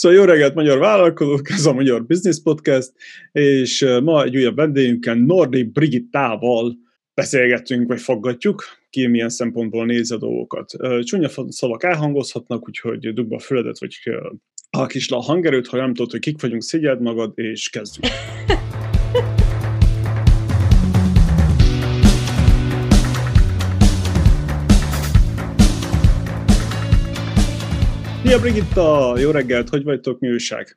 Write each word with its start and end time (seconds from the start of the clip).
Szóval 0.00 0.18
jó 0.18 0.24
reggelt, 0.24 0.54
magyar 0.54 0.78
vállalkozók, 0.78 1.50
ez 1.50 1.66
a 1.66 1.72
Magyar 1.72 2.06
Business 2.06 2.40
Podcast, 2.42 2.92
és 3.32 3.86
ma 4.02 4.24
egy 4.24 4.36
újabb 4.36 4.56
vendégünkkel, 4.56 5.14
Nordi 5.14 5.62
Brigittával 5.62 6.76
beszélgetünk, 7.14 7.88
vagy 7.88 8.00
foggatjuk, 8.00 8.64
ki 8.90 9.06
milyen 9.06 9.28
szempontból 9.28 9.86
néz 9.86 10.10
a 10.10 10.16
dolgokat. 10.16 10.76
Csúnya 11.02 11.28
szavak 11.48 11.84
elhangozhatnak, 11.84 12.68
úgyhogy 12.68 13.12
dugba 13.12 13.36
a 13.36 13.38
füledet, 13.38 13.78
vagy 13.78 13.96
a 14.70 14.86
kis 14.86 15.10
a 15.10 15.20
hangerőt, 15.20 15.66
ha 15.66 15.76
nem 15.76 15.94
tudod, 15.94 16.10
hogy 16.10 16.20
kik 16.20 16.40
vagyunk, 16.40 16.62
szigyeld 16.62 17.00
magad, 17.00 17.32
és 17.34 17.68
kezdjük. 17.68 18.04
Szia 28.30 28.40
Brigitta, 28.40 29.18
jó 29.18 29.30
reggelt, 29.30 29.68
hogy 29.68 29.82
vagytok, 29.82 30.18
mi 30.18 30.28
újság? 30.28 30.76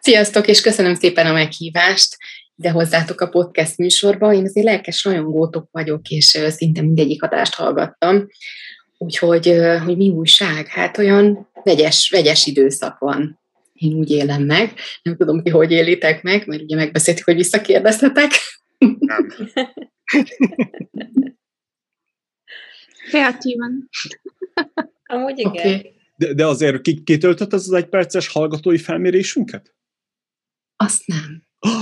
Sziasztok, 0.00 0.46
és 0.46 0.60
köszönöm 0.60 0.94
szépen 0.94 1.26
a 1.26 1.32
meghívást 1.32 2.16
ide 2.56 2.70
hozzátok 2.70 3.20
a 3.20 3.28
podcast 3.28 3.76
műsorba. 3.78 4.32
Én 4.32 4.44
azért 4.44 4.66
lelkes 4.66 5.04
rajongótok 5.04 5.68
vagyok, 5.70 6.08
és 6.08 6.24
szinte 6.24 6.82
mindegyik 6.82 7.22
adást 7.22 7.54
hallgattam. 7.54 8.26
Úgyhogy, 8.98 9.60
hogy 9.84 9.96
mi 9.96 10.08
újság? 10.08 10.66
Hát 10.66 10.98
olyan 10.98 11.50
vegyes, 11.64 12.10
vegyes 12.10 12.46
időszak 12.46 12.98
van. 12.98 13.40
Én 13.72 13.92
úgy 13.92 14.10
élem 14.10 14.42
meg. 14.42 14.72
Nem 15.02 15.16
tudom, 15.16 15.42
ti 15.42 15.50
hogy 15.50 15.70
élitek 15.70 16.22
meg, 16.22 16.46
mert 16.46 16.62
ugye 16.62 16.76
megbeszéltük, 16.76 17.24
hogy 17.24 17.36
visszakérdezhetek. 17.36 18.30
Nem. 18.98 19.28
Kreatívan. 23.08 23.88
Amúgy 25.04 25.38
igen. 25.38 25.52
Okay. 25.52 26.00
De, 26.22 26.32
de 26.32 26.46
azért 26.46 26.80
kitöltött 27.04 27.52
ez 27.52 27.66
az 27.66 27.72
egyperces 27.72 28.28
hallgatói 28.28 28.78
felmérésünket? 28.78 29.74
Azt 30.76 31.06
nem. 31.06 31.42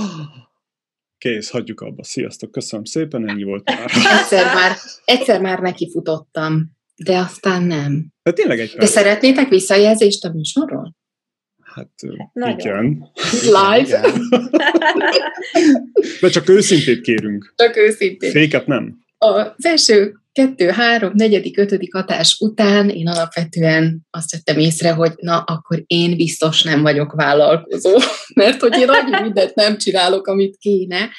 Kész, 1.17 1.49
hagyjuk 1.49 1.81
abba. 1.81 2.03
Sziasztok, 2.03 2.51
köszönöm 2.51 2.85
szépen, 2.85 3.29
ennyi 3.29 3.43
volt 3.43 3.65
már. 3.65 3.91
egyszer 4.19 4.45
már, 4.53 4.77
egyszer 5.05 5.41
már 5.41 5.59
nekifutottam, 5.59 6.77
de 6.95 7.17
aztán 7.17 7.63
nem. 7.63 8.13
De 8.23 8.31
tényleg 8.31 8.59
egy 8.59 8.73
De 8.77 8.85
szeretnétek 8.85 9.49
visszajelzést 9.49 10.25
a 10.25 10.31
műsorról? 10.31 10.95
Hát 11.63 11.91
Nagyon. 12.33 12.59
igen. 12.59 13.11
Live? 13.43 14.11
De 16.21 16.29
csak 16.29 16.49
őszintét 16.49 17.01
kérünk. 17.01 17.53
Csak 17.55 17.75
őszintét. 17.75 18.31
Féket 18.31 18.67
nem. 18.67 18.99
Az 19.17 19.65
első 19.65 20.20
kettő, 20.31 20.69
három, 20.69 21.11
negyedik, 21.13 21.57
ötödik 21.57 21.93
hatás 21.93 22.37
után 22.39 22.89
én 22.89 23.07
alapvetően 23.07 24.07
azt 24.09 24.31
vettem 24.31 24.57
észre, 24.57 24.91
hogy 24.91 25.13
na, 25.15 25.39
akkor 25.39 25.83
én 25.87 26.15
biztos 26.15 26.63
nem 26.63 26.81
vagyok 26.81 27.13
vállalkozó, 27.13 27.97
mert 28.33 28.61
hogy 28.61 28.77
én 28.77 28.89
annyi 28.89 29.21
mindent 29.21 29.55
nem 29.55 29.77
csinálok, 29.77 30.27
amit 30.27 30.57
kéne, 30.57 31.09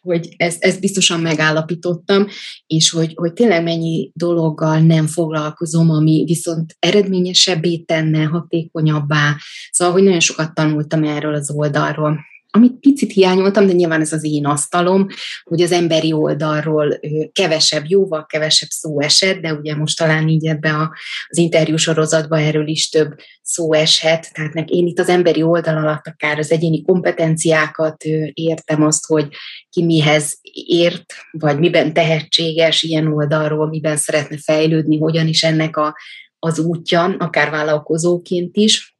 hogy 0.00 0.28
ezt, 0.36 0.64
ezt 0.64 0.80
biztosan 0.80 1.20
megállapítottam, 1.20 2.26
és 2.66 2.90
hogy, 2.90 3.12
hogy 3.14 3.32
tényleg 3.32 3.62
mennyi 3.62 4.10
dologgal 4.14 4.78
nem 4.78 5.06
foglalkozom, 5.06 5.90
ami 5.90 6.24
viszont 6.26 6.76
eredményesebbé 6.78 7.78
tenne, 7.78 8.24
hatékonyabbá. 8.24 9.36
Szóval, 9.70 9.94
hogy 9.94 10.02
nagyon 10.02 10.20
sokat 10.20 10.54
tanultam 10.54 11.04
erről 11.04 11.34
az 11.34 11.50
oldalról 11.50 12.18
amit 12.50 12.78
picit 12.80 13.12
hiányoltam, 13.12 13.66
de 13.66 13.72
nyilván 13.72 14.00
ez 14.00 14.12
az 14.12 14.24
én 14.24 14.46
asztalom, 14.46 15.06
hogy 15.44 15.60
az 15.62 15.72
emberi 15.72 16.12
oldalról 16.12 17.00
kevesebb, 17.32 17.84
jóval 17.86 18.26
kevesebb 18.26 18.68
szó 18.68 19.00
esett, 19.00 19.40
de 19.40 19.54
ugye 19.54 19.76
most 19.76 19.98
talán 19.98 20.28
így 20.28 20.46
ebbe 20.46 20.72
a, 20.72 20.94
az 21.28 21.38
interjú 21.38 21.76
sorozatban 21.76 22.38
erről 22.38 22.68
is 22.68 22.88
több 22.88 23.14
szó 23.42 23.72
eshet, 23.72 24.32
tehát 24.32 24.54
meg 24.54 24.70
én 24.70 24.86
itt 24.86 24.98
az 24.98 25.08
emberi 25.08 25.42
oldal 25.42 25.76
alatt 25.76 26.06
akár 26.06 26.38
az 26.38 26.50
egyéni 26.50 26.82
kompetenciákat 26.82 28.04
értem 28.32 28.82
azt, 28.82 29.06
hogy 29.06 29.28
ki 29.70 29.84
mihez 29.84 30.38
ért, 30.66 31.14
vagy 31.30 31.58
miben 31.58 31.92
tehetséges 31.92 32.82
ilyen 32.82 33.06
oldalról, 33.06 33.68
miben 33.68 33.96
szeretne 33.96 34.38
fejlődni, 34.38 34.98
hogyan 34.98 35.26
is 35.26 35.42
ennek 35.42 35.76
a, 35.76 35.96
az 36.38 36.58
útja, 36.58 37.14
akár 37.18 37.50
vállalkozóként 37.50 38.56
is, 38.56 38.98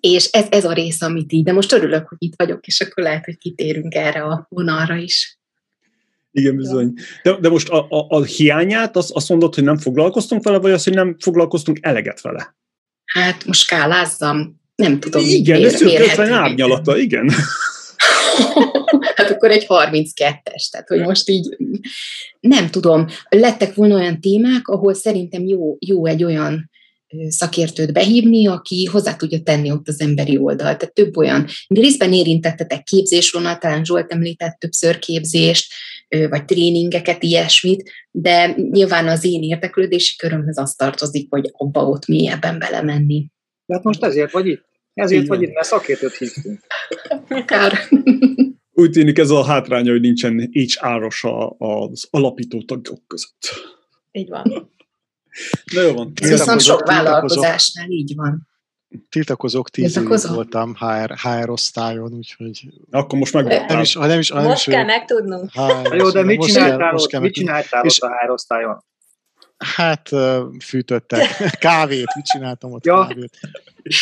és 0.00 0.24
ez, 0.24 0.46
ez 0.50 0.64
a 0.64 0.72
rész, 0.72 1.02
amit 1.02 1.32
így, 1.32 1.44
de 1.44 1.52
most 1.52 1.72
örülök, 1.72 2.08
hogy 2.08 2.18
itt 2.20 2.34
vagyok, 2.36 2.66
és 2.66 2.80
akkor 2.80 3.02
lehet, 3.02 3.24
hogy 3.24 3.38
kitérünk 3.38 3.94
erre 3.94 4.22
a 4.22 4.46
vonalra 4.48 4.96
is. 4.96 5.38
Igen, 6.30 6.56
bizony. 6.56 6.92
De, 7.22 7.36
de 7.40 7.48
most 7.48 7.68
a, 7.68 7.86
a, 7.88 8.06
a 8.08 8.22
hiányát 8.22 8.96
azt, 8.96 9.10
azt 9.10 9.28
mondod, 9.28 9.54
hogy 9.54 9.64
nem 9.64 9.78
foglalkoztunk 9.78 10.44
vele, 10.44 10.58
vagy 10.58 10.72
azt, 10.72 10.84
hogy 10.84 10.94
nem 10.94 11.16
foglalkoztunk 11.18 11.78
eleget 11.80 12.20
vele? 12.20 12.56
Hát 13.04 13.46
most 13.46 13.60
skálázzam, 13.60 14.60
nem 14.74 15.00
tudom. 15.00 15.22
Igen, 15.24 15.64
ez 15.64 15.76
szűk 15.76 16.18
árnyalata, 16.18 16.98
igen. 16.98 17.30
hát 19.16 19.30
akkor 19.30 19.50
egy 19.50 19.66
32-es, 19.68 20.70
tehát 20.70 20.88
hogy 20.88 21.00
most 21.00 21.28
így 21.28 21.56
nem 22.40 22.70
tudom, 22.70 23.06
lettek 23.28 23.74
volna 23.74 23.94
olyan 23.94 24.20
témák, 24.20 24.68
ahol 24.68 24.94
szerintem 24.94 25.46
jó, 25.46 25.76
jó 25.80 26.06
egy 26.06 26.24
olyan 26.24 26.70
szakértőt 27.28 27.92
behívni, 27.92 28.46
aki 28.46 28.84
hozzá 28.84 29.16
tudja 29.16 29.42
tenni 29.42 29.70
ott 29.70 29.88
az 29.88 30.00
emberi 30.00 30.38
oldalt. 30.38 30.78
Tehát 30.78 30.94
több 30.94 31.16
olyan, 31.16 31.46
részben 31.68 32.12
érintettetek 32.12 32.82
képzésvonal, 32.82 33.58
talán 33.58 33.84
Zsolt 33.84 34.12
említett 34.12 34.58
többször 34.58 34.98
képzést, 34.98 35.72
vagy 36.08 36.44
tréningeket, 36.44 37.22
ilyesmit, 37.22 37.90
de 38.10 38.54
nyilván 38.70 39.08
az 39.08 39.24
én 39.24 39.42
érdeklődési 39.42 40.16
körömhöz 40.16 40.58
az 40.58 40.74
tartozik, 40.74 41.26
hogy 41.30 41.50
abba 41.52 41.88
ott 41.88 42.06
mélyebben 42.06 42.58
belemenni. 42.58 43.26
Hát 43.66 43.82
most 43.82 44.04
ezért 44.04 44.30
vagy 44.30 44.46
itt? 44.46 44.66
Ezért 44.94 45.22
Igen. 45.22 45.36
vagy 45.36 45.48
itt, 45.48 45.54
mert 45.54 45.66
szakértőt 45.66 46.16
hívtunk. 46.16 46.60
Kár. 47.46 47.78
Úgy 48.72 48.90
tűnik 48.90 49.18
ez 49.18 49.30
a 49.30 49.44
hátránya, 49.44 49.90
hogy 49.90 50.00
nincsen 50.00 50.50
HR-os 50.52 51.24
az 51.58 52.08
alapító 52.10 52.62
tagok 52.62 53.06
között. 53.06 53.48
Így 54.12 54.28
van. 54.28 54.76
Na 55.72 55.80
jó 55.80 55.92
van. 55.92 56.12
Ez 56.14 56.30
viszont 56.30 56.60
sok 56.60 56.86
vállalkozásnál 56.86 57.88
így 57.88 58.12
van. 58.16 58.48
Tiltakozok, 59.08 59.70
tíz 59.70 59.96
év 59.96 60.08
voltam 60.28 60.74
HR, 60.74 61.14
HR 61.18 61.50
osztályon, 61.50 62.12
úgyhogy... 62.12 62.68
Akkor 62.90 63.18
most 63.18 63.32
meg... 63.32 63.44
Nem 63.44 63.80
is, 63.80 63.94
nem 63.94 64.18
is, 64.18 64.28
nem 64.28 64.44
most 64.44 64.66
is, 64.66 64.74
kell 64.74 64.84
megtudnunk. 64.84 65.50
HR, 65.52 65.94
jó, 65.94 66.10
de 66.10 66.22
mit 66.22 66.42
csináltál, 66.42 66.94
ott, 66.94 67.18
mit 67.18 67.32
csináltál 67.32 67.82
ott 67.84 67.98
a 67.98 68.08
HR 68.08 68.30
osztályon? 68.30 68.84
Hát 69.58 70.08
fűtöttek 70.64 71.26
kávét, 71.58 72.14
mit 72.14 72.24
csináltam 72.24 72.72
ott 72.72 72.84
ja. 72.84 73.06
kávét. 73.06 73.38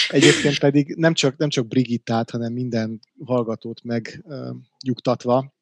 Egyébként 0.08 0.58
pedig 0.58 0.94
nem 0.96 1.14
csak, 1.14 1.36
nem 1.36 1.48
csak 1.48 1.66
Brigittát, 1.66 2.30
hanem 2.30 2.52
minden 2.52 3.00
hallgatót 3.24 3.80
megnyugtatva, 3.82 5.54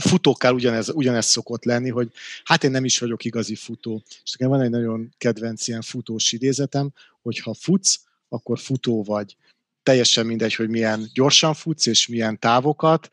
futókkal 0.00 0.54
ugyanez, 0.54 0.88
ugyanez 0.88 1.26
szokott 1.26 1.64
lenni, 1.64 1.90
hogy 1.90 2.12
hát 2.44 2.64
én 2.64 2.70
nem 2.70 2.84
is 2.84 2.98
vagyok 2.98 3.24
igazi 3.24 3.54
futó. 3.54 4.02
És 4.24 4.32
nekem 4.32 4.48
van 4.48 4.64
egy 4.64 4.70
nagyon 4.70 5.14
kedvenc 5.18 5.68
ilyen 5.68 5.82
futós 5.82 6.32
idézetem, 6.32 6.90
hogy 7.22 7.38
ha 7.38 7.54
futsz, 7.54 8.00
akkor 8.28 8.58
futó 8.58 9.02
vagy. 9.02 9.36
Teljesen 9.82 10.26
mindegy, 10.26 10.54
hogy 10.54 10.68
milyen 10.68 11.10
gyorsan 11.14 11.54
futsz, 11.54 11.86
és 11.86 12.06
milyen 12.06 12.38
távokat, 12.38 13.08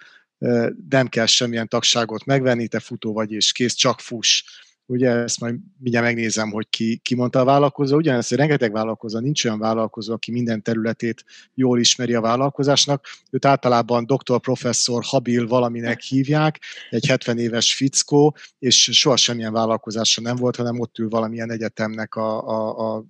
nem 0.90 1.08
kell 1.08 1.26
semmilyen 1.26 1.68
tagságot 1.68 2.26
megvenni, 2.26 2.68
te 2.68 2.80
futó 2.80 3.14
vagy, 3.14 3.32
és 3.32 3.52
kész, 3.52 3.74
csak 3.74 4.00
fuss 4.00 4.44
ugye 4.86 5.10
ezt 5.10 5.40
majd 5.40 5.56
mindjárt 5.78 6.06
megnézem, 6.06 6.52
hogy 6.52 6.70
ki, 6.70 7.00
ki 7.04 7.16
mondta 7.16 7.40
a 7.40 7.44
vállalkozó, 7.44 7.96
ugyanezt, 7.96 8.30
hogy 8.30 8.38
rengeteg 8.38 8.72
vállalkozó, 8.72 9.20
nincs 9.20 9.46
olyan 9.46 9.60
vállalkozó, 9.60 10.14
aki 10.14 10.32
minden 10.32 10.62
területét 10.62 11.26
jól 11.54 11.80
ismeri 11.80 12.14
a 12.14 12.22
vállalkozásnak, 12.22 13.06
őt 13.32 13.46
általában 13.46 14.06
doktor, 14.06 14.40
professzor, 14.40 15.04
habil 15.04 15.48
valaminek 15.48 16.02
hívják, 16.02 16.60
egy 16.90 17.06
70 17.06 17.38
éves 17.38 17.76
fickó, 17.76 18.36
és 18.60 18.90
soha 18.92 19.16
semmilyen 19.16 19.54
vállalkozása 19.54 20.22
nem 20.22 20.36
volt, 20.36 20.56
hanem 20.56 20.80
ott 20.80 20.98
ül 20.98 21.10
valamilyen 21.10 21.52
egyetemnek 21.52 22.16
a, 22.16 22.48
a, 22.48 22.96
a 22.96 23.06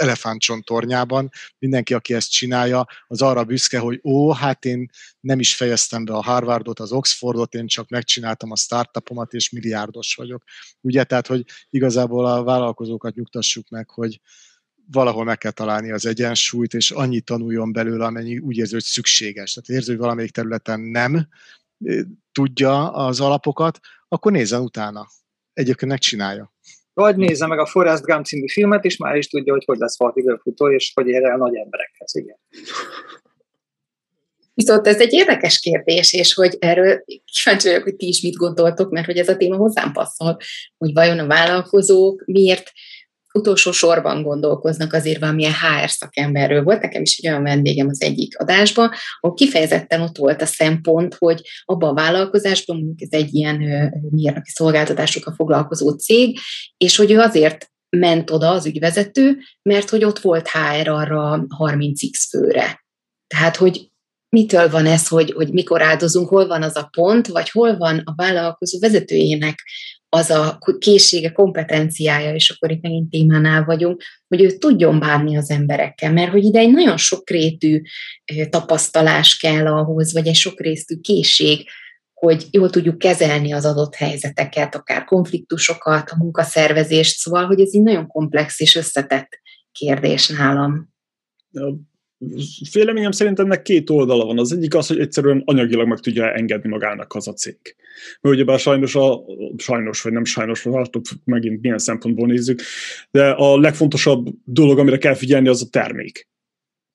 elefántcsontornyában. 0.00 1.30
Mindenki, 1.58 1.94
aki 1.94 2.14
ezt 2.14 2.30
csinálja, 2.30 2.86
az 3.06 3.22
arra 3.22 3.44
büszke, 3.44 3.78
hogy 3.78 4.00
ó, 4.04 4.32
hát 4.32 4.64
én 4.64 4.90
nem 5.20 5.38
is 5.38 5.54
fejeztem 5.54 6.04
be 6.04 6.12
a 6.12 6.22
Harvardot, 6.22 6.80
az 6.80 6.92
Oxfordot, 6.92 7.54
én 7.54 7.66
csak 7.66 7.88
megcsináltam 7.88 8.50
a 8.50 8.56
startupomat, 8.56 9.32
és 9.32 9.50
milliárdos 9.50 10.14
vagyok. 10.14 10.42
Ugye, 10.80 11.04
tehát, 11.04 11.26
hogy 11.26 11.44
igazából 11.70 12.26
a 12.26 12.42
vállalkozókat 12.42 13.14
nyugtassuk 13.14 13.68
meg, 13.68 13.90
hogy 13.90 14.20
valahol 14.90 15.24
meg 15.24 15.38
kell 15.38 15.50
találni 15.50 15.90
az 15.90 16.06
egyensúlyt, 16.06 16.74
és 16.74 16.90
annyit 16.90 17.24
tanuljon 17.24 17.72
belőle, 17.72 18.04
amennyi 18.04 18.38
úgy 18.38 18.56
érzi, 18.56 18.72
hogy 18.72 18.82
szükséges. 18.82 19.52
Tehát 19.52 19.68
érzi, 19.68 19.90
hogy 19.90 20.00
valamelyik 20.00 20.30
területen 20.30 20.80
nem 20.80 21.28
tudja 22.32 22.92
az 22.92 23.20
alapokat, 23.20 23.80
akkor 24.08 24.32
nézzen 24.32 24.60
utána. 24.60 25.08
Egyébként 25.52 25.90
megcsinálja. 25.90 26.55
Vagy 26.96 27.16
nézze 27.16 27.46
meg 27.46 27.58
a 27.58 27.66
Forrest 27.66 28.02
Gump 28.02 28.24
című 28.24 28.48
filmet, 28.48 28.84
és 28.84 28.96
már 28.96 29.16
is 29.16 29.28
tudja, 29.28 29.52
hogy 29.52 29.64
hogy 29.64 29.78
lesz 29.78 29.96
futó, 30.42 30.70
és 30.72 30.92
hogy 30.94 31.06
ér 31.08 31.24
el 31.24 31.36
nagy 31.36 31.54
emberekhez. 31.56 32.14
Igen. 32.14 32.36
Viszont 34.54 34.86
ez 34.86 35.00
egy 35.00 35.12
érdekes 35.12 35.58
kérdés, 35.58 36.12
és 36.12 36.34
hogy 36.34 36.56
erről 36.58 37.04
kíváncsi 37.24 37.68
vagyok, 37.68 37.82
hogy 37.82 37.96
ti 37.96 38.06
is 38.06 38.22
mit 38.22 38.34
gondoltok, 38.34 38.90
mert 38.90 39.06
hogy 39.06 39.18
ez 39.18 39.28
a 39.28 39.36
téma 39.36 39.56
hozzám 39.56 39.92
passzol, 39.92 40.36
hogy 40.78 40.92
vajon 40.92 41.18
a 41.18 41.26
vállalkozók 41.26 42.22
miért 42.26 42.72
utolsó 43.36 43.72
sorban 43.72 44.22
gondolkoznak 44.22 44.92
azért 44.92 45.20
valamilyen 45.20 45.52
HR 45.52 45.90
szakemberről. 45.90 46.62
Volt 46.62 46.82
nekem 46.82 47.02
is 47.02 47.18
egy 47.18 47.28
olyan 47.28 47.42
vendégem 47.42 47.88
az 47.88 48.02
egyik 48.02 48.38
adásban, 48.38 48.90
ahol 49.20 49.36
kifejezetten 49.36 50.00
ott 50.00 50.16
volt 50.16 50.42
a 50.42 50.46
szempont, 50.46 51.14
hogy 51.14 51.40
abban 51.64 51.90
a 51.90 51.94
vállalkozásban, 51.94 52.76
mondjuk 52.76 53.00
ez 53.00 53.20
egy 53.20 53.34
ilyen 53.34 53.56
mérnöki 54.10 54.50
szolgáltatásokkal 54.50 55.34
foglalkozó 55.34 55.90
cég, 55.90 56.38
és 56.76 56.96
hogy 56.96 57.10
ő 57.10 57.18
azért 57.18 57.70
ment 57.88 58.30
oda 58.30 58.50
az 58.50 58.66
ügyvezető, 58.66 59.38
mert 59.62 59.90
hogy 59.90 60.04
ott 60.04 60.18
volt 60.18 60.48
HR 60.48 60.88
arra 60.88 61.46
30x 61.58 62.26
főre. 62.30 62.84
Tehát, 63.26 63.56
hogy 63.56 63.90
mitől 64.28 64.70
van 64.70 64.86
ez, 64.86 65.08
hogy, 65.08 65.32
hogy 65.32 65.52
mikor 65.52 65.82
áldozunk, 65.82 66.28
hol 66.28 66.46
van 66.46 66.62
az 66.62 66.76
a 66.76 66.88
pont, 66.96 67.26
vagy 67.26 67.50
hol 67.50 67.76
van 67.76 67.98
a 68.04 68.14
vállalkozó 68.14 68.78
vezetőjének 68.78 69.62
az 70.16 70.30
a 70.30 70.58
készsége, 70.78 71.32
kompetenciája, 71.32 72.34
és 72.34 72.50
akkor 72.50 72.70
itt 72.70 72.82
megint 72.82 73.10
témánál 73.10 73.64
vagyunk, 73.64 74.02
hogy 74.28 74.42
ő 74.42 74.50
tudjon 74.50 74.98
bánni 74.98 75.36
az 75.36 75.50
emberekkel, 75.50 76.12
mert 76.12 76.30
hogy 76.30 76.44
ide 76.44 76.58
egy 76.58 76.70
nagyon 76.70 76.96
sokrétű 76.96 77.82
tapasztalás 78.50 79.36
kell 79.36 79.66
ahhoz, 79.66 80.12
vagy 80.12 80.26
egy 80.26 80.34
sokrétű 80.34 81.00
készség, 81.00 81.68
hogy 82.12 82.46
jól 82.50 82.70
tudjuk 82.70 82.98
kezelni 82.98 83.52
az 83.52 83.64
adott 83.64 83.94
helyzeteket, 83.94 84.74
akár 84.74 85.04
konfliktusokat, 85.04 86.10
a 86.10 86.16
munkaszervezést, 86.16 87.16
szóval, 87.16 87.46
hogy 87.46 87.60
ez 87.60 87.70
egy 87.72 87.82
nagyon 87.82 88.06
komplex 88.06 88.60
és 88.60 88.74
összetett 88.74 89.28
kérdés 89.72 90.28
nálam. 90.28 90.94
Véleményem 92.72 93.10
szerint 93.10 93.38
ennek 93.38 93.62
két 93.62 93.90
oldala 93.90 94.24
van. 94.24 94.38
Az 94.38 94.52
egyik 94.52 94.74
az, 94.74 94.86
hogy 94.86 94.98
egyszerűen 94.98 95.42
anyagilag 95.44 95.88
meg 95.88 95.98
tudja 95.98 96.32
engedni 96.32 96.68
magának 96.68 97.14
az 97.14 97.28
a 97.28 97.32
cég. 97.32 97.56
Mert 98.20 98.34
ugyebár 98.34 98.58
sajnos, 98.58 98.94
a, 98.94 99.24
sajnos 99.56 100.02
vagy 100.02 100.12
nem 100.12 100.24
sajnos, 100.24 100.62
vártok 100.62 101.04
megint 101.24 101.60
milyen 101.62 101.78
szempontból 101.78 102.26
nézzük, 102.26 102.60
de 103.10 103.30
a 103.30 103.58
legfontosabb 103.58 104.28
dolog, 104.44 104.78
amire 104.78 104.98
kell 104.98 105.14
figyelni, 105.14 105.48
az 105.48 105.62
a 105.62 105.70
termék 105.70 106.28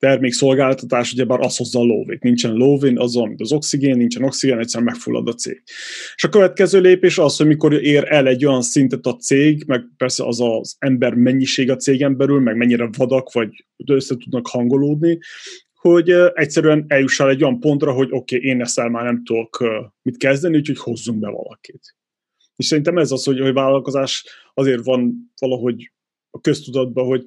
termékszolgáltatás, 0.02 1.14
ugye 1.14 1.26
bár 1.26 1.40
az 1.40 1.58
hozza 1.58 1.80
a 1.80 1.84
lóvét. 1.84 2.24
Nincsen 2.24 2.54
lóvén, 2.54 3.00
az 3.00 3.16
van, 3.16 3.36
az 3.38 3.52
oxigén, 3.52 3.98
nincsen 3.98 4.24
oxigén, 4.24 4.58
egyszerűen 4.58 4.92
megfullad 4.92 5.28
a 5.28 5.34
cég. 5.34 5.64
És 6.16 6.24
a 6.24 6.30
következő 6.30 6.80
lépés 6.80 7.18
az, 7.18 7.38
hogy 7.38 7.48
mikor 7.48 7.74
ér 7.74 8.04
el 8.08 8.28
egy 8.28 8.46
olyan 8.46 8.62
szintet 8.62 9.06
a 9.06 9.16
cég, 9.16 9.64
meg 9.68 9.84
persze 9.98 10.26
az 10.26 10.42
az 10.42 10.76
ember 10.80 11.14
mennyiség 11.14 11.70
a 11.70 11.76
cégen 11.76 12.18
belül, 12.18 12.40
meg 12.40 12.56
mennyire 12.56 12.90
vadak, 12.98 13.32
vagy 13.32 13.66
össze 13.86 14.18
tudnak 14.18 14.48
hangolódni, 14.48 15.20
hogy 15.74 16.10
egyszerűen 16.34 16.86
eljussál 16.88 17.30
egy 17.30 17.44
olyan 17.44 17.60
pontra, 17.60 17.92
hogy 17.92 18.08
oké, 18.12 18.36
okay, 18.36 18.50
én 18.50 18.62
ezzel 18.62 18.90
már 18.90 19.04
nem 19.04 19.24
tudok 19.24 19.64
mit 20.02 20.18
kezdeni, 20.18 20.58
úgyhogy 20.58 20.78
hozzunk 20.78 21.20
be 21.20 21.30
valakit. 21.30 21.96
És 22.56 22.66
szerintem 22.66 22.98
ez 22.98 23.12
az, 23.12 23.24
hogy, 23.24 23.40
hogy 23.40 23.54
vállalkozás 23.54 24.26
azért 24.54 24.84
van 24.84 25.32
valahogy 25.40 25.92
a 26.30 26.42
köztudatban, 26.42 27.06
hogy 27.06 27.26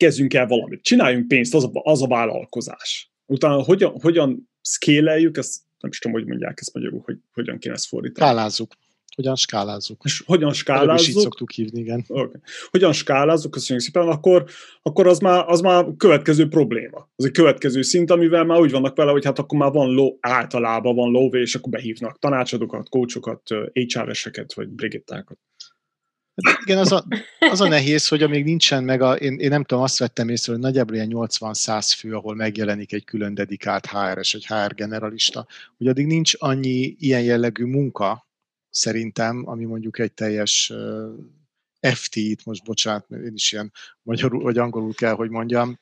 kezdjünk 0.00 0.34
el 0.34 0.46
valamit, 0.46 0.82
csináljunk 0.82 1.28
pénzt, 1.28 1.54
az 1.54 1.64
a, 1.64 1.70
az 1.72 2.02
a 2.02 2.06
vállalkozás. 2.06 3.12
Utána 3.26 3.62
hogyan, 3.62 4.00
hogyan 4.00 4.50
szkéleljük, 4.60 5.36
ezt 5.36 5.56
nem 5.80 5.90
is 5.90 5.98
tudom, 5.98 6.16
hogy 6.16 6.26
mondják 6.26 6.58
ezt 6.60 6.74
magyarul, 6.74 7.02
hogy 7.04 7.16
hogyan 7.32 7.58
kéne 7.58 7.74
ezt 7.74 7.86
fordítani. 7.86 8.26
Skálázzuk. 8.26 8.72
Hogyan 9.14 9.36
skálázzuk. 9.36 10.00
És 10.04 10.22
hogyan 10.26 10.52
skálázzuk. 10.52 11.08
is 11.08 11.14
így 11.14 11.22
szoktuk 11.22 11.50
hívni, 11.50 11.80
igen. 11.80 12.04
Okay. 12.08 12.40
Hogyan 12.70 12.92
skálázzuk, 12.92 13.50
köszönjük 13.50 13.84
szépen, 13.84 14.08
akkor, 14.08 14.44
akkor 14.82 15.06
az, 15.06 15.18
már, 15.18 15.44
az 15.46 15.60
már 15.60 15.86
következő 15.96 16.48
probléma. 16.48 17.10
Az 17.16 17.24
egy 17.24 17.30
következő 17.30 17.82
szint, 17.82 18.10
amivel 18.10 18.44
már 18.44 18.60
úgy 18.60 18.70
vannak 18.70 18.96
vele, 18.96 19.10
hogy 19.10 19.24
hát 19.24 19.38
akkor 19.38 19.58
már 19.58 19.70
van 19.70 19.90
ló, 19.94 20.18
általában 20.20 20.94
van 20.94 21.10
lóvé, 21.10 21.40
és 21.40 21.54
akkor 21.54 21.70
behívnak 21.70 22.18
tanácsadókat, 22.18 22.88
coachokat, 22.88 23.42
HR-eseket, 23.72 24.54
vagy 24.54 24.68
brigittákat. 24.68 25.38
Igen, 26.64 26.78
az 26.78 26.92
a, 26.92 27.04
az 27.38 27.60
a 27.60 27.68
nehéz, 27.68 28.08
hogy 28.08 28.22
amíg 28.22 28.44
nincsen 28.44 28.84
meg, 28.84 29.02
a, 29.02 29.14
én, 29.14 29.38
én 29.38 29.48
nem 29.48 29.64
tudom, 29.64 29.82
azt 29.82 29.98
vettem 29.98 30.28
észre, 30.28 30.52
hogy 30.52 30.60
nagyjából 30.60 30.94
ilyen 30.94 31.10
80-100 31.12 31.92
fő, 31.96 32.14
ahol 32.14 32.34
megjelenik 32.34 32.92
egy 32.92 33.04
külön 33.04 33.34
dedikált 33.34 33.86
HR-es, 33.86 34.34
egy 34.34 34.46
HR 34.46 34.74
generalista, 34.74 35.46
hogy 35.76 35.86
addig 35.86 36.06
nincs 36.06 36.32
annyi 36.38 36.96
ilyen 36.98 37.22
jellegű 37.22 37.64
munka, 37.64 38.28
szerintem, 38.70 39.42
ami 39.46 39.64
mondjuk 39.64 39.98
egy 39.98 40.12
teljes 40.12 40.72
FT-t, 41.80 42.44
most 42.44 42.64
bocsánat, 42.64 43.10
én 43.10 43.32
is 43.34 43.52
ilyen 43.52 43.72
magyarul 44.02 44.42
vagy 44.42 44.58
angolul 44.58 44.94
kell, 44.94 45.14
hogy 45.14 45.30
mondjam, 45.30 45.78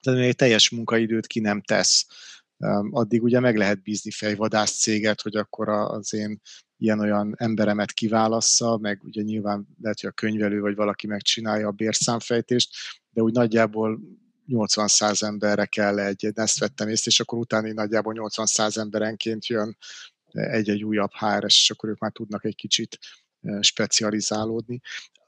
tehát 0.00 0.20
egy 0.20 0.36
teljes 0.36 0.70
munkaidőt 0.70 1.26
ki 1.26 1.40
nem 1.40 1.60
tesz. 1.60 2.06
Addig 2.90 3.22
ugye 3.22 3.40
meg 3.40 3.56
lehet 3.56 3.82
bízni 3.82 4.10
fejvadász 4.10 4.80
céget, 4.80 5.20
hogy 5.20 5.36
akkor 5.36 5.68
az 5.68 6.14
én 6.14 6.40
ilyen-olyan 6.78 7.34
emberemet 7.36 7.92
kiválassza, 7.92 8.76
meg 8.76 9.00
ugye 9.04 9.22
nyilván 9.22 9.68
lehet, 9.80 10.00
hogy 10.00 10.10
a 10.10 10.12
könyvelő 10.12 10.60
vagy 10.60 10.74
valaki 10.74 11.06
megcsinálja 11.06 11.68
a 11.68 11.70
bérszámfejtést, 11.70 12.76
de 13.10 13.22
úgy 13.22 13.32
nagyjából 13.32 14.00
80-100 14.48 15.22
emberre 15.22 15.66
kell 15.66 15.98
egy, 15.98 16.30
ezt 16.34 16.58
vettem 16.58 16.88
észre, 16.88 17.10
és 17.10 17.20
akkor 17.20 17.38
utána 17.38 17.72
nagyjából 17.72 18.14
80-100 18.16 18.76
emberenként 18.76 19.46
jön 19.46 19.76
egy-egy 20.32 20.84
újabb 20.84 21.10
HRS, 21.12 21.60
és 21.60 21.70
akkor 21.70 21.88
ők 21.88 21.98
már 21.98 22.12
tudnak 22.12 22.44
egy 22.44 22.56
kicsit 22.56 22.98
e, 23.42 23.62
specializálódni. 23.62 24.80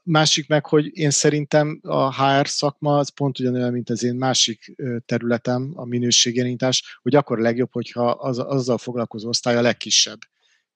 Másik 0.03 0.47
meg, 0.47 0.65
hogy 0.65 0.97
én 0.97 1.09
szerintem 1.09 1.79
a 1.83 2.23
HR 2.23 2.47
szakma 2.47 2.97
az 2.97 3.09
pont 3.09 3.39
ugyanolyan, 3.39 3.71
mint 3.71 3.89
az 3.89 4.03
én 4.03 4.15
másik 4.15 4.73
e, 4.75 4.99
területem, 4.99 5.71
a 5.75 5.85
minőségjelenítás, 5.85 6.99
hogy 7.01 7.15
akkor 7.15 7.39
legjobb, 7.39 7.71
hogyha 7.71 8.09
az, 8.09 8.39
azzal 8.39 8.77
foglalkozó 8.77 9.27
osztály 9.27 9.57
a 9.57 9.61
legkisebb 9.61 10.19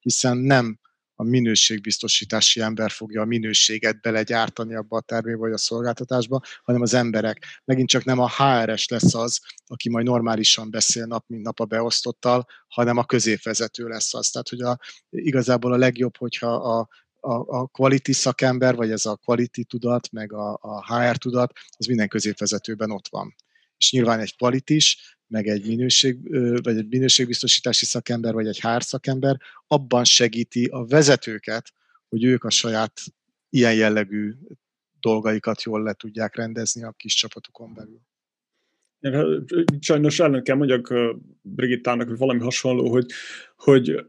hiszen 0.06 0.38
nem 0.38 0.80
a 1.16 1.24
minőségbiztosítási 1.24 2.62
ember 2.62 2.92
fogja 2.92 3.22
a 3.22 3.25
minőséget 3.25 4.02
belegyártani 4.02 4.75
abba 4.75 4.98
a 4.98 5.02
termékbe 5.02 5.40
vagy 5.40 5.52
a 5.52 5.57
szolgáltatásba, 5.57 6.42
hanem 6.63 6.81
az 6.81 6.94
emberek. 6.94 7.62
Megint 7.66 7.90
csak 7.90 8.04
nem 8.04 8.19
a 8.19 8.30
HRS 8.30 8.88
lesz 8.88 9.13
az, 9.13 9.40
aki 9.68 9.90
majd 9.90 10.06
normálisan 10.06 10.72
beszél 10.72 11.06
nap, 11.06 11.24
mint 11.28 11.44
nap 11.44 11.60
a 11.60 11.66
beosztottal, 11.66 12.46
hanem 12.68 12.98
a 12.98 13.06
középvezető 13.06 13.88
lesz 13.88 14.13
az. 14.13 14.30
Tehát, 14.30 14.50
hogy 14.50 14.62
a, 14.62 14.80
igazából 15.10 15.74
a 15.74 15.78
legjobb, 15.78 16.18
hogyha 16.18 16.54
a, 16.54 16.88
a, 17.19 17.34
a 17.34 17.68
quality 17.68 18.12
szakember, 18.12 18.75
vagy 18.75 18.92
ez 18.92 19.06
a 19.06 19.16
quality 19.16 19.62
tudat, 19.62 20.12
meg 20.12 20.34
a, 20.34 20.60
a 20.62 20.96
HR 20.96 21.18
tudat, 21.18 21.52
az 21.78 21.86
minden 21.86 22.07
középvezetőben 22.07 22.92
ott 22.92 23.07
van. 23.07 23.36
És 23.78 23.92
nyilván 23.92 24.19
egy 24.19 24.36
qualitis, 24.38 25.14
meg 25.27 25.48
egy 25.48 25.68
minőség, 25.68 26.30
vagy 26.63 26.77
egy 26.77 26.88
minőségbiztosítási 26.88 27.86
szakember, 27.86 28.33
vagy 28.33 28.48
egy 28.48 28.60
HR 28.60 28.83
szakember, 28.83 29.38
abban 29.68 30.04
segíti 30.04 30.66
a 30.66 30.86
vezetőket, 30.86 31.72
hogy 32.10 32.24
ők 32.24 32.44
a 32.44 32.50
saját 32.50 33.01
ilyen 33.50 33.75
jellegű 33.75 34.33
dolgaikat 35.00 35.63
jól 35.63 35.83
le 35.83 35.94
tudják 35.94 36.36
rendezni 36.36 36.83
a 36.83 36.92
kis 36.98 37.13
csapatukon 37.13 37.74
belül. 37.74 38.01
Sajnos 39.80 40.19
ellen 40.19 40.44
kell 40.44 40.56
mondjak 40.56 40.94
Brigittának, 41.42 42.07
hogy 42.07 42.18
valami 42.18 42.40
hasonló, 42.40 42.90
hogy, 42.90 43.06
hogy 43.56 44.06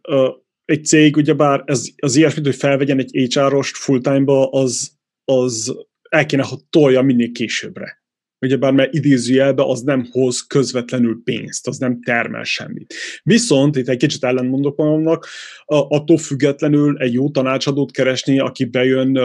egy 0.65 0.85
cég, 0.85 1.17
ugyebár 1.17 1.63
ez, 1.67 1.89
az 1.97 2.17
ilyesmit, 2.17 2.45
hogy 2.45 2.55
felvegyen 2.55 2.99
egy 2.99 3.35
HR-ost 3.35 3.77
full-time-ba, 3.77 4.51
az, 4.51 4.97
az 5.25 5.77
el 6.09 6.27
kéne, 6.27 6.43
hogy 6.43 6.65
tolja 6.65 7.03
minél 7.03 7.33
későbbre 7.33 8.05
ugyebár 8.41 8.73
mert 8.73 8.95
idézőjelbe 8.95 9.63
az 9.63 9.81
nem 9.81 10.07
hoz 10.11 10.41
közvetlenül 10.41 11.21
pénzt, 11.25 11.67
az 11.67 11.79
nem 11.79 12.03
termel 12.03 12.45
semmit. 12.45 12.95
Viszont, 13.23 13.77
itt 13.77 13.89
egy 13.89 13.99
kicsit 13.99 14.25
ellentmondok 14.25 14.77
magamnak, 14.77 15.27
attól 15.65 16.19
függetlenül 16.19 16.99
egy 16.99 17.13
jó 17.13 17.31
tanácsadót 17.31 17.91
keresni, 17.91 18.39
aki 18.39 18.65
bejön 18.65 19.19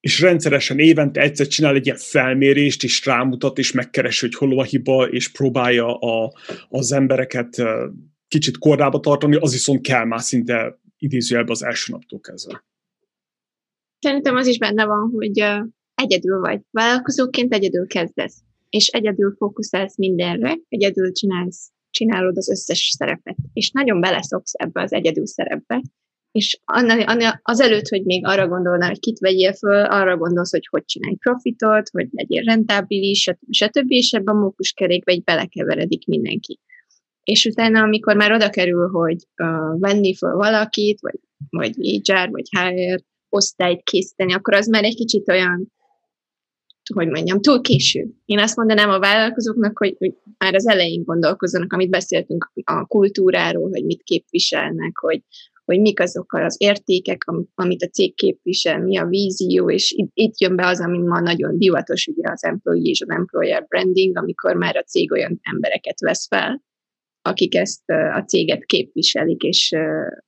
és 0.00 0.20
rendszeresen 0.20 0.78
évente 0.78 1.20
egyszer 1.20 1.46
csinál 1.46 1.74
egy 1.74 1.86
ilyen 1.86 1.98
felmérést, 1.98 2.84
és 2.84 3.06
rámutat, 3.06 3.58
és 3.58 3.72
megkeresi, 3.72 4.26
hogy 4.26 4.34
hol 4.34 4.58
a 4.58 4.62
hiba, 4.62 5.08
és 5.08 5.28
próbálja 5.28 5.98
a, 5.98 6.32
az 6.68 6.92
embereket 6.92 7.62
kicsit 8.28 8.58
kordába 8.58 9.00
tartani, 9.00 9.36
az 9.36 9.52
viszont 9.52 9.80
kell 9.80 10.04
már 10.04 10.20
szinte 10.20 10.80
idézőjelben 10.98 11.52
az 11.52 11.64
első 11.64 11.92
naptól 11.92 12.20
kezdve. 12.20 12.64
Szerintem 13.98 14.36
az 14.36 14.46
is 14.46 14.58
benne 14.58 14.84
van, 14.84 15.10
hogy 15.10 15.38
egyedül 16.02 16.40
vagy. 16.40 16.60
Vállalkozóként 16.70 17.54
egyedül 17.54 17.86
kezdesz, 17.86 18.42
és 18.68 18.88
egyedül 18.88 19.34
fókuszálsz 19.36 19.96
mindenre, 19.96 20.58
egyedül 20.68 21.12
csinálsz, 21.12 21.70
csinálod 21.90 22.36
az 22.36 22.50
összes 22.50 22.94
szerepet, 22.98 23.36
és 23.52 23.70
nagyon 23.70 24.00
beleszoksz 24.00 24.52
ebbe 24.54 24.82
az 24.82 24.92
egyedül 24.92 25.26
szerepbe, 25.26 25.82
és 26.32 26.60
az 27.42 27.60
előtt, 27.60 27.88
hogy 27.88 28.04
még 28.04 28.26
arra 28.26 28.48
gondolnál, 28.48 28.88
hogy 28.88 28.98
kit 28.98 29.18
vegyél 29.18 29.52
föl, 29.52 29.84
arra 29.84 30.16
gondolsz, 30.16 30.50
hogy 30.50 30.66
hogy 30.70 30.84
csinálj 30.84 31.14
profitot, 31.14 31.88
hogy 31.88 32.08
legyél 32.10 32.42
rentábilis, 32.42 33.20
stb. 33.20 33.52
stb. 33.52 33.90
És 33.90 34.12
ebben 34.12 34.36
a 34.36 34.38
mókuskerékbe 34.38 35.12
egy 35.12 35.22
belekeveredik 35.22 36.06
mindenki. 36.06 36.58
És 37.24 37.44
utána, 37.44 37.82
amikor 37.82 38.16
már 38.16 38.32
oda 38.32 38.50
kerül, 38.50 38.88
hogy 38.88 39.16
uh, 39.42 39.80
venni 39.80 40.14
föl 40.14 40.34
valakit, 40.34 41.00
vagy, 41.00 41.18
vagy 41.50 41.74
HR, 41.76 42.30
vagy 42.30 42.48
HR 42.50 43.02
osztályt 43.28 43.82
készíteni, 43.82 44.32
akkor 44.32 44.54
az 44.54 44.66
már 44.66 44.84
egy 44.84 44.94
kicsit 44.94 45.28
olyan 45.28 45.72
hogy 46.94 47.08
mondjam, 47.08 47.40
túl 47.40 47.60
késő. 47.60 48.08
Én 48.24 48.38
azt 48.38 48.56
mondanám 48.56 48.90
a 48.90 48.98
vállalkozóknak, 48.98 49.78
hogy, 49.78 49.94
hogy 49.98 50.14
már 50.38 50.54
az 50.54 50.68
elején 50.68 51.02
gondolkozzanak, 51.02 51.72
amit 51.72 51.90
beszéltünk 51.90 52.52
a 52.64 52.86
kultúráról, 52.86 53.70
hogy 53.70 53.84
mit 53.84 54.02
képviselnek, 54.02 54.98
hogy 54.98 55.22
hogy 55.64 55.80
mik 55.80 56.00
azok 56.00 56.32
az 56.32 56.56
értékek, 56.58 57.24
amit 57.54 57.82
a 57.82 57.88
cég 57.88 58.14
képvisel, 58.14 58.80
mi 58.80 58.98
a 58.98 59.06
vízió, 59.06 59.70
és 59.70 59.92
itt, 59.92 60.10
itt 60.14 60.40
jön 60.40 60.56
be 60.56 60.66
az, 60.66 60.80
ami 60.80 60.98
ma 60.98 61.20
nagyon 61.20 61.58
divatos, 61.58 62.06
ugye 62.06 62.30
az 62.30 62.44
employee 62.44 62.90
és 62.90 63.00
az 63.00 63.10
employer 63.10 63.66
branding, 63.68 64.16
amikor 64.16 64.56
már 64.56 64.76
a 64.76 64.82
cég 64.82 65.12
olyan 65.12 65.40
embereket 65.42 66.00
vesz 66.00 66.26
fel, 66.26 66.62
akik 67.22 67.54
ezt 67.54 67.90
a 67.90 68.24
céget 68.26 68.64
képviselik, 68.64 69.42
és 69.42 69.74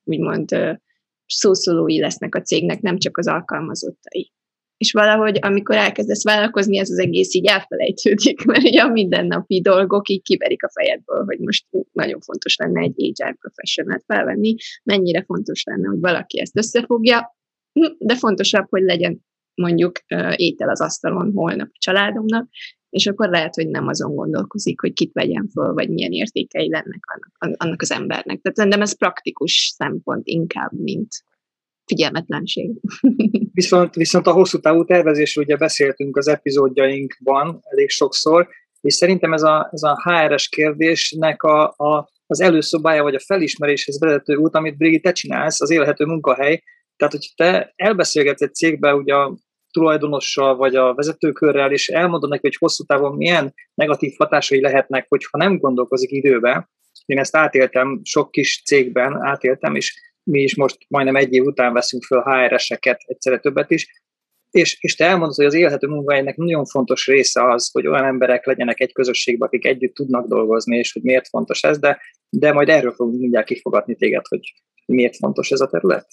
úgymond 0.05 0.79
szószólói 1.27 2.01
lesznek 2.01 2.35
a 2.35 2.41
cégnek, 2.41 2.81
nem 2.81 2.99
csak 2.99 3.19
az 3.19 3.29
alkalmazottai 3.29 4.33
és 4.83 4.93
valahogy 4.93 5.39
amikor 5.41 5.77
elkezdesz 5.77 6.25
vállalkozni, 6.25 6.79
ez 6.79 6.91
az 6.91 6.99
egész 6.99 7.35
így 7.35 7.47
elfelejtődik, 7.47 8.45
mert 8.51 8.63
ugye 8.63 8.81
a 8.81 8.89
mindennapi 8.89 9.61
dolgok 9.61 10.09
így 10.09 10.23
kiverik 10.23 10.63
a 10.63 10.71
fejedből, 10.71 11.25
hogy 11.25 11.39
most 11.39 11.67
nagyon 11.93 12.21
fontos 12.21 12.57
lenne 12.57 12.81
egy 12.81 13.13
HR 13.19 13.37
professional 13.39 14.03
felvenni, 14.07 14.55
mennyire 14.83 15.23
fontos 15.25 15.63
lenne, 15.65 15.89
hogy 15.89 16.01
valaki 16.01 16.41
ezt 16.41 16.57
összefogja, 16.57 17.37
hm, 17.73 17.93
de 17.99 18.17
fontosabb, 18.17 18.67
hogy 18.69 18.83
legyen 18.83 19.25
mondjuk 19.55 19.93
étel 20.37 20.69
az 20.69 20.81
asztalon 20.81 21.33
holnap 21.35 21.69
a 21.73 21.79
családomnak, 21.79 22.49
és 22.89 23.07
akkor 23.07 23.29
lehet, 23.29 23.55
hogy 23.55 23.69
nem 23.69 23.87
azon 23.87 24.15
gondolkozik, 24.15 24.81
hogy 24.81 24.93
kit 24.93 25.13
vegyen 25.13 25.49
föl, 25.53 25.73
vagy 25.73 25.89
milyen 25.89 26.13
értékei 26.13 26.71
lennek 26.71 27.01
annak, 27.15 27.63
annak 27.63 27.83
az 27.83 27.91
embernek. 27.91 28.41
Tehát 28.41 28.57
szerintem 28.57 28.81
ez 28.81 28.97
praktikus 28.97 29.75
szempont 29.77 30.27
inkább, 30.27 30.73
mint 30.73 31.09
figyelmetlenség. 31.93 32.71
viszont, 33.61 33.95
viszont 33.95 34.27
a 34.27 34.33
hosszú 34.33 34.59
távú 34.59 34.85
tervezésről 34.85 35.45
ugye 35.45 35.57
beszéltünk 35.57 36.17
az 36.17 36.29
epizódjainkban 36.29 37.61
elég 37.63 37.89
sokszor, 37.91 38.49
és 38.81 38.95
szerintem 38.95 39.33
ez 39.33 39.43
a, 39.43 39.69
ez 39.73 39.83
a 39.83 40.03
HR-es 40.05 40.49
kérdésnek 40.49 41.43
a, 41.43 41.75
a, 41.77 42.11
az 42.27 42.41
előszobája, 42.41 43.03
vagy 43.03 43.15
a 43.15 43.25
felismeréshez 43.27 44.01
vezető 44.01 44.35
út, 44.35 44.55
amit 44.55 44.77
Brigitte 44.77 45.09
te 45.09 45.15
csinálsz, 45.15 45.61
az 45.61 45.71
élhető 45.71 46.05
munkahely. 46.05 46.63
Tehát, 46.97 47.15
hogy 47.15 47.33
te 47.37 47.73
elbeszélgetsz 47.77 48.43
egy 48.43 48.55
cégbe, 48.55 48.95
ugye 48.95 49.15
a 49.15 49.37
tulajdonossal, 49.71 50.57
vagy 50.57 50.77
a 50.77 50.95
vezetőkörrel, 50.95 51.73
és 51.73 51.89
elmondod 51.89 52.31
neki, 52.31 52.41
hogy 52.43 52.57
hosszú 52.57 52.85
távon 52.85 53.17
milyen 53.17 53.55
negatív 53.75 54.13
hatásai 54.19 54.61
lehetnek, 54.61 55.07
hogyha 55.09 55.39
nem 55.39 55.59
gondolkozik 55.59 56.11
időbe. 56.11 56.71
Én 57.07 57.19
ezt 57.19 57.37
átéltem 57.37 58.01
sok 58.03 58.31
kis 58.31 58.63
cégben, 58.65 59.23
átéltem, 59.23 59.75
és 59.75 60.12
mi 60.25 60.43
is 60.43 60.57
most 60.57 60.79
majdnem 60.89 61.17
egy 61.17 61.33
év 61.33 61.45
után 61.45 61.73
veszünk 61.73 62.05
föl 62.05 62.23
HR-eseket, 62.23 63.03
egyszerre 63.07 63.39
többet 63.39 63.71
is, 63.71 64.03
és, 64.51 64.77
és 64.81 64.95
te 64.95 65.05
elmondod, 65.05 65.35
hogy 65.35 65.45
az 65.45 65.55
élhető 65.55 65.87
munkahelynek 65.87 66.37
nagyon 66.37 66.65
fontos 66.65 67.07
része 67.07 67.51
az, 67.51 67.71
hogy 67.73 67.87
olyan 67.87 68.05
emberek 68.05 68.47
legyenek 68.47 68.81
egy 68.81 68.93
közösségben, 68.93 69.49
akik 69.49 69.67
együtt 69.67 69.95
tudnak 69.95 70.27
dolgozni, 70.27 70.77
és 70.79 70.93
hogy 70.93 71.03
miért 71.03 71.29
fontos 71.29 71.63
ez, 71.63 71.79
de, 71.79 72.01
de 72.29 72.53
majd 72.53 72.69
erről 72.69 72.93
fogunk 72.93 73.21
mindjárt 73.21 73.47
kifogadni 73.47 73.97
téged, 73.97 74.27
hogy 74.27 74.41
miért 74.87 75.17
fontos 75.17 75.51
ez 75.51 75.61
a 75.61 75.69
terület. 75.69 76.07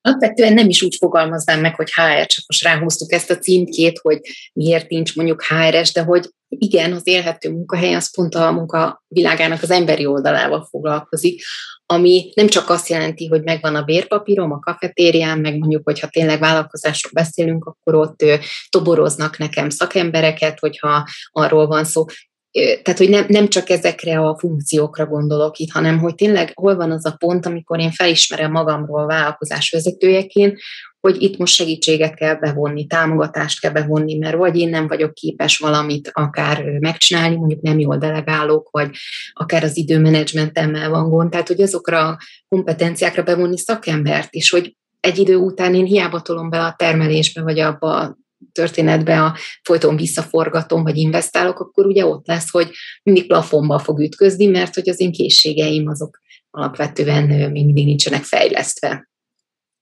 Alapvetően 0.00 0.52
nem 0.52 0.68
is 0.68 0.82
úgy 0.82 0.96
fogalmaznám 0.98 1.60
meg, 1.60 1.74
hogy 1.74 1.92
HR, 1.92 2.26
csak 2.26 2.44
most 2.46 2.62
ráhoztuk 2.62 3.12
ezt 3.12 3.30
a 3.30 3.38
címkét, 3.38 3.98
hogy 3.98 4.20
miért 4.52 4.88
nincs 4.88 5.16
mondjuk 5.16 5.42
HRS, 5.42 5.92
de 5.92 6.02
hogy 6.02 6.28
igen, 6.58 6.92
az 6.92 7.02
élhető 7.04 7.50
munkahely 7.50 7.94
az 7.94 8.14
pont 8.14 8.34
a 8.34 8.52
munka 8.52 9.02
világának 9.08 9.62
az 9.62 9.70
emberi 9.70 10.06
oldalával 10.06 10.66
foglalkozik, 10.70 11.42
ami 11.86 12.32
nem 12.34 12.46
csak 12.46 12.70
azt 12.70 12.88
jelenti, 12.88 13.26
hogy 13.26 13.42
megvan 13.42 13.74
a 13.74 13.82
bérpapírom 13.82 14.52
a 14.52 14.58
kafetérián, 14.58 15.38
meg 15.38 15.58
mondjuk, 15.58 15.84
hogyha 15.84 16.08
tényleg 16.08 16.40
vállalkozásról 16.40 17.12
beszélünk, 17.14 17.64
akkor 17.64 17.94
ott 17.94 18.24
toboroznak 18.68 19.38
nekem 19.38 19.70
szakembereket, 19.70 20.58
hogyha 20.58 21.08
arról 21.30 21.66
van 21.66 21.84
szó, 21.84 22.04
tehát, 22.60 22.98
hogy 22.98 23.08
nem, 23.08 23.24
nem 23.28 23.48
csak 23.48 23.70
ezekre 23.70 24.18
a 24.18 24.38
funkciókra 24.38 25.06
gondolok 25.06 25.58
itt, 25.58 25.70
hanem 25.70 25.98
hogy 25.98 26.14
tényleg 26.14 26.52
hol 26.54 26.76
van 26.76 26.90
az 26.90 27.06
a 27.06 27.14
pont, 27.18 27.46
amikor 27.46 27.80
én 27.80 27.90
felismerem 27.90 28.50
magamról 28.50 29.06
vállalkozás 29.06 29.70
vezetőjeként, 29.70 30.58
hogy 31.00 31.22
itt 31.22 31.38
most 31.38 31.54
segítséget 31.54 32.14
kell 32.14 32.34
bevonni, 32.34 32.86
támogatást 32.86 33.60
kell 33.60 33.70
bevonni, 33.70 34.18
mert 34.18 34.36
vagy 34.36 34.56
én 34.56 34.68
nem 34.68 34.86
vagyok 34.86 35.14
képes 35.14 35.58
valamit 35.58 36.10
akár 36.12 36.64
megcsinálni, 36.64 37.36
mondjuk 37.36 37.60
nem 37.60 37.78
jól 37.78 37.96
delegálok, 37.96 38.68
vagy 38.70 38.90
akár 39.32 39.64
az 39.64 39.76
időmenedzsmentemmel 39.76 40.90
van 40.90 41.08
gond, 41.08 41.30
tehát 41.30 41.48
hogy 41.48 41.60
azokra 41.60 42.08
a 42.08 42.18
kompetenciákra 42.48 43.22
bevonni 43.22 43.58
szakembert 43.58 44.34
is, 44.34 44.50
hogy 44.50 44.76
egy 45.00 45.18
idő 45.18 45.36
után 45.36 45.74
én 45.74 45.84
hiába 45.84 46.20
tolom 46.20 46.50
be 46.50 46.60
a 46.60 46.74
termelésbe, 46.78 47.42
vagy 47.42 47.58
abba 47.58 47.96
a 47.96 48.16
történetbe 48.52 49.22
a 49.22 49.36
folyton 49.62 49.96
visszaforgatom, 49.96 50.82
vagy 50.82 50.96
investálok, 50.96 51.60
akkor 51.60 51.86
ugye 51.86 52.06
ott 52.06 52.26
lesz, 52.26 52.50
hogy 52.50 52.70
mindig 53.02 53.26
plafonba 53.26 53.78
fog 53.78 54.00
ütközni, 54.00 54.46
mert 54.46 54.74
hogy 54.74 54.88
az 54.88 55.00
én 55.00 55.12
készségeim 55.12 55.88
azok 55.88 56.18
alapvetően 56.50 57.24
még 57.24 57.64
mindig 57.64 57.84
nincsenek 57.84 58.22
fejlesztve. 58.22 59.08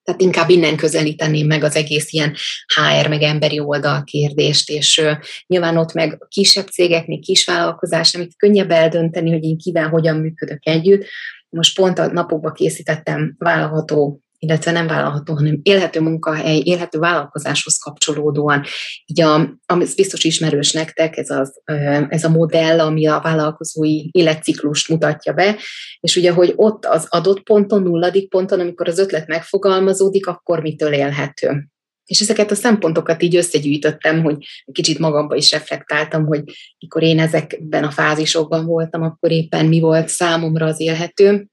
Tehát 0.05 0.21
inkább 0.21 0.49
innen 0.49 0.77
közelíteném 0.77 1.47
meg 1.47 1.65
az 1.65 1.77
egész 1.77 2.13
ilyen 2.13 2.35
HR, 2.75 3.09
meg 3.09 3.23
emberi 3.23 3.61
oldal 3.61 4.05
kérdést, 4.05 4.71
és 4.71 4.99
uh, 4.99 5.13
nyilván 5.47 5.77
ott 5.77 5.93
meg 5.93 6.27
kisebb 6.29 6.67
cégeknél, 6.67 7.19
kisvállalkozás, 7.19 8.15
amit 8.15 8.37
könnyebb 8.37 8.71
eldönteni, 8.71 9.31
hogy 9.31 9.45
én 9.45 9.59
kivel 9.59 9.89
hogyan 9.89 10.17
működök 10.17 10.67
együtt. 10.67 11.07
Most 11.49 11.77
pont 11.77 11.99
a 11.99 12.13
napokban 12.13 12.53
készítettem 12.53 13.35
vállalható 13.39 14.22
illetve 14.43 14.71
nem 14.71 14.87
vállalható, 14.87 15.35
hanem 15.35 15.61
élhető 15.63 16.01
munkahely, 16.01 16.61
élhető 16.65 16.99
vállalkozáshoz 16.99 17.79
kapcsolódóan. 17.79 18.65
Így 19.07 19.21
a, 19.21 19.59
ami 19.67 19.85
biztos 19.97 20.25
ismerős 20.25 20.73
nektek, 20.73 21.17
ez, 21.17 21.31
az, 21.31 21.61
ez 22.09 22.25
a 22.25 22.29
modell, 22.29 22.81
ami 22.81 23.07
a 23.07 23.21
vállalkozói 23.23 24.09
életciklust 24.11 24.89
mutatja 24.89 25.33
be, 25.33 25.57
és 26.01 26.17
ugye, 26.17 26.33
hogy 26.33 26.53
ott 26.57 26.85
az 26.85 27.07
adott 27.09 27.43
ponton, 27.43 27.83
nulladik 27.83 28.29
ponton, 28.29 28.61
amikor 28.61 28.89
az 28.89 28.99
ötlet 28.99 29.27
megfogalmazódik, 29.27 30.27
akkor 30.27 30.61
mitől 30.61 30.93
élhető. 30.93 31.67
És 32.05 32.21
ezeket 32.21 32.51
a 32.51 32.55
szempontokat 32.55 33.23
így 33.23 33.37
összegyűjtöttem, 33.37 34.23
hogy 34.23 34.37
kicsit 34.73 34.99
magamba 34.99 35.35
is 35.35 35.51
reflektáltam, 35.51 36.27
hogy 36.27 36.43
mikor 36.79 37.03
én 37.03 37.19
ezekben 37.19 37.85
a 37.85 37.91
fázisokban 37.91 38.67
voltam, 38.67 39.03
akkor 39.03 39.31
éppen 39.31 39.67
mi 39.67 39.81
volt 39.81 40.09
számomra 40.09 40.67
az 40.67 40.81
élhető 40.81 41.47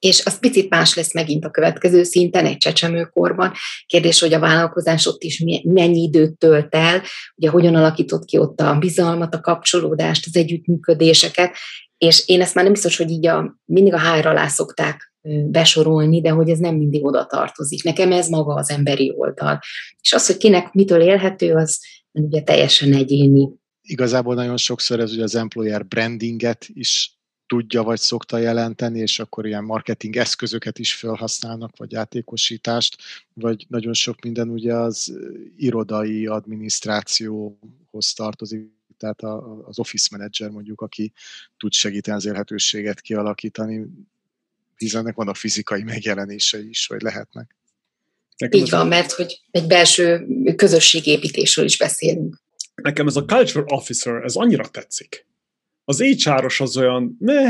és 0.00 0.24
az 0.24 0.38
picit 0.38 0.70
más 0.70 0.94
lesz 0.94 1.14
megint 1.14 1.44
a 1.44 1.50
következő 1.50 2.02
szinten, 2.02 2.46
egy 2.46 2.56
csecsemőkorban. 2.56 3.52
Kérdés, 3.86 4.20
hogy 4.20 4.32
a 4.32 4.38
vállalkozás 4.38 5.06
ott 5.06 5.22
is 5.22 5.44
mennyi 5.64 6.02
időt 6.02 6.38
tölt 6.38 6.74
el, 6.74 7.02
ugye 7.36 7.50
hogyan 7.50 7.74
alakított 7.74 8.24
ki 8.24 8.38
ott 8.38 8.60
a 8.60 8.78
bizalmat, 8.78 9.34
a 9.34 9.40
kapcsolódást, 9.40 10.26
az 10.26 10.36
együttműködéseket, 10.36 11.56
és 11.98 12.28
én 12.28 12.40
ezt 12.40 12.54
már 12.54 12.64
nem 12.64 12.72
biztos, 12.72 12.96
hogy 12.96 13.10
így 13.10 13.26
a, 13.26 13.56
mindig 13.64 13.94
a 13.94 14.00
HR 14.00 14.26
alá 14.26 14.48
szokták 14.48 15.12
besorolni, 15.50 16.20
de 16.20 16.30
hogy 16.30 16.48
ez 16.48 16.58
nem 16.58 16.74
mindig 16.76 17.04
oda 17.04 17.26
tartozik. 17.26 17.82
Nekem 17.82 18.12
ez 18.12 18.28
maga 18.28 18.54
az 18.54 18.70
emberi 18.70 19.12
oldal. 19.16 19.58
És 20.00 20.12
az, 20.12 20.26
hogy 20.26 20.36
kinek 20.36 20.72
mitől 20.72 21.00
élhető, 21.00 21.54
az 21.54 21.80
ugye 22.12 22.42
teljesen 22.42 22.92
egyéni. 22.92 23.48
Igazából 23.82 24.34
nagyon 24.34 24.56
sokszor 24.56 25.00
ez 25.00 25.12
ugye 25.12 25.22
az 25.22 25.34
employer 25.34 25.86
brandinget 25.86 26.66
is 26.68 27.19
tudja 27.50 27.82
vagy 27.82 27.98
szokta 27.98 28.38
jelenteni, 28.38 28.98
és 28.98 29.18
akkor 29.18 29.46
ilyen 29.46 29.64
marketing 29.64 30.16
eszközöket 30.16 30.78
is 30.78 30.94
felhasználnak, 30.94 31.76
vagy 31.76 31.92
játékosítást, 31.92 32.96
vagy 33.34 33.66
nagyon 33.68 33.92
sok 33.92 34.20
minden 34.20 34.48
ugye 34.48 34.74
az 34.74 35.12
irodai 35.56 36.26
adminisztrációhoz 36.26 38.12
tartozik, 38.14 38.70
tehát 38.98 39.22
az 39.64 39.78
office 39.78 40.08
manager 40.10 40.50
mondjuk, 40.50 40.80
aki 40.80 41.12
tud 41.56 41.72
segíteni 41.72 42.16
az 42.16 42.26
élhetőséget 42.26 43.00
kialakítani, 43.00 43.86
hiszen 44.76 45.00
ennek 45.00 45.14
van 45.14 45.28
a 45.28 45.34
fizikai 45.34 45.82
megjelenése 45.82 46.62
is, 46.62 46.86
vagy 46.86 47.02
lehetnek. 47.02 47.56
Nekem 48.36 48.60
Így 48.60 48.70
van, 48.70 48.80
a... 48.80 48.84
mert 48.84 49.12
hogy 49.12 49.40
egy 49.50 49.66
belső 49.66 50.26
közösségépítésről 50.56 51.64
is 51.64 51.78
beszélünk. 51.78 52.42
Nekem 52.74 53.06
ez 53.06 53.16
a 53.16 53.24
culture 53.24 53.64
officer, 53.66 54.24
ez 54.24 54.34
annyira 54.34 54.68
tetszik 54.68 55.28
az 55.90 56.24
hr 56.24 56.54
az 56.58 56.76
olyan, 56.76 57.16
ne, 57.18 57.42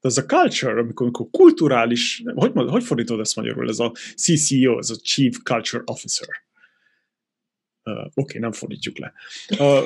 de 0.00 0.08
ez 0.08 0.16
a 0.16 0.24
culture, 0.24 0.80
amikor, 0.80 1.06
amikor 1.06 1.26
kulturális, 1.30 2.22
hogy, 2.34 2.52
hogy 2.54 2.84
fordítod 2.84 3.20
ezt 3.20 3.36
magyarul, 3.36 3.68
ez 3.68 3.78
a 3.78 3.92
CCO, 4.16 4.78
ez 4.78 4.90
a 4.90 4.96
Chief 4.96 5.36
Culture 5.42 5.82
Officer. 5.86 6.28
Uh, 7.84 7.98
Oké, 7.98 8.10
okay, 8.14 8.40
nem 8.40 8.52
fordítjuk 8.52 8.98
le. 8.98 9.12
Uh, 9.58 9.84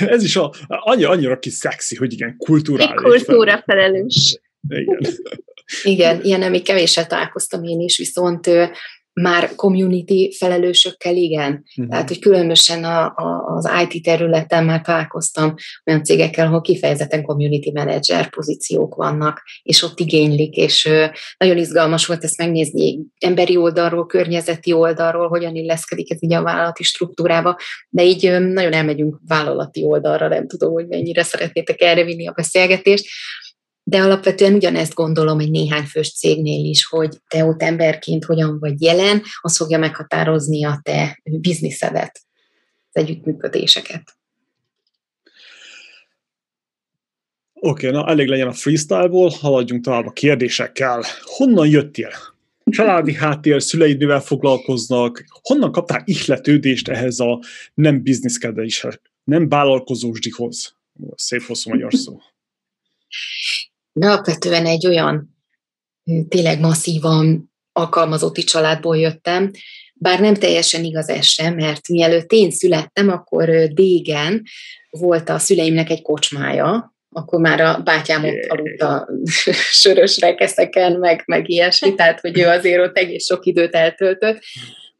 ez 0.14 0.22
is 0.22 0.36
a, 0.36 0.54
annyira, 0.66 1.10
annyira 1.10 1.38
kis 1.38 1.52
szexi, 1.52 1.96
hogy 1.96 2.12
igen, 2.12 2.36
kulturális. 2.36 2.90
Egy 2.90 3.24
kultúra 3.24 3.62
felelős. 3.66 4.40
Igen. 4.68 4.98
igen, 5.82 6.22
ilyen 6.22 6.50
még 6.50 6.62
kevéssel 6.62 7.06
találkoztam 7.06 7.64
én 7.64 7.80
is, 7.80 7.96
viszont 7.96 8.46
már 9.22 9.54
community 9.54 10.36
felelősökkel 10.36 11.16
igen. 11.16 11.64
Uh-huh. 11.76 11.88
Tehát, 11.90 12.08
hogy 12.08 12.18
különösen 12.18 12.84
a, 12.84 13.04
a, 13.04 13.54
az 13.56 13.70
IT 13.88 14.02
területen 14.02 14.64
már 14.64 14.80
találkoztam 14.80 15.54
olyan 15.86 16.04
cégekkel, 16.04 16.46
ahol 16.46 16.60
kifejezetten 16.60 17.22
community 17.22 17.70
manager 17.74 18.30
pozíciók 18.30 18.94
vannak, 18.94 19.42
és 19.62 19.82
ott 19.82 20.00
igénylik, 20.00 20.56
és 20.56 20.88
nagyon 21.38 21.56
izgalmas 21.56 22.06
volt 22.06 22.24
ezt 22.24 22.38
megnézni 22.38 22.98
emberi 23.18 23.56
oldalról, 23.56 24.06
környezeti 24.06 24.72
oldalról, 24.72 25.28
hogyan 25.28 25.54
illeszkedik 25.54 26.10
ez 26.12 26.22
így 26.22 26.34
a 26.34 26.42
vállalati 26.42 26.82
struktúrába, 26.82 27.56
de 27.88 28.04
így 28.04 28.40
nagyon 28.40 28.72
elmegyünk 28.72 29.18
vállalati 29.26 29.84
oldalra, 29.84 30.28
nem 30.28 30.48
tudom, 30.48 30.72
hogy 30.72 30.86
mennyire 30.86 31.22
szeretnétek 31.22 31.80
erre 31.80 32.04
vinni 32.04 32.26
a 32.26 32.32
beszélgetést. 32.32 33.06
De 33.88 34.02
alapvetően 34.02 34.54
ugyanezt 34.54 34.94
gondolom 34.94 35.38
egy 35.38 35.50
néhány 35.50 35.84
fős 35.84 36.12
cégnél 36.12 36.64
is, 36.64 36.84
hogy 36.84 37.16
te 37.28 37.44
ott 37.44 37.62
emberként 37.62 38.24
hogyan 38.24 38.58
vagy 38.58 38.82
jelen, 38.82 39.22
az 39.40 39.56
fogja 39.56 39.78
meghatározni 39.78 40.64
a 40.64 40.80
te 40.82 41.20
bizniszedet, 41.22 42.20
az 42.92 43.02
együttműködéseket. 43.02 44.16
Oké, 47.52 47.88
okay, 47.88 48.00
na 48.00 48.08
elég 48.08 48.28
legyen 48.28 48.48
a 48.48 48.52
freestyle-ból, 48.52 49.28
haladjunk 49.28 49.84
tovább 49.84 50.06
a 50.06 50.12
kérdésekkel. 50.12 51.04
Honnan 51.22 51.68
jöttél? 51.68 52.10
Családi 52.64 53.14
háttér, 53.14 53.62
szüleid 53.62 53.98
mivel 53.98 54.20
foglalkoznak? 54.20 55.24
Honnan 55.42 55.72
kaptál 55.72 56.02
ihletődést 56.04 56.88
ehhez 56.88 57.20
a 57.20 57.40
nem 57.74 58.02
bizniszkedéshez, 58.02 59.00
nem 59.24 59.48
vállalkozósdihoz? 59.48 60.76
Szép 61.14 61.42
hosszú 61.42 61.70
magyar 61.70 61.92
szó. 61.92 62.20
Alapvetően 64.00 64.66
egy 64.66 64.86
olyan 64.86 65.36
tényleg 66.28 66.60
masszívan 66.60 67.52
alkalmazotti 67.72 68.42
családból 68.42 68.96
jöttem, 68.96 69.50
bár 69.94 70.20
nem 70.20 70.34
teljesen 70.34 70.84
igaz 70.84 71.08
ez 71.08 71.26
sem, 71.26 71.54
mert 71.54 71.88
mielőtt 71.88 72.32
én 72.32 72.50
születtem, 72.50 73.08
akkor 73.08 73.48
Dégen 73.48 74.42
volt 74.90 75.28
a 75.28 75.38
szüleimnek 75.38 75.90
egy 75.90 76.02
kocsmája, 76.02 76.94
akkor 77.10 77.40
már 77.40 77.60
a 77.60 77.80
bátyám 77.84 78.24
ott 78.24 78.46
aludt 78.48 78.82
a 78.82 79.08
sörös 79.80 80.18
rekeszeken, 80.18 80.92
meg, 80.92 81.22
meg 81.26 81.48
ilyesmi, 81.50 81.94
tehát 81.94 82.20
hogy 82.20 82.38
ő 82.38 82.46
azért 82.46 82.80
ott 82.80 82.96
egész 82.96 83.24
sok 83.24 83.46
időt 83.46 83.74
eltöltött. 83.74 84.38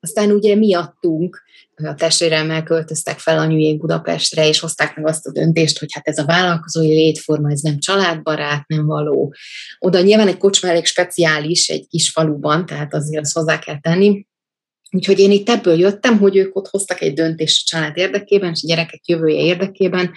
Aztán 0.01 0.31
ugye 0.31 0.55
miattunk 0.55 1.43
a 1.87 1.95
testvéremmel 1.95 2.63
költöztek 2.63 3.19
fel 3.19 3.39
anyujék 3.39 3.79
Budapestre, 3.79 4.49
és 4.49 4.61
hozták 4.61 4.97
meg 4.97 5.07
azt 5.07 5.27
a 5.27 5.33
döntést, 5.33 5.79
hogy 5.79 5.93
hát 5.93 6.09
ez 6.09 6.19
a 6.19 6.25
vállalkozói 6.25 6.95
létforma, 6.95 7.51
ez 7.51 7.61
nem 7.61 7.79
családbarát, 7.79 8.67
nem 8.67 8.87
való. 8.87 9.35
Oda 9.79 10.01
nyilván 10.01 10.29
egy 10.29 10.37
kocsma 10.37 10.69
elég 10.69 10.85
speciális, 10.85 11.69
egy 11.69 11.87
kis 11.89 12.11
faluban, 12.11 12.67
tehát 12.67 12.95
azért 12.95 13.25
azt 13.25 13.35
hozzá 13.35 13.59
kell 13.59 13.81
tenni. 13.81 14.27
Úgyhogy 14.91 15.19
én 15.19 15.31
itt 15.31 15.49
ebből 15.49 15.79
jöttem, 15.79 16.19
hogy 16.19 16.37
ők 16.37 16.57
ott 16.57 16.69
hoztak 16.69 17.01
egy 17.01 17.13
döntést 17.13 17.63
a 17.63 17.77
család 17.77 17.97
érdekében, 17.97 18.51
és 18.51 18.61
a 18.63 18.67
gyerekek 18.67 19.07
jövője 19.07 19.43
érdekében, 19.43 20.13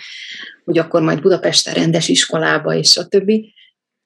hogy 0.66 0.78
akkor 0.78 1.02
majd 1.02 1.22
Budapesten 1.22 1.74
rendes 1.74 2.08
iskolába, 2.08 2.76
és 2.76 2.98
a 2.98 3.08
többi. 3.08 3.54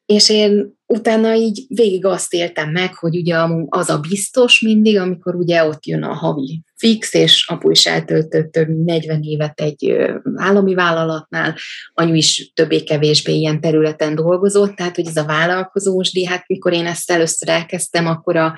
És 0.05 0.29
én 0.29 0.77
utána 0.85 1.33
így 1.33 1.65
végig 1.67 2.05
azt 2.05 2.33
éltem 2.33 2.71
meg, 2.71 2.95
hogy 2.95 3.15
ugye 3.15 3.35
az 3.65 3.89
a 3.89 3.99
biztos 3.99 4.59
mindig, 4.61 4.97
amikor 4.97 5.35
ugye 5.35 5.63
ott 5.63 5.85
jön 5.85 6.03
a 6.03 6.13
havi 6.13 6.63
fix, 6.77 7.13
és 7.13 7.45
apu 7.47 7.69
is 7.69 7.85
eltöltött 7.85 8.51
több 8.51 8.67
mint 8.67 8.85
40 8.85 9.21
évet 9.21 9.61
egy 9.61 9.95
állami 10.35 10.73
vállalatnál, 10.73 11.55
anyu 11.93 12.13
is 12.13 12.51
többé-kevésbé 12.53 13.33
ilyen 13.33 13.61
területen 13.61 14.15
dolgozott, 14.15 14.75
tehát 14.75 14.95
hogy 14.95 15.07
ez 15.07 15.17
a 15.17 15.25
vállalkozós, 15.25 16.11
de 16.11 16.29
hát 16.29 16.47
mikor 16.47 16.73
én 16.73 16.85
ezt 16.85 17.11
először 17.11 17.49
elkezdtem, 17.49 18.07
akkor 18.07 18.35
a, 18.35 18.57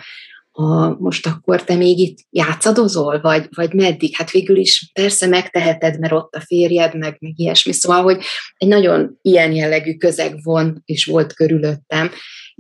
a, 0.52 0.90
most 1.00 1.28
akkor 1.28 1.64
te 1.64 1.76
még 1.76 2.00
itt 2.00 2.18
játszadozol, 2.30 3.22
vagy, 3.22 3.48
vagy 3.56 3.74
meddig? 3.74 4.16
Hát 4.16 4.32
végül 4.32 4.58
is 4.58 4.92
persze 4.94 5.28
megteheted, 5.28 6.00
mert 6.00 6.14
ott 6.14 6.36
a 6.36 6.42
férjed, 6.42 6.98
meg, 6.98 7.18
meg 7.20 7.40
ilyesmi. 7.40 7.72
Szóval, 7.72 8.04
hogy 8.04 8.24
egy 8.58 8.68
nagyon 8.68 9.18
ilyen 9.22 9.52
jellegű 9.52 9.96
közeg 9.96 10.44
von 10.44 10.82
és 10.86 11.06
volt 11.06 11.34
körülöttem 11.34 12.12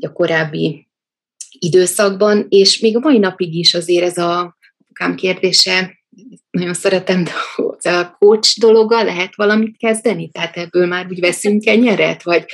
a 0.01 0.11
korábbi 0.11 0.87
időszakban, 1.59 2.45
és 2.49 2.79
még 2.79 2.95
a 2.95 2.99
mai 2.99 3.17
napig 3.17 3.53
is 3.53 3.73
azért 3.73 4.05
ez 4.05 4.17
a 4.17 4.56
kám 4.97 5.15
kérdése, 5.15 5.97
nagyon 6.49 6.73
szeretem, 6.73 7.23
de 7.23 7.91
a 7.91 8.15
coach 8.19 8.59
dologa 8.59 9.03
lehet 9.03 9.35
valamit 9.35 9.77
kezdeni? 9.77 10.29
Tehát 10.29 10.57
ebből 10.57 10.87
már 10.87 11.07
úgy 11.09 11.19
veszünk 11.19 11.63
nyeret? 11.63 12.23
Vagy 12.23 12.45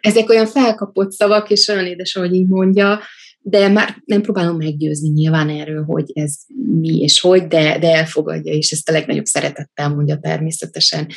ezek 0.00 0.28
olyan 0.28 0.46
felkapott 0.46 1.12
szavak, 1.12 1.50
és 1.50 1.68
olyan 1.68 1.86
édes, 1.86 2.16
ahogy 2.16 2.34
így 2.34 2.48
mondja, 2.48 3.00
de 3.38 3.68
már 3.68 4.02
nem 4.04 4.20
próbálom 4.22 4.56
meggyőzni 4.56 5.08
nyilván 5.08 5.48
erről, 5.48 5.84
hogy 5.84 6.10
ez 6.14 6.34
mi 6.80 7.00
és 7.00 7.20
hogy, 7.20 7.46
de, 7.46 7.78
de 7.78 7.94
elfogadja, 7.94 8.52
és 8.52 8.70
ezt 8.70 8.88
a 8.88 8.92
legnagyobb 8.92 9.24
szeretettel 9.24 9.88
mondja 9.88 10.18
természetesen. 10.18 11.08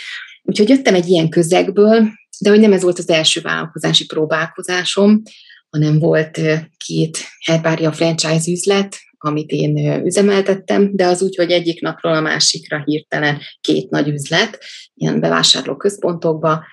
Úgyhogy 0.43 0.69
jöttem 0.69 0.95
egy 0.95 1.07
ilyen 1.07 1.29
közegből, 1.29 2.07
de 2.39 2.49
hogy 2.49 2.59
nem 2.59 2.73
ez 2.73 2.81
volt 2.81 2.99
az 2.99 3.09
első 3.09 3.41
vállalkozási 3.41 4.05
próbálkozásom, 4.05 5.21
hanem 5.69 5.99
volt 5.99 6.41
két 6.85 7.17
herbária 7.39 7.91
franchise 7.91 8.51
üzlet, 8.51 8.97
amit 9.25 9.51
én 9.51 10.03
üzemeltettem, 10.05 10.95
de 10.95 11.05
az 11.05 11.21
úgy, 11.21 11.35
hogy 11.35 11.51
egyik 11.51 11.81
napról 11.81 12.13
a 12.13 12.21
másikra 12.21 12.83
hirtelen 12.85 13.39
két 13.61 13.89
nagy 13.89 14.07
üzlet, 14.07 14.63
ilyen 14.93 15.19
bevásárló 15.19 15.75
központokba, 15.75 16.65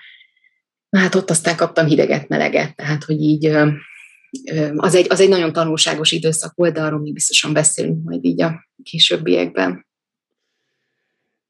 hát 0.89 1.15
ott 1.15 1.29
aztán 1.29 1.55
kaptam 1.55 1.85
hideget, 1.85 2.27
meleget, 2.27 2.75
tehát 2.75 3.03
hogy 3.03 3.21
így 3.21 3.45
az 4.75 4.95
egy, 4.95 5.05
az 5.09 5.19
egy 5.19 5.29
nagyon 5.29 5.53
tanulságos 5.53 6.11
időszak 6.11 6.55
volt, 6.55 6.73
de 6.73 6.81
arról 6.81 6.99
még 6.99 7.13
biztosan 7.13 7.53
beszélünk 7.53 8.03
majd 8.03 8.25
így 8.25 8.41
a 8.41 8.69
későbbiekben. 8.83 9.85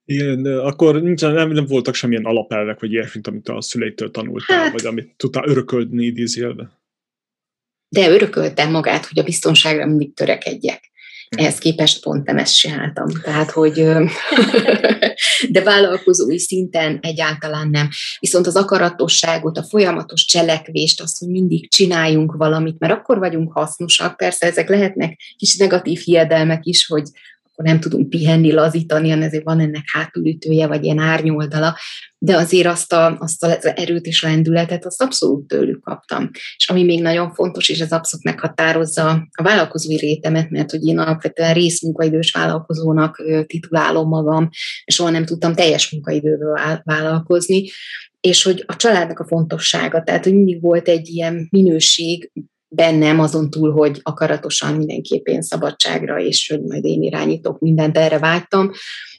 Igen, 0.06 0.46
akkor 0.46 1.02
nincsen, 1.02 1.34
nem, 1.34 1.52
nem 1.52 1.66
voltak 1.66 1.94
semmilyen 1.96 2.26
alapelvek, 2.26 2.80
vagy 2.80 2.92
ilyesmi, 2.92 3.22
amit 3.24 3.48
a 3.48 3.62
szüleitől 3.62 4.12
tanultál, 4.12 4.60
hát, 4.60 4.72
vagy 4.72 4.86
amit 4.86 5.14
tudtál 5.18 5.48
örököldni 5.48 6.06
idézélve. 6.06 6.82
De 7.90 8.10
örököltem 8.10 8.72
magát, 8.72 9.06
hogy 9.06 9.20
a 9.20 9.24
biztonságra 9.24 9.86
mindig 9.86 10.14
törekedjek. 10.14 10.92
Ehhez 11.36 11.58
képest 11.58 12.02
pont 12.02 12.26
nem 12.26 12.38
ezt 12.38 12.56
csináltam. 12.56 13.06
Tehát, 13.24 13.52
hogy 13.52 13.74
de 15.50 15.62
vállalkozói 15.64 16.40
szinten 16.40 17.00
egyáltalán 17.02 17.70
nem. 17.70 17.90
Viszont 18.20 18.48
az 18.48 18.56
akaratosságot, 18.56 19.58
a 19.58 19.64
folyamatos 19.64 20.26
cselekvést, 20.26 21.02
azt, 21.02 21.20
hogy 21.20 21.28
mindig 21.28 21.70
csináljunk 21.70 22.36
valamit, 22.36 22.80
mert 22.80 22.94
akkor 22.94 23.20
vagyunk 23.20 23.52
hasznosak. 23.52 24.18
Persze 24.18 24.46
ezek 24.46 24.70
lehetnek 24.70 25.20
kis 25.38 25.56
negatív 25.56 26.00
hiedelmek 26.00 26.66
is, 26.66 26.86
hogy 26.86 27.08
akkor 27.54 27.66
nem 27.66 27.80
tudunk 27.80 28.10
pihenni, 28.10 28.52
lazítani, 28.52 29.10
hanem 29.10 29.28
ezért 29.28 29.44
van 29.44 29.60
ennek 29.60 29.84
hátulütője, 29.86 30.68
vagy 30.68 30.84
ilyen 30.84 31.00
árnyoldala, 31.00 31.78
de 32.18 32.36
azért 32.36 32.68
azt, 32.68 32.94
a, 32.94 33.18
azt 33.20 33.44
az 33.44 33.72
erőt 33.76 34.06
és 34.06 34.22
lendületet 34.22 34.86
azt 34.86 35.02
abszolút 35.02 35.48
tőlük 35.48 35.84
kaptam. 35.84 36.30
És 36.58 36.70
ami 36.70 36.84
még 36.84 37.02
nagyon 37.02 37.34
fontos, 37.34 37.70
és 37.70 37.80
ez 37.80 37.92
abszolút 37.92 38.26
meghatározza 38.26 39.10
a 39.32 39.44
vállalkozói 39.44 39.98
rétemet, 39.98 40.50
mert 40.50 40.72
hogy 40.72 40.86
én 40.86 41.00
alapvetően 41.00 41.54
részmunkaidős 41.54 42.32
vállalkozónak 42.32 43.24
titulálom 43.48 44.08
magam, 44.08 44.50
és 44.84 44.96
soha 44.96 45.10
nem 45.10 45.26
tudtam 45.26 45.54
teljes 45.54 45.92
munkaidőből 45.92 46.60
vállalkozni, 46.84 47.70
és 48.20 48.44
hogy 48.44 48.64
a 48.68 48.76
családnak 48.76 49.20
a 49.20 49.28
fontossága, 49.28 50.04
tehát 50.04 50.24
hogy 50.24 50.34
mindig 50.34 50.62
volt 50.62 50.88
egy 50.88 51.08
ilyen 51.08 51.48
minőség, 51.52 52.32
bennem 52.76 53.20
azon 53.20 53.50
túl, 53.50 53.72
hogy 53.72 54.00
akaratosan 54.04 54.76
mindenképpen 54.76 55.42
szabadságra, 55.42 56.20
és 56.20 56.50
hogy 56.50 56.62
majd 56.64 56.86
én 56.86 57.02
irányítok 57.02 57.60
mindent, 57.60 57.98
erre 57.98 58.20
vágytam, 58.20 58.72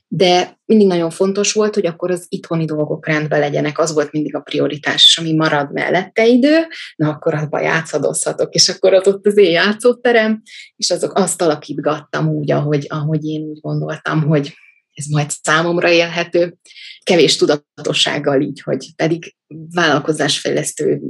de 0.09 0.59
mindig 0.65 0.87
nagyon 0.87 1.11
fontos 1.11 1.53
volt, 1.53 1.75
hogy 1.75 1.87
akkor 1.87 2.11
az 2.11 2.27
itthoni 2.29 2.65
dolgok 2.65 3.07
rendben 3.07 3.41
legyenek, 3.41 3.79
az 3.79 3.93
volt 3.93 4.13
mindig 4.13 4.35
a 4.35 4.41
prioritás, 4.41 5.19
ami 5.21 5.33
marad 5.33 5.73
mellette 5.73 6.27
idő, 6.27 6.67
na 6.97 7.09
akkor 7.09 7.35
abban 7.35 7.63
játszadozhatok, 7.63 8.55
és 8.55 8.69
akkor 8.69 8.95
az 8.95 9.07
ott 9.07 9.27
az 9.27 9.37
én 9.37 9.51
játszóterem, 9.51 10.43
és 10.77 10.91
azok 10.91 11.19
azt 11.19 11.43
alakítgattam 11.43 12.29
úgy, 12.29 12.51
ahogy, 12.51 12.87
ahogy 12.89 13.25
én 13.25 13.43
úgy 13.43 13.61
gondoltam, 13.61 14.23
hogy 14.23 14.55
ez 14.95 15.07
majd 15.07 15.31
számomra 15.43 15.91
élhető, 15.91 16.57
kevés 17.03 17.37
tudatossággal 17.37 18.41
így, 18.41 18.61
hogy 18.61 18.95
pedig 18.97 19.35
vállalkozásfejlesztő 19.71 21.01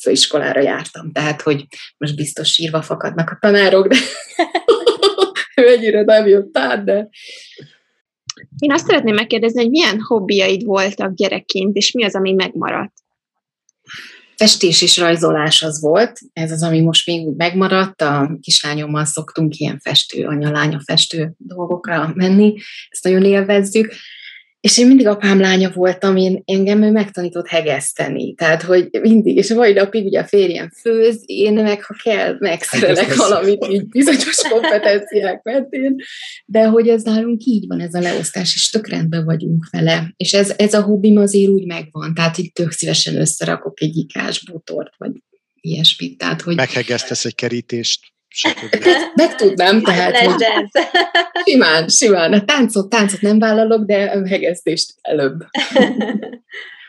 főiskolára 0.00 0.60
jártam, 0.60 1.12
tehát 1.12 1.42
hogy 1.42 1.66
most 1.96 2.16
biztos 2.16 2.48
sírva 2.48 2.82
fakadnak 2.82 3.30
a 3.30 3.38
tanárok, 3.40 3.86
de 3.86 3.96
ő 5.62 5.68
ennyire 5.68 6.02
nem 6.02 6.26
jött 6.26 6.58
át, 6.58 6.84
de... 6.84 7.08
Én 8.58 8.72
azt 8.72 8.86
szeretném 8.86 9.14
megkérdezni, 9.14 9.60
hogy 9.60 9.70
milyen 9.70 10.00
hobbiaid 10.00 10.64
voltak 10.64 11.14
gyerekként, 11.14 11.76
és 11.76 11.92
mi 11.92 12.04
az, 12.04 12.14
ami 12.14 12.32
megmaradt? 12.32 12.92
festés 14.42 14.82
és 14.82 14.96
rajzolás 14.96 15.62
az 15.62 15.80
volt, 15.80 16.18
ez 16.32 16.50
az, 16.50 16.62
ami 16.62 16.80
most 16.80 17.06
még 17.06 17.26
úgy 17.26 17.36
megmaradt, 17.36 18.02
a 18.02 18.38
kislányommal 18.40 19.04
szoktunk 19.04 19.56
ilyen 19.56 19.78
festő, 19.78 20.26
anya-lánya 20.26 20.80
festő 20.84 21.34
dolgokra 21.38 22.12
menni, 22.14 22.54
ezt 22.90 23.04
nagyon 23.04 23.24
élvezzük, 23.24 23.94
és 24.62 24.78
én 24.78 24.86
mindig 24.86 25.06
apám 25.06 25.40
lánya 25.40 25.70
voltam, 25.70 26.16
én, 26.16 26.42
engem 26.44 26.82
ő 26.82 26.90
megtanított 26.90 27.46
hegeszteni. 27.46 28.34
Tehát, 28.34 28.62
hogy 28.62 28.88
mindig, 29.00 29.36
és 29.36 29.50
a 29.50 29.54
mai 29.54 29.72
napig 29.72 30.04
ugye 30.04 30.20
a 30.20 30.24
férjem 30.24 30.70
főz, 30.70 31.22
én 31.26 31.52
meg, 31.52 31.84
ha 31.84 31.94
kell, 32.02 32.36
megszerelek 32.38 33.14
valamit 33.14 33.66
így 33.70 33.88
bizonyos 33.88 34.40
kompetenciák 34.50 35.42
mentén, 35.42 35.96
de 36.46 36.64
hogy 36.64 36.88
ez 36.88 37.02
nálunk 37.02 37.44
így 37.44 37.66
van, 37.66 37.80
ez 37.80 37.94
a 37.94 38.00
leosztás, 38.00 38.54
és 38.54 38.70
tök 38.70 38.88
rendben 38.88 39.24
vagyunk 39.24 39.68
vele. 39.70 40.12
És 40.16 40.34
ez, 40.34 40.54
ez 40.56 40.74
a 40.74 40.82
hobbim 40.82 41.16
azért 41.16 41.50
úgy 41.50 41.66
megvan, 41.66 42.14
tehát 42.14 42.38
így 42.38 42.52
tök 42.52 42.70
szívesen 42.70 43.16
összerakok 43.16 43.80
egy 43.80 43.96
ikás 43.96 44.44
butort, 44.44 44.92
vagy 44.96 45.12
ilyesmit. 45.60 46.18
Tehát, 46.18 46.42
hogy... 46.42 46.54
Meghegesztesz 46.54 47.24
egy 47.24 47.34
kerítést 47.34 48.11
meg 49.14 49.34
tudnám, 49.34 49.82
tehát, 49.82 50.16
hogy 50.16 50.44
simán, 51.44 51.88
simán. 51.88 52.32
A 52.32 52.44
táncot, 52.44 52.88
táncot 52.88 53.20
nem 53.20 53.38
vállalok, 53.38 53.84
de 53.84 54.04
a 54.04 54.26
hegesztést 54.28 54.94
előbb. 55.00 55.40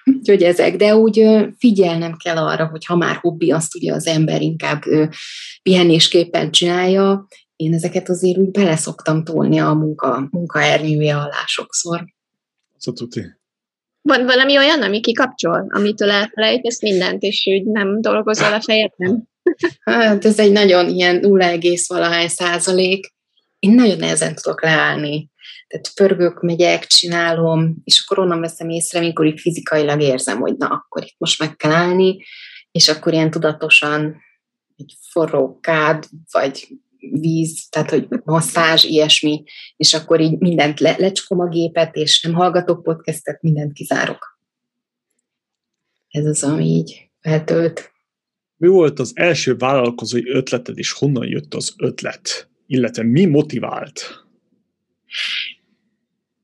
Úgyhogy 0.03 0.43
ezek, 0.43 0.75
de 0.75 0.95
úgy 0.95 1.25
figyelnem 1.57 2.15
kell 2.23 2.37
arra, 2.37 2.65
hogy 2.65 2.85
ha 2.85 2.95
már 2.95 3.15
hobbi, 3.15 3.51
azt 3.51 3.75
ugye 3.75 3.93
az 3.93 4.07
ember 4.07 4.41
inkább 4.41 4.81
pihenésképpen 5.61 6.51
csinálja, 6.51 7.27
én 7.55 7.73
ezeket 7.73 8.09
azért 8.09 8.37
úgy 8.37 8.51
bele 8.51 8.75
szoktam 8.75 9.23
tolni 9.23 9.59
a 9.59 9.73
munka, 9.73 10.27
munkaernyője 10.31 11.15
alá 11.15 11.43
sokszor. 11.45 12.05
Szóval 12.77 13.07
van 14.01 14.25
valami 14.25 14.57
olyan, 14.57 14.81
ami 14.81 14.99
kikapcsol, 14.99 15.65
amitől 15.69 16.11
elfelejtesz 16.11 16.81
mindent, 16.81 17.21
és 17.21 17.43
úgy 17.45 17.65
nem 17.65 18.01
dolgozol 18.01 18.53
a 18.53 18.61
fejedben? 18.61 19.31
Hát 19.83 20.25
ez 20.25 20.39
egy 20.39 20.51
nagyon 20.51 20.89
ilyen 20.89 21.15
0, 21.15 21.57
valahány 21.87 22.27
százalék. 22.27 23.13
Én 23.59 23.71
nagyon 23.71 23.97
nehezen 23.97 24.35
tudok 24.35 24.63
leállni. 24.63 25.31
Tehát 25.67 25.93
pörgök, 25.93 26.41
megyek, 26.41 26.85
csinálom, 26.85 27.75
és 27.83 28.03
akkor 28.03 28.19
onnan 28.19 28.39
veszem 28.39 28.69
észre, 28.69 28.99
amikor 28.99 29.25
itt 29.25 29.39
fizikailag 29.39 30.01
érzem, 30.01 30.39
hogy 30.39 30.57
na, 30.57 30.67
akkor 30.67 31.03
itt 31.03 31.15
most 31.17 31.39
meg 31.39 31.55
kell 31.55 31.71
állni, 31.71 32.23
és 32.71 32.89
akkor 32.89 33.13
ilyen 33.13 33.31
tudatosan 33.31 34.21
egy 34.77 34.93
forró 35.09 35.59
kád, 35.59 36.05
vagy 36.31 36.67
víz, 37.11 37.67
tehát 37.69 37.89
hogy 37.89 38.07
masszázs, 38.23 38.83
ilyesmi, 38.83 39.43
és 39.75 39.93
akkor 39.93 40.19
így 40.21 40.39
mindent 40.39 40.79
le, 40.79 40.95
lecsom 40.97 41.39
a 41.39 41.47
gépet, 41.47 41.95
és 41.95 42.21
nem 42.21 42.33
hallgatok 42.33 42.83
podcastet, 42.83 43.41
mindent 43.41 43.73
kizárok. 43.73 44.39
Ez 46.09 46.25
az, 46.25 46.43
ami 46.43 46.65
így 46.65 47.09
feltölt. 47.21 47.92
Mi 48.57 48.67
volt 48.67 48.99
az 48.99 49.11
első 49.15 49.55
vállalkozói 49.55 50.29
ötleted, 50.29 50.77
és 50.77 50.91
honnan 50.91 51.27
jött 51.27 51.53
az 51.53 51.73
ötlet? 51.77 52.49
Illetve 52.67 53.03
mi 53.03 53.25
motivált? 53.25 54.25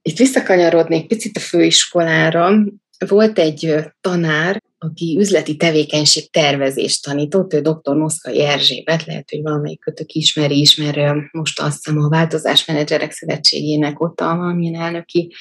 Itt 0.01 0.17
visszakanyarodnék 0.17 1.07
picit 1.07 1.37
a 1.37 1.39
főiskolára. 1.39 2.63
Volt 3.07 3.39
egy 3.39 3.75
tanár, 4.01 4.61
aki 4.77 5.17
üzleti 5.19 5.55
tevékenység 5.55 6.31
tervezést 6.31 7.03
tanított, 7.03 7.53
ő 7.53 7.61
dr. 7.61 7.95
Moszkai 7.95 8.41
Erzsébet, 8.41 9.05
lehet, 9.05 9.29
hogy 9.29 9.41
valamelyik 9.41 9.79
kötök 9.79 10.11
ismeri, 10.11 10.59
ismer, 10.59 11.15
most 11.31 11.59
azt 11.59 11.85
hiszem 11.85 12.01
a 12.01 12.09
Változásmenedzserek 12.09 13.11
Szövetségének 13.11 13.99
ott 13.99 14.19
a 14.19 14.35
valamilyen 14.35 14.81
elnöki 14.81 15.33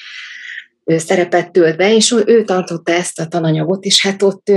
szerepet 0.85 1.51
tölt 1.51 1.77
be, 1.77 1.95
és 1.95 2.15
ő 2.25 2.43
tartotta 2.43 2.91
ezt 2.91 3.19
a 3.19 3.27
tananyagot, 3.27 3.83
és 3.83 4.03
hát 4.03 4.21
ott 4.21 4.51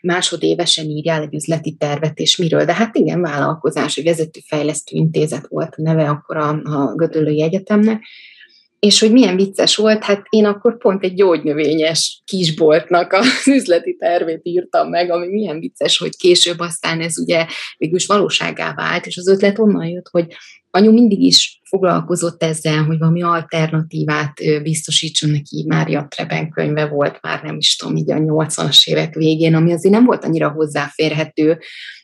másodévesen 0.00 0.86
írjál 0.86 1.22
egy 1.22 1.34
üzleti 1.34 1.76
tervet, 1.76 2.18
és 2.18 2.36
miről. 2.36 2.64
De 2.64 2.74
hát 2.74 2.96
igen, 2.96 3.20
vállalkozás, 3.20 3.96
egy 3.96 4.44
fejlesztő 4.46 4.96
intézet 4.96 5.46
volt 5.48 5.74
a 5.76 5.82
neve 5.82 6.08
akkor 6.08 6.36
a, 6.36 6.48
a 6.48 6.94
Gödöllői 6.94 7.42
Egyetemnek, 7.42 8.02
és 8.78 9.00
hogy 9.00 9.12
milyen 9.12 9.36
vicces 9.36 9.76
volt, 9.76 10.04
hát 10.04 10.26
én 10.28 10.44
akkor 10.44 10.78
pont 10.78 11.04
egy 11.04 11.14
gyógynövényes 11.14 12.22
kisboltnak 12.24 13.12
az 13.12 13.48
üzleti 13.48 13.96
tervét 13.96 14.40
írtam 14.42 14.88
meg, 14.88 15.10
ami 15.10 15.28
milyen 15.28 15.60
vicces, 15.60 15.98
hogy 15.98 16.16
később 16.16 16.58
aztán 16.58 17.00
ez 17.00 17.18
ugye 17.18 17.46
végülis 17.76 18.06
valóságá 18.06 18.74
vált, 18.74 19.06
és 19.06 19.16
az 19.16 19.28
ötlet 19.28 19.58
onnan 19.58 19.86
jött, 19.86 20.08
hogy 20.10 20.26
anyu 20.70 20.92
mindig 20.92 21.20
is 21.20 21.60
foglalkozott 21.68 22.42
ezzel, 22.42 22.82
hogy 22.84 22.98
valami 22.98 23.22
alternatívát 23.22 24.32
biztosítson 24.62 25.30
neki, 25.30 25.64
Mária 25.68 26.06
Treben 26.08 26.50
könyve 26.50 26.86
volt, 26.86 27.18
már 27.22 27.42
nem 27.42 27.56
is 27.56 27.76
tudom, 27.76 27.96
így 27.96 28.10
a 28.10 28.16
80-as 28.16 28.86
évek 28.88 29.14
végén, 29.14 29.54
ami 29.54 29.72
azért 29.72 29.94
nem 29.94 30.04
volt 30.04 30.24
annyira 30.24 30.48
hozzáférhető, 30.48 31.58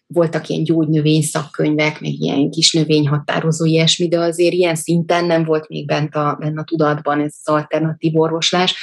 voltak 0.06 0.48
ilyen 0.48 0.64
gyógynövény 0.64 1.22
szakkönyvek, 1.22 2.00
meg 2.00 2.12
ilyen 2.12 2.50
kis 2.50 2.72
növényhatározó 2.72 3.64
ilyesmi, 3.64 4.08
de 4.08 4.18
azért 4.18 4.52
ilyen 4.52 4.74
szinten 4.74 5.24
nem 5.24 5.44
volt 5.44 5.68
még 5.68 5.86
bent 5.86 6.14
a, 6.14 6.36
bent 6.40 6.58
a 6.58 6.64
tudatban 6.64 7.20
ez 7.20 7.34
az 7.42 7.52
alternatív 7.52 8.16
orvoslás. 8.16 8.74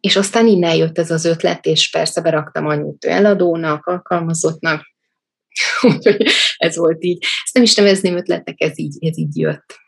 És 0.00 0.16
aztán 0.16 0.46
innen 0.46 0.74
jött 0.74 0.98
ez 0.98 1.10
az 1.10 1.24
ötlet, 1.24 1.66
és 1.66 1.90
persze 1.90 2.20
beraktam 2.20 2.66
anyút 2.66 3.04
eladónak, 3.04 3.86
alkalmazottnak, 3.86 4.95
úgyhogy 5.88 6.26
ez 6.56 6.76
volt 6.76 7.04
így. 7.04 7.18
Ezt 7.44 7.54
nem 7.54 7.62
is 7.62 7.74
nevezném 7.74 8.16
ötletnek, 8.16 8.60
ez 8.60 8.78
így, 8.78 8.96
ez 9.00 9.18
így 9.18 9.36
jött. 9.36 9.84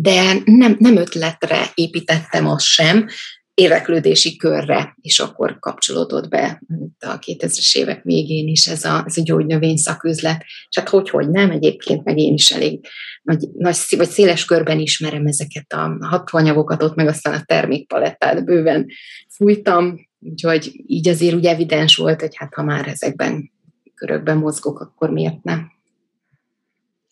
De 0.00 0.32
nem, 0.44 0.76
nem 0.78 0.96
ötletre 0.96 1.70
építettem 1.74 2.48
azt 2.48 2.64
sem, 2.64 3.08
érdeklődési 3.56 4.36
körre, 4.36 4.96
és 5.00 5.18
akkor 5.18 5.58
kapcsolódott 5.58 6.28
be 6.28 6.62
a 6.98 7.18
2000-es 7.18 7.76
évek 7.76 8.02
végén 8.02 8.48
is 8.48 8.66
ez 8.66 8.84
a, 8.84 9.02
ez 9.06 9.16
a 9.16 9.22
gyógynövény 9.22 9.76
szaküzlet. 9.76 10.42
És 10.42 10.78
hát 10.78 10.88
hogy, 10.88 11.10
hogy 11.10 11.30
nem, 11.30 11.50
egyébként 11.50 12.04
meg 12.04 12.18
én 12.18 12.32
is 12.34 12.50
elég 12.50 12.86
nagy, 13.22 13.48
nagy 13.54 13.76
vagy 13.96 14.08
széles 14.08 14.44
körben 14.44 14.78
ismerem 14.78 15.26
ezeket 15.26 15.72
a 15.72 15.96
hatóanyagokat, 16.00 16.82
ott 16.82 16.94
meg 16.94 17.08
aztán 17.08 17.34
a 17.34 17.44
termékpalettát 17.44 18.44
bőven 18.44 18.86
fújtam, 19.28 20.08
úgyhogy 20.18 20.72
így 20.86 21.08
azért 21.08 21.34
úgy 21.34 21.46
evidens 21.46 21.96
volt, 21.96 22.20
hogy 22.20 22.36
hát 22.36 22.54
ha 22.54 22.62
már 22.62 22.88
ezekben 22.88 23.52
körökben 23.96 24.36
mozgok, 24.36 24.80
akkor 24.80 25.10
miért 25.10 25.42
nem? 25.42 25.72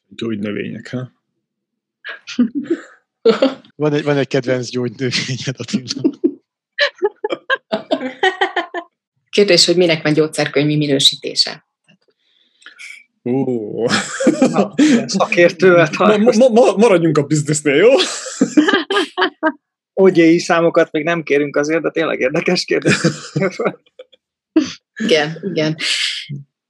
Gyógynövények, 0.08 0.90
ha? 0.90 1.12
van, 3.76 3.92
egy, 3.92 4.04
van 4.04 4.16
egy 4.16 4.26
kedvenc 4.26 4.70
gyógynövényed, 4.70 5.56
Attila. 5.56 6.10
Kérdés, 9.30 9.66
hogy 9.66 9.76
minek 9.76 10.02
van 10.02 10.12
gyógyszerkönyvi 10.12 10.76
minősítése? 10.76 11.64
Ó. 13.24 13.86
Szakértőet. 15.06 15.98
Ma, 15.98 16.16
ma, 16.16 16.48
ma, 16.48 16.76
maradjunk 16.76 17.18
a 17.18 17.22
biznisznél, 17.22 17.74
jó? 17.74 17.90
Ogyéi 19.92 20.38
számokat 20.38 20.92
még 20.92 21.04
nem 21.04 21.22
kérünk 21.22 21.56
azért, 21.56 21.82
de 21.82 21.90
tényleg 21.90 22.20
érdekes 22.20 22.64
kérdés. 22.64 22.94
igen, 25.04 25.38
igen. 25.42 25.76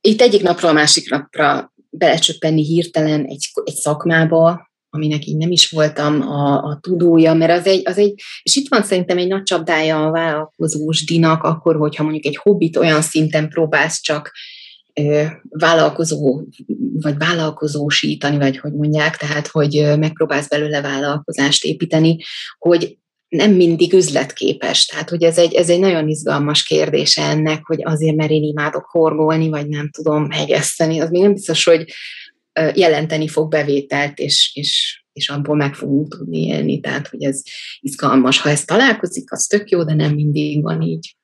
Itt 0.07 0.21
egyik 0.21 0.43
napról 0.43 0.71
a 0.71 0.75
másik 0.75 1.11
napra 1.11 1.73
belecsöppenni 1.91 2.65
hirtelen 2.65 3.25
egy, 3.25 3.51
egy 3.65 3.75
szakmába, 3.75 4.71
aminek 4.91 5.27
így 5.27 5.37
nem 5.37 5.51
is 5.51 5.71
voltam 5.71 6.21
a, 6.21 6.63
a 6.63 6.79
tudója, 6.81 7.35
mert 7.35 7.59
az 7.59 7.67
egy, 7.67 7.83
az 7.89 7.99
egy, 7.99 8.15
és 8.43 8.57
itt 8.57 8.69
van 8.69 8.83
szerintem 8.83 9.19
egy 9.19 9.29
nagy 9.29 9.43
csapdája 9.43 10.07
a 10.07 10.11
vállalkozós 10.11 11.05
dinak, 11.05 11.43
akkor, 11.43 11.77
hogyha 11.77 12.03
mondjuk 12.03 12.25
egy 12.25 12.37
hobbit 12.37 12.77
olyan 12.77 13.03
szinten 13.03 13.49
próbálsz 13.49 14.01
csak 14.01 14.33
ö, 14.93 15.25
vállalkozó, 15.49 16.43
vagy 17.01 17.19
vállalkozósítani, 17.19 18.37
vagy 18.37 18.59
hogy 18.59 18.73
mondják, 18.73 19.17
tehát, 19.17 19.47
hogy 19.47 19.93
megpróbálsz 19.99 20.49
belőle 20.49 20.81
vállalkozást 20.81 21.65
építeni, 21.65 22.17
hogy 22.59 22.99
nem 23.37 23.53
mindig 23.53 23.93
üzletképes. 23.93 24.87
Tehát, 24.87 25.09
hogy 25.09 25.23
ez 25.23 25.39
egy, 25.39 25.55
ez 25.55 25.71
egy 25.71 25.81
nagyon 25.81 26.09
izgalmas 26.09 26.63
kérdése 26.63 27.23
ennek, 27.23 27.65
hogy 27.65 27.83
azért, 27.85 28.17
mert 28.17 28.31
én 28.31 28.43
imádok 28.43 28.85
horgolni, 28.85 29.49
vagy 29.49 29.69
nem 29.69 29.91
tudom 29.91 30.31
hegeszteni, 30.31 31.01
az 31.01 31.11
még 31.11 31.23
nem 31.23 31.33
biztos, 31.33 31.65
hogy 31.65 31.85
jelenteni 32.75 33.29
fog 33.29 33.51
bevételt, 33.51 34.19
és, 34.19 34.51
és, 34.55 35.03
és 35.13 35.29
abból 35.29 35.57
meg 35.57 35.75
fogunk 35.75 36.09
tudni 36.09 36.47
élni. 36.47 36.81
Tehát, 36.81 37.09
hogy 37.09 37.23
ez 37.23 37.43
izgalmas. 37.81 38.41
Ha 38.41 38.49
ez 38.49 38.65
találkozik, 38.65 39.33
az 39.33 39.47
tök 39.47 39.71
jó, 39.71 39.85
de 39.85 39.95
nem 39.95 40.15
mindig 40.15 40.63
van 40.63 40.83
így. 40.83 41.17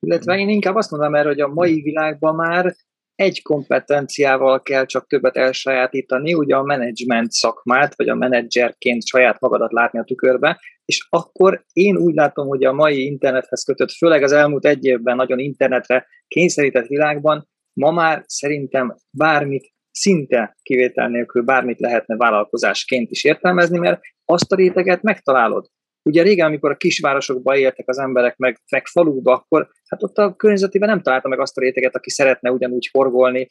Illetve 0.00 0.38
én 0.38 0.48
inkább 0.48 0.74
azt 0.74 0.90
mondom 0.90 1.14
erre, 1.14 1.28
hogy 1.28 1.40
a 1.40 1.48
mai 1.48 1.80
világban 1.80 2.34
már 2.34 2.76
egy 3.14 3.42
kompetenciával 3.42 4.62
kell 4.62 4.86
csak 4.86 5.06
többet 5.06 5.36
elsajátítani, 5.36 6.34
ugye 6.34 6.56
a 6.56 6.62
menedzsment 6.62 7.30
szakmát, 7.30 7.96
vagy 7.96 8.08
a 8.08 8.14
menedzserként 8.14 9.06
saját 9.06 9.40
magadat 9.40 9.72
látni 9.72 9.98
a 9.98 10.04
tükörbe, 10.04 10.60
és 10.84 11.06
akkor 11.10 11.64
én 11.72 11.96
úgy 11.96 12.14
látom, 12.14 12.48
hogy 12.48 12.64
a 12.64 12.72
mai 12.72 13.04
internethez 13.04 13.64
kötött, 13.64 13.90
főleg 13.90 14.22
az 14.22 14.32
elmúlt 14.32 14.66
egy 14.66 14.84
évben 14.84 15.16
nagyon 15.16 15.38
internetre 15.38 16.06
kényszerített 16.28 16.86
világban, 16.86 17.48
ma 17.72 17.90
már 17.90 18.24
szerintem 18.26 18.96
bármit 19.10 19.72
szinte 19.90 20.56
kivétel 20.62 21.08
nélkül 21.08 21.42
bármit 21.42 21.80
lehetne 21.80 22.16
vállalkozásként 22.16 23.10
is 23.10 23.24
értelmezni, 23.24 23.78
mert 23.78 24.00
azt 24.24 24.52
a 24.52 24.56
réteget 24.56 25.02
megtalálod. 25.02 25.66
Ugye 26.02 26.22
régen, 26.22 26.46
amikor 26.46 26.70
a 26.70 26.76
kisvárosokba 26.76 27.56
éltek 27.56 27.88
az 27.88 27.98
emberek, 27.98 28.36
meg, 28.36 28.60
meg 28.70 28.86
faluba, 28.86 29.32
akkor 29.32 29.68
hát 29.88 30.02
ott 30.02 30.16
a 30.16 30.34
környezetében 30.34 30.88
nem 30.88 31.02
találta 31.02 31.28
meg 31.28 31.40
azt 31.40 31.56
a 31.56 31.60
réteget, 31.60 31.96
aki 31.96 32.10
szeretne 32.10 32.50
ugyanúgy 32.50 32.88
horgolni, 32.92 33.50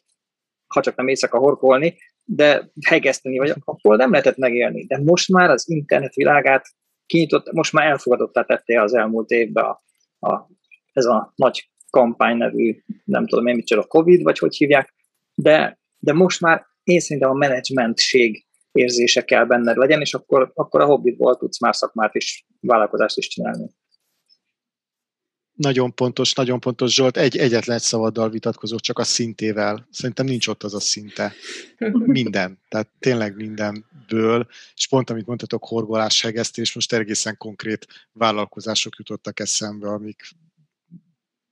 ha 0.66 0.80
csak 0.80 0.96
nem 0.96 1.08
éjszaka 1.08 1.38
horgolni, 1.38 1.96
de 2.24 2.70
hegeszteni, 2.86 3.38
vagy 3.38 3.52
akkor 3.64 3.96
nem 3.96 4.10
lehetett 4.10 4.36
megélni. 4.36 4.84
De 4.84 4.98
most 5.04 5.32
már 5.32 5.50
az 5.50 5.70
internet 5.70 6.14
világát 6.14 6.66
kinyitott, 7.06 7.52
most 7.52 7.72
már 7.72 7.86
elfogadottá 7.86 8.42
tette 8.42 8.82
az 8.82 8.94
elmúlt 8.94 9.30
évben 9.30 9.64
a, 9.64 9.82
a, 10.28 10.48
ez 10.92 11.04
a 11.04 11.32
nagy 11.36 11.70
kampány 11.90 12.36
nevű, 12.36 12.82
nem 13.04 13.26
tudom 13.26 13.46
én 13.46 13.62
a 13.76 13.84
Covid, 13.84 14.22
vagy 14.22 14.38
hogy 14.38 14.56
hívják, 14.56 14.94
de 15.34 15.82
de 16.04 16.12
most 16.12 16.40
már 16.40 16.66
én 16.82 17.00
szerintem 17.00 17.30
a 17.30 17.34
menedzsmentség 17.34 18.46
érzése 18.72 19.24
kell 19.24 19.44
benned 19.44 19.76
legyen, 19.76 20.00
és 20.00 20.14
akkor, 20.14 20.52
akkor 20.54 20.80
a 20.80 20.86
hobbitból 20.86 21.36
tudsz 21.36 21.60
már 21.60 21.74
szakmát 21.76 22.14
is, 22.14 22.46
vállalkozást 22.60 23.18
is 23.18 23.28
csinálni. 23.28 23.70
Nagyon 25.54 25.94
pontos, 25.94 26.32
nagyon 26.32 26.60
pontos 26.60 26.94
Zsolt. 26.94 27.16
Egy 27.16 27.36
egyetlen 27.36 27.78
szavaddal 27.78 28.30
vitatkozó, 28.30 28.78
csak 28.78 28.98
a 28.98 29.04
szintével. 29.04 29.88
Szerintem 29.90 30.26
nincs 30.26 30.46
ott 30.46 30.62
az 30.62 30.74
a 30.74 30.80
szinte. 30.80 31.34
Minden. 31.92 32.58
Tehát 32.68 32.88
tényleg 32.98 33.36
mindenből. 33.36 34.46
És 34.76 34.88
pont, 34.88 35.10
amit 35.10 35.26
mondtatok, 35.26 35.64
horgolás, 35.64 36.22
hegesztés, 36.22 36.74
most 36.74 36.92
egészen 36.92 37.36
konkrét 37.36 37.86
vállalkozások 38.12 38.96
jutottak 38.96 39.40
eszembe, 39.40 39.88
amik 39.88 40.34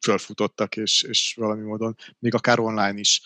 fölfutottak, 0.01 0.77
és, 0.77 1.03
és 1.03 1.35
valami 1.37 1.63
módon 1.63 1.97
még 2.19 2.35
akár 2.35 2.59
online 2.59 2.99
is 2.99 3.21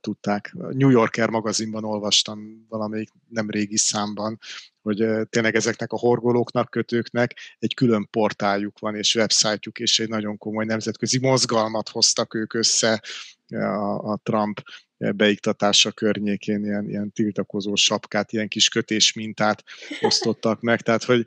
tudták. 0.00 0.54
New 0.70 0.90
Yorker 0.90 1.28
magazinban 1.28 1.84
olvastam 1.84 2.66
valamelyik 2.68 3.10
nem 3.28 3.50
régi 3.50 3.76
számban, 3.76 4.38
hogy 4.84 5.06
tényleg 5.30 5.54
ezeknek 5.54 5.92
a 5.92 5.98
horgolóknak, 5.98 6.70
kötőknek 6.70 7.34
egy 7.58 7.74
külön 7.74 8.08
portáljuk 8.10 8.78
van, 8.78 8.96
és 8.96 9.14
websájtjuk, 9.14 9.78
és 9.78 9.98
egy 10.00 10.08
nagyon 10.08 10.38
komoly 10.38 10.64
nemzetközi 10.64 11.18
mozgalmat 11.18 11.88
hoztak 11.88 12.34
ők 12.34 12.54
össze 12.54 13.02
a, 13.48 14.12
a 14.12 14.20
Trump 14.22 14.62
beiktatása 14.98 15.92
környékén 15.92 16.64
ilyen, 16.64 16.88
ilyen 16.88 17.12
tiltakozó 17.12 17.74
sapkát, 17.74 18.32
ilyen 18.32 18.48
kis 18.48 18.68
kötés 18.68 19.12
mintát 19.12 19.64
osztottak 20.00 20.60
meg, 20.60 20.80
tehát 20.80 21.04
hogy 21.04 21.26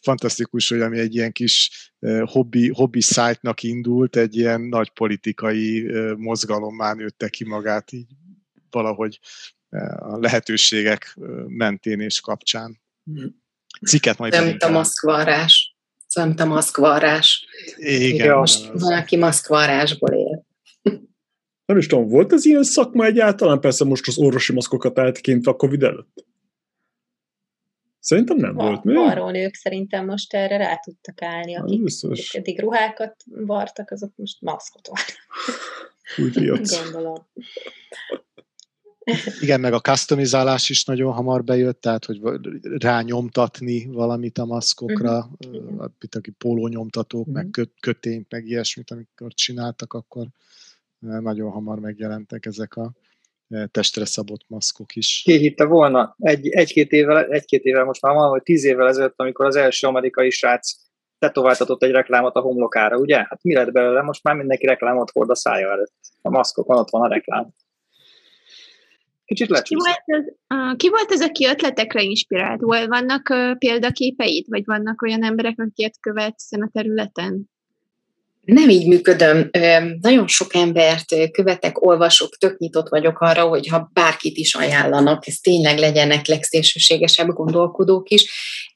fantasztikus, 0.00 0.68
hogy 0.68 0.80
ami 0.80 0.98
egy 0.98 1.14
ilyen 1.14 1.32
kis 1.32 1.70
hobbi, 2.24 2.68
hobbi 2.68 3.00
szájtnak 3.00 3.62
indult, 3.62 4.16
egy 4.16 4.36
ilyen 4.36 4.60
nagy 4.60 4.90
politikai 4.90 5.90
mozgalommá 6.16 6.92
nőtte 6.92 7.28
ki 7.28 7.44
magát 7.44 7.92
így 7.92 8.08
valahogy 8.70 9.20
a 9.98 10.16
lehetőségek 10.18 11.16
mentén 11.46 12.00
és 12.00 12.20
kapcsán. 12.20 12.80
Cikket 13.86 14.18
majd... 14.18 14.32
Nem, 14.32 14.44
mint 14.44 14.62
a 14.62 14.70
maszkvarrás. 14.70 15.76
Szóval, 16.06 16.28
mint 16.28 16.40
a 16.40 16.46
maszkvarrás. 16.46 17.46
Igen. 17.76 18.38
Most 18.38 18.66
van, 18.72 18.92
aki 18.92 19.16
maszkvarrásból 19.16 20.14
él 20.14 20.48
nem 21.70 21.78
is 21.78 21.86
tudom, 21.86 22.08
volt 22.08 22.32
ez 22.32 22.44
ilyen 22.44 22.62
szakma 22.62 23.04
egyáltalán? 23.04 23.60
Persze 23.60 23.84
most 23.84 24.08
az 24.08 24.18
orvosi 24.18 24.52
maszkokat 24.52 24.98
eltekintve 24.98 25.50
a 25.50 25.56
Covid 25.56 25.82
előtt. 25.82 26.26
Szerintem 27.98 28.36
nem 28.36 28.54
Va, 28.54 28.82
volt. 28.82 29.12
Arról 29.12 29.30
nők 29.30 29.54
szerintem 29.54 30.04
most 30.04 30.34
erre 30.34 30.56
rá 30.56 30.76
tudtak 30.76 31.22
állni, 31.22 31.56
akik, 31.56 31.82
akik 32.00 32.34
eddig 32.34 32.60
ruhákat 32.60 33.16
vartak, 33.26 33.90
azok 33.90 34.12
most 34.16 34.40
maszkot 34.40 34.88
vartak. 34.88 35.16
Gondolom. 36.82 37.28
Igen, 39.40 39.60
meg 39.60 39.72
a 39.72 39.80
customizálás 39.80 40.70
is 40.70 40.84
nagyon 40.84 41.12
hamar 41.12 41.44
bejött, 41.44 41.80
tehát 41.80 42.04
hogy 42.04 42.20
rányomtatni 42.62 43.86
valamit 43.92 44.38
a 44.38 44.44
maszkokra, 44.44 45.30
uh-huh. 45.46 45.84
aki 46.10 46.30
pólónyomtatók, 46.30 47.20
uh-huh. 47.20 47.34
meg 47.34 47.56
mhm. 47.58 47.68
kötényt, 47.80 48.30
meg 48.30 48.46
ilyesmit, 48.46 48.90
amikor 48.90 49.32
csináltak, 49.32 49.92
akkor 49.92 50.26
nagyon 51.00 51.50
hamar 51.50 51.78
megjelentek 51.78 52.46
ezek 52.46 52.76
a 52.76 52.92
e, 53.48 53.66
testre 53.66 54.04
szabott 54.04 54.44
maszkok 54.46 54.96
is. 54.96 55.22
Ki 55.24 55.38
hitte 55.38 55.64
volna 55.64 56.14
egy, 56.18 56.48
egy-két 56.48 56.92
évvel, 56.92 57.24
egy-két 57.24 57.62
évvel 57.64 57.84
most 57.84 58.02
már 58.02 58.14
van, 58.14 58.30
vagy 58.30 58.42
tíz 58.42 58.64
évvel 58.64 58.88
ezelőtt, 58.88 59.14
amikor 59.16 59.46
az 59.46 59.56
első 59.56 59.86
amerikai 59.86 60.30
srác 60.30 60.72
tetováltatott 61.18 61.82
egy 61.82 61.90
reklámot 61.90 62.34
a 62.34 62.40
homlokára, 62.40 62.96
ugye? 62.96 63.16
Hát 63.16 63.42
mi 63.42 63.54
lett 63.54 63.72
belőle? 63.72 64.02
Most 64.02 64.22
már 64.22 64.34
mindenki 64.34 64.66
reklámot 64.66 65.10
hord 65.10 65.30
a 65.30 65.34
szája 65.34 65.70
előtt. 65.70 65.92
A 66.22 66.30
maszkokon 66.30 66.78
ott 66.78 66.90
van 66.90 67.02
a 67.02 67.08
reklám. 67.08 67.54
Kicsit 69.34 69.62
ki 69.62 69.74
volt, 69.74 70.02
ez, 70.04 70.24
uh, 70.54 70.76
ki 70.76 70.88
volt 70.88 71.12
ez, 71.12 71.22
aki 71.22 71.46
ötletekre 71.46 72.02
inspirált? 72.02 72.60
Vannak 72.60 73.28
uh, 73.30 73.58
példaképeid, 73.58 74.44
vagy 74.48 74.62
vannak 74.64 75.02
olyan 75.02 75.24
emberek, 75.24 75.54
akiket 75.58 75.96
követsz 76.00 76.52
a 76.52 76.68
területen? 76.72 77.50
nem 78.44 78.68
így 78.68 78.86
működöm. 78.86 79.50
Nagyon 80.00 80.26
sok 80.26 80.54
embert 80.54 81.30
követek, 81.30 81.82
olvasok, 81.86 82.36
tök 82.36 82.58
nyitott 82.58 82.88
vagyok 82.88 83.18
arra, 83.18 83.48
hogy 83.48 83.68
ha 83.68 83.90
bárkit 83.92 84.36
is 84.36 84.54
ajánlanak, 84.54 85.26
ez 85.26 85.34
tényleg 85.34 85.78
legyenek 85.78 86.26
legszélsőségesebb 86.26 87.28
gondolkodók 87.28 88.08
is, 88.08 88.30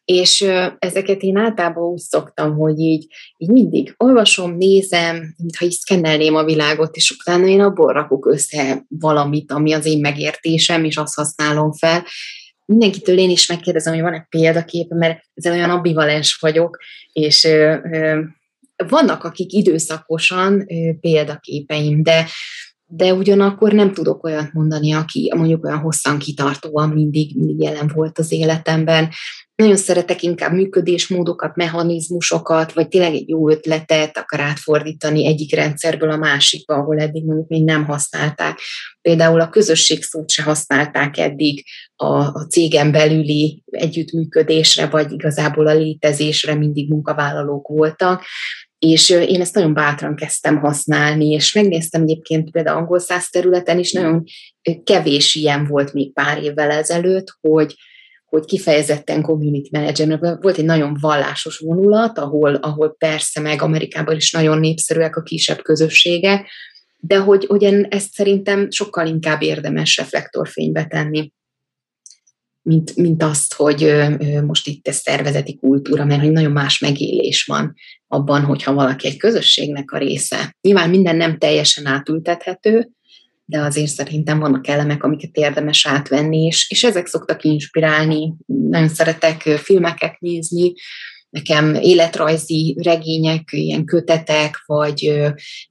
és 0.04 0.46
ezeket 0.78 1.22
én 1.22 1.36
általában 1.36 1.84
úgy 1.84 1.98
szoktam, 1.98 2.56
hogy 2.56 2.78
így, 2.78 3.06
így 3.36 3.48
mindig 3.48 3.94
olvasom, 3.96 4.56
nézem, 4.56 5.34
mintha 5.36 5.64
így 5.64 5.72
szkennelném 5.72 6.34
a 6.34 6.44
világot, 6.44 6.96
és 6.96 7.10
utána 7.10 7.46
én 7.46 7.60
abból 7.60 7.92
rakok 7.92 8.26
össze 8.26 8.84
valamit, 8.88 9.52
ami 9.52 9.72
az 9.72 9.86
én 9.86 10.00
megértésem, 10.00 10.84
és 10.84 10.96
azt 10.96 11.14
használom 11.14 11.72
fel. 11.72 12.04
Mindenkitől 12.64 13.18
én 13.18 13.30
is 13.30 13.46
megkérdezem, 13.46 13.92
hogy 13.92 14.02
van 14.02 14.14
egy 14.14 14.26
példakép, 14.28 14.88
mert 14.88 15.20
ezzel 15.34 15.52
olyan 15.52 15.70
ambivalens 15.70 16.34
vagyok, 16.40 16.78
és 17.12 17.48
vannak, 18.88 19.24
akik 19.24 19.52
időszakosan 19.52 20.66
példaképeim, 21.00 22.02
de, 22.02 22.26
de 22.96 23.14
ugyanakkor 23.14 23.72
nem 23.72 23.92
tudok 23.92 24.24
olyat 24.24 24.52
mondani, 24.52 24.92
aki 24.92 25.32
mondjuk 25.36 25.64
olyan 25.64 25.78
hosszan 25.78 26.18
kitartóan 26.18 26.88
mindig, 26.88 27.36
mindig 27.36 27.62
jelen 27.62 27.90
volt 27.94 28.18
az 28.18 28.32
életemben. 28.32 29.08
Nagyon 29.54 29.76
szeretek 29.76 30.22
inkább 30.22 30.52
működésmódokat, 30.52 31.56
mechanizmusokat, 31.56 32.72
vagy 32.72 32.88
tényleg 32.88 33.14
egy 33.14 33.28
jó 33.28 33.50
ötletet 33.50 34.18
akar 34.18 34.40
átfordítani 34.40 35.26
egyik 35.26 35.54
rendszerből 35.54 36.10
a 36.10 36.16
másikba, 36.16 36.74
ahol 36.74 36.98
eddig 36.98 37.24
mondjuk 37.24 37.48
még 37.48 37.64
nem 37.64 37.84
használták. 37.84 38.58
Például 39.00 39.40
a 39.40 39.48
közösség 39.48 40.02
szót 40.02 40.30
se 40.30 40.42
használták 40.42 41.18
eddig 41.18 41.64
a, 41.96 42.14
a 42.14 42.46
cégen 42.48 42.92
belüli 42.92 43.62
együttműködésre, 43.70 44.86
vagy 44.86 45.12
igazából 45.12 45.66
a 45.66 45.74
létezésre 45.74 46.54
mindig 46.54 46.90
munkavállalók 46.90 47.68
voltak 47.68 48.22
és 48.84 49.10
én 49.10 49.40
ezt 49.40 49.54
nagyon 49.54 49.74
bátran 49.74 50.16
kezdtem 50.16 50.58
használni, 50.58 51.30
és 51.30 51.52
megnéztem 51.52 52.02
egyébként 52.02 52.50
például 52.50 52.76
angol 52.76 52.98
száz 52.98 53.28
területen 53.28 53.78
is, 53.78 53.92
nagyon 53.92 54.24
kevés 54.84 55.34
ilyen 55.34 55.66
volt 55.66 55.92
még 55.92 56.12
pár 56.12 56.42
évvel 56.42 56.70
ezelőtt, 56.70 57.36
hogy, 57.40 57.74
hogy 58.24 58.44
kifejezetten 58.44 59.22
community 59.22 59.68
manager, 59.70 60.18
volt 60.18 60.58
egy 60.58 60.64
nagyon 60.64 60.96
vallásos 61.00 61.58
vonulat, 61.58 62.18
ahol, 62.18 62.54
ahol 62.54 62.94
persze 62.98 63.40
meg 63.40 63.62
Amerikában 63.62 64.16
is 64.16 64.32
nagyon 64.32 64.58
népszerűek 64.58 65.16
a 65.16 65.22
kisebb 65.22 65.62
közösségek, 65.62 66.46
de 66.98 67.18
hogy, 67.18 67.44
hogy 67.46 67.64
ezt 67.88 68.12
szerintem 68.12 68.70
sokkal 68.70 69.06
inkább 69.06 69.42
érdemes 69.42 69.96
reflektorfénybe 69.96 70.84
tenni 70.84 71.32
mint, 72.64 72.96
mint 72.96 73.22
azt, 73.22 73.54
hogy 73.54 73.92
most 74.46 74.66
itt 74.66 74.88
ez 74.88 74.96
szervezeti 74.96 75.56
kultúra, 75.56 76.04
mert 76.04 76.20
hogy 76.20 76.32
nagyon 76.32 76.52
más 76.52 76.78
megélés 76.78 77.44
van 77.44 77.74
abban, 78.06 78.44
hogyha 78.44 78.74
valaki 78.74 79.06
egy 79.06 79.16
közösségnek 79.16 79.90
a 79.90 79.98
része. 79.98 80.56
Nyilván 80.60 80.90
minden 80.90 81.16
nem 81.16 81.38
teljesen 81.38 81.86
átültethető, 81.86 82.88
de 83.44 83.60
azért 83.60 83.90
szerintem 83.90 84.38
vannak 84.38 84.68
elemek, 84.68 85.02
amiket 85.02 85.36
érdemes 85.36 85.86
átvenni, 85.86 86.44
és, 86.44 86.70
és 86.70 86.84
ezek 86.84 87.06
szoktak 87.06 87.44
inspirálni. 87.44 88.34
Nagyon 88.46 88.88
szeretek 88.88 89.42
filmeket 89.42 90.20
nézni, 90.20 90.72
nekem 91.34 91.74
életrajzi 91.74 92.76
regények, 92.82 93.52
ilyen 93.52 93.84
kötetek, 93.84 94.62
vagy 94.66 95.22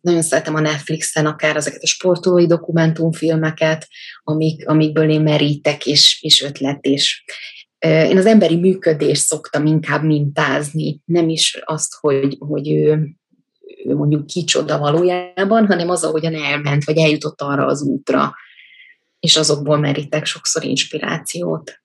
nagyon 0.01 0.21
szeretem 0.21 0.55
a 0.55 0.59
Netflixen 0.59 1.25
akár 1.25 1.55
ezeket 1.55 1.83
a 1.83 1.87
sportolói 1.87 2.45
dokumentumfilmeket, 2.45 3.87
amik, 4.23 4.67
amikből 4.67 5.09
én 5.09 5.21
merítek, 5.21 5.85
és, 5.85 6.21
és 6.21 6.41
ötlet, 6.41 6.85
és 6.85 7.23
én 7.85 8.17
az 8.17 8.25
emberi 8.25 8.55
működést 8.55 9.21
szoktam 9.21 9.65
inkább 9.65 10.03
mintázni, 10.03 11.01
nem 11.05 11.29
is 11.29 11.61
azt, 11.65 11.93
hogy, 11.99 12.35
hogy 12.39 12.71
ő, 12.71 13.15
ő 13.85 13.95
mondjuk 13.95 14.25
kicsoda 14.25 14.77
valójában, 14.77 15.67
hanem 15.67 15.89
az, 15.89 16.03
ahogyan 16.03 16.35
elment, 16.35 16.83
vagy 16.83 16.97
eljutott 16.97 17.41
arra 17.41 17.65
az 17.65 17.81
útra, 17.81 18.33
és 19.19 19.37
azokból 19.37 19.77
merítek 19.77 20.25
sokszor 20.25 20.63
inspirációt. 20.63 21.82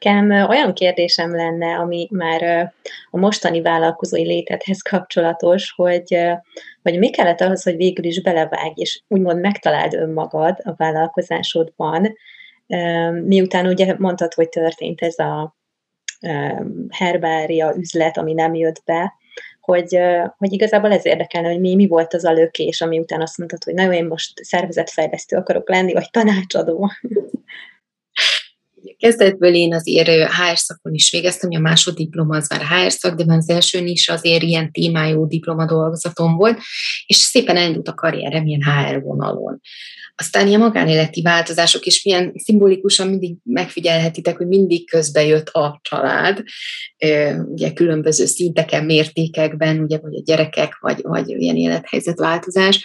Nekem 0.00 0.48
olyan 0.48 0.74
kérdésem 0.74 1.34
lenne, 1.34 1.76
ami 1.76 2.08
már 2.10 2.72
a 3.10 3.18
mostani 3.18 3.62
vállalkozói 3.62 4.26
létedhez 4.26 4.82
kapcsolatos, 4.82 5.72
hogy, 5.76 6.18
hogy 6.82 6.98
mi 6.98 7.10
kellett 7.10 7.40
ahhoz, 7.40 7.62
hogy 7.62 7.76
végül 7.76 8.04
is 8.04 8.22
belevágj, 8.22 8.80
és 8.80 9.02
úgymond 9.08 9.40
megtaláld 9.40 9.94
önmagad 9.94 10.58
a 10.62 10.74
vállalkozásodban, 10.76 12.16
miután 13.24 13.66
ugye 13.66 13.94
mondtad, 13.98 14.34
hogy 14.34 14.48
történt 14.48 15.00
ez 15.00 15.18
a 15.18 15.56
herbária 16.90 17.74
üzlet, 17.76 18.16
ami 18.16 18.32
nem 18.32 18.54
jött 18.54 18.82
be, 18.84 19.14
hogy, 19.60 19.98
hogy 20.36 20.52
igazából 20.52 20.92
ez 20.92 21.06
érdekelne, 21.06 21.48
hogy 21.48 21.60
mi, 21.60 21.74
mi 21.74 21.86
volt 21.86 22.14
az 22.14 22.24
a 22.24 22.32
lökés, 22.32 22.80
ami 22.80 22.98
után 22.98 23.20
azt 23.20 23.38
mondtad, 23.38 23.64
hogy 23.64 23.74
nagyon 23.74 23.92
én 23.92 24.06
most 24.06 24.44
szervezetfejlesztő 24.44 25.36
akarok 25.36 25.68
lenni, 25.68 25.92
vagy 25.92 26.10
tanácsadó. 26.10 26.90
Kezdetből 28.98 29.54
én 29.54 29.74
azért 29.74 30.08
HR 30.08 30.56
szakon 30.58 30.94
is 30.94 31.10
végeztem, 31.10 31.50
a 31.52 31.58
másoddiploma 31.58 32.36
az 32.36 32.48
már 32.48 32.60
HR 32.60 32.92
szak, 32.92 33.14
de 33.14 33.34
az 33.34 33.48
elsőn 33.48 33.86
is 33.86 34.08
azért 34.08 34.42
ilyen 34.42 34.72
témájú 34.72 35.26
diploma 35.26 35.66
dolgozatom 35.66 36.36
volt, 36.36 36.58
és 37.06 37.16
szépen 37.16 37.56
elindult 37.56 37.88
a 37.88 37.94
karrierem 37.94 38.46
ilyen 38.46 38.62
HR 38.62 39.02
vonalon. 39.02 39.60
Aztán 40.14 40.46
ilyen 40.46 40.60
magánéleti 40.60 41.22
változások 41.22 41.86
is 41.86 42.04
milyen 42.04 42.32
szimbolikusan 42.36 43.08
mindig 43.08 43.36
megfigyelhetitek, 43.42 44.36
hogy 44.36 44.46
mindig 44.46 44.90
közbe 44.90 45.24
jött 45.24 45.48
a 45.48 45.80
család, 45.82 46.42
ugye 47.44 47.72
különböző 47.72 48.24
szinteken, 48.24 48.84
mértékekben, 48.84 49.78
ugye, 49.78 49.98
vagy 49.98 50.14
a 50.14 50.22
gyerekek, 50.24 50.78
vagy, 50.80 51.00
vagy 51.02 51.28
ilyen 51.28 51.56
élethelyzetváltozás, 51.56 52.84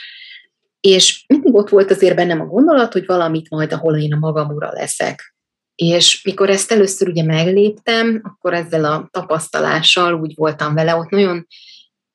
és 0.80 1.24
mindig 1.28 1.54
ott 1.54 1.70
volt 1.70 1.92
azért 1.92 2.16
bennem 2.16 2.42
a 2.42 2.46
gondolat, 2.46 2.94
hogy 2.94 3.06
valamit 3.06 3.50
majd, 3.50 3.74
ahol 3.74 3.98
én 3.98 4.14
a 4.14 4.18
magam 4.18 4.56
ura 4.56 4.72
leszek. 4.72 5.35
És 5.76 6.24
mikor 6.24 6.50
ezt 6.50 6.72
először 6.72 7.08
ugye 7.08 7.24
megléptem, 7.24 8.22
akkor 8.24 8.54
ezzel 8.54 8.86
a 8.86 9.08
tapasztalással 9.12 10.14
úgy 10.14 10.34
voltam 10.36 10.74
vele, 10.74 10.96
ott 10.96 11.10
nagyon 11.10 11.48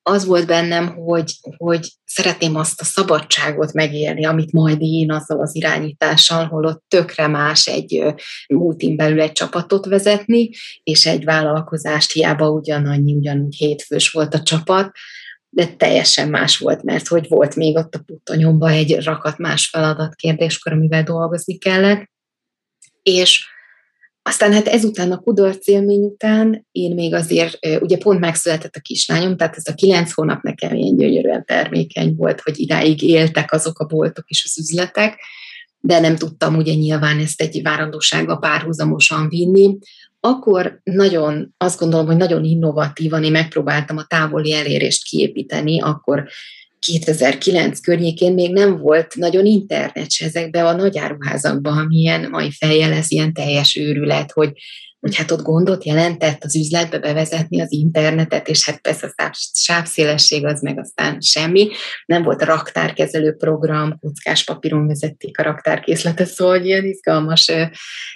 az 0.02 0.24
volt 0.24 0.46
bennem, 0.46 0.88
hogy, 0.88 1.32
hogy 1.56 1.88
szeretném 2.04 2.56
azt 2.56 2.80
a 2.80 2.84
szabadságot 2.84 3.72
megélni, 3.72 4.24
amit 4.24 4.52
majd 4.52 4.78
én 4.80 5.12
azzal 5.12 5.40
az 5.40 5.56
irányítással, 5.56 6.46
hol 6.46 6.64
ott 6.64 6.84
tökre 6.88 7.26
más 7.26 7.66
egy 7.66 8.14
múltin 8.48 8.96
belül 8.96 9.20
egy 9.20 9.32
csapatot 9.32 9.86
vezetni, 9.86 10.50
és 10.82 11.06
egy 11.06 11.24
vállalkozást 11.24 12.12
hiába 12.12 12.50
ugyanannyi, 12.50 13.14
ugyanúgy 13.14 13.54
hétfős 13.54 14.10
volt 14.10 14.34
a 14.34 14.42
csapat, 14.42 14.90
de 15.48 15.66
teljesen 15.66 16.28
más 16.28 16.58
volt, 16.58 16.82
mert 16.82 17.06
hogy 17.06 17.28
volt 17.28 17.56
még 17.56 17.76
ott 17.76 17.94
a 17.94 18.02
puttonyomba 18.06 18.70
egy 18.70 19.04
rakat 19.04 19.38
más 19.38 19.68
feladat 19.68 20.14
kérdéskor, 20.14 20.72
amivel 20.72 21.02
dolgozni 21.02 21.58
kellett, 21.58 22.10
és 23.02 23.44
aztán 24.22 24.52
hát 24.52 24.66
ezután 24.66 25.12
a 25.12 25.18
kudarc 25.18 25.68
élmény 25.68 26.02
után 26.02 26.66
én 26.72 26.94
még 26.94 27.14
azért, 27.14 27.58
ugye 27.80 27.96
pont 27.98 28.20
megszületett 28.20 28.74
a 28.74 28.80
kislányom, 28.80 29.36
tehát 29.36 29.56
ez 29.56 29.66
a 29.66 29.74
kilenc 29.74 30.12
hónap 30.12 30.42
nekem 30.42 30.74
ilyen 30.74 30.96
gyönyörűen 30.96 31.44
termékeny 31.44 32.14
volt, 32.16 32.40
hogy 32.40 32.60
idáig 32.60 33.02
éltek 33.02 33.52
azok 33.52 33.78
a 33.78 33.84
boltok 33.84 34.28
és 34.28 34.44
az 34.44 34.58
üzletek, 34.58 35.18
de 35.80 36.00
nem 36.00 36.16
tudtam 36.16 36.56
ugye 36.56 36.74
nyilván 36.74 37.18
ezt 37.18 37.40
egy 37.40 37.62
várandósággal 37.62 38.38
párhuzamosan 38.38 39.28
vinni. 39.28 39.78
Akkor 40.20 40.80
nagyon, 40.82 41.54
azt 41.56 41.78
gondolom, 41.78 42.06
hogy 42.06 42.16
nagyon 42.16 42.44
innovatívan 42.44 43.24
én 43.24 43.30
megpróbáltam 43.30 43.96
a 43.96 44.06
távoli 44.06 44.52
elérést 44.52 45.04
kiépíteni, 45.04 45.80
akkor 45.80 46.28
2009 46.80 47.80
környékén 47.80 48.34
még 48.34 48.52
nem 48.52 48.76
volt 48.76 49.14
nagyon 49.16 49.46
internet 49.46 50.10
se 50.10 50.24
ezekben 50.24 50.66
a 50.66 50.72
nagyáruházakban, 50.72 51.78
amilyen 51.78 52.30
mai 52.30 52.50
fejjel 52.50 52.92
ez 52.92 53.10
ilyen 53.10 53.32
teljes 53.32 53.76
őrület, 53.76 54.32
hogy, 54.32 54.52
hogy 55.00 55.16
hát 55.16 55.30
ott 55.30 55.42
gondot 55.42 55.84
jelentett 55.84 56.44
az 56.44 56.56
üzletbe 56.56 56.98
bevezetni 56.98 57.60
az 57.60 57.72
internetet, 57.72 58.48
és 58.48 58.64
hát 58.64 58.80
persze 58.80 59.12
a 59.16 59.30
sávszélesség 59.52 60.46
az 60.46 60.60
meg 60.60 60.78
aztán 60.78 61.20
semmi. 61.20 61.68
Nem 62.06 62.22
volt 62.22 62.42
raktárkezelő 62.42 63.32
program, 63.32 63.98
kockás 63.98 64.44
papíron 64.44 64.86
vezették 64.86 65.38
a 65.38 65.42
raktárkészletet, 65.42 66.28
szóval 66.28 66.64
ilyen 66.64 66.84
izgalmas 66.84 67.52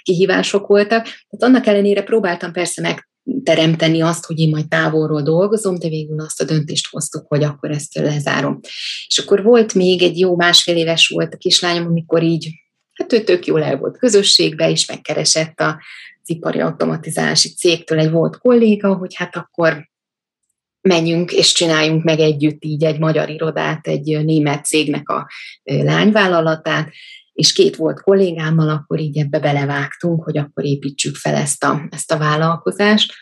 kihívások 0.01 0.67
voltak. 0.67 1.03
Tehát 1.03 1.39
annak 1.39 1.65
ellenére 1.65 2.03
próbáltam 2.03 2.51
persze 2.51 2.81
meg 2.81 3.07
teremteni 3.43 4.01
azt, 4.01 4.25
hogy 4.25 4.39
én 4.39 4.49
majd 4.49 4.67
távolról 4.67 5.21
dolgozom, 5.21 5.79
de 5.79 5.87
végül 5.87 6.19
azt 6.19 6.41
a 6.41 6.45
döntést 6.45 6.87
hoztuk, 6.91 7.25
hogy 7.27 7.43
akkor 7.43 7.71
ezt 7.71 7.95
lezárom. 7.95 8.59
És 9.07 9.17
akkor 9.17 9.43
volt 9.43 9.73
még 9.73 10.01
egy 10.01 10.19
jó 10.19 10.35
másfél 10.35 10.75
éves 10.75 11.07
volt 11.07 11.33
a 11.33 11.37
kislányom, 11.37 11.85
amikor 11.85 12.23
így, 12.23 12.49
hát 12.93 13.13
ő 13.13 13.23
tök 13.23 13.45
jól 13.45 13.63
el 13.63 13.77
volt 13.77 13.97
közösségbe, 13.97 14.69
és 14.69 14.87
megkeresett 14.87 15.59
a 15.59 15.79
az 16.27 16.35
ipari 16.35 16.59
automatizálási 16.59 17.49
cégtől 17.49 17.99
egy 17.99 18.09
volt 18.09 18.37
kolléga, 18.37 18.95
hogy 18.95 19.15
hát 19.15 19.35
akkor 19.35 19.89
menjünk 20.81 21.31
és 21.31 21.51
csináljunk 21.51 22.03
meg 22.03 22.19
együtt 22.19 22.63
így 22.63 22.83
egy 22.83 22.99
magyar 22.99 23.29
irodát, 23.29 23.87
egy 23.87 24.25
német 24.25 24.65
cégnek 24.65 25.09
a 25.09 25.27
lányvállalatát, 25.63 26.91
és 27.35 27.53
két 27.53 27.75
volt 27.75 28.01
kollégámmal, 28.01 28.69
akkor 28.69 28.99
így 28.99 29.17
ebbe 29.17 29.39
belevágtunk, 29.39 30.23
hogy 30.23 30.37
akkor 30.37 30.65
építsük 30.65 31.15
fel 31.15 31.35
ezt 31.35 31.63
a, 31.63 31.87
ezt 31.89 32.11
a 32.11 32.17
vállalkozást. 32.17 33.13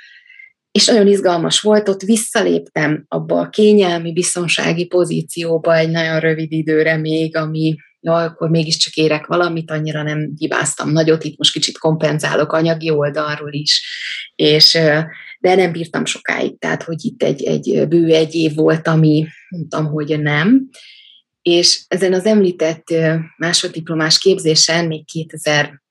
És 0.72 0.88
nagyon 0.88 1.08
izgalmas 1.08 1.62
volt, 1.62 1.90
ott 1.90 2.02
visszaléptem 2.02 3.06
abba 3.08 3.40
a 3.40 3.50
kényelmi, 3.50 4.14
biztonsági 4.14 4.86
pozícióba 4.86 5.76
egy 5.76 5.90
nagyon 5.90 6.20
rövid 6.20 6.52
időre 6.52 6.98
még, 6.98 7.36
ami 7.36 7.76
ja, 8.00 8.16
akkor 8.16 8.50
mégiscsak 8.50 8.94
érek 8.94 9.26
valamit, 9.26 9.72
annyira 9.72 10.04
nem 10.04 10.32
hibáztam 10.38 10.92
nagyot, 10.92 11.24
itt 11.24 11.38
most 11.38 11.54
kicsit 11.54 11.78
kompenzálok 11.78 12.52
anyagi 12.52 12.90
oldalról 12.90 13.54
is, 13.54 13.86
és 14.36 14.72
de 15.40 15.56
nem 15.56 15.72
bírtam 15.72 16.06
sokáig, 16.06 16.60
tehát 16.60 16.84
hogy 16.84 17.06
itt 17.06 17.24
egy, 17.24 17.44
egy 17.44 17.88
bő 17.88 18.14
egy 18.14 18.36
év 18.36 18.56
volt, 18.56 18.88
ami 18.88 19.28
mondtam, 19.50 19.86
hogy 19.86 20.22
nem, 20.22 20.70
és 21.44 21.84
ezen 21.88 22.14
az 22.14 22.26
említett 22.26 22.94
másoddiplomás 23.38 24.20
képzésen 24.20 24.86
még 24.86 25.06
2000 25.06 25.82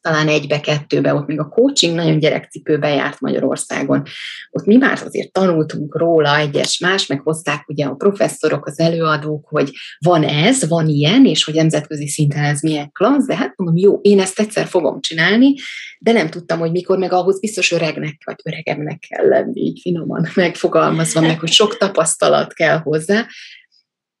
talán 0.00 0.28
egybe, 0.28 0.60
kettőbe, 0.60 1.14
ott 1.14 1.26
még 1.26 1.38
a 1.38 1.48
coaching 1.48 1.94
nagyon 1.94 2.18
gyerekcipőbe 2.18 2.88
járt 2.88 3.20
Magyarországon. 3.20 4.02
Ott 4.50 4.64
mi 4.64 4.76
már 4.76 5.02
azért 5.04 5.32
tanultunk 5.32 5.98
róla 5.98 6.36
egyes 6.36 6.78
más, 6.78 7.06
meg 7.06 7.20
hozták 7.20 7.68
ugye 7.68 7.84
a 7.84 7.94
professzorok, 7.94 8.66
az 8.66 8.78
előadók, 8.78 9.48
hogy 9.48 9.70
van 9.98 10.24
ez, 10.24 10.68
van 10.68 10.88
ilyen, 10.88 11.26
és 11.26 11.44
hogy 11.44 11.54
nemzetközi 11.54 12.08
szinten 12.08 12.44
ez 12.44 12.60
milyen 12.60 12.92
klassz, 12.92 13.26
de 13.26 13.36
hát 13.36 13.52
mondom, 13.56 13.76
jó, 13.76 13.98
én 14.02 14.20
ezt 14.20 14.40
egyszer 14.40 14.66
fogom 14.66 15.00
csinálni, 15.00 15.54
de 15.98 16.12
nem 16.12 16.30
tudtam, 16.30 16.58
hogy 16.58 16.70
mikor, 16.70 16.98
meg 16.98 17.12
ahhoz 17.12 17.40
biztos 17.40 17.72
öregnek, 17.72 18.22
vagy 18.24 18.40
öregemnek 18.44 18.98
kell 19.08 19.28
lenni, 19.28 19.60
így 19.60 19.80
finoman 19.80 20.28
megfogalmazva, 20.34 21.20
meg 21.20 21.38
hogy 21.40 21.50
sok 21.50 21.76
tapasztalat 21.76 22.52
kell 22.52 22.78
hozzá, 22.78 23.26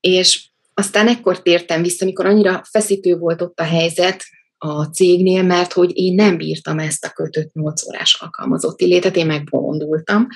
és 0.00 0.49
aztán 0.80 1.08
ekkor 1.08 1.42
tértem 1.42 1.82
vissza, 1.82 2.04
amikor 2.04 2.26
annyira 2.26 2.64
feszítő 2.70 3.16
volt 3.16 3.42
ott 3.42 3.60
a 3.60 3.64
helyzet 3.64 4.24
a 4.58 4.84
cégnél, 4.84 5.42
mert 5.42 5.72
hogy 5.72 5.90
én 5.96 6.14
nem 6.14 6.36
bírtam 6.36 6.78
ezt 6.78 7.04
a 7.04 7.10
kötött 7.10 7.52
8 7.52 7.86
órás 7.86 8.14
alkalmazotti 8.20 8.84
létet, 8.84 9.16
én 9.16 9.26
megbolondultam, 9.26 10.26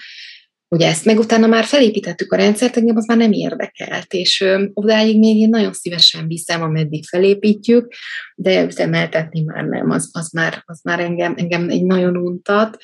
hogy 0.68 0.82
ezt 0.82 1.04
meg 1.04 1.18
utána 1.18 1.46
már 1.46 1.64
felépítettük 1.64 2.32
a 2.32 2.36
rendszert, 2.36 2.76
engem 2.76 2.96
az 2.96 3.06
már 3.06 3.16
nem 3.16 3.32
érdekelt, 3.32 4.12
és 4.12 4.44
odáig 4.72 5.18
még 5.18 5.36
én 5.36 5.48
nagyon 5.48 5.72
szívesen 5.72 6.26
viszem, 6.26 6.62
ameddig 6.62 7.04
felépítjük, 7.04 7.94
de 8.34 8.64
üzemeltetni 8.64 9.42
már 9.42 9.64
nem, 9.64 9.90
az, 9.90 10.10
az, 10.12 10.30
már, 10.32 10.62
az 10.64 10.80
már 10.82 11.00
engem, 11.00 11.34
engem 11.36 11.68
egy 11.68 11.84
nagyon 11.84 12.16
untat, 12.16 12.76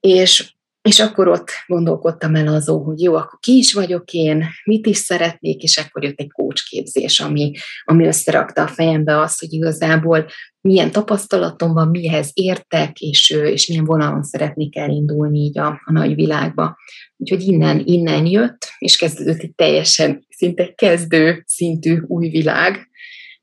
és 0.00 0.54
és 0.82 1.00
akkor 1.00 1.28
ott 1.28 1.50
gondolkodtam 1.66 2.34
el 2.34 2.46
azon, 2.48 2.82
hogy 2.82 3.00
jó, 3.00 3.14
akkor 3.14 3.38
ki 3.38 3.56
is 3.56 3.72
vagyok 3.72 4.12
én, 4.12 4.44
mit 4.64 4.86
is 4.86 4.96
szeretnék, 4.96 5.62
és 5.62 5.78
akkor 5.78 6.04
jött 6.04 6.18
egy 6.18 6.30
kócsképzés, 6.30 7.20
ami, 7.20 7.52
ami 7.84 8.06
összerakta 8.06 8.62
a 8.62 8.66
fejembe 8.66 9.20
azt, 9.20 9.40
hogy 9.40 9.52
igazából 9.52 10.26
milyen 10.60 10.90
tapasztalatom 10.90 11.72
van, 11.72 11.88
mihez 11.88 12.30
értek, 12.32 13.00
és, 13.00 13.30
és 13.30 13.66
milyen 13.66 13.84
vonalon 13.84 14.22
szeretnék 14.22 14.76
elindulni 14.76 15.38
így 15.38 15.58
a, 15.58 15.80
a 15.84 15.92
nagy 15.92 16.14
világba. 16.14 16.76
Úgyhogy 17.16 17.42
innen, 17.42 17.82
innen 17.84 18.26
jött, 18.26 18.68
és 18.78 18.96
kezdődött 18.96 19.40
egy 19.40 19.54
teljesen 19.54 20.26
szinte 20.28 20.72
kezdő 20.74 21.42
szintű 21.46 22.00
új 22.06 22.28
világ, 22.28 22.88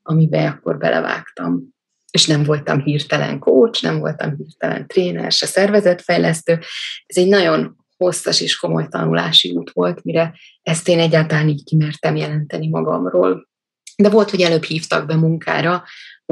amiben 0.01 0.47
akkor 0.47 0.77
belevágtam 0.77 1.77
és 2.11 2.27
nem 2.27 2.43
voltam 2.43 2.81
hirtelen 2.81 3.39
coach, 3.39 3.83
nem 3.83 3.99
voltam 3.99 4.35
hirtelen 4.37 4.87
tréner, 4.87 5.31
se 5.31 5.45
szervezetfejlesztő. 5.45 6.59
Ez 7.05 7.17
egy 7.17 7.27
nagyon 7.27 7.77
hosszas 7.97 8.41
és 8.41 8.55
komoly 8.55 8.87
tanulási 8.87 9.51
út 9.51 9.71
volt, 9.71 10.03
mire 10.03 10.33
ezt 10.61 10.87
én 10.87 10.99
egyáltalán 10.99 11.47
így 11.47 11.63
kimertem 11.63 12.15
jelenteni 12.15 12.67
magamról. 12.67 13.47
De 13.95 14.09
volt, 14.09 14.29
hogy 14.29 14.41
előbb 14.41 14.63
hívtak 14.63 15.05
be 15.05 15.15
munkára, 15.15 15.83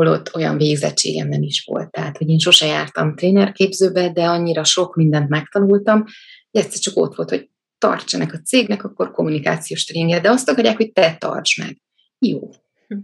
ott 0.05 0.35
olyan 0.35 0.57
végzettségem 0.57 1.27
nem 1.27 1.41
is 1.41 1.63
volt. 1.65 1.91
Tehát, 1.91 2.17
hogy 2.17 2.29
én 2.29 2.39
sose 2.39 2.65
jártam 2.65 3.15
trénerképzőbe, 3.15 4.09
de 4.09 4.25
annyira 4.25 4.63
sok 4.63 4.95
mindent 4.95 5.29
megtanultam, 5.29 6.03
hogy 6.51 6.61
egyszer 6.61 6.79
csak 6.79 6.97
ott 6.97 7.15
volt, 7.15 7.29
hogy 7.29 7.49
tartsanak 7.77 8.33
a 8.33 8.39
cégnek, 8.39 8.83
akkor 8.83 9.11
kommunikációs 9.11 9.85
tréninget, 9.85 10.21
de 10.21 10.29
azt 10.29 10.49
akarják, 10.49 10.77
hogy 10.77 10.91
te 10.91 11.15
tarts 11.19 11.57
meg. 11.57 11.81
Jó. 12.19 12.49
Hm. 12.87 12.97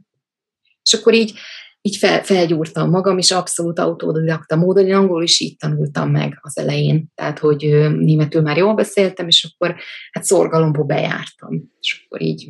És 0.84 0.94
akkor 0.94 1.14
így 1.14 1.34
így 1.86 1.96
fel, 1.96 2.24
felgyúrtam 2.24 2.90
magam, 2.90 3.18
és 3.18 3.32
abszolút 3.32 3.80
autodidakta 3.80 4.56
módon, 4.56 4.88
én 4.88 4.94
angolul 4.94 5.24
is 5.24 5.40
így 5.40 5.58
tanultam 5.58 6.12
meg 6.12 6.40
az 6.42 6.58
elején, 6.58 7.12
tehát, 7.16 7.40
hogy 7.40 7.90
németül 7.98 8.42
már 8.42 8.58
jól 8.58 8.74
beszéltem, 8.74 9.28
és 9.28 9.44
akkor 9.54 9.76
hát 10.12 10.24
szorgalomból 10.24 10.86
bejártam, 10.86 11.72
és 11.80 12.04
akkor 12.06 12.22
így 12.22 12.50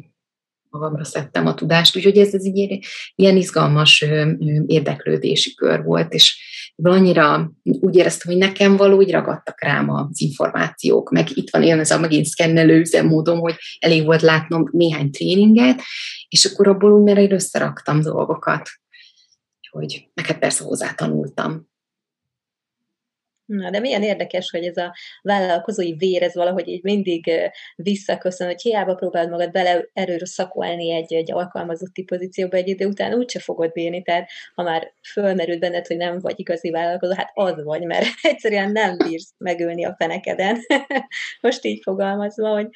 magamra 0.69 1.03
szedtem 1.03 1.45
a 1.47 1.53
tudást, 1.53 1.95
úgyhogy 1.95 2.17
ez, 2.17 2.33
ez 2.33 2.43
egy 2.43 2.85
ilyen 3.15 3.37
izgalmas 3.37 4.05
érdeklődési 4.65 5.53
kör 5.53 5.83
volt, 5.83 6.13
és 6.13 6.37
annyira 6.83 7.51
úgy 7.63 7.95
éreztem, 7.95 8.31
hogy 8.31 8.41
nekem 8.41 8.77
való, 8.77 8.97
úgy 8.97 9.11
ragadtak 9.11 9.63
rám 9.63 9.89
az 9.89 10.21
információk, 10.21 11.11
meg 11.11 11.37
itt 11.37 11.49
van 11.49 11.63
én 11.63 11.79
ez 11.79 11.91
a 11.91 11.99
megint 11.99 12.25
szkennelő 12.25 12.79
üzemmódom, 12.79 13.39
hogy 13.39 13.55
elég 13.79 14.05
volt 14.05 14.21
látnom 14.21 14.63
néhány 14.71 15.11
tréninget, 15.11 15.81
és 16.27 16.45
akkor 16.45 16.67
abból 16.67 16.91
úgy, 16.91 17.03
mert 17.03 17.19
én 17.19 17.33
összeraktam 17.33 18.01
dolgokat 18.01 18.69
hogy 19.73 20.09
neked 20.13 20.37
persze 20.37 20.63
hozzá 20.63 20.93
tanultam. 20.93 21.71
Na, 23.45 23.69
de 23.69 23.79
milyen 23.79 24.03
érdekes, 24.03 24.49
hogy 24.49 24.65
ez 24.65 24.77
a 24.77 24.95
vállalkozói 25.21 25.93
vér, 25.93 26.23
ez 26.23 26.35
valahogy 26.35 26.67
így 26.67 26.83
mindig 26.83 27.31
visszaköszön, 27.75 28.47
hogy 28.47 28.61
hiába 28.61 28.95
próbáld 28.95 29.29
magad 29.29 29.51
bele 29.51 29.85
erőszakolni 29.93 30.91
egy, 30.91 31.13
egy 31.13 31.31
alkalmazotti 31.31 32.03
pozícióba 32.03 32.57
egy 32.57 32.67
idő 32.67 32.85
után, 32.85 33.13
úgyse 33.13 33.39
fogod 33.39 33.71
bírni, 33.71 34.01
tehát 34.01 34.29
ha 34.55 34.63
már 34.63 34.93
fölmerült 35.11 35.59
benned, 35.59 35.87
hogy 35.87 35.97
nem 35.97 36.19
vagy 36.19 36.39
igazi 36.39 36.69
vállalkozó, 36.69 37.13
hát 37.13 37.31
az 37.33 37.63
vagy, 37.63 37.83
mert 37.83 38.05
egyszerűen 38.21 38.71
nem 38.71 38.97
bírsz 38.97 39.33
megülni 39.37 39.85
a 39.85 39.95
fenekeden. 39.97 40.57
Most 41.41 41.65
így 41.65 41.81
fogalmazva, 41.83 42.49
hogy 42.49 42.67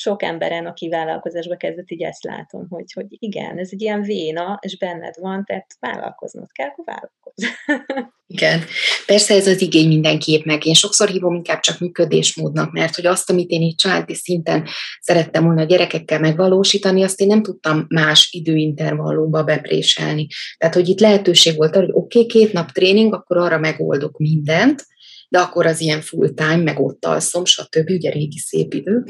sok 0.00 0.22
emberen, 0.22 0.66
aki 0.66 0.88
vállalkozásba 0.88 1.56
kezdett, 1.56 1.90
így 1.90 2.02
ezt 2.02 2.24
látom, 2.24 2.66
hogy, 2.68 2.92
hogy 2.92 3.06
igen, 3.08 3.58
ez 3.58 3.68
egy 3.72 3.80
ilyen 3.80 4.02
véna, 4.02 4.58
és 4.62 4.78
benned 4.78 5.14
van, 5.20 5.44
tehát 5.44 5.76
vállalkoznod 5.80 6.52
kell, 6.52 6.68
akkor 6.68 6.84
vállalkozz. 6.84 7.44
Igen. 8.26 8.64
Persze 9.06 9.34
ez 9.34 9.46
az 9.46 9.60
igény 9.60 9.88
mindenképp 9.88 10.44
meg. 10.44 10.66
Én 10.66 10.74
sokszor 10.74 11.08
hívom 11.08 11.34
inkább 11.34 11.60
csak 11.60 11.78
működésmódnak, 11.78 12.72
mert 12.72 12.94
hogy 12.94 13.06
azt, 13.06 13.30
amit 13.30 13.50
én 13.50 13.62
itt 13.62 13.76
családi 13.76 14.14
szinten 14.14 14.66
szerettem 15.00 15.44
volna 15.44 15.60
a 15.60 15.64
gyerekekkel 15.64 16.20
megvalósítani, 16.20 17.02
azt 17.02 17.20
én 17.20 17.26
nem 17.26 17.42
tudtam 17.42 17.86
más 17.88 18.28
időintervallumba 18.32 19.42
bepréselni. 19.42 20.26
Tehát, 20.58 20.74
hogy 20.74 20.88
itt 20.88 21.00
lehetőség 21.00 21.56
volt 21.56 21.76
arra, 21.76 21.84
hogy 21.84 21.94
oké, 21.94 22.18
okay, 22.18 22.30
két 22.30 22.52
nap 22.52 22.70
tréning, 22.70 23.14
akkor 23.14 23.36
arra 23.36 23.58
megoldok 23.58 24.18
mindent, 24.18 24.86
de 25.28 25.38
akkor 25.38 25.66
az 25.66 25.80
ilyen 25.80 26.00
full 26.00 26.28
time, 26.28 26.56
meg 26.56 26.80
ott 26.80 27.04
alszom, 27.04 27.44
stb. 27.44 27.90
ugye 27.90 28.10
régi 28.10 28.38
szép 28.38 28.74
idő. 28.74 29.04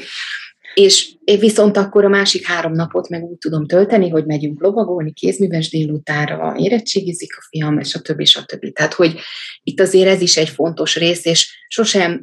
És 0.75 1.13
én 1.25 1.39
viszont 1.39 1.77
akkor 1.77 2.05
a 2.05 2.09
másik 2.09 2.47
három 2.47 2.73
napot 2.73 3.09
meg 3.09 3.23
úgy 3.23 3.39
tudom 3.39 3.67
tölteni, 3.67 4.09
hogy 4.09 4.27
megyünk 4.27 4.61
lovagolni 4.61 5.13
kézműves 5.13 5.71
délutánra, 5.71 6.55
érettségizik 6.57 7.37
a 7.37 7.47
fiam, 7.49 7.79
és 7.79 7.95
a 7.95 8.01
többi, 8.01 8.25
a 8.35 8.45
többi. 8.45 8.73
Tehát, 8.73 8.95
hogy 8.95 9.19
itt 9.63 9.81
azért 9.81 10.09
ez 10.09 10.21
is 10.21 10.37
egy 10.37 10.49
fontos 10.49 10.97
rész, 10.97 11.25
és 11.25 11.65
sosem 11.69 12.23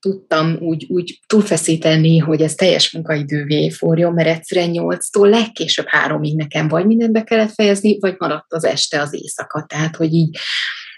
tudtam 0.00 0.56
úgy, 0.60 0.86
úgy 0.88 1.20
túlfeszíteni, 1.26 2.18
hogy 2.18 2.42
ez 2.42 2.54
teljes 2.54 2.92
munkaidővé 2.92 3.70
forjon, 3.70 4.12
mert 4.12 4.28
egyszerűen 4.28 4.70
nyolctól 4.70 5.28
legkésőbb 5.28 5.86
háromig 5.88 6.36
nekem 6.36 6.68
vagy 6.68 6.86
mindent 6.86 7.12
be 7.12 7.24
kellett 7.24 7.54
fejezni, 7.54 7.98
vagy 7.98 8.14
maradt 8.18 8.52
az 8.52 8.64
este 8.64 9.00
az 9.00 9.14
éjszaka. 9.14 9.64
Tehát, 9.68 9.96
hogy 9.96 10.12
így 10.12 10.36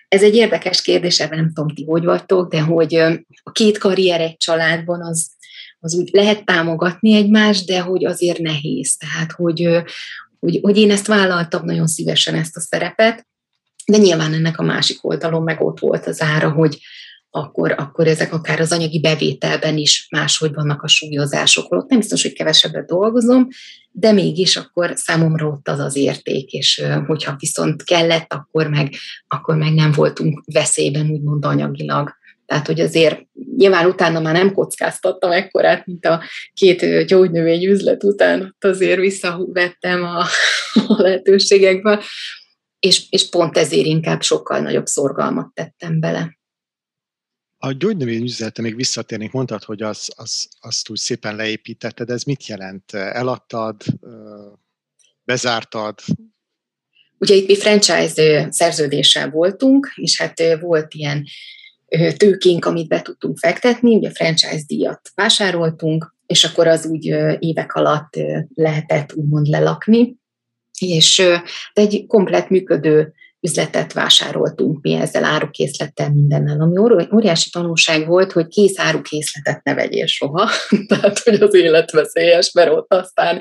ez 0.09 0.23
egy 0.23 0.35
érdekes 0.35 0.83
kérdés, 0.83 1.21
ebben 1.21 1.39
nem 1.39 1.53
tudom, 1.53 1.75
ti 1.75 1.85
hogy 1.85 2.05
vagytok, 2.05 2.51
de 2.51 2.61
hogy 2.61 2.95
a 3.43 3.51
két 3.53 3.79
karrier 3.79 4.21
egy 4.21 4.37
családban 4.37 5.03
az, 5.03 5.31
az 5.85 5.95
úgy 5.95 6.11
lehet 6.13 6.45
támogatni 6.45 7.15
egymást, 7.15 7.67
de 7.67 7.81
hogy 7.81 8.05
azért 8.05 8.39
nehéz. 8.39 8.97
Tehát, 8.97 9.33
hogy, 9.33 9.83
hogy, 10.41 10.59
hogy 10.63 10.77
én 10.77 10.91
ezt 10.91 11.07
vállaltam 11.07 11.65
nagyon 11.65 11.87
szívesen 11.87 12.35
ezt 12.35 12.57
a 12.57 12.61
szerepet, 12.61 13.27
de 13.87 13.97
nyilván 13.97 14.33
ennek 14.33 14.59
a 14.59 14.63
másik 14.63 15.05
oldalon 15.05 15.43
meg 15.43 15.61
ott 15.61 15.79
volt 15.79 16.07
az 16.07 16.23
ára, 16.23 16.51
hogy 16.51 16.79
akkor, 17.35 17.75
akkor 17.79 18.07
ezek 18.07 18.33
akár 18.33 18.61
az 18.61 18.73
anyagi 18.73 19.01
bevételben 19.01 19.77
is 19.77 20.07
máshogy 20.11 20.53
vannak 20.53 20.83
a 20.83 20.89
súlyozások. 20.89 21.73
Ott 21.73 21.89
nem 21.89 21.99
biztos, 21.99 22.23
hogy 22.23 22.33
kevesebbet 22.33 22.87
dolgozom, 22.87 23.49
de 23.91 24.13
mégis 24.13 24.57
akkor 24.57 24.93
számomra 24.95 25.47
ott 25.47 25.69
az 25.69 25.79
az 25.79 25.97
érték, 25.97 26.53
és 26.53 26.83
hogyha 27.07 27.37
viszont 27.39 27.83
kellett, 27.83 28.33
akkor 28.33 28.69
meg, 28.69 28.95
akkor 29.29 29.57
meg 29.57 29.75
nem 29.75 29.93
voltunk 29.93 30.43
veszélyben, 30.53 31.11
úgymond 31.11 31.45
anyagilag. 31.45 32.21
Tehát, 32.53 32.67
hogy 32.67 32.81
azért 32.81 33.27
nyilván 33.57 33.87
utána 33.87 34.21
már 34.21 34.35
nem 34.35 34.53
kockáztattam 34.53 35.31
ekkorát, 35.31 35.87
mint 35.87 36.05
a 36.07 36.23
két 36.53 37.07
gyógynövény 37.07 37.65
üzlet 37.65 38.05
után, 38.05 38.43
ott 38.43 38.65
azért 38.65 38.99
visszavettem 38.99 40.03
a, 40.03 40.19
a 40.89 41.03
lehetőségekbe, 41.03 42.03
és, 42.79 43.07
és 43.11 43.29
pont 43.29 43.57
ezért 43.57 43.87
inkább 43.87 44.23
sokkal 44.23 44.61
nagyobb 44.61 44.87
szorgalmat 44.87 45.55
tettem 45.55 46.01
bele. 46.01 46.39
A 47.59 47.73
gyógynövény 47.73 48.23
üzletre 48.23 48.63
még 48.63 48.77
visszatérnék, 48.77 49.33
mondtad, 49.33 49.63
hogy 49.65 49.83
az, 49.83 50.13
az, 50.17 50.49
azt 50.61 50.91
úgy 50.91 50.99
szépen 50.99 51.37
leépítetted, 51.37 52.11
ez 52.11 52.23
mit 52.23 52.47
jelent? 52.47 52.93
Eladtad, 52.93 53.83
bezártad? 55.25 55.99
Ugye 57.19 57.35
itt 57.35 57.47
mi 57.47 57.57
franchise 57.57 58.49
szerződéssel 58.51 59.31
voltunk, 59.31 59.93
és 59.95 60.21
hát 60.21 60.61
volt 60.61 60.95
ilyen 60.95 61.25
tőkénk, 62.17 62.65
amit 62.65 62.89
be 62.89 63.03
tudtunk 63.03 63.39
fektetni, 63.39 63.97
ugye 63.97 64.11
franchise 64.11 64.63
díjat 64.67 65.01
vásároltunk, 65.15 66.15
és 66.27 66.45
akkor 66.45 66.67
az 66.67 66.87
úgy 66.87 67.05
évek 67.39 67.75
alatt 67.75 68.15
lehetett 68.55 69.15
úgymond 69.15 69.47
lelakni, 69.47 70.17
és 70.79 71.23
egy 71.73 72.05
komplet 72.07 72.51
működő 72.51 73.13
üzletet 73.47 73.93
vásároltunk 73.93 74.81
mi 74.81 74.93
ezzel 74.93 75.25
árukészlettel 75.25 76.11
mindennel, 76.13 76.61
ami 76.61 76.79
óriási 77.15 77.51
tanulság 77.51 78.07
volt, 78.07 78.33
hogy 78.33 78.47
kész 78.47 78.79
árukészletet 78.79 79.65
ne 79.65 79.75
vegyél 79.75 80.07
soha, 80.07 80.51
tehát 80.89 81.19
hogy 81.19 81.35
az 81.35 81.55
élet 81.55 81.91
veszélyes, 81.91 82.53
mert 82.53 82.71
ott 82.71 82.93
aztán 82.93 83.41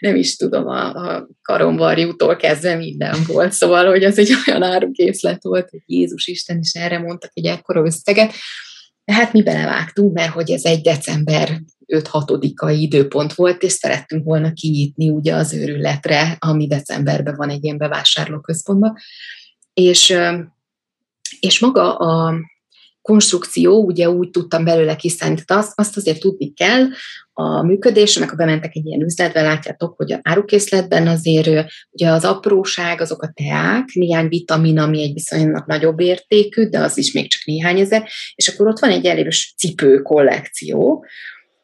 nem 0.00 0.16
is 0.16 0.36
tudom, 0.36 0.66
a, 0.66 0.94
a 0.94 1.28
karomvarjútól 1.42 2.36
kezdve 2.36 2.74
minden 2.74 3.16
volt, 3.26 3.52
szóval, 3.52 3.86
hogy 3.88 4.02
ez 4.02 4.18
egy 4.18 4.32
olyan 4.46 4.62
árukészlet 4.62 5.42
volt, 5.42 5.70
hogy 5.70 5.82
Jézus 5.86 6.26
Isten 6.26 6.58
is 6.58 6.72
erre 6.72 6.98
mondtak 6.98 7.30
egy 7.34 7.46
ekkora 7.46 7.84
összeget, 7.84 8.32
de 9.04 9.12
hát 9.12 9.32
mi 9.32 9.42
belevágtunk, 9.42 10.14
mert 10.14 10.32
hogy 10.32 10.50
ez 10.50 10.64
egy 10.64 10.80
december 10.80 11.60
5-6-ai 11.86 12.76
időpont 12.78 13.34
volt, 13.34 13.62
és 13.62 13.72
szerettünk 13.72 14.24
volna 14.24 14.52
kinyitni 14.52 15.10
ugye 15.10 15.34
az 15.34 15.52
őrületre, 15.52 16.36
ami 16.38 16.66
decemberben 16.66 17.36
van 17.36 17.50
egy 17.50 17.64
ilyen 17.64 17.78
bevásárlóközpontban. 17.78 18.96
És, 19.72 20.16
és 21.40 21.58
maga 21.58 21.96
a 21.96 22.34
konstrukció, 23.02 23.84
ugye 23.84 24.10
úgy 24.10 24.30
tudtam 24.30 24.64
belőle 24.64 24.96
kiszállni, 24.96 25.42
tehát 25.44 25.64
azt, 25.64 25.78
azt 25.78 25.96
azért 25.96 26.20
tudni 26.20 26.52
kell, 26.52 26.86
a 27.36 27.62
működés, 27.62 28.16
amikor 28.16 28.36
bementek 28.36 28.74
egy 28.74 28.86
ilyen 28.86 29.02
üzletbe, 29.02 29.42
látjátok, 29.42 29.96
hogy 29.96 30.12
a 30.12 30.20
árukészletben 30.22 31.06
azért 31.06 31.70
ugye 31.90 32.08
az 32.10 32.24
apróság, 32.24 33.00
azok 33.00 33.22
a 33.22 33.32
teák, 33.34 33.84
néhány 33.92 34.28
vitamin, 34.28 34.78
ami 34.78 35.02
egy 35.02 35.12
viszonylag 35.12 35.64
nagyobb 35.66 36.00
értékű, 36.00 36.68
de 36.68 36.78
az 36.78 36.98
is 36.98 37.12
még 37.12 37.30
csak 37.30 37.44
néhány 37.44 37.80
ezer, 37.80 38.08
és 38.34 38.48
akkor 38.48 38.66
ott 38.66 38.78
van 38.78 38.90
egy 38.90 39.06
elérős 39.06 39.54
cipő 39.56 40.02
kollekció, 40.02 41.04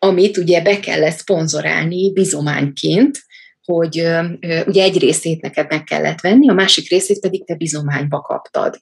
amit 0.03 0.37
ugye 0.37 0.63
be 0.63 0.81
kellett 0.81 1.19
szponzorálni 1.19 2.13
bizományként, 2.13 3.19
hogy 3.65 3.97
ugye 4.67 4.83
egy 4.83 4.99
részét 4.99 5.43
neked 5.43 5.67
meg 5.69 5.85
kellett 5.85 6.21
venni, 6.21 6.49
a 6.49 6.55
másik 6.55 6.89
részét 6.91 7.21
pedig 7.21 7.47
te 7.47 7.55
bizományba 7.55 8.21
kaptad. 8.21 8.81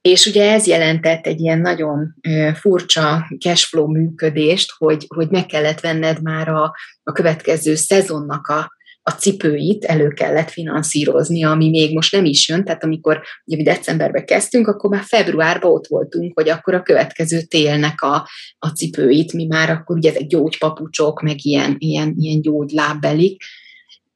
És 0.00 0.26
ugye 0.26 0.52
ez 0.52 0.66
jelentett 0.66 1.26
egy 1.26 1.40
ilyen 1.40 1.60
nagyon 1.60 2.14
furcsa 2.54 3.26
cashflow 3.38 3.90
működést, 3.90 4.72
hogy, 4.78 5.04
hogy 5.14 5.28
meg 5.30 5.46
kellett 5.46 5.80
venned 5.80 6.22
már 6.22 6.48
a, 6.48 6.74
a 7.02 7.12
következő 7.12 7.74
szezonnak 7.74 8.46
a, 8.46 8.72
a 9.02 9.10
cipőit 9.10 9.84
elő 9.84 10.08
kellett 10.08 10.50
finanszírozni, 10.50 11.44
ami 11.44 11.68
még 11.68 11.94
most 11.94 12.12
nem 12.12 12.24
is 12.24 12.48
jön, 12.48 12.64
tehát 12.64 12.84
amikor 12.84 13.20
ugye 13.44 13.56
mi 13.56 13.62
decemberben 13.62 14.24
kezdtünk, 14.24 14.66
akkor 14.66 14.90
már 14.90 15.02
februárban 15.04 15.72
ott 15.72 15.86
voltunk, 15.86 16.32
hogy 16.34 16.48
akkor 16.48 16.74
a 16.74 16.82
következő 16.82 17.40
télnek 17.40 18.00
a, 18.00 18.28
a 18.58 18.68
cipőit, 18.68 19.32
mi 19.32 19.46
már 19.46 19.70
akkor 19.70 19.96
ugye 19.96 20.10
ezek 20.10 20.26
gyógypapucsok, 20.26 21.22
meg 21.22 21.44
ilyen, 21.44 21.76
ilyen, 21.78 22.14
ilyen 22.18 22.40
gyógylábbelik, 22.40 23.42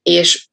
és 0.01 0.47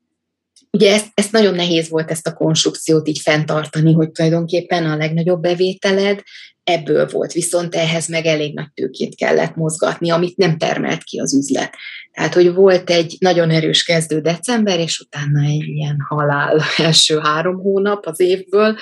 ugye 0.71 0.93
ezt, 0.93 1.11
ezt 1.15 1.33
nagyon 1.33 1.55
nehéz 1.55 1.89
volt 1.89 2.11
ezt 2.11 2.27
a 2.27 2.35
konstrukciót 2.35 3.09
így 3.09 3.19
fenntartani, 3.19 3.93
hogy 3.93 4.11
tulajdonképpen 4.11 4.87
a 4.87 4.97
legnagyobb 4.97 5.41
bevételed 5.41 6.23
ebből 6.65 7.09
volt, 7.13 7.33
viszont 7.33 7.75
ehhez 7.75 8.09
meg 8.09 8.27
elég 8.27 8.55
nagy 8.55 8.73
tőkét 8.75 9.15
kellett 9.15 9.55
mozgatni, 9.55 10.11
amit 10.11 10.37
nem 10.37 10.59
termelt 10.59 11.03
ki 11.03 11.19
az 11.19 11.35
üzlet. 11.35 11.75
Tehát, 12.13 12.35
hogy 12.35 12.55
volt 12.55 12.91
egy 12.91 13.17
nagyon 13.19 13.51
erős 13.51 13.83
kezdő 13.83 14.21
december, 14.21 14.79
és 14.79 14.99
utána 14.99 15.43
egy 15.43 15.67
ilyen 15.67 15.97
halál 16.09 16.61
első 16.77 17.19
három 17.19 17.57
hónap 17.57 18.07
az 18.07 18.21
évből, 18.21 18.77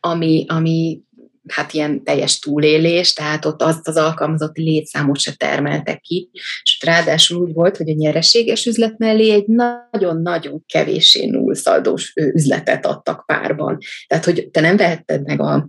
ami, 0.00 0.44
ami 0.48 1.02
hát 1.48 1.72
ilyen 1.72 2.04
teljes 2.04 2.38
túlélés, 2.38 3.12
tehát 3.12 3.44
ott 3.44 3.62
azt 3.62 3.88
az 3.88 3.96
alkalmazotti 3.96 4.62
létszámot 4.62 5.18
se 5.18 5.32
termeltek 5.32 6.00
ki, 6.00 6.30
és 6.62 6.80
ráadásul 6.84 7.42
úgy 7.42 7.52
volt, 7.52 7.76
hogy 7.76 7.90
a 7.90 7.94
nyereséges 7.94 8.66
üzlet 8.66 8.98
mellé 8.98 9.30
egy 9.30 9.46
nagyon-nagyon 9.46 10.64
kevésé 10.66 11.26
nullszaldós 11.26 12.12
üzletet 12.14 12.86
adtak 12.86 13.26
párban. 13.26 13.78
Tehát, 14.06 14.24
hogy 14.24 14.48
te 14.50 14.60
nem 14.60 14.76
vehetted 14.76 15.22
meg 15.24 15.40
a 15.40 15.68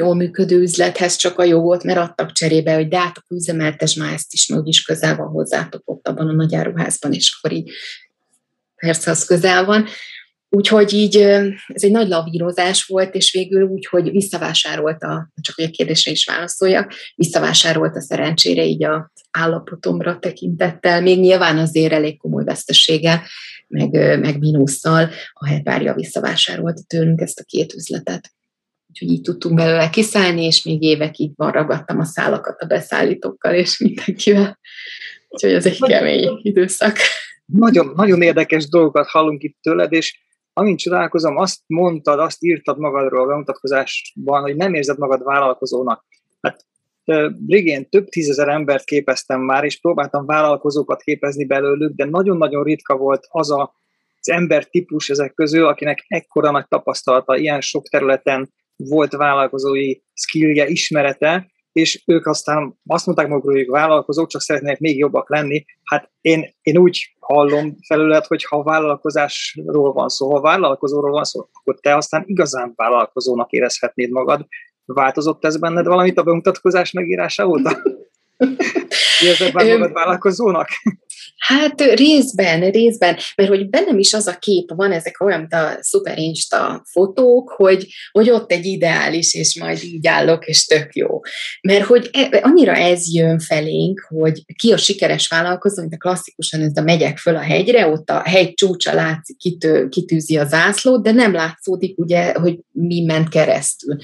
jól 0.00 0.14
működő 0.14 0.60
üzlethez 0.60 1.16
csak 1.16 1.38
a 1.38 1.44
jogot, 1.44 1.84
mert 1.84 1.98
adtak 1.98 2.32
cserébe, 2.32 2.74
hogy 2.74 2.88
de 2.88 2.98
hát 2.98 3.22
üzemeltes 3.28 3.94
már 3.94 4.12
ezt 4.12 4.32
is, 4.32 4.46
meg 4.46 4.66
is 4.66 4.82
közel 4.82 5.16
van 5.16 5.28
hozzátok 5.28 5.82
ott 5.84 6.08
abban 6.08 6.28
a 6.28 6.32
nagy 6.32 6.54
áruházban, 6.54 7.12
és 7.12 7.38
akkor 7.38 7.56
így 7.56 7.70
persze 8.76 9.10
az 9.10 9.24
közel 9.24 9.64
van. 9.64 9.86
Úgyhogy 10.48 10.92
így 10.92 11.16
ez 11.66 11.82
egy 11.82 11.90
nagy 11.90 12.08
lavírozás 12.08 12.84
volt, 12.84 13.14
és 13.14 13.32
végül 13.32 13.62
úgy, 13.62 13.86
hogy 13.86 14.10
visszavásárolta, 14.10 15.30
csak 15.40 15.54
hogy 15.54 15.64
a 15.64 15.70
kérdésre 15.70 16.10
is 16.10 16.24
válaszoljak, 16.24 16.92
visszavásárolta 17.14 18.00
szerencsére 18.00 18.64
így 18.64 18.84
a 18.84 19.12
állapotomra 19.30 20.18
tekintettel, 20.18 21.00
még 21.00 21.20
nyilván 21.20 21.58
azért 21.58 21.92
elég 21.92 22.18
komoly 22.18 22.44
veszteséggel, 22.44 23.22
meg, 23.68 23.90
meg 24.20 24.38
mínusszal, 24.38 25.10
a 25.32 25.46
Herpária 25.46 25.94
visszavásárolta 25.94 26.82
tőlünk 26.86 27.20
ezt 27.20 27.40
a 27.40 27.44
két 27.44 27.72
üzletet. 27.74 28.32
Úgyhogy 28.90 29.10
így 29.10 29.20
tudtunk 29.20 29.54
belőle 29.54 29.90
kiszállni, 29.90 30.44
és 30.44 30.64
még 30.64 30.82
évekig 30.82 31.32
van 31.36 31.50
ragadtam 31.50 31.98
a 31.98 32.04
szálakat 32.04 32.60
a 32.60 32.66
beszállítókkal, 32.66 33.54
és 33.54 33.78
mindenkivel. 33.78 34.58
Úgyhogy 35.28 35.52
ez 35.52 35.66
egy 35.66 35.80
kemény 35.80 36.40
időszak. 36.42 36.96
Nagyon, 37.44 37.92
nagyon 37.94 38.22
érdekes 38.22 38.68
dolgokat 38.68 39.08
hallunk 39.08 39.42
itt 39.42 39.56
tőled, 39.60 39.92
és 39.92 40.18
amint 40.52 40.78
csodálkozom, 40.78 41.36
azt 41.36 41.60
mondtad, 41.66 42.18
azt 42.18 42.42
írtad 42.42 42.78
magadról 42.78 43.22
a 43.22 43.26
bemutatkozásban, 43.26 44.42
hogy 44.42 44.56
nem 44.56 44.74
érzed 44.74 44.98
magad 44.98 45.24
vállalkozónak. 45.24 46.04
Hát 46.40 46.66
Brigén 47.36 47.88
több 47.88 48.08
tízezer 48.08 48.48
embert 48.48 48.84
képeztem 48.84 49.40
már, 49.40 49.64
és 49.64 49.80
próbáltam 49.80 50.26
vállalkozókat 50.26 51.02
képezni 51.02 51.46
belőlük, 51.46 51.94
de 51.94 52.04
nagyon-nagyon 52.04 52.64
ritka 52.64 52.96
volt 52.96 53.26
az 53.28 53.50
a, 53.50 53.74
az 54.20 54.30
ember 54.30 54.64
típus 54.64 55.10
ezek 55.10 55.34
közül, 55.34 55.66
akinek 55.66 56.04
ekkora 56.08 56.50
nagy 56.50 56.66
tapasztalata, 56.68 57.36
ilyen 57.36 57.60
sok 57.60 57.88
területen 57.88 58.52
volt 58.88 59.12
vállalkozói 59.12 59.94
skillje, 60.14 60.66
ismerete, 60.66 61.50
és 61.72 62.02
ők 62.06 62.26
aztán 62.26 62.78
azt 62.86 63.06
mondták 63.06 63.28
magukról, 63.28 63.54
hogy 63.54 63.68
vállalkozók, 63.68 64.28
csak 64.28 64.40
szeretnének 64.40 64.78
még 64.78 64.98
jobbak 64.98 65.30
lenni. 65.30 65.64
Hát 65.84 66.10
én, 66.20 66.54
én 66.62 66.78
úgy 66.78 67.14
hallom 67.18 67.76
felület, 67.86 68.26
hogy 68.26 68.44
ha 68.44 68.62
vállalkozásról 68.62 69.92
van 69.92 70.08
szó, 70.08 70.32
ha 70.32 70.40
vállalkozóról 70.40 71.10
van 71.10 71.24
szó, 71.24 71.48
akkor 71.52 71.80
te 71.80 71.96
aztán 71.96 72.22
igazán 72.26 72.72
vállalkozónak 72.76 73.50
érezhetnéd 73.50 74.10
magad. 74.10 74.46
Változott 74.84 75.44
ez 75.44 75.56
benned 75.56 75.86
valamit 75.86 76.18
a 76.18 76.22
bemutatkozás 76.22 76.92
megírása 76.92 77.46
óta? 77.46 77.76
Érzed 79.26 79.52
már 79.54 79.66
magad 79.66 79.92
vállalkozónak? 79.92 80.68
Hát 81.40 81.80
részben, 81.80 82.70
részben, 82.70 83.16
mert 83.36 83.48
hogy 83.48 83.68
bennem 83.68 83.98
is 83.98 84.14
az 84.14 84.26
a 84.26 84.38
kép 84.38 84.72
van, 84.74 84.92
ezek 84.92 85.20
olyan, 85.20 85.38
mint 85.38 85.52
a 85.52 85.76
szuper 85.80 86.18
insta 86.18 86.82
fotók, 86.90 87.48
hogy, 87.56 87.86
hogy 88.12 88.30
ott 88.30 88.52
egy 88.52 88.64
ideális, 88.64 89.34
és 89.34 89.58
majd 89.60 89.84
így 89.84 90.06
állok, 90.06 90.46
és 90.46 90.64
tök 90.64 90.94
jó. 90.94 91.20
Mert 91.60 91.84
hogy 91.84 92.10
e, 92.12 92.40
annyira 92.42 92.74
ez 92.74 93.14
jön 93.14 93.38
felénk, 93.38 94.06
hogy 94.08 94.42
ki 94.56 94.72
a 94.72 94.76
sikeres 94.76 95.28
vállalkozó, 95.28 95.80
mint 95.80 95.94
a 95.94 95.96
klasszikusan 95.96 96.60
ez 96.60 96.76
a 96.76 96.82
megyek 96.82 97.18
föl 97.18 97.36
a 97.36 97.40
hegyre, 97.40 97.86
ott 97.86 98.10
a 98.10 98.22
hegy 98.24 98.54
csúcsa 98.54 98.94
látszik, 98.94 99.36
kitő, 99.36 99.88
kitűzi 99.88 100.36
a 100.36 100.44
zászlót, 100.44 101.02
de 101.02 101.12
nem 101.12 101.32
látszódik 101.32 101.98
ugye, 101.98 102.32
hogy 102.32 102.58
mi 102.72 103.04
ment 103.04 103.28
keresztül. 103.28 103.96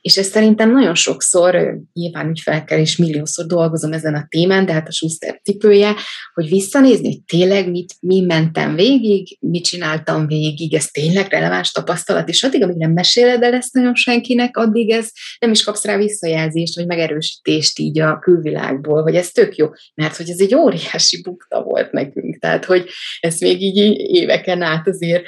És 0.00 0.16
ez 0.16 0.26
szerintem 0.26 0.72
nagyon 0.72 0.94
sokszor, 0.94 1.78
nyilván 1.92 2.28
ügyfelekkel 2.28 2.80
is 2.80 2.96
milliószor 2.96 3.46
dolgozom 3.46 3.92
ezen 3.92 4.14
a 4.14 4.26
témán, 4.28 4.66
de 4.66 4.72
hát 4.72 4.88
a 4.88 4.92
Schuster 4.92 5.40
cipője, 5.44 5.94
hogy 6.34 6.48
visszanézni, 6.80 7.08
hogy 7.08 7.38
tényleg 7.38 7.70
mit, 7.70 7.94
mi 8.00 8.20
mentem 8.20 8.74
végig, 8.74 9.36
mit 9.40 9.64
csináltam 9.64 10.26
végig, 10.26 10.74
ez 10.74 10.86
tényleg 10.86 11.30
releváns 11.30 11.70
tapasztalat, 11.70 12.28
és 12.28 12.42
addig, 12.42 12.62
amíg 12.62 12.76
nem 12.76 12.92
meséled 12.92 13.42
el 13.42 13.54
ezt 13.54 13.72
nagyon 13.72 13.94
senkinek, 13.94 14.56
addig 14.56 14.90
ez 14.90 15.10
nem 15.38 15.50
is 15.50 15.64
kapsz 15.64 15.84
rá 15.84 15.96
visszajelzést, 15.96 16.76
vagy 16.76 16.86
megerősítést 16.86 17.78
így 17.78 18.00
a 18.00 18.18
külvilágból, 18.18 19.02
hogy 19.02 19.14
ez 19.14 19.30
tök 19.30 19.56
jó, 19.56 19.66
mert 19.94 20.16
hogy 20.16 20.30
ez 20.30 20.40
egy 20.40 20.54
óriási 20.54 21.22
bukta 21.22 21.62
volt 21.62 21.92
nekünk, 21.92 22.38
tehát 22.38 22.64
hogy 22.64 22.88
ezt 23.20 23.40
még 23.40 23.62
így 23.62 23.76
éveken 23.96 24.62
át 24.62 24.88
azért 24.88 25.24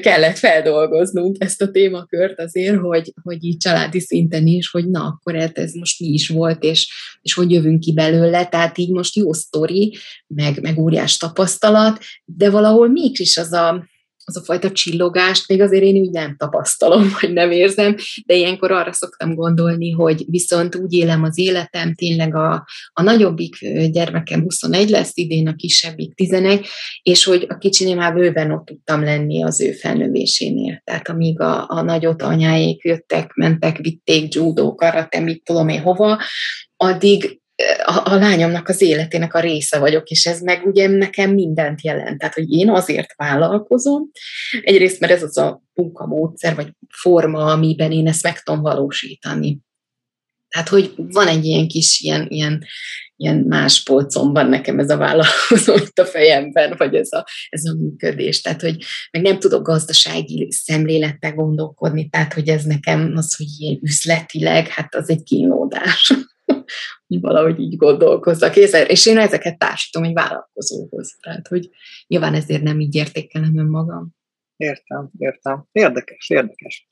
kellett 0.00 0.38
feldolgoznunk 0.38 1.36
ezt 1.38 1.62
a 1.62 1.70
témakört 1.70 2.40
azért, 2.40 2.76
hogy, 2.76 3.12
hogy 3.22 3.44
így 3.44 3.56
családi 3.56 4.00
szinten 4.00 4.46
is, 4.46 4.70
hogy 4.70 4.90
na, 4.90 5.00
akkor 5.00 5.34
hát 5.40 5.58
ez 5.58 5.72
most 5.72 6.00
mi 6.00 6.06
is 6.06 6.28
volt, 6.28 6.62
és, 6.62 6.92
és 7.22 7.34
hogy 7.34 7.50
jövünk 7.50 7.80
ki 7.80 7.92
belőle, 7.92 8.46
tehát 8.46 8.78
így 8.78 8.90
most 8.90 9.16
jó 9.16 9.32
sztori, 9.32 9.96
meg, 10.26 10.60
meg 10.60 10.78
óriás 10.94 11.16
tapasztalat, 11.16 11.98
de 12.24 12.50
valahol 12.50 12.88
mégis 12.88 13.36
az 13.36 13.52
a, 13.52 13.86
az 14.26 14.36
a 14.36 14.44
fajta 14.44 14.72
csillogást 14.72 15.48
még 15.48 15.60
azért 15.60 15.82
én 15.82 15.96
úgy 15.96 16.10
nem 16.10 16.36
tapasztalom, 16.36 17.12
vagy 17.20 17.32
nem 17.32 17.50
érzem, 17.50 17.96
de 18.26 18.34
ilyenkor 18.34 18.72
arra 18.72 18.92
szoktam 18.92 19.34
gondolni, 19.34 19.90
hogy 19.90 20.24
viszont 20.26 20.76
úgy 20.76 20.92
élem 20.92 21.22
az 21.22 21.38
életem, 21.38 21.94
tényleg 21.94 22.34
a, 22.34 22.66
a 22.92 23.02
nagyobbik 23.02 23.56
gyermekem 23.90 24.42
21 24.42 24.90
lesz, 24.90 25.10
idén 25.14 25.48
a 25.48 25.54
kisebbik 25.54 26.14
11, 26.14 26.66
és 27.02 27.24
hogy 27.24 27.46
a 27.48 27.58
kicsinél 27.58 27.96
már 27.96 28.14
bőven 28.14 28.50
ott 28.50 28.64
tudtam 28.64 29.02
lenni 29.02 29.42
az 29.42 29.60
ő 29.60 29.72
felnövésénél. 29.72 30.80
Tehát 30.84 31.08
amíg 31.08 31.40
a, 31.40 31.64
a 31.68 31.82
nagyot 31.82 32.22
anyáék 32.22 32.82
jöttek, 32.82 33.32
mentek, 33.34 33.76
vitték 33.76 34.34
judó, 34.34 34.74
karate, 34.74 35.20
mit 35.20 35.44
tudom 35.44 35.68
én 35.68 35.80
hova, 35.80 36.20
addig 36.76 37.42
a, 37.84 38.12
a 38.12 38.14
lányomnak 38.14 38.68
az 38.68 38.80
életének 38.80 39.34
a 39.34 39.40
része 39.40 39.78
vagyok, 39.78 40.08
és 40.08 40.26
ez 40.26 40.40
meg 40.40 40.66
ugye 40.66 40.88
nekem 40.88 41.34
mindent 41.34 41.82
jelent. 41.82 42.18
Tehát, 42.18 42.34
hogy 42.34 42.52
én 42.52 42.70
azért 42.70 43.14
vállalkozom, 43.16 44.10
egyrészt, 44.62 45.00
mert 45.00 45.12
ez 45.12 45.22
az 45.22 45.36
a 45.36 45.62
munkamódszer, 45.74 46.54
vagy 46.54 46.72
forma, 46.88 47.44
amiben 47.44 47.92
én 47.92 48.06
ezt 48.06 48.22
meg 48.22 48.42
tudom 48.42 48.62
valósítani. 48.62 49.58
Tehát, 50.48 50.68
hogy 50.68 50.94
van 50.96 51.26
egy 51.26 51.44
ilyen 51.44 51.68
kis 51.68 52.00
ilyen, 52.00 52.26
ilyen, 52.28 52.64
ilyen 53.16 53.36
más 53.36 53.82
polcomban 53.82 54.48
nekem 54.48 54.78
ez 54.78 54.90
a 54.90 54.96
vállalkozó 54.96 55.74
itt 55.74 55.98
a 55.98 56.04
fejemben, 56.04 56.74
vagy 56.76 56.94
ez 56.94 57.12
a, 57.12 57.26
ez 57.48 57.64
a 57.64 57.74
működés. 57.74 58.40
Tehát, 58.40 58.60
hogy 58.60 58.84
meg 59.10 59.22
nem 59.22 59.38
tudok 59.38 59.66
gazdasági 59.66 60.48
szemlélettel 60.50 61.32
gondolkodni, 61.32 62.08
tehát, 62.08 62.32
hogy 62.32 62.48
ez 62.48 62.64
nekem 62.64 63.12
az, 63.16 63.36
hogy 63.36 63.46
ilyen 63.58 63.78
üzletileg, 63.82 64.68
hát 64.68 64.94
az 64.94 65.10
egy 65.10 65.22
kínlódás 65.22 66.12
valahogy 67.20 67.60
így 67.60 67.76
gondolkozzak. 67.76 68.56
És 68.56 69.06
én 69.06 69.18
ezeket 69.18 69.58
társítom 69.58 70.04
egy 70.04 70.12
vállalkozóhoz. 70.12 71.16
Tehát, 71.20 71.48
hogy 71.48 71.68
nyilván 72.06 72.34
ezért 72.34 72.62
nem 72.62 72.80
így 72.80 72.94
értékelem 72.94 73.58
önmagam. 73.58 74.14
Értem, 74.56 75.10
értem. 75.18 75.66
Érdekes, 75.72 76.30
érdekes. 76.30 76.88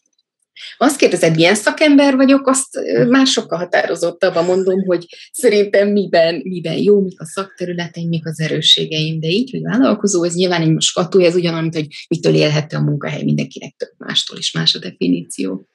Azt 0.76 0.96
kérdezed, 0.96 1.34
milyen 1.34 1.54
szakember 1.54 2.16
vagyok, 2.16 2.46
azt 2.46 2.78
már 3.08 3.26
sokkal 3.26 3.58
határozottabban 3.58 4.44
mondom, 4.44 4.84
hogy 4.84 5.06
szerintem 5.32 5.88
miben, 5.88 6.40
miben 6.44 6.76
jó, 6.76 7.00
mik 7.00 7.20
a 7.20 7.24
szakterületeim, 7.24 8.08
mik 8.08 8.26
az 8.26 8.40
erősségeim, 8.40 9.20
de 9.20 9.28
így, 9.28 9.50
hogy 9.50 9.62
vállalkozó, 9.62 10.24
ez 10.24 10.34
nyilván 10.34 10.62
egy 10.62 10.80
skatúja, 10.80 11.26
ez 11.26 11.34
ugyanolyan, 11.34 11.62
mint 11.62 11.74
hogy 11.74 11.86
mitől 12.08 12.34
élhető 12.34 12.76
a 12.76 12.82
munkahely, 12.82 13.24
mindenkinek 13.24 13.74
több 13.76 13.92
mástól 13.98 14.38
is 14.38 14.52
más 14.52 14.74
a 14.74 14.78
definíció. 14.78 15.68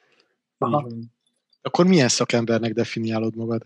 Aha. 0.58 0.88
Akkor 1.68 1.86
milyen 1.86 2.08
szakembernek 2.08 2.74
definiálod 2.74 3.36
magad? 3.36 3.62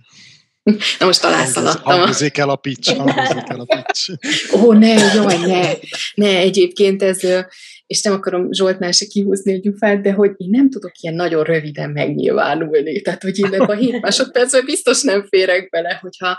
Na 0.99 1.05
most 1.05 1.21
talán 1.21 1.45
szaladtam. 1.45 1.83
Hangozik 1.83 2.37
el 2.37 2.49
a 2.49 2.55
pitch, 2.55 2.95
hangozik 2.97 3.49
el 3.49 3.59
a 3.59 3.65
pitch. 3.65 4.11
Ó, 4.53 4.73
ne, 4.73 4.87
jaj, 4.87 5.37
ne, 5.37 5.73
ne, 6.13 6.37
egyébként 6.37 7.03
ez, 7.03 7.19
és 7.87 8.01
nem 8.01 8.13
akarom 8.13 8.51
Zsoltnál 8.51 8.91
se 8.91 9.05
kihúzni 9.05 9.53
a 9.53 9.59
gyufát, 9.59 10.01
de 10.01 10.11
hogy 10.11 10.31
én 10.37 10.49
nem 10.49 10.69
tudok 10.69 10.91
ilyen 10.99 11.15
nagyon 11.15 11.43
röviden 11.43 11.89
megnyilvánulni. 11.89 13.01
Tehát, 13.01 13.21
hogy 13.21 13.39
én 13.39 13.59
a 13.59 13.73
hét 13.73 14.01
másodpercben 14.01 14.65
biztos 14.65 15.01
nem 15.01 15.25
férek 15.29 15.69
bele, 15.69 15.97
hogyha 16.01 16.37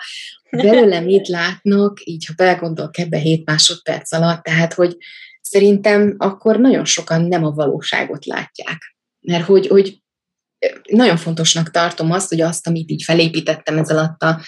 belőlem 0.51 1.05
mit 1.05 1.29
látnak, 1.29 2.01
így 2.05 2.27
ha 2.27 2.33
belegondolok 2.37 2.99
ebbe 2.99 3.19
hét 3.19 3.45
másodperc 3.45 4.13
alatt, 4.13 4.43
tehát, 4.43 4.73
hogy 4.73 4.97
szerintem 5.41 6.15
akkor 6.19 6.59
nagyon 6.59 6.85
sokan 6.85 7.23
nem 7.23 7.45
a 7.45 7.51
valóságot 7.51 8.27
látják. 8.27 8.97
Mert 9.21 9.45
hogy, 9.45 9.67
hogy 9.67 10.02
nagyon 10.91 11.17
fontosnak 11.17 11.71
tartom 11.71 12.11
azt, 12.11 12.29
hogy 12.29 12.41
azt, 12.41 12.67
amit 12.67 12.91
így 12.91 13.03
felépítettem 13.03 13.79
ez 13.79 13.91
alatt 13.91 14.23
a, 14.23 14.41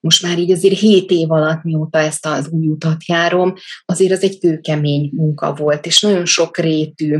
most 0.00 0.22
már 0.22 0.38
így 0.38 0.50
azért 0.50 0.78
7 0.78 1.10
év 1.10 1.30
alatt, 1.30 1.62
mióta 1.62 1.98
ezt 1.98 2.26
az 2.26 2.48
új 2.48 2.66
utat 2.66 3.06
járom, 3.06 3.54
azért 3.84 4.12
az 4.12 4.22
egy 4.22 4.38
kőkemény 4.38 5.10
munka 5.12 5.54
volt, 5.54 5.86
és 5.86 6.00
nagyon 6.00 6.24
sok 6.24 6.58
rétű 6.58 7.18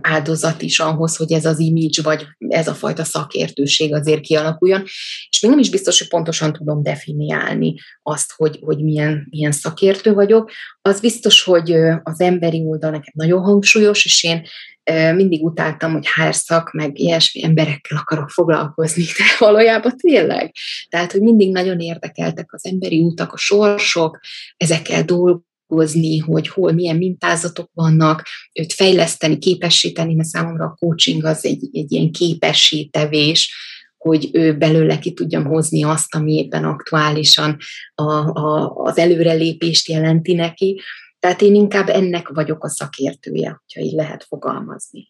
áldozat 0.00 0.62
is 0.62 0.80
ahhoz, 0.80 1.16
hogy 1.16 1.32
ez 1.32 1.44
az 1.44 1.58
image, 1.58 2.02
vagy 2.02 2.26
ez 2.48 2.68
a 2.68 2.74
fajta 2.74 3.04
szakértőség 3.04 3.94
azért 3.94 4.20
kialakuljon. 4.20 4.82
És 5.28 5.40
még 5.40 5.50
nem 5.50 5.60
is 5.60 5.70
biztos, 5.70 5.98
hogy 5.98 6.08
pontosan 6.08 6.52
tudom 6.52 6.82
definiálni 6.82 7.74
azt, 8.02 8.32
hogy, 8.36 8.58
hogy 8.60 8.82
milyen, 8.82 9.26
milyen 9.30 9.52
szakértő 9.52 10.12
vagyok. 10.12 10.50
Az 10.82 11.00
biztos, 11.00 11.42
hogy 11.42 11.72
az 12.02 12.20
emberi 12.20 12.62
oldal 12.66 12.90
nekem 12.90 13.12
nagyon 13.12 13.42
hangsúlyos, 13.42 14.04
és 14.04 14.24
én 14.24 14.46
mindig 15.14 15.44
utáltam, 15.44 15.92
hogy 15.92 16.06
hárszak, 16.14 16.72
meg 16.72 16.98
ilyesmi 16.98 17.44
emberekkel 17.44 17.98
akarok 17.98 18.30
foglalkozni, 18.30 19.02
de 19.02 19.24
valójában 19.46 19.96
tényleg. 19.96 20.52
Tehát, 20.88 21.12
hogy 21.12 21.20
mindig 21.20 21.52
nagyon 21.52 21.80
érdekeltek 21.80 22.52
az 22.52 22.66
emberi 22.66 23.00
utak, 23.00 23.32
a 23.32 23.36
sorsok, 23.36 24.20
ezekkel 24.56 25.04
dolgozni, 25.04 26.18
hogy 26.18 26.48
hol 26.48 26.72
milyen 26.72 26.96
mintázatok 26.96 27.70
vannak, 27.74 28.22
őt 28.60 28.72
fejleszteni, 28.72 29.38
képesíteni, 29.38 30.14
mert 30.14 30.28
számomra 30.28 30.64
a 30.64 30.74
coaching 30.78 31.24
az 31.24 31.44
egy, 31.44 31.68
egy 31.72 31.92
ilyen 31.92 32.10
képesítevés, 32.10 33.54
hogy 33.98 34.28
ő 34.32 34.56
belőle 34.56 34.98
ki 34.98 35.12
tudjam 35.12 35.44
hozni 35.44 35.84
azt, 35.84 36.14
ami 36.14 36.32
éppen 36.32 36.64
aktuálisan 36.64 37.56
a, 37.94 38.12
a, 38.40 38.72
az 38.74 38.98
előrelépést 38.98 39.88
jelenti 39.88 40.34
neki, 40.34 40.80
tehát 41.22 41.42
én 41.42 41.54
inkább 41.54 41.88
ennek 41.88 42.28
vagyok 42.28 42.64
a 42.64 42.68
szakértője, 42.68 43.48
hogyha 43.48 43.80
így 43.80 43.92
lehet 43.92 44.24
fogalmazni. 44.24 45.08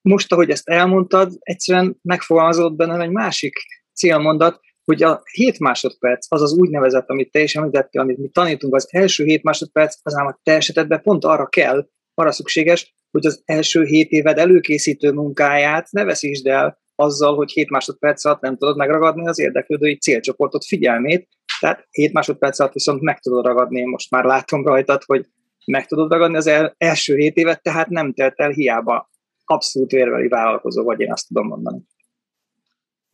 Most, 0.00 0.32
ahogy 0.32 0.50
ezt 0.50 0.68
elmondtad, 0.68 1.32
egyszerűen 1.38 1.98
megfogalmazott 2.02 2.72
bennem 2.72 3.00
egy 3.00 3.10
másik 3.10 3.52
célmondat, 3.94 4.60
hogy 4.84 5.02
a 5.02 5.22
7 5.32 5.58
másodperc, 5.58 6.26
az 6.28 6.42
az 6.42 6.52
úgynevezett, 6.52 7.08
amit 7.08 7.30
te 7.30 7.40
is 7.40 7.56
említettél, 7.56 8.00
amit 8.00 8.18
mi 8.18 8.28
tanítunk, 8.28 8.74
az 8.74 8.88
első 8.90 9.24
7 9.24 9.42
másodperc, 9.42 9.98
az 10.02 10.16
ám 10.16 10.26
a 10.26 10.40
te 10.42 10.52
esetedben 10.52 11.02
pont 11.02 11.24
arra 11.24 11.46
kell, 11.46 11.88
arra 12.14 12.32
szükséges, 12.32 12.94
hogy 13.10 13.26
az 13.26 13.42
első 13.44 13.84
7 13.84 14.10
éved 14.10 14.38
előkészítő 14.38 15.12
munkáját 15.12 15.90
ne 15.90 16.04
veszítsd 16.04 16.46
el 16.46 16.78
azzal, 16.94 17.34
hogy 17.34 17.50
7 17.50 17.70
másodperc 17.70 18.24
alatt 18.24 18.40
nem 18.40 18.56
tudod 18.56 18.76
megragadni 18.76 19.28
az 19.28 19.38
érdeklődői 19.38 19.96
célcsoportot 19.96 20.64
figyelmét, 20.64 21.28
tehát 21.60 21.86
7 21.90 22.12
másodperc 22.12 22.58
alatt 22.58 22.72
viszont 22.72 23.00
meg 23.00 23.18
tudod 23.18 23.44
ragadni, 23.44 23.80
én 23.80 23.88
most 23.88 24.10
már 24.10 24.24
látom 24.24 24.64
rajtad, 24.64 25.02
hogy 25.06 25.26
meg 25.66 25.86
tudod 25.86 26.10
ragadni 26.10 26.36
az 26.36 26.46
el, 26.46 26.74
első 26.78 27.16
7 27.16 27.36
évet, 27.36 27.62
tehát 27.62 27.88
nem 27.88 28.12
telt 28.12 28.40
el 28.40 28.50
hiába 28.50 29.10
abszolút 29.44 29.90
vérveli 29.90 30.28
vállalkozó 30.28 30.84
vagy, 30.84 31.00
én 31.00 31.12
azt 31.12 31.26
tudom 31.26 31.46
mondani. 31.46 31.80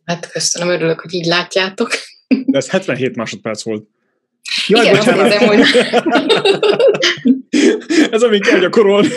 Hát 0.04 0.30
köszönöm, 0.30 0.68
örülök, 0.68 1.00
hogy 1.00 1.14
így 1.14 1.26
látjátok. 1.26 1.88
De 2.46 2.58
ez 2.58 2.70
77 2.70 3.16
másodperc 3.16 3.62
volt. 3.62 3.88
Jaj, 4.66 4.84
Igen, 4.84 4.96
azt 4.96 5.06
nézem, 5.06 5.46
hogy... 5.46 5.60
ez 8.14 8.22
amit 8.22 8.46
kell 8.46 8.58
gyakorolni. 8.58 9.08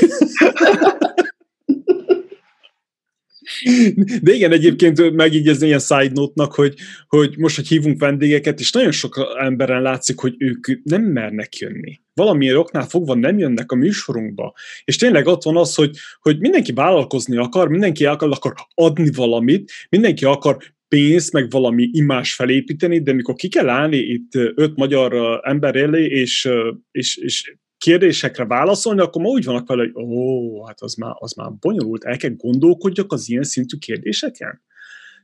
De 4.21 4.33
igen, 4.33 4.51
egyébként 4.51 5.11
megígézni 5.11 5.67
ilyen 5.67 5.79
side 5.79 6.11
note 6.13 6.47
hogy, 6.49 6.73
hogy 7.07 7.37
most, 7.37 7.55
hogy 7.55 7.67
hívunk 7.67 7.99
vendégeket, 7.99 8.59
és 8.59 8.71
nagyon 8.71 8.91
sok 8.91 9.35
emberen 9.39 9.81
látszik, 9.81 10.19
hogy 10.19 10.35
ők 10.37 10.67
nem 10.83 11.01
mernek 11.01 11.57
jönni. 11.57 11.99
Valamilyen 12.13 12.55
oknál 12.55 12.87
fogva 12.87 13.13
nem 13.13 13.37
jönnek 13.37 13.71
a 13.71 13.75
műsorunkba. 13.75 14.53
És 14.83 14.95
tényleg 14.95 15.27
ott 15.27 15.43
van 15.43 15.57
az, 15.57 15.75
hogy, 15.75 15.97
hogy 16.19 16.39
mindenki 16.39 16.71
vállalkozni 16.71 17.37
akar, 17.37 17.69
mindenki 17.69 18.05
akar, 18.05 18.29
akar 18.31 18.53
adni 18.73 19.09
valamit, 19.15 19.71
mindenki 19.89 20.25
akar 20.25 20.57
pénzt, 20.87 21.33
meg 21.33 21.49
valami 21.49 21.89
imás 21.91 22.33
felépíteni, 22.33 23.01
de 23.01 23.13
mikor 23.13 23.35
ki 23.35 23.47
kell 23.47 23.69
állni 23.69 23.97
itt 23.97 24.35
öt 24.35 24.75
magyar 24.75 25.39
ember 25.43 25.75
elé, 25.75 26.05
és, 26.05 26.49
és, 26.91 27.17
és 27.17 27.55
kérdésekre 27.77 28.45
válaszolni, 28.45 29.01
akkor 29.01 29.21
ma 29.21 29.27
úgy 29.27 29.45
vannak 29.45 29.67
vele, 29.67 29.89
hogy 29.93 30.03
ó, 30.03 30.65
hát 30.65 30.81
az 30.81 30.93
már, 30.93 31.13
az 31.17 31.33
már 31.33 31.51
bonyolult, 31.59 32.03
el 32.03 32.17
kell 32.17 32.33
gondolkodjak 32.37 33.11
az 33.11 33.29
ilyen 33.29 33.43
szintű 33.43 33.77
kérdéseken. 33.77 34.61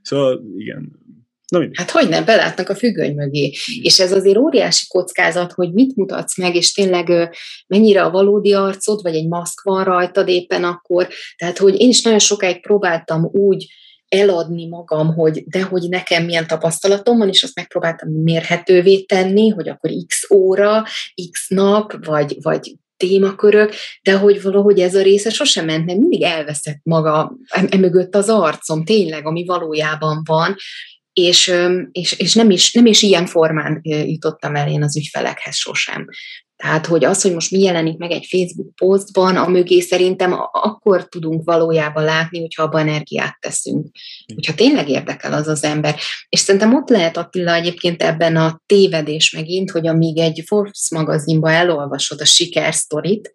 Szóval 0.02 0.44
igen, 0.58 1.02
Na, 1.48 1.68
hát 1.74 1.92
hogy 1.92 2.10
nem, 2.10 2.26
belátnak 2.26 2.70
a 2.70 2.76
függöny 2.76 3.16
mögé. 3.16 3.54
És 3.82 4.00
ez 4.00 4.12
azért 4.12 4.38
óriási 4.38 4.86
kockázat, 4.88 5.52
hogy 5.52 5.74
mit 5.74 5.96
mutatsz 5.96 6.38
meg, 6.38 6.56
és 6.56 6.72
tényleg 6.72 7.36
mennyire 7.68 8.04
a 8.04 8.12
valódi 8.12 8.54
arcod, 8.54 9.02
vagy 9.02 9.16
egy 9.16 9.28
maszk 9.28 9.62
van 9.62 9.84
rajtad 9.84 10.28
éppen 10.28 10.64
akkor. 10.64 11.08
Tehát, 11.38 11.58
hogy 11.58 11.80
én 11.80 11.90
is 11.90 12.02
nagyon 12.02 12.20
sokáig 12.20 12.62
próbáltam 12.62 13.26
úgy 13.32 13.68
eladni 14.14 14.68
magam, 14.68 15.14
hogy 15.14 15.44
de 15.46 15.64
hogy 15.64 15.90
nekem 15.90 16.26
milyen 16.26 16.48
tapasztalatom 16.48 17.18
van, 17.18 17.28
és 17.28 17.44
azt 17.44 17.56
megpróbáltam 17.56 18.10
mérhetővé 18.10 19.02
tenni, 19.02 19.50
hogy 19.50 19.70
akkor 19.70 19.92
x 20.08 20.32
óra, 20.32 20.84
x 21.32 21.50
nap, 21.50 22.06
vagy, 22.06 22.38
vagy 22.42 22.76
témakörök, 22.98 23.74
de 24.02 24.18
hogy 24.18 24.42
valahogy 24.42 24.80
ez 24.80 24.96
a 24.96 25.02
része 25.02 25.30
sosem 25.30 25.66
ment, 25.66 25.86
nem 25.86 25.98
mindig 25.98 26.22
elveszett 26.22 26.80
maga 26.84 27.38
emögött 27.70 28.16
az 28.16 28.30
arcom, 28.30 28.86
tényleg, 28.86 29.26
ami 29.26 29.46
valójában 29.46 30.22
van, 30.26 30.56
és, 31.14 31.54
és, 31.92 32.20
és 32.20 32.34
nem, 32.34 32.50
is, 32.50 32.74
nem 32.74 32.86
is 32.86 33.02
ilyen 33.02 33.26
formán 33.26 33.80
jutottam 33.84 34.56
el 34.56 34.70
én 34.70 34.84
az 34.84 34.98
ügyfelekhez 34.98 35.56
sosem. 35.56 36.06
Tehát, 36.56 36.86
hogy 36.86 37.06
az, 37.06 37.22
hogy 37.22 37.34
most 37.34 37.52
mi 37.52 37.60
jelenik 37.60 37.98
meg 37.98 38.12
egy 38.12 38.26
Facebook 38.30 38.76
posztban, 38.76 39.36
a 39.36 39.48
mögé 39.48 39.80
szerintem 39.80 40.34
akkor 40.52 41.08
tudunk 41.08 41.44
valójában 41.44 42.04
látni, 42.04 42.40
hogyha 42.40 42.64
abban 42.64 42.88
energiát 42.88 43.38
teszünk. 43.40 43.88
Hogyha 44.34 44.54
tényleg 44.54 44.90
érdekel 44.90 45.34
az 45.34 45.48
az 45.48 45.64
ember. 45.64 45.96
És 46.30 46.40
szerintem 46.40 46.76
ott 46.76 46.90
lehet 46.90 47.18
Attila 47.18 47.54
egyébként 47.54 48.04
ebben 48.04 48.36
a 48.36 48.62
tévedés 48.66 49.32
megint, 49.32 49.72
hogy 49.72 49.88
amíg 49.88 50.18
egy 50.18 50.44
Forbes 50.46 50.88
magazinban 50.92 51.52
elolvasod 51.52 52.22
a 52.22 52.26
sikersztorit, 52.26 53.32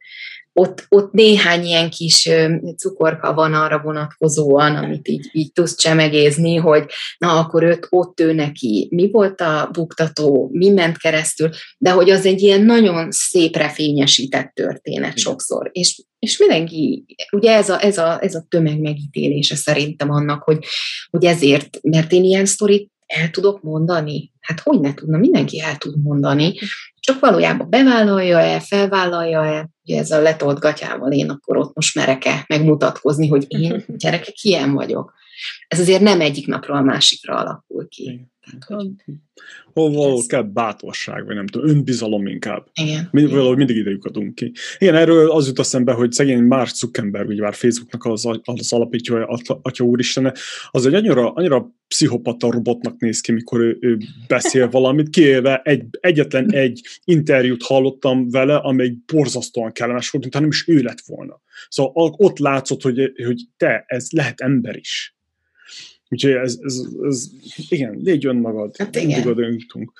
ott, 0.58 0.86
ott 0.88 1.12
néhány 1.12 1.64
ilyen 1.64 1.90
kis 1.90 2.28
cukorka 2.76 3.34
van 3.34 3.54
arra 3.54 3.80
vonatkozóan, 3.82 4.76
amit 4.76 5.08
így, 5.08 5.28
így 5.32 5.52
tudsz 5.52 5.76
csemegézni, 5.76 6.56
hogy 6.56 6.84
na 7.18 7.38
akkor 7.38 7.62
őt, 7.62 7.86
ott 7.90 8.20
ő 8.20 8.32
neki. 8.32 8.88
Mi 8.90 9.10
volt 9.10 9.40
a 9.40 9.68
buktató, 9.72 10.48
mi 10.52 10.70
ment 10.70 10.98
keresztül, 10.98 11.50
de 11.78 11.90
hogy 11.90 12.10
az 12.10 12.26
egy 12.26 12.42
ilyen 12.42 12.62
nagyon 12.62 13.10
szépre 13.10 13.68
fényesített 13.68 14.54
történet 14.54 15.18
sokszor. 15.18 15.70
És, 15.72 16.02
és 16.18 16.38
mindenki, 16.38 17.04
ugye 17.30 17.54
ez 17.54 17.68
a, 17.68 17.84
ez, 17.84 17.98
a, 17.98 18.18
ez 18.22 18.34
a 18.34 18.46
tömeg 18.48 18.80
megítélése 18.80 19.54
szerintem 19.54 20.10
annak, 20.10 20.42
hogy, 20.42 20.64
hogy 21.10 21.24
ezért, 21.24 21.78
mert 21.82 22.12
én 22.12 22.24
ilyen 22.24 22.46
sztorit 22.46 22.90
el 23.06 23.30
tudok 23.30 23.62
mondani? 23.62 24.32
Hát 24.40 24.60
hogy 24.60 24.80
ne 24.80 24.94
tudna, 24.94 25.18
mindenki 25.18 25.60
el 25.60 25.76
tud 25.76 26.02
mondani, 26.02 26.54
csak 27.08 27.20
valójában 27.20 27.70
bevállalja-e, 27.70 28.60
felvállalja-e, 28.60 29.68
ugye 29.84 29.98
ez 29.98 30.10
a 30.10 30.20
letolt 30.20 30.58
gatyával 30.58 31.12
én 31.12 31.30
akkor 31.30 31.56
ott 31.56 31.74
most 31.74 31.94
merek-e 31.94 32.44
megmutatkozni, 32.46 33.28
hogy 33.28 33.44
én 33.48 33.84
gyerekek 33.86 34.42
ilyen 34.42 34.72
vagyok. 34.72 35.14
Ez 35.68 35.80
azért 35.80 36.02
nem 36.02 36.20
egyik 36.20 36.46
napról 36.46 36.76
a 36.76 36.82
másikra 36.82 37.36
alakul 37.36 37.88
ki. 37.88 38.26
Tehát, 38.68 38.82
hogy... 38.82 39.14
Hol 39.72 39.90
valahol 39.92 40.22
kell 40.26 40.42
bátorság, 40.42 41.24
vagy 41.26 41.34
nem 41.34 41.46
tudom, 41.46 41.68
önbizalom 41.68 42.26
inkább. 42.26 42.66
Igen. 42.72 43.08
Mind, 43.10 43.30
valahogy 43.30 43.56
mindig 43.56 43.76
ide 43.76 43.90
lyukadunk 43.90 44.34
ki. 44.34 44.52
Igen, 44.78 44.94
erről 44.94 45.30
az 45.30 45.46
jut 45.46 45.58
eszembe, 45.58 45.92
hogy 45.92 46.12
szegény 46.12 46.42
Mark 46.42 46.68
Zuckerberg, 46.74 47.28
ugye 47.28 47.42
már 47.42 47.54
Facebooknak 47.54 48.04
az, 48.04 48.26
az 48.42 48.72
alapítja, 48.72 49.26
atya 49.62 49.84
úristene, 49.84 50.32
az 50.70 50.86
egy 50.86 50.94
annyira, 50.94 51.32
annyira 51.32 51.70
pszichopata 51.88 52.50
robotnak 52.50 53.00
néz 53.00 53.20
ki, 53.20 53.32
mikor 53.32 53.60
ő, 53.60 53.76
ő 53.80 53.98
beszél 54.26 54.68
valamit, 54.78 55.10
kiélve 55.10 55.60
egy, 55.64 55.84
egyetlen 56.00 56.52
egy 56.52 56.80
interjút 57.04 57.62
hallottam 57.62 58.30
vele, 58.30 58.56
amely 58.56 58.94
borzasztóan 59.12 59.72
kellemes 59.72 60.10
volt, 60.10 60.24
mintha 60.24 60.40
nem 60.40 60.50
is 60.50 60.68
ő 60.68 60.82
lett 60.82 61.00
volna. 61.06 61.40
Szóval 61.68 62.14
ott 62.16 62.38
látszott, 62.38 62.82
hogy, 62.82 63.12
hogy 63.24 63.40
te, 63.56 63.84
ez 63.86 64.06
lehet 64.10 64.40
ember 64.40 64.76
is 64.76 65.17
Úgyhogy 66.08 66.30
ez, 66.30 66.58
ez, 66.62 66.82
ez 67.08 67.30
igen, 67.68 67.98
légy 68.02 68.26
önmagad. 68.26 68.76
Hát 68.76 68.96
igen. 68.96 69.06
Mindig 69.06 69.26
oda 69.26 69.46
jutunk. 69.46 69.92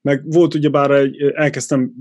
Meg 0.00 0.22
volt 0.24 0.54
ugyebár 0.54 0.90
egy, 0.90 1.22
elkezdtem 1.22 1.92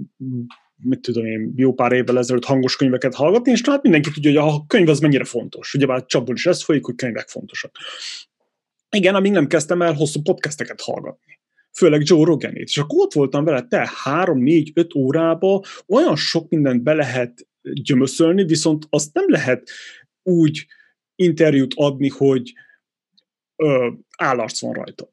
mit 0.83 0.99
tudom 0.99 1.25
én, 1.25 1.53
jó 1.55 1.73
pár 1.73 1.91
évvel 1.91 2.17
ezelőtt 2.17 2.45
hangos 2.45 2.75
könyveket 2.75 3.15
hallgatni, 3.15 3.51
és 3.51 3.61
hát 3.65 3.83
mindenki 3.83 4.11
tudja, 4.11 4.41
hogy 4.41 4.51
a 4.51 4.63
könyv 4.67 4.89
az 4.89 4.99
mennyire 4.99 5.23
fontos. 5.23 5.73
Ugyebár 5.73 6.05
csapból 6.05 6.35
is 6.35 6.45
ez 6.45 6.63
folyik, 6.63 6.85
hogy 6.85 6.95
könyvek 6.95 7.27
fontosak. 7.27 7.75
Igen, 8.89 9.15
amíg 9.15 9.31
nem 9.31 9.47
kezdtem 9.47 9.81
el 9.81 9.93
hosszú 9.93 10.21
podcasteket 10.21 10.81
hallgatni. 10.81 11.39
Főleg 11.73 12.01
Joe 12.03 12.25
Roganét. 12.25 12.67
És 12.67 12.77
akkor 12.77 12.99
ott 12.99 13.13
voltam 13.13 13.43
vele, 13.43 13.61
te 13.61 13.91
három, 14.03 14.43
négy, 14.43 14.71
öt 14.73 14.95
órába 14.95 15.63
olyan 15.87 16.15
sok 16.15 16.49
mindent 16.49 16.83
be 16.83 16.93
lehet 16.93 17.47
gyömöszölni, 17.61 18.43
viszont 18.43 18.85
azt 18.89 19.13
nem 19.13 19.25
lehet 19.27 19.69
úgy 20.23 20.65
interjút 21.15 21.73
adni, 21.75 22.07
hogy 22.07 22.53
ö, 23.61 23.89
állarc 24.17 24.61
van 24.61 24.73
rajtad. 24.73 25.09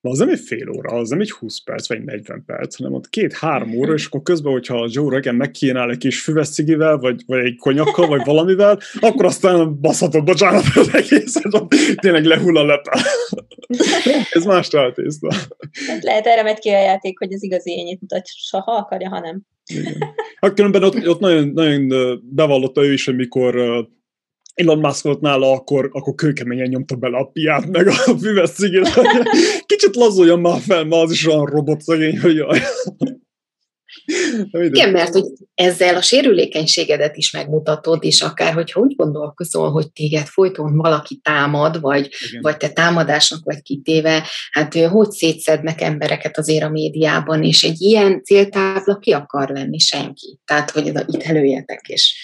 Na, 0.00 0.10
az 0.10 0.18
nem 0.18 0.28
egy 0.28 0.40
fél 0.40 0.70
óra, 0.70 0.90
az 0.90 1.08
nem 1.08 1.20
egy 1.20 1.30
20 1.30 1.62
perc, 1.62 1.88
vagy 1.88 2.04
40 2.04 2.44
perc, 2.46 2.76
hanem 2.76 2.92
ott 2.92 3.08
két-három 3.08 3.74
óra, 3.74 3.92
és 3.92 4.06
akkor 4.06 4.22
közben, 4.22 4.52
hogyha 4.52 4.82
a 4.82 4.88
Joe 4.90 5.10
Rogan 5.10 5.34
megkínál 5.34 5.90
egy 5.90 5.98
kis 5.98 6.22
füveszigivel, 6.22 6.98
vagy, 6.98 7.22
vagy 7.26 7.44
egy 7.44 7.56
konyakkal, 7.56 8.06
vagy 8.06 8.24
valamivel, 8.24 8.78
akkor 9.00 9.24
aztán 9.24 9.80
baszhatod, 9.80 10.24
bocsánat, 10.24 10.62
az 10.74 10.94
egészet, 10.94 11.52
tényleg 11.96 12.24
lehull 12.24 12.56
a 12.56 12.64
lepel. 12.64 13.00
Ez 14.30 14.44
más 14.44 14.68
tészta. 14.68 15.32
Hát 15.86 16.02
lehet 16.02 16.26
erre 16.26 16.42
megy 16.42 16.58
ki 16.58 16.68
a 16.68 16.80
játék, 16.80 17.18
hogy 17.18 17.32
az 17.32 17.42
igazi 17.42 17.70
ényét 17.70 18.00
mutatsa, 18.00 18.60
ha 18.60 18.72
akarja, 18.72 19.08
ha 19.08 19.20
nem. 19.20 19.42
Igen. 19.66 20.14
Hát 20.40 20.54
különben 20.54 20.82
ott, 20.82 21.08
ott 21.08 21.20
nagyon, 21.20 21.48
nagyon 21.48 21.88
bevallotta 22.22 22.84
ő 22.84 22.92
is, 22.92 23.04
hogy 23.04 23.16
mikor 23.16 23.54
Elon 24.54 24.78
Musk 24.78 25.02
volt 25.02 25.20
nála, 25.20 25.52
akkor, 25.52 25.90
akkor 25.92 26.14
kőkeményen 26.14 26.68
nyomta 26.68 26.94
bele 26.94 27.16
a 27.16 27.24
piát, 27.24 27.66
meg 27.66 27.86
a 27.86 27.92
füves 28.22 28.50
cigét. 28.50 28.88
Kicsit 29.66 29.96
lazuljon 29.96 30.40
már 30.40 30.60
fel, 30.60 30.84
ma 30.84 31.00
az 31.00 31.10
is 31.10 31.26
olyan 31.26 31.46
robot 31.46 31.80
szegény, 31.80 32.20
hogy 32.20 32.34
jaj. 32.34 32.60
Igen, 34.50 34.90
mert 34.90 35.12
hogy 35.12 35.24
ezzel 35.54 35.96
a 35.96 36.02
sérülékenységedet 36.02 37.16
is 37.16 37.32
megmutatod, 37.32 38.04
és 38.04 38.20
akár, 38.20 38.52
hogyha 38.52 38.80
úgy 38.80 38.94
gondolkozol, 38.96 39.70
hogy 39.70 39.92
téged 39.92 40.26
folyton 40.26 40.76
valaki 40.76 41.20
támad, 41.22 41.80
vagy, 41.80 42.08
vagy 42.40 42.56
te 42.56 42.68
támadásnak 42.68 43.44
vagy 43.44 43.62
kitéve, 43.62 44.26
hát 44.50 44.74
hogy 44.74 45.10
szétszednek 45.10 45.80
embereket 45.80 46.38
azért 46.38 46.64
a 46.64 46.70
médiában, 46.70 47.42
és 47.42 47.62
egy 47.62 47.80
ilyen 47.80 48.22
céltábla 48.22 48.98
ki 48.98 49.12
akar 49.12 49.48
lenni 49.48 49.78
senki. 49.78 50.38
Tehát, 50.44 50.70
hogy 50.70 50.86
itt 51.06 51.22
előjetek, 51.22 51.88
és 51.88 52.14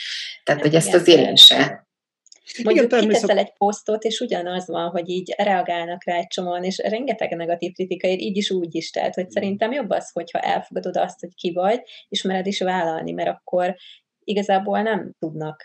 tehát, 0.45 0.61
hogy 0.61 0.74
ezt 0.74 0.95
azért 0.95 1.26
én 1.26 1.37
se 1.37 1.89
Mondjuk 2.62 2.86
Igen, 2.86 3.01
kiteszel 3.01 3.38
egy 3.38 3.53
posztot, 3.53 4.05
és 4.05 4.20
ugyanaz 4.20 4.66
van, 4.66 4.88
hogy 4.88 5.09
így 5.09 5.34
reagálnak 5.36 6.05
rá 6.05 6.16
egy 6.16 6.26
csomóan, 6.26 6.64
és 6.64 6.78
rengeteg 6.78 7.36
negatív 7.36 7.72
kritika 7.72 8.07
ér, 8.07 8.20
így 8.20 8.36
is 8.36 8.51
úgy 8.51 8.74
is. 8.74 8.90
Tehát, 8.90 9.14
hogy 9.14 9.24
mm. 9.24 9.30
szerintem 9.30 9.72
jobb 9.72 9.90
az, 9.90 10.11
hogyha 10.11 10.38
elfogadod 10.38 10.96
azt, 10.96 11.20
hogy 11.20 11.34
ki 11.34 11.53
vagy, 11.53 11.82
és 12.09 12.22
mered 12.22 12.46
is 12.46 12.61
vállalni, 12.61 13.12
mert 13.12 13.28
akkor 13.28 13.76
igazából 14.24 14.82
nem 14.82 15.12
tudnak 15.18 15.62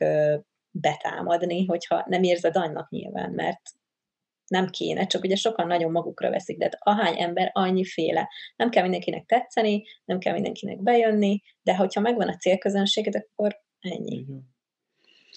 betámadni, 0.72 1.66
hogyha 1.66 2.04
nem 2.08 2.24
érzed 2.24 2.56
annak 2.56 2.90
nyilván, 2.90 3.32
mert 3.32 3.62
nem 4.48 4.70
kéne, 4.70 5.06
csak 5.06 5.24
ugye 5.24 5.36
sokan 5.36 5.68
nagyon 5.68 5.92
magukra 5.92 6.30
veszik, 6.30 6.58
de 6.58 6.64
hát 6.64 6.78
ahány 6.80 7.22
ember, 7.22 7.50
annyi 7.54 7.86
féle. 7.86 8.30
Nem 8.56 8.70
kell 8.70 8.84
mindenkinek 8.84 9.26
tetszeni, 9.26 9.84
nem 10.06 10.20
kell 10.20 10.34
mindenkinek 10.34 10.82
bejönni, 10.82 11.42
de 11.64 11.76
hogyha 11.76 12.02
megvan 12.02 12.28
a 12.28 12.36
célközönséged, 12.36 13.16
akkor 13.16 13.60
ennyi. 13.80 14.16
Igen. 14.16 14.55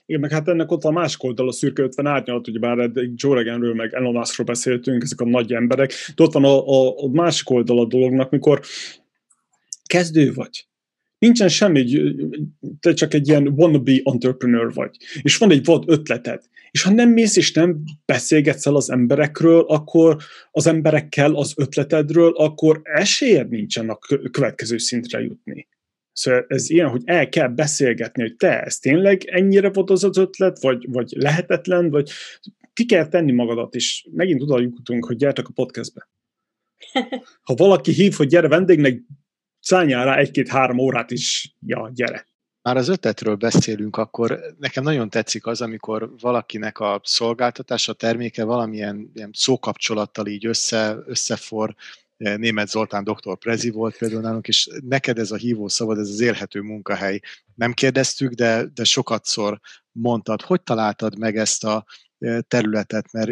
Igen, 0.09 0.21
meg 0.21 0.31
hát 0.31 0.49
ennek 0.49 0.71
ott 0.71 0.85
a 0.85 0.91
másik 0.91 1.23
oldal, 1.23 1.49
a 1.49 1.53
szürke 1.53 1.83
50 1.83 2.07
árnyalat, 2.07 2.49
ugye 2.49 2.59
bár 2.59 2.79
egy 2.79 3.13
Joe 3.15 3.35
Roganről, 3.35 3.75
meg 3.75 3.95
Elon 3.95 4.13
Muskról 4.13 4.47
beszéltünk, 4.47 5.03
ezek 5.03 5.21
a 5.21 5.25
nagy 5.25 5.53
emberek, 5.53 5.93
de 6.17 6.23
ott 6.23 6.33
van 6.33 6.45
a, 6.45 6.69
a, 6.69 7.05
a 7.05 7.09
másik 7.09 7.51
oldal 7.51 7.79
a 7.79 7.87
dolognak, 7.87 8.31
mikor 8.31 8.61
kezdő 9.87 10.33
vagy, 10.33 10.67
Nincsen 11.19 11.49
semmi, 11.49 12.01
te 12.81 12.93
csak 12.93 13.15
egy 13.15 13.29
ilyen 13.29 13.49
wannabe 13.57 14.01
entrepreneur 14.03 14.73
vagy, 14.73 14.97
és 15.23 15.37
van 15.37 15.51
egy 15.51 15.65
vad 15.65 15.85
ötleted, 15.87 16.43
és 16.71 16.83
ha 16.83 16.91
nem 16.91 17.11
mész 17.11 17.37
és 17.37 17.53
nem 17.53 17.83
beszélgetsz 18.05 18.67
el 18.67 18.75
az 18.77 18.91
emberekről, 18.91 19.61
akkor 19.61 20.17
az 20.51 20.67
emberekkel 20.67 21.35
az 21.35 21.53
ötletedről, 21.57 22.33
akkor 22.33 22.81
esélyed 22.83 23.49
nincsen 23.49 23.89
a 23.89 23.99
következő 24.31 24.79
szintre 24.79 25.21
jutni. 25.21 25.69
Szóval 26.19 26.45
ez 26.49 26.71
ilyen, 26.71 26.89
hogy 26.89 27.03
el 27.05 27.29
kell 27.29 27.49
beszélgetni, 27.49 28.23
hogy 28.23 28.37
te, 28.37 28.63
ez 28.63 28.79
tényleg 28.79 29.25
ennyire 29.25 29.71
volt 29.71 29.91
az 29.91 30.05
az 30.05 30.17
ötlet, 30.17 30.61
vagy, 30.61 30.87
vagy 30.89 31.13
lehetetlen, 31.17 31.91
vagy 31.91 32.11
ki 32.73 32.85
kell 32.85 33.09
tenni 33.09 33.33
magadat, 33.33 33.75
és 33.75 34.07
megint 34.13 34.43
oda 34.43 34.61
jutunk, 34.61 35.05
hogy 35.05 35.17
gyertek 35.17 35.49
a 35.49 35.53
podcastbe. 35.55 36.09
Ha 37.43 37.55
valaki 37.55 37.93
hív, 37.93 38.15
hogy 38.15 38.27
gyere 38.27 38.49
vendégnek, 38.49 39.01
szálljál 39.61 40.05
rá 40.05 40.17
egy-két-három 40.17 40.79
órát 40.79 41.11
is, 41.11 41.57
ja, 41.67 41.91
gyere. 41.95 42.27
Már 42.63 42.77
az 42.77 42.89
ötletről 42.89 43.35
beszélünk, 43.35 43.97
akkor 43.97 44.41
nekem 44.59 44.83
nagyon 44.85 45.11
tetszik 45.11 45.47
az, 45.47 45.61
amikor 45.61 46.13
valakinek 46.21 46.79
a 46.81 47.01
szolgáltatása, 47.05 47.93
a 47.93 47.95
terméke 47.95 48.45
valamilyen 48.45 49.11
ilyen 49.15 49.31
szókapcsolattal 49.33 50.27
így 50.27 50.47
össze, 50.47 50.97
összefor, 51.07 51.75
Német 52.19 52.69
Zoltán 52.69 53.05
doktor 53.05 53.39
Prezi 53.39 53.71
volt 53.71 53.97
például 53.97 54.21
nálunk, 54.21 54.49
és 54.49 54.69
neked 54.81 55.19
ez 55.19 55.31
a 55.31 55.37
hívó 55.37 55.69
szavad, 55.69 55.99
ez 55.99 56.09
az 56.09 56.21
élhető 56.21 56.61
munkahely. 56.61 57.21
Nem 57.55 57.73
kérdeztük, 57.73 58.33
de, 58.33 58.65
de 58.75 58.85
sokatszor 58.85 59.61
mondtad, 59.93 60.43
hogy 60.43 60.63
találtad 60.63 61.19
meg 61.19 61.37
ezt 61.37 61.65
a 61.65 61.85
területet, 62.49 63.13
mert 63.13 63.31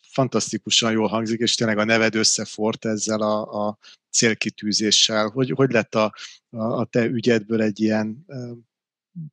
fantasztikusan 0.00 0.92
jól 0.92 1.08
hangzik, 1.08 1.40
és 1.40 1.54
tényleg 1.54 1.78
a 1.78 1.84
neved 1.84 2.14
összefort 2.14 2.84
ezzel 2.84 3.20
a, 3.20 3.66
a 3.66 3.78
célkitűzéssel. 4.10 5.28
Hogy, 5.28 5.50
hogy 5.50 5.70
lett 5.70 5.94
a, 5.94 6.14
a, 6.50 6.84
te 6.84 7.04
ügyedből 7.04 7.62
egy 7.62 7.80
ilyen 7.80 8.26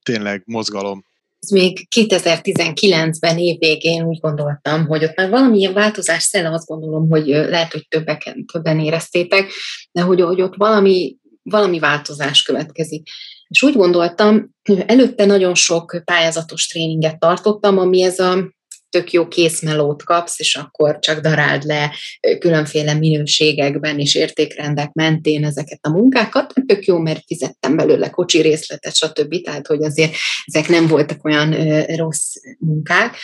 tényleg 0.03 0.41
mozgalom? 0.45 1.05
Még 1.51 1.87
2019-ben 1.95 3.37
évvégén 3.37 4.03
úgy 4.03 4.19
gondoltam, 4.19 4.85
hogy 4.85 5.03
ott 5.03 5.15
már 5.15 5.29
valamilyen 5.29 5.73
változás 5.73 6.23
szelle, 6.23 6.49
azt 6.49 6.67
gondolom, 6.67 7.09
hogy 7.09 7.27
lehet, 7.27 7.71
hogy 7.71 7.87
többeken, 7.87 8.45
többen 8.51 8.79
éreztétek, 8.79 9.51
de 9.91 10.01
hogy, 10.01 10.21
hogy 10.21 10.41
ott 10.41 10.55
valami, 10.55 11.17
valami 11.43 11.79
változás 11.79 12.43
következik. 12.43 13.07
És 13.47 13.63
úgy 13.63 13.75
gondoltam, 13.75 14.55
előtte 14.85 15.25
nagyon 15.25 15.55
sok 15.55 16.01
pályázatos 16.05 16.67
tréninget 16.67 17.19
tartottam, 17.19 17.77
ami 17.77 18.01
ez 18.01 18.19
a 18.19 18.53
tök 18.93 19.11
jó 19.11 19.27
készmelót 19.27 20.03
kapsz, 20.03 20.39
és 20.39 20.55
akkor 20.55 20.99
csak 20.99 21.19
daráld 21.19 21.63
le 21.63 21.95
különféle 22.39 22.93
minőségekben 22.93 23.99
és 23.99 24.15
értékrendek 24.15 24.91
mentén 24.93 25.45
ezeket 25.45 25.79
a 25.81 25.89
munkákat. 25.89 26.53
Tök 26.65 26.85
jó, 26.85 26.97
mert 26.97 27.23
fizettem 27.27 27.75
belőle 27.75 28.09
kocsi 28.09 28.41
részletet, 28.41 28.95
stb. 28.95 29.41
Tehát, 29.43 29.67
hogy 29.67 29.83
azért 29.83 30.13
ezek 30.45 30.69
nem 30.69 30.87
voltak 30.87 31.25
olyan 31.25 31.55
rossz 31.95 32.33
munkák. 32.59 33.15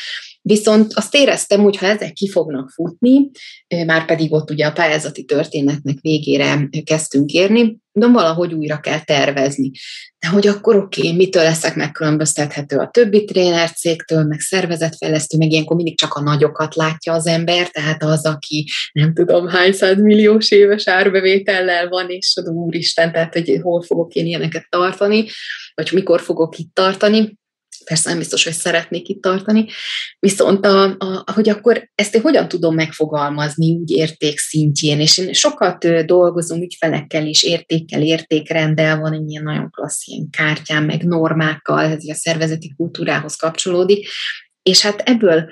Viszont 0.41 0.93
azt 0.93 1.15
éreztem, 1.15 1.61
hogy 1.61 1.77
ha 1.77 1.85
ezek 1.85 2.13
ki 2.13 2.29
fognak 2.29 2.69
futni, 2.69 3.29
már 3.85 4.05
pedig 4.05 4.33
ott 4.33 4.51
ugye 4.51 4.65
a 4.65 4.71
pályázati 4.71 5.23
történetnek 5.23 5.97
végére 6.01 6.69
kezdtünk 6.83 7.31
érni, 7.31 7.77
de 7.91 8.07
valahogy 8.07 8.53
újra 8.53 8.79
kell 8.79 8.99
tervezni. 9.03 9.71
De 10.19 10.27
hogy 10.27 10.47
akkor 10.47 10.75
oké, 10.75 11.01
okay, 11.01 11.15
mitől 11.15 11.43
leszek 11.43 11.75
megkülönböztethető 11.75 12.77
a 12.77 12.89
többi 12.89 13.25
tréner 13.25 13.71
cégtől, 13.71 14.23
meg 14.23 14.39
szervezetfejlesztő, 14.39 15.37
meg 15.37 15.51
ilyenkor 15.51 15.75
mindig 15.75 15.97
csak 15.97 16.13
a 16.13 16.21
nagyokat 16.21 16.75
látja 16.75 17.13
az 17.13 17.27
ember, 17.27 17.69
tehát 17.69 18.03
az, 18.03 18.25
aki 18.25 18.69
nem 18.91 19.13
tudom 19.13 19.47
hány 19.47 19.73
milliós 19.95 20.51
éves 20.51 20.87
árbevétellel 20.87 21.89
van, 21.89 22.09
és 22.09 22.33
az 22.35 22.47
úristen, 22.47 23.11
tehát 23.11 23.33
hogy 23.33 23.59
hol 23.61 23.81
fogok 23.81 24.13
én 24.13 24.25
ilyeneket 24.25 24.65
tartani, 24.69 25.25
vagy 25.73 25.89
mikor 25.93 26.21
fogok 26.21 26.57
itt 26.57 26.73
tartani, 26.73 27.37
persze 27.85 28.09
nem 28.09 28.17
biztos, 28.17 28.43
hogy 28.43 28.53
szeretnék 28.53 29.07
itt 29.07 29.21
tartani, 29.21 29.65
viszont 30.19 30.65
a, 30.65 30.83
a, 30.83 31.31
hogy 31.33 31.49
akkor 31.49 31.89
ezt 31.95 32.15
én 32.15 32.21
hogyan 32.21 32.47
tudom 32.47 32.75
megfogalmazni 32.75 33.71
úgy 33.71 33.91
érték 33.91 34.37
szintjén, 34.37 34.99
és 34.99 35.17
én 35.17 35.33
sokat 35.33 36.05
dolgozom 36.05 36.61
ügyfelekkel 36.61 37.25
is, 37.25 37.43
értékkel, 37.43 38.01
értékrenddel, 38.01 38.99
van 38.99 39.13
egy 39.13 39.29
ilyen 39.29 39.43
nagyon 39.43 39.69
klassz 39.69 40.07
ilyen 40.07 40.29
kártyám, 40.29 40.85
meg 40.85 41.03
normákkal, 41.03 41.79
ez 41.79 42.03
a 42.07 42.13
szervezeti 42.13 42.73
kultúrához 42.77 43.35
kapcsolódik, 43.35 44.07
és 44.61 44.81
hát 44.81 44.99
ebből 44.99 45.49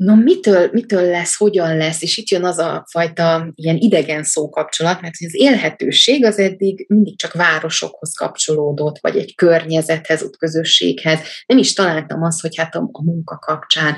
no 0.00 0.14
mitől, 0.14 0.68
mitől 0.72 1.02
lesz, 1.02 1.36
hogyan 1.36 1.76
lesz, 1.76 2.02
és 2.02 2.16
itt 2.16 2.28
jön 2.28 2.44
az 2.44 2.58
a 2.58 2.84
fajta 2.90 3.52
ilyen 3.54 3.76
idegen 3.76 4.22
szókapcsolat, 4.22 5.00
mert 5.00 5.14
az 5.18 5.34
élhetőség 5.34 6.24
az 6.24 6.38
eddig 6.38 6.84
mindig 6.88 7.18
csak 7.18 7.32
városokhoz 7.32 8.14
kapcsolódott, 8.14 8.98
vagy 9.00 9.16
egy 9.16 9.34
környezethez, 9.34 10.22
ott 10.22 10.36
közösséghez. 10.36 11.20
Nem 11.46 11.58
is 11.58 11.72
találtam 11.72 12.22
azt, 12.22 12.40
hogy 12.40 12.56
hát 12.56 12.74
a, 12.74 12.88
a 12.92 13.02
munka 13.04 13.38
kapcsán. 13.38 13.96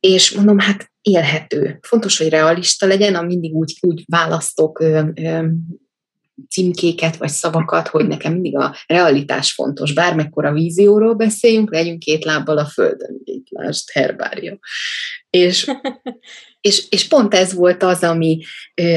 És 0.00 0.30
mondom, 0.30 0.58
hát 0.58 0.90
élhető. 1.02 1.78
Fontos, 1.82 2.18
hogy 2.18 2.28
realista 2.28 2.86
legyen, 2.86 3.14
a 3.14 3.22
mindig 3.22 3.54
úgy, 3.54 3.76
úgy 3.80 4.04
választok 4.06 4.80
ö, 4.80 5.02
ö, 5.14 5.46
címkéket 6.48 7.16
vagy 7.16 7.28
szavakat, 7.28 7.88
hogy 7.88 8.06
nekem 8.06 8.32
mindig 8.32 8.56
a 8.56 8.76
realitás 8.86 9.52
fontos. 9.52 9.92
Bármekkora 9.92 10.52
vízióról 10.52 11.14
beszéljünk, 11.14 11.72
legyünk 11.72 11.98
két 11.98 12.24
lábbal 12.24 12.58
a 12.58 12.66
földön, 12.66 13.20
így 13.24 13.48
lásd, 13.50 13.90
herbária. 13.90 14.58
És, 15.30 15.70
és, 16.60 16.86
és 16.90 17.08
pont 17.08 17.34
ez 17.34 17.54
volt 17.54 17.82
az, 17.82 18.02
ami 18.02 18.38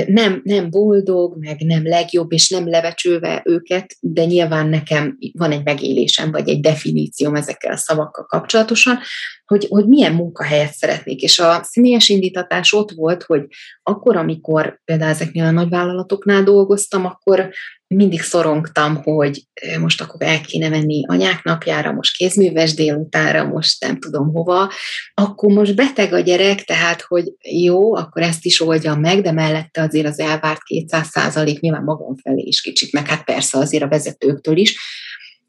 nem, 0.08 0.42
nem 0.44 0.70
boldog, 0.70 1.38
meg 1.40 1.60
nem 1.60 1.88
legjobb, 1.88 2.32
és 2.32 2.50
nem 2.50 2.70
levecsőve 2.70 3.42
őket, 3.46 3.96
de 4.00 4.26
nyilván 4.26 4.68
nekem 4.68 5.18
van 5.34 5.52
egy 5.52 5.64
megélésem, 5.64 6.32
vagy 6.32 6.50
egy 6.50 6.60
definícióm 6.60 7.36
ezekkel 7.36 7.74
a 7.74 7.78
szavakkal 7.78 8.26
kapcsolatosan, 8.26 9.00
hogy, 9.46 9.66
hogy 9.70 9.88
milyen 9.88 10.14
munkahelyet 10.14 10.74
szeretnék. 10.74 11.22
És 11.22 11.40
a 11.40 11.64
személyes 11.64 12.10
indítatás 12.10 12.74
ott 12.74 12.92
volt, 12.92 13.24
hogy 13.24 13.46
akkor, 13.84 14.16
amikor 14.16 14.82
például 14.86 15.12
ezeknél 15.12 15.44
a 15.44 15.52
nagyvállalatoknál 15.52 16.44
dolgoztam, 16.44 17.06
akkor 17.06 17.50
mindig 17.96 18.22
szorongtam, 18.22 18.96
hogy 19.04 19.44
most 19.80 20.02
akkor 20.02 20.22
el 20.22 20.42
kéne 20.42 20.70
menni 20.70 21.04
anyák 21.08 21.44
napjára, 21.44 21.92
most 21.92 22.18
kézműves 22.18 22.74
délutánra, 22.74 23.46
most 23.46 23.82
nem 23.82 24.00
tudom 24.00 24.34
hova, 24.34 24.72
akkor 25.14 25.54
most 25.54 25.76
beteg 25.76 26.14
a 26.14 26.20
gyerek, 26.20 26.64
tehát 26.64 27.02
hogy 27.02 27.34
jó, 27.42 27.96
akkor 27.96 28.22
ezt 28.22 28.46
is 28.46 28.62
oldjam 28.62 29.00
meg, 29.00 29.22
de 29.22 29.32
mellette 29.32 29.82
azért 29.82 30.08
az 30.08 30.20
elvárt 30.20 30.64
200 30.64 31.08
százalék 31.08 31.60
nyilván 31.60 31.84
magam 31.84 32.16
felé 32.16 32.42
is 32.42 32.62
kicsit, 32.62 32.92
meg 32.92 33.08
hát 33.08 33.24
persze 33.24 33.58
azért 33.58 33.84
a 33.84 33.88
vezetőktől 33.88 34.58
is, 34.58 34.78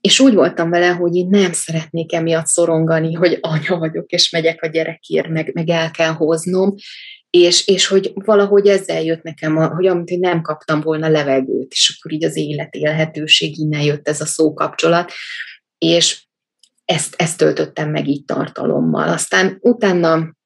és 0.01 0.21
úgy 0.21 0.35
voltam 0.35 0.71
vele, 0.71 0.89
hogy 0.89 1.15
én 1.17 1.27
nem 1.31 1.53
szeretnék 1.53 2.13
emiatt 2.13 2.47
szorongani, 2.47 3.13
hogy 3.13 3.39
anya 3.41 3.79
vagyok, 3.79 4.11
és 4.11 4.31
megyek 4.31 4.63
a 4.63 4.67
gyerekért, 4.67 5.29
meg, 5.29 5.51
meg 5.55 5.69
el 5.69 5.91
kell 5.91 6.13
hoznom, 6.13 6.75
és, 7.35 7.67
és 7.67 7.87
hogy 7.87 8.13
valahogy 8.15 8.67
ezzel 8.67 9.03
jött 9.03 9.23
nekem, 9.23 9.57
hogy 9.57 9.87
amit 9.87 10.19
nem 10.19 10.43
kaptam 10.43 10.81
volna 10.81 11.09
levegőt, 11.09 11.73
és 11.73 11.97
akkor 11.97 12.13
így 12.13 12.25
az 12.25 12.37
élet 12.37 12.75
élhetőség, 12.75 13.59
innen 13.59 13.81
jött 13.81 14.09
ez 14.09 14.21
a 14.21 14.27
szókapcsolat, 14.27 15.13
és 15.79 16.23
ezt, 16.85 17.15
ezt 17.19 17.39
töltöttem 17.39 17.91
meg 17.91 18.09
így 18.09 18.25
tartalommal. 18.25 19.09
Aztán 19.09 19.59
utána 19.61 20.37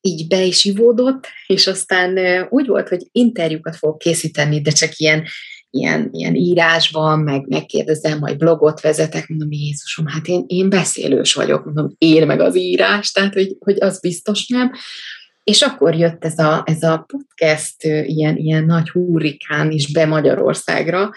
így 0.00 0.28
be 0.28 0.42
is 0.42 0.64
ivódott, 0.64 1.26
és 1.46 1.66
aztán 1.66 2.18
úgy 2.50 2.66
volt, 2.66 2.88
hogy 2.88 3.08
interjúkat 3.12 3.76
fogok 3.76 3.98
készíteni, 3.98 4.60
de 4.60 4.70
csak 4.70 4.96
ilyen, 4.96 5.24
ilyen, 5.70 6.08
ilyen 6.12 6.34
írásban, 6.34 7.18
meg 7.18 7.48
megkérdezem, 7.48 8.18
majd 8.18 8.36
blogot 8.36 8.80
vezetek, 8.80 9.28
mondom, 9.28 9.52
Jézusom, 9.52 10.06
hát 10.06 10.26
én, 10.26 10.44
én 10.46 10.68
beszélős 10.68 11.34
vagyok, 11.34 11.64
mondom, 11.64 11.94
én 11.98 12.26
meg 12.26 12.40
az 12.40 12.56
írás, 12.56 13.12
tehát 13.12 13.34
hogy, 13.34 13.56
hogy 13.58 13.76
az 13.80 14.00
biztos 14.00 14.46
nem. 14.46 14.72
És 15.44 15.62
akkor 15.62 15.94
jött 15.94 16.24
ez 16.24 16.38
a, 16.38 16.62
ez 16.66 16.82
a 16.82 17.06
podcast 17.06 17.84
ilyen, 17.84 18.36
ilyen 18.36 18.64
nagy 18.64 18.88
hurrikán 18.88 19.70
is 19.70 19.92
be 19.92 20.06
Magyarországra, 20.06 21.10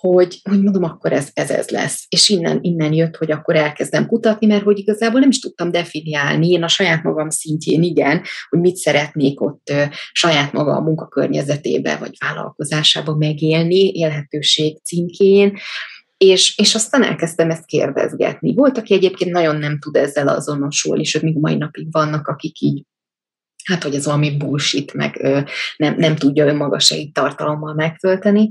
hogy, 0.00 0.40
hogy 0.42 0.62
mondom, 0.62 0.82
akkor 0.82 1.12
ez, 1.12 1.30
ez 1.32 1.50
ez 1.50 1.68
lesz. 1.68 2.06
És 2.08 2.28
innen, 2.28 2.58
innen 2.62 2.92
jött, 2.92 3.16
hogy 3.16 3.30
akkor 3.30 3.56
elkezdem 3.56 4.06
kutatni, 4.06 4.46
mert 4.46 4.62
hogy 4.62 4.78
igazából 4.78 5.20
nem 5.20 5.28
is 5.28 5.38
tudtam 5.38 5.70
definiálni, 5.70 6.48
én 6.48 6.62
a 6.62 6.68
saját 6.68 7.02
magam 7.02 7.30
szintjén 7.30 7.82
igen, 7.82 8.22
hogy 8.48 8.60
mit 8.60 8.76
szeretnék 8.76 9.40
ott 9.40 9.72
saját 10.12 10.52
maga 10.52 10.76
a 10.76 10.80
munkakörnyezetébe, 10.80 11.96
vagy 11.96 12.16
vállalkozásába 12.18 13.16
megélni, 13.16 13.90
élhetőség 13.92 14.82
címkén, 14.82 15.58
és, 16.16 16.58
és 16.58 16.74
aztán 16.74 17.02
elkezdtem 17.02 17.50
ezt 17.50 17.66
kérdezgetni. 17.66 18.54
Volt, 18.54 18.78
aki 18.78 18.94
egyébként 18.94 19.30
nagyon 19.30 19.56
nem 19.56 19.78
tud 19.78 19.96
ezzel 19.96 20.28
azonosulni, 20.28 21.00
és 21.00 21.20
még 21.20 21.38
mai 21.38 21.56
napig 21.56 21.92
vannak, 21.92 22.28
akik 22.28 22.60
így 22.60 22.84
hát 23.66 23.82
hogy 23.82 23.94
ez 23.94 24.04
valami 24.04 24.36
bullshit, 24.36 24.92
meg 24.92 25.18
ö, 25.20 25.40
nem, 25.76 25.94
nem 25.96 26.16
tudja 26.16 26.46
önmaga 26.46 26.78
se 26.78 26.96
így 26.96 27.12
tartalommal 27.12 27.74
megtölteni. 27.74 28.50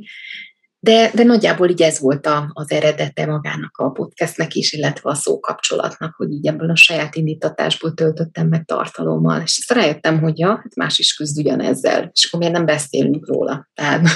De, 0.79 1.11
de 1.13 1.23
nagyjából 1.23 1.69
így 1.69 1.81
ez 1.81 1.99
volt 1.99 2.25
a, 2.25 2.49
az 2.53 2.71
eredete 2.71 3.25
magának 3.25 3.77
a 3.77 3.89
podcastnek 3.89 4.53
is, 4.53 4.73
illetve 4.73 5.09
a 5.09 5.13
szókapcsolatnak, 5.13 6.15
hogy 6.15 6.31
így 6.31 6.47
ebből 6.47 6.69
a 6.69 6.75
saját 6.75 7.15
indítatásból 7.15 7.93
töltöttem 7.93 8.47
meg 8.47 8.65
tartalommal. 8.65 9.41
És 9.41 9.57
ezt 9.57 9.79
rájöttem, 9.79 10.19
hogy 10.19 10.39
ja, 10.39 10.47
hát 10.47 10.75
más 10.75 10.99
is 10.99 11.13
küzd 11.13 11.37
ugyanezzel, 11.37 12.09
és 12.13 12.25
akkor 12.25 12.39
miért 12.39 12.55
nem 12.55 12.65
beszélünk 12.65 13.27
róla. 13.27 13.69
Tehát... 13.73 14.07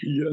Igen. 0.00 0.32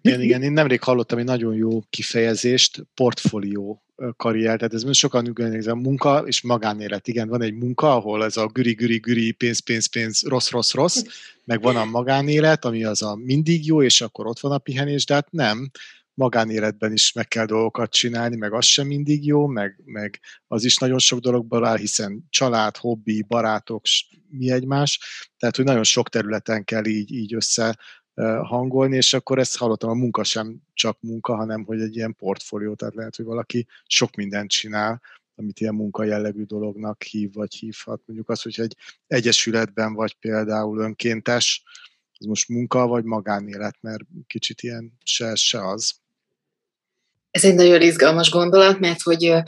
Igen, 0.00 0.20
igen, 0.20 0.42
én 0.42 0.52
nemrég 0.52 0.82
hallottam 0.82 1.18
egy 1.18 1.24
nagyon 1.24 1.54
jó 1.54 1.80
kifejezést, 1.90 2.86
portfólió 2.94 3.82
karrier, 4.16 4.56
tehát 4.56 4.74
ez 4.74 4.96
sokan 4.96 5.28
ugyanis 5.28 5.66
a 5.66 5.74
munka 5.74 6.22
és 6.26 6.42
magánélet. 6.42 7.08
Igen, 7.08 7.28
van 7.28 7.42
egy 7.42 7.54
munka, 7.54 7.94
ahol 7.94 8.24
ez 8.24 8.36
a 8.36 8.46
güri, 8.46 8.72
güri, 8.72 8.98
güri, 8.98 9.32
pénz, 9.32 9.58
pénz, 9.58 9.86
pénz, 9.86 10.22
rossz, 10.22 10.50
rossz, 10.50 10.72
rossz, 10.72 11.02
meg 11.44 11.62
van 11.62 11.76
a 11.76 11.84
magánélet, 11.84 12.64
ami 12.64 12.84
az 12.84 13.02
a 13.02 13.16
mindig 13.16 13.66
jó, 13.66 13.82
és 13.82 14.00
akkor 14.00 14.26
ott 14.26 14.40
van 14.40 14.52
a 14.52 14.58
pihenés, 14.58 15.06
de 15.06 15.14
hát 15.14 15.30
nem 15.30 15.70
magánéletben 16.14 16.92
is 16.92 17.12
meg 17.12 17.28
kell 17.28 17.46
dolgokat 17.46 17.92
csinálni, 17.92 18.36
meg 18.36 18.52
az 18.52 18.64
sem 18.64 18.86
mindig 18.86 19.26
jó, 19.26 19.46
meg, 19.46 19.80
meg 19.84 20.20
az 20.46 20.64
is 20.64 20.76
nagyon 20.76 20.98
sok 20.98 21.18
dologból 21.18 21.66
áll, 21.66 21.76
hiszen 21.76 22.26
család, 22.30 22.76
hobbi, 22.76 23.24
barátok, 23.28 23.84
mi 24.28 24.50
egymás, 24.50 25.00
tehát 25.38 25.56
hogy 25.56 25.64
nagyon 25.64 25.84
sok 25.84 26.08
területen 26.08 26.64
kell 26.64 26.84
így, 26.84 27.12
így 27.12 27.34
össze 27.34 27.78
hangolni, 28.42 28.96
és 28.96 29.12
akkor 29.12 29.38
ezt 29.38 29.56
hallottam, 29.56 29.90
a 29.90 29.94
munka 29.94 30.24
sem 30.24 30.56
csak 30.74 30.96
munka, 31.00 31.34
hanem 31.36 31.64
hogy 31.64 31.80
egy 31.80 31.96
ilyen 31.96 32.14
portfólió, 32.14 32.74
tehát 32.74 32.94
lehet, 32.94 33.16
hogy 33.16 33.24
valaki 33.24 33.66
sok 33.86 34.14
mindent 34.14 34.50
csinál, 34.50 35.00
amit 35.34 35.60
ilyen 35.60 35.74
munka 35.74 36.04
jellegű 36.04 36.42
dolognak 36.42 37.02
hív, 37.02 37.32
vagy 37.32 37.54
hívhat. 37.54 38.00
Mondjuk 38.06 38.28
az, 38.28 38.42
hogy 38.42 38.60
egy 38.60 38.76
egyesületben 39.06 39.94
vagy 39.94 40.14
például 40.14 40.78
önkéntes, 40.78 41.62
az 42.18 42.26
most 42.26 42.48
munka 42.48 42.86
vagy 42.86 43.04
magánélet, 43.04 43.76
mert 43.80 44.04
kicsit 44.26 44.62
ilyen 44.62 44.92
se, 45.04 45.34
se 45.34 45.68
az. 45.68 45.94
Ez 47.30 47.44
egy 47.44 47.54
nagyon 47.54 47.80
izgalmas 47.80 48.30
gondolat, 48.30 48.78
mert 48.78 49.02
hogy 49.02 49.42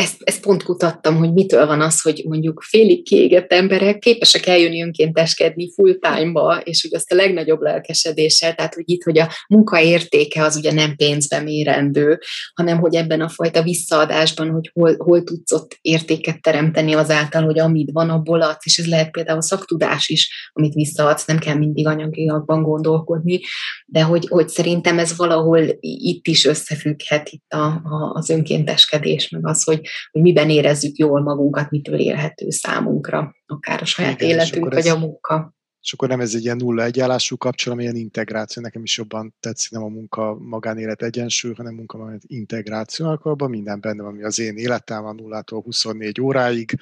ezt, 0.00 0.16
ezt 0.24 0.40
pont 0.40 0.62
kutattam, 0.62 1.16
hogy 1.16 1.32
mitől 1.32 1.66
van 1.66 1.80
az, 1.80 2.00
hogy 2.00 2.24
mondjuk 2.28 2.62
félig 2.62 3.04
kiégett 3.04 3.52
emberek 3.52 3.98
képesek 3.98 4.46
eljönni 4.46 4.82
önkénteskedni 4.82 5.72
full 5.72 5.98
time-ba, 6.00 6.60
és 6.64 6.82
hogy 6.82 6.94
azt 6.94 7.12
a 7.12 7.14
legnagyobb 7.14 7.60
lelkesedéssel, 7.60 8.54
tehát 8.54 8.74
hogy 8.74 8.84
itt, 8.86 9.02
hogy 9.02 9.18
a 9.18 9.28
munka 9.48 9.80
értéke 9.80 10.44
az 10.44 10.56
ugye 10.56 10.72
nem 10.72 10.96
pénzbe 10.96 11.40
mérendő, 11.40 12.18
hanem 12.54 12.78
hogy 12.78 12.94
ebben 12.94 13.20
a 13.20 13.28
fajta 13.28 13.62
visszaadásban, 13.62 14.50
hogy 14.50 14.70
hol, 14.72 14.94
hol 14.98 15.22
tudsz 15.22 15.52
ott 15.52 15.78
értéket 15.80 16.40
teremteni 16.40 16.92
azáltal, 16.92 17.42
hogy 17.42 17.58
amit 17.58 17.90
van, 17.92 18.10
abból 18.10 18.42
adsz, 18.42 18.66
és 18.66 18.78
ez 18.78 18.86
lehet 18.86 19.10
például 19.10 19.42
szaktudás 19.42 20.08
is, 20.08 20.50
amit 20.52 20.74
visszaadsz, 20.74 21.26
nem 21.26 21.38
kell 21.38 21.56
mindig 21.56 21.86
anyagiakban 21.86 22.62
gondolkodni, 22.62 23.40
de 23.86 24.02
hogy, 24.02 24.26
hogy 24.28 24.48
szerintem 24.48 24.98
ez 24.98 25.16
valahol 25.16 25.62
itt 25.80 26.26
is 26.26 26.44
összefügghet 26.44 27.28
itt 27.28 27.52
a, 27.52 27.66
a, 27.66 28.12
az 28.14 28.30
önkénteskedés, 28.30 29.28
meg 29.28 29.46
az, 29.46 29.64
hogy 29.64 29.80
hogy 30.10 30.22
miben 30.22 30.50
érezzük 30.50 30.96
jól 30.96 31.22
magunkat, 31.22 31.70
mitől 31.70 31.98
élhető 31.98 32.50
számunkra, 32.50 33.34
akár 33.46 33.82
a 33.82 33.84
saját 33.84 34.20
Igen, 34.20 34.28
életünk, 34.28 34.68
vagy 34.68 34.86
ez, 34.86 34.92
a 34.92 34.98
munka. 34.98 35.54
És 35.82 35.92
akkor 35.92 36.08
nem 36.08 36.20
ez 36.20 36.34
egy 36.34 36.44
ilyen 36.44 36.56
nulla 36.56 36.82
egyállású 36.82 37.36
kapcsolat, 37.36 37.78
hanem 37.78 37.92
ilyen 37.92 38.04
integráció. 38.04 38.62
Nekem 38.62 38.82
is 38.82 38.98
jobban 38.98 39.34
tetszik 39.40 39.70
nem 39.70 39.82
a 39.82 39.88
munka 39.88 40.34
magánélet 40.34 41.02
egyensúly, 41.02 41.52
hanem 41.56 41.74
munka 41.74 41.96
magánélet 41.96 42.24
integráció, 42.26 43.06
akkor 43.06 43.32
abban 43.32 43.50
minden 43.50 43.80
benne 43.80 44.02
van, 44.02 44.12
ami 44.12 44.22
az 44.22 44.38
én 44.38 44.56
életem 44.56 45.02
van 45.02 45.14
nullától 45.14 45.62
24 45.62 46.20
óráig, 46.20 46.74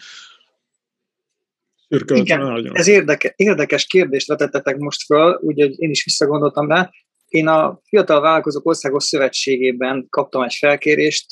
igen, 2.09 2.71
ez 2.73 2.89
érdeke, 2.89 3.33
érdekes 3.37 3.87
kérdést 3.87 4.29
vetettetek 4.29 4.77
most 4.77 5.05
föl, 5.05 5.39
úgyhogy 5.43 5.81
én 5.81 5.91
is 5.91 6.05
visszagondoltam 6.05 6.69
rá. 6.69 6.91
Én 7.29 7.47
a 7.47 7.81
Fiatal 7.85 8.21
Vállalkozók 8.21 8.67
Országos 8.67 9.05
Szövetségében 9.05 10.07
kaptam 10.11 10.43
egy 10.43 10.55
felkérést 10.55 11.27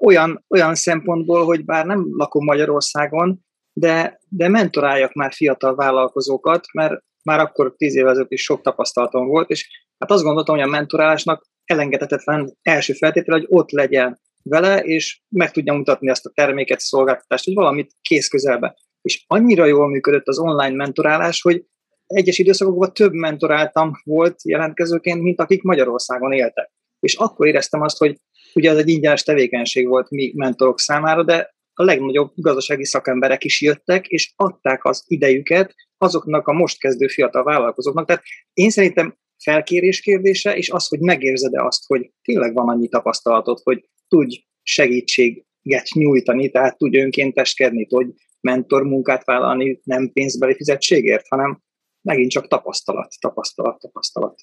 olyan, 0.00 0.44
olyan 0.48 0.74
szempontból, 0.74 1.44
hogy 1.44 1.64
bár 1.64 1.86
nem 1.86 2.06
lakom 2.10 2.44
Magyarországon, 2.44 3.40
de, 3.72 4.20
de 4.28 4.48
mentoráljak 4.48 5.12
már 5.12 5.32
fiatal 5.32 5.74
vállalkozókat, 5.74 6.66
mert 6.72 7.04
már 7.24 7.40
akkor 7.40 7.74
tíz 7.76 7.96
évvel 7.96 8.10
ezelőtt 8.10 8.30
is 8.30 8.42
sok 8.42 8.62
tapasztalatom 8.62 9.26
volt, 9.26 9.50
és 9.50 9.68
hát 9.98 10.10
azt 10.10 10.22
gondoltam, 10.22 10.54
hogy 10.54 10.64
a 10.64 10.70
mentorálásnak 10.70 11.46
elengedhetetlen 11.64 12.56
első 12.62 12.92
feltétel, 12.92 13.38
hogy 13.38 13.46
ott 13.48 13.70
legyen 13.70 14.20
vele, 14.42 14.78
és 14.78 15.20
meg 15.28 15.50
tudja 15.50 15.72
mutatni 15.72 16.10
azt 16.10 16.26
a 16.26 16.30
terméket, 16.34 16.80
szolgáltatást, 16.80 17.44
hogy 17.44 17.54
valamit 17.54 17.92
kész 18.00 18.28
közelbe. 18.28 18.76
És 19.02 19.24
annyira 19.26 19.64
jól 19.64 19.88
működött 19.88 20.26
az 20.26 20.38
online 20.38 20.74
mentorálás, 20.74 21.42
hogy 21.42 21.64
egyes 22.06 22.38
időszakokban 22.38 22.92
több 22.92 23.12
mentoráltam 23.12 23.92
volt 24.04 24.44
jelentkezőként, 24.44 25.22
mint 25.22 25.40
akik 25.40 25.62
Magyarországon 25.62 26.32
éltek. 26.32 26.70
És 27.06 27.14
akkor 27.14 27.46
éreztem 27.46 27.80
azt, 27.80 27.98
hogy 27.98 28.16
Ugye 28.56 28.70
ez 28.70 28.76
egy 28.76 28.88
ingyenes 28.88 29.22
tevékenység 29.22 29.86
volt 29.88 30.10
mi 30.10 30.32
mentorok 30.34 30.80
számára, 30.80 31.24
de 31.24 31.54
a 31.74 31.82
legnagyobb 31.82 32.32
gazdasági 32.34 32.84
szakemberek 32.84 33.44
is 33.44 33.60
jöttek, 33.60 34.06
és 34.06 34.32
adták 34.36 34.84
az 34.84 35.04
idejüket 35.06 35.74
azoknak 35.98 36.46
a 36.48 36.52
most 36.52 36.78
kezdő 36.78 37.06
fiatal 37.06 37.44
vállalkozóknak. 37.44 38.06
Tehát 38.06 38.22
én 38.52 38.70
szerintem 38.70 39.16
felkérés 39.42 40.00
kérdése, 40.00 40.56
és 40.56 40.70
az, 40.70 40.88
hogy 40.88 41.00
megérzed-e 41.00 41.64
azt, 41.64 41.86
hogy 41.86 42.10
tényleg 42.22 42.54
van 42.54 42.68
annyi 42.68 42.88
tapasztalatod, 42.88 43.58
hogy 43.62 43.88
tudj 44.08 44.36
segítséget 44.62 45.88
nyújtani, 45.94 46.50
tehát 46.50 46.76
tudj 46.76 46.98
önkénteskedni, 46.98 47.86
tudj 47.86 48.10
mentor 48.40 48.82
munkát 48.82 49.24
vállalni, 49.24 49.80
nem 49.84 50.12
pénzbeli 50.12 50.54
fizetségért, 50.54 51.28
hanem 51.28 51.62
megint 52.02 52.30
csak 52.30 52.48
tapasztalat, 52.48 53.14
tapasztalat, 53.20 53.78
tapasztalat. 53.78 54.40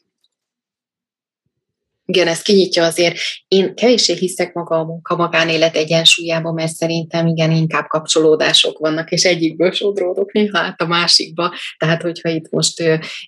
Igen, 2.05 2.27
ez 2.27 2.41
kinyitja 2.41 2.83
azért. 2.83 3.17
Én 3.47 3.75
kevéssé 3.75 4.13
hiszek 4.13 4.53
maga 4.53 4.75
a 4.75 4.83
munka 4.83 5.15
magánélet 5.15 5.75
egyensúlyába, 5.75 6.51
mert 6.51 6.73
szerintem 6.73 7.27
igen, 7.27 7.51
inkább 7.51 7.87
kapcsolódások 7.87 8.77
vannak, 8.77 9.11
és 9.11 9.23
egyikből 9.23 9.71
sodródok 9.71 10.31
néha 10.31 10.59
át 10.59 10.81
a 10.81 10.87
másikba. 10.87 11.53
Tehát, 11.77 12.01
hogyha 12.01 12.29
itt 12.29 12.49
most 12.49 12.83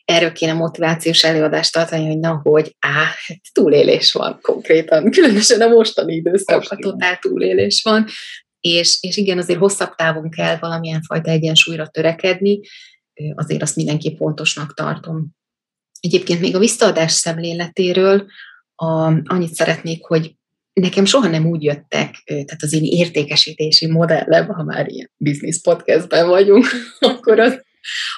erről 0.05 0.31
kéne 0.31 0.53
motivációs 0.53 1.23
előadást 1.23 1.73
tartani, 1.73 2.05
hogy 2.05 2.19
na, 2.19 2.39
hogy 2.43 2.75
á, 2.79 2.89
hát 2.89 3.39
túlélés 3.51 4.11
van 4.11 4.39
konkrétan, 4.41 5.09
különösen 5.11 5.61
a 5.61 5.67
mostani 5.67 6.15
időszakban 6.15 6.79
totál 6.79 7.17
túlélés 7.17 7.81
van, 7.83 8.05
és, 8.59 8.97
és 9.01 9.17
igen, 9.17 9.37
azért 9.37 9.59
hosszabb 9.59 9.95
távon 9.95 10.29
kell 10.29 10.57
valamilyen 10.57 11.01
fajta 11.01 11.31
egyensúlyra 11.31 11.87
törekedni, 11.87 12.59
azért 13.35 13.61
azt 13.61 13.75
mindenképp 13.75 14.17
fontosnak 14.17 14.73
tartom. 14.73 15.27
Egyébként 15.99 16.39
még 16.39 16.55
a 16.55 16.59
visszaadás 16.59 17.11
szemléletéről, 17.11 18.25
a, 18.75 19.13
annyit 19.23 19.53
szeretnék, 19.53 20.05
hogy 20.05 20.35
nekem 20.73 21.05
soha 21.05 21.27
nem 21.27 21.45
úgy 21.45 21.63
jöttek, 21.63 22.21
tehát 22.25 22.63
az 22.63 22.73
én 22.73 22.83
értékesítési 22.83 23.87
modellem, 23.87 24.47
ha 24.47 24.63
már 24.63 24.87
ilyen 24.87 25.11
business 25.17 25.61
podcastben 25.61 26.27
vagyunk, 26.27 26.65
akkor 26.99 27.39
az, 27.39 27.63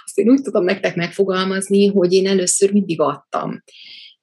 azt 0.06 0.18
én 0.18 0.30
úgy 0.30 0.42
tudom 0.42 0.64
nektek 0.64 0.96
megfogalmazni, 0.96 1.88
hogy 1.88 2.14
én 2.14 2.28
először 2.28 2.72
mindig 2.72 3.02
adtam. 3.02 3.64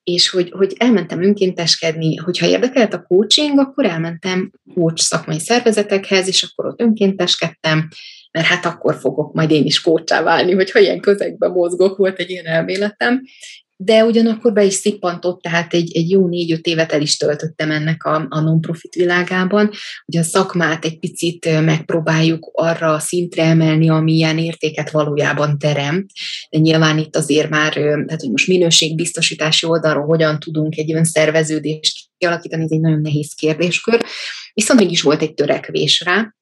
És 0.02 0.30
hogy, 0.30 0.50
hogy 0.50 0.74
elmentem 0.78 1.22
önkénteskedni, 1.22 2.16
hogyha 2.16 2.46
érdekelt 2.46 2.94
a 2.94 3.02
coaching, 3.02 3.58
akkor 3.58 3.84
elmentem 3.84 4.50
coach 4.74 5.02
szakmai 5.02 5.38
szervezetekhez, 5.38 6.28
és 6.28 6.42
akkor 6.42 6.66
ott 6.66 6.80
önkénteskedtem, 6.80 7.88
mert 8.30 8.46
hát 8.46 8.64
akkor 8.64 8.94
fogok 8.94 9.34
majd 9.34 9.50
én 9.50 9.64
is 9.64 9.80
kócsá 9.80 10.22
válni, 10.22 10.52
hogyha 10.52 10.78
ilyen 10.78 11.00
közegben 11.00 11.50
mozgok, 11.50 11.96
volt 11.96 12.18
egy 12.18 12.30
ilyen 12.30 12.46
elméletem, 12.46 13.22
de 13.76 14.04
ugyanakkor 14.04 14.52
be 14.52 14.64
is 14.64 14.74
szippantott, 14.74 15.42
tehát 15.42 15.74
egy, 15.74 15.96
egy 15.96 16.10
jó 16.10 16.28
négy-öt 16.28 16.66
évet 16.66 16.92
el 16.92 17.00
is 17.00 17.16
töltöttem 17.16 17.70
ennek 17.70 18.04
a, 18.04 18.26
a 18.28 18.40
non-profit 18.40 18.94
világában, 18.94 19.70
hogy 20.04 20.16
a 20.16 20.22
szakmát 20.22 20.84
egy 20.84 20.98
picit 20.98 21.60
megpróbáljuk 21.60 22.50
arra 22.52 22.92
a 22.92 22.98
szintre 22.98 23.44
emelni, 23.44 23.88
ami 23.88 24.12
ilyen 24.12 24.38
értéket 24.38 24.90
valójában 24.90 25.58
teremt, 25.58 26.10
de 26.50 26.58
nyilván 26.58 26.98
itt 26.98 27.16
azért 27.16 27.50
már, 27.50 27.72
tehát 27.72 28.20
hogy 28.20 28.30
most 28.30 28.48
minőségbiztosítási 28.48 29.66
oldalról 29.66 30.04
hogyan 30.04 30.38
tudunk 30.38 30.76
egy 30.76 30.92
önszerveződést 30.92 32.08
kialakítani, 32.18 32.62
ez 32.62 32.70
egy 32.70 32.80
nagyon 32.80 33.00
nehéz 33.00 33.32
kérdéskör, 33.34 34.04
viszont 34.54 34.80
mégis 34.80 35.02
volt 35.02 35.22
egy 35.22 35.34
törekvés 35.34 36.00
rá, 36.00 36.34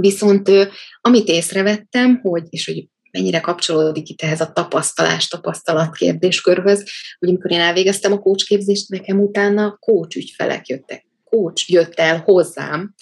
Viszont 0.00 0.50
amit 1.00 1.28
észrevettem, 1.28 2.20
hogy, 2.22 2.42
és 2.50 2.66
hogy 2.66 2.86
mennyire 3.16 3.40
kapcsolódik 3.40 4.08
itt 4.08 4.22
ehhez 4.22 4.40
a 4.40 4.52
tapasztalás, 4.52 5.28
tapasztalat 5.28 5.96
kérdéskörhöz, 5.96 6.84
hogy 7.18 7.28
amikor 7.28 7.50
én 7.50 7.60
elvégeztem 7.60 8.12
a 8.12 8.18
kócsképzést, 8.18 8.88
nekem 8.88 9.20
utána 9.20 9.76
kócs 9.80 10.16
ügyfelek 10.16 10.66
jöttek, 10.66 11.06
kócs 11.24 11.68
jött 11.68 11.94
el 11.94 12.18
hozzám, 12.18 12.94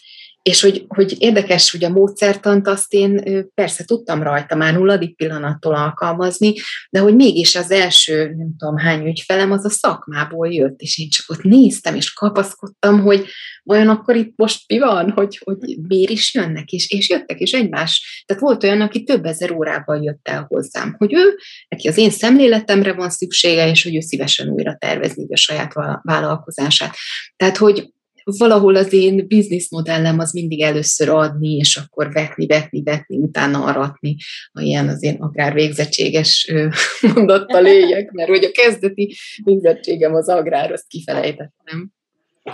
és 0.51 0.61
hogy, 0.61 0.85
hogy 0.89 1.15
érdekes, 1.19 1.71
hogy 1.71 1.85
a 1.85 1.89
módszertant 1.89 2.69
azt 2.69 2.93
én 2.93 3.45
persze 3.55 3.85
tudtam 3.85 4.23
rajta 4.23 4.55
már 4.55 4.75
nulladik 4.75 5.17
pillanattól 5.17 5.75
alkalmazni, 5.75 6.55
de 6.91 7.01
hogy 7.01 7.15
mégis 7.15 7.55
az 7.55 7.71
első, 7.71 8.35
nem 8.37 8.55
tudom 8.59 8.77
hány 8.77 9.07
ügyfelem, 9.07 9.53
az 9.53 9.65
a 9.65 9.71
szakmából 9.71 10.53
jött, 10.53 10.81
és 10.81 10.99
én 10.99 11.09
csak 11.09 11.31
ott 11.37 11.43
néztem, 11.43 11.95
és 11.95 12.13
kapaszkodtam, 12.13 13.01
hogy 13.01 13.27
vajon 13.63 13.89
akkor 13.89 14.17
itt 14.17 14.33
most 14.37 14.63
mi 14.67 14.79
van, 14.79 15.11
hogy, 15.11 15.41
hogy 15.45 15.59
miért 15.89 16.11
is 16.11 16.35
jönnek, 16.35 16.71
és, 16.71 16.91
és 16.91 17.09
jöttek, 17.09 17.39
és 17.39 17.53
egymás. 17.53 18.25
Tehát 18.27 18.43
volt 18.43 18.65
olyan, 18.65 18.81
aki 18.81 19.03
több 19.03 19.25
ezer 19.25 19.53
órával 19.53 20.03
jött 20.03 20.29
el 20.29 20.45
hozzám, 20.49 20.95
hogy 20.99 21.15
ő, 21.15 21.37
neki 21.69 21.89
az 21.89 21.97
én 21.97 22.11
szemléletemre 22.11 22.93
van 22.93 23.11
szüksége, 23.11 23.71
és 23.71 23.83
hogy 23.83 23.97
ő 23.97 24.01
szívesen 24.01 24.49
újra 24.49 24.77
tervezni 24.79 25.27
a 25.33 25.37
saját 25.37 25.73
vállalkozását. 26.03 26.95
Tehát, 27.37 27.57
hogy 27.57 27.93
valahol 28.25 28.77
az 28.77 28.93
én 28.93 29.27
bizniszmodellem 29.27 30.19
az 30.19 30.33
mindig 30.33 30.61
először 30.63 31.09
adni, 31.09 31.57
és 31.57 31.77
akkor 31.77 32.13
vetni, 32.13 32.47
vetni, 32.47 32.83
vetni, 32.83 33.17
utána 33.17 33.65
aratni, 33.65 34.17
ha 34.53 34.61
ilyen 34.61 34.89
az 34.89 35.03
én 35.03 35.17
agrár 35.19 35.53
végzettséges 35.53 36.53
mondattal 37.15 37.67
éljek, 37.67 38.11
mert 38.11 38.29
hogy 38.29 38.45
a 38.45 38.51
kezdeti 38.51 39.17
végzettségem 39.45 40.15
az 40.15 40.29
agrár, 40.29 40.73
azt 40.73 40.87
kifelejtettem. 40.89 41.93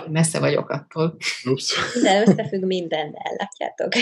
Messze 0.09 0.39
vagyok 0.39 0.69
attól. 0.69 1.17
Ups. 1.45 1.75
De 2.01 2.23
összefügg 2.27 2.63
mindennel, 2.63 3.37
látjátok. 3.37 3.93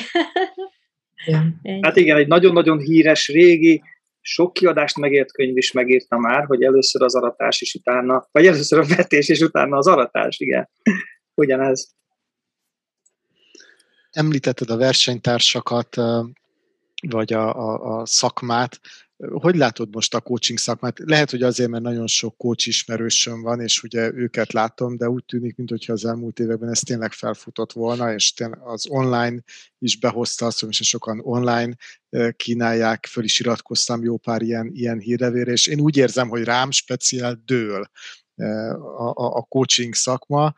Ja. 1.25 1.43
Hát 1.81 1.95
igen, 1.95 2.17
egy 2.17 2.27
nagyon-nagyon 2.27 2.79
híres 2.79 3.27
régi 3.27 3.81
sok 4.21 4.53
kiadást 4.53 4.97
megért 4.97 5.31
könyv 5.31 5.57
is 5.57 5.71
megírta 5.71 6.17
már, 6.17 6.45
hogy 6.45 6.63
először 6.63 7.01
az 7.01 7.15
aratás 7.15 7.61
is 7.61 7.73
utána, 7.73 8.27
vagy 8.31 8.45
először 8.45 8.79
a 8.79 8.95
vetés 8.95 9.29
és 9.29 9.39
utána 9.39 9.77
az 9.77 9.87
aratás, 9.87 10.39
igen. 10.39 10.69
Ugyanez. 11.39 11.95
Említetted 14.11 14.69
a 14.69 14.77
versenytársakat, 14.77 15.95
vagy 17.07 17.33
a, 17.33 17.55
a, 17.55 17.99
a 17.99 18.05
szakmát. 18.05 18.79
Hogy 19.17 19.55
látod 19.55 19.93
most 19.93 20.15
a 20.15 20.21
coaching 20.21 20.57
szakmát? 20.57 20.99
Lehet, 20.99 21.31
hogy 21.31 21.43
azért, 21.43 21.69
mert 21.69 21.83
nagyon 21.83 22.07
sok 22.07 22.37
coach 22.37 22.67
ismerősöm 22.67 23.41
van, 23.41 23.61
és 23.61 23.83
ugye 23.83 24.13
őket 24.13 24.53
látom, 24.53 24.97
de 24.97 25.09
úgy 25.09 25.25
tűnik, 25.25 25.55
mintha 25.55 25.93
az 25.93 26.05
elmúlt 26.05 26.39
években 26.39 26.69
ez 26.69 26.79
tényleg 26.79 27.11
felfutott 27.11 27.71
volna, 27.71 28.13
és 28.13 28.33
az 28.63 28.87
online 28.89 29.39
is 29.79 29.99
behozta 29.99 30.45
azt, 30.45 30.59
hogy 30.59 30.73
sokan 30.73 31.19
online 31.23 31.75
kínálják, 32.35 33.05
föl 33.05 33.23
is 33.23 33.39
iratkoztam 33.39 34.03
jó 34.03 34.17
pár 34.17 34.41
ilyen, 34.41 34.69
ilyen 34.73 34.99
hírlevére, 34.99 35.51
és 35.51 35.67
én 35.67 35.79
úgy 35.79 35.97
érzem, 35.97 36.29
hogy 36.29 36.43
rám 36.43 36.71
speciál 36.71 37.41
dől 37.45 37.89
a, 38.97 39.09
a, 39.15 39.45
coaching 39.49 39.93
szakma, 39.93 40.53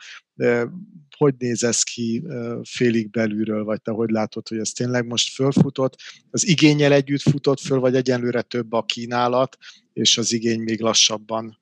hogy 1.17 1.33
néz 1.37 1.63
ez 1.63 1.83
ki 1.83 2.23
félig 2.63 3.09
belülről, 3.09 3.63
vagy 3.63 3.81
te 3.81 3.91
hogy 3.91 4.09
látod, 4.09 4.47
hogy 4.47 4.57
ez 4.57 4.69
tényleg 4.69 5.05
most 5.05 5.33
fölfutott, 5.33 5.95
az 6.31 6.47
igényel 6.47 6.93
együtt 6.93 7.21
futott 7.21 7.59
föl, 7.59 7.79
vagy 7.79 7.95
egyenlőre 7.95 8.41
több 8.41 8.73
a 8.73 8.83
kínálat, 8.83 9.57
és 9.93 10.17
az 10.17 10.33
igény 10.33 10.59
még 10.59 10.79
lassabban 10.79 11.59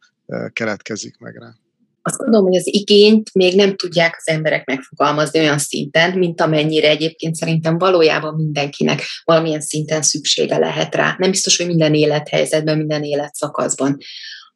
keletkezik 0.54 1.18
meg 1.18 1.36
rá? 1.36 1.54
Azt 2.02 2.18
gondolom, 2.18 2.46
hogy 2.46 2.58
az 2.58 2.68
igényt 2.68 3.34
még 3.34 3.56
nem 3.56 3.76
tudják 3.76 4.16
az 4.18 4.28
emberek 4.28 4.66
megfogalmazni 4.66 5.40
olyan 5.40 5.58
szinten, 5.58 6.18
mint 6.18 6.42
amennyire 6.42 6.90
egyébként 6.90 7.36
szerintem 7.36 7.78
valójában 7.78 8.36
mindenkinek 8.36 9.04
valamilyen 9.24 9.62
szinten 9.62 10.02
szüksége 10.02 10.58
lehet 10.58 10.96
rá. 10.96 11.16
Nem 11.18 11.32
biztos, 11.32 11.58
hogy 11.58 11.66
minden 11.66 11.94
élethelyzetben, 11.94 12.78
minden 12.78 13.04
életszakaszban. 13.04 13.98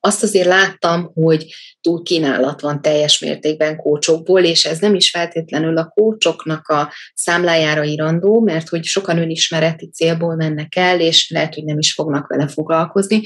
Azt 0.05 0.23
azért 0.23 0.47
láttam, 0.47 1.11
hogy 1.13 1.53
túl 1.81 2.03
kínálat 2.03 2.61
van 2.61 2.81
teljes 2.81 3.19
mértékben 3.19 3.75
kócsokból, 3.75 4.43
és 4.43 4.65
ez 4.65 4.79
nem 4.79 4.95
is 4.95 5.09
feltétlenül 5.09 5.77
a 5.77 5.85
kócsoknak 5.85 6.67
a 6.67 6.93
számlájára 7.13 7.83
irandó, 7.83 8.41
mert 8.41 8.69
hogy 8.69 8.83
sokan 8.83 9.17
önismereti 9.17 9.89
célból 9.89 10.35
mennek 10.35 10.75
el, 10.75 10.99
és 10.99 11.29
lehet, 11.29 11.53
hogy 11.53 11.63
nem 11.63 11.77
is 11.77 11.93
fognak 11.93 12.27
vele 12.27 12.47
foglalkozni, 12.47 13.21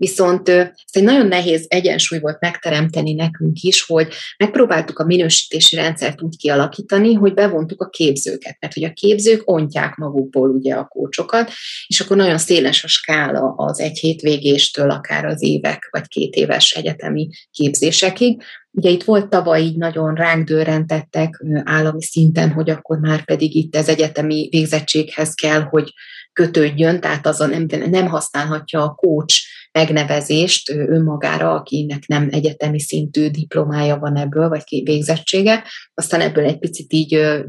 Viszont 0.00 0.48
ezt 0.48 0.96
egy 0.96 1.02
nagyon 1.02 1.26
nehéz 1.26 1.64
egyensúly 1.68 2.18
volt 2.18 2.40
megteremteni 2.40 3.12
nekünk 3.12 3.58
is, 3.60 3.82
hogy 3.82 4.12
megpróbáltuk 4.36 4.98
a 4.98 5.04
minősítési 5.04 5.76
rendszert 5.76 6.22
úgy 6.22 6.36
kialakítani, 6.36 7.14
hogy 7.14 7.34
bevontuk 7.34 7.82
a 7.82 7.88
képzőket, 7.88 8.56
mert 8.60 8.74
hogy 8.74 8.84
a 8.84 8.92
képzők 8.92 9.50
ontják 9.50 9.94
magukból 9.96 10.50
ugye 10.50 10.74
a 10.74 10.86
kócsokat, 10.86 11.50
és 11.86 12.00
akkor 12.00 12.16
nagyon 12.16 12.38
széles 12.38 12.84
a 12.84 12.88
skála 12.88 13.54
az 13.56 13.80
egy 13.80 13.98
hétvégéstől 13.98 14.90
akár 14.90 15.24
az 15.24 15.42
évek 15.42 15.88
vagy 15.90 16.08
két 16.08 16.34
éves 16.34 16.72
egyetemi 16.72 17.28
képzésekig. 17.50 18.42
Ugye 18.70 18.90
itt 18.90 19.02
volt 19.04 19.28
tavaly 19.28 19.62
így 19.62 19.76
nagyon 19.76 20.14
ránk 20.14 20.46
dőrentettek 20.46 21.44
állami 21.64 22.02
szinten, 22.02 22.50
hogy 22.50 22.70
akkor 22.70 22.98
már 22.98 23.24
pedig 23.24 23.54
itt 23.54 23.76
az 23.76 23.88
egyetemi 23.88 24.48
végzettséghez 24.50 25.34
kell, 25.34 25.60
hogy 25.60 25.92
kötődjön, 26.32 27.00
tehát 27.00 27.26
azon 27.26 27.50
nem, 27.50 27.66
nem 27.90 28.06
használhatja 28.06 28.82
a 28.82 28.94
kócs 28.94 29.49
megnevezést 29.72 30.70
önmagára, 30.70 31.54
akinek 31.54 32.06
nem 32.06 32.28
egyetemi 32.30 32.80
szintű 32.80 33.28
diplomája 33.28 33.98
van 33.98 34.16
ebből, 34.16 34.48
vagy 34.48 34.62
végzettsége. 34.84 35.64
Aztán 35.94 36.20
ebből 36.20 36.44
egy 36.44 36.58
picit 36.58 36.92
így 36.92 37.40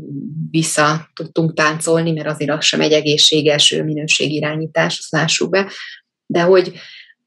vissza 0.51 1.09
tudtunk 1.13 1.53
táncolni, 1.53 2.11
mert 2.11 2.27
azért 2.27 2.51
az 2.51 2.65
sem 2.65 2.81
egy 2.81 2.91
egészséges 2.91 3.69
minőségirányítás, 3.85 4.97
azt 4.97 5.11
lássuk 5.11 5.49
be. 5.49 5.71
De 6.25 6.41
hogy 6.41 6.71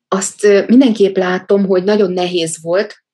azt 0.09 0.47
mindenképp 0.67 1.17
látom, 1.17 1.67
hogy 1.67 1.85
nagyon 1.85 2.13
nehéz 2.13 2.59
volt 2.63 3.05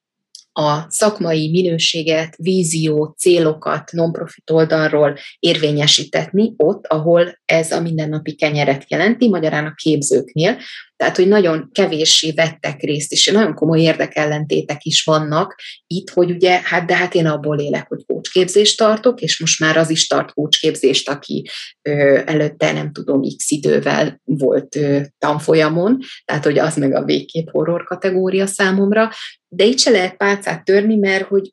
a 0.53 0.87
szakmai 0.89 1.51
minőséget, 1.51 2.37
víziót, 2.37 3.18
célokat 3.18 3.93
non-profit 3.93 4.51
oldalról 4.51 5.18
érvényesítetni 5.39 6.55
ott, 6.57 6.87
ahol 6.87 7.41
ez 7.45 7.72
a 7.72 7.81
mindennapi 7.81 8.35
kenyeret 8.35 8.85
jelenti, 8.89 9.28
magyarán 9.28 9.66
a 9.66 9.74
képzőknél. 9.74 10.57
Tehát, 11.01 11.17
hogy 11.17 11.29
nagyon 11.29 11.69
kevéssé 11.73 12.33
vettek 12.33 12.81
részt, 12.81 13.13
és 13.13 13.27
nagyon 13.27 13.55
komoly 13.55 13.81
érdekellentétek 13.81 14.85
is 14.85 15.03
vannak 15.03 15.55
itt, 15.87 16.11
hogy 16.11 16.31
ugye, 16.31 16.61
hát 16.65 16.87
de 16.87 16.97
hát 16.97 17.15
én 17.15 17.27
abból 17.27 17.59
élek, 17.59 17.89
hogy 17.89 18.05
kócsképzést 18.07 18.79
tartok, 18.79 19.21
és 19.21 19.41
most 19.41 19.61
már 19.61 19.77
az 19.77 19.91
is 19.91 20.07
tart 20.07 20.33
kócsképzést, 20.33 21.09
aki 21.09 21.49
ö, 21.83 22.21
előtte 22.27 22.73
nem 22.73 22.93
tudom, 22.93 23.21
x 23.37 23.51
idővel 23.51 24.21
volt 24.25 24.77
ö, 24.77 25.01
tanfolyamon, 25.19 25.99
tehát 26.25 26.45
hogy 26.45 26.59
az 26.59 26.77
meg 26.77 26.95
a 26.95 27.05
végképp 27.05 27.49
horror 27.49 27.85
kategória 27.85 28.47
számomra, 28.47 29.11
de 29.49 29.65
itt 29.65 29.79
se 29.79 29.91
lehet 29.91 30.17
pálcát 30.17 30.65
törni, 30.65 30.97
mert 30.97 31.27
hogy 31.27 31.53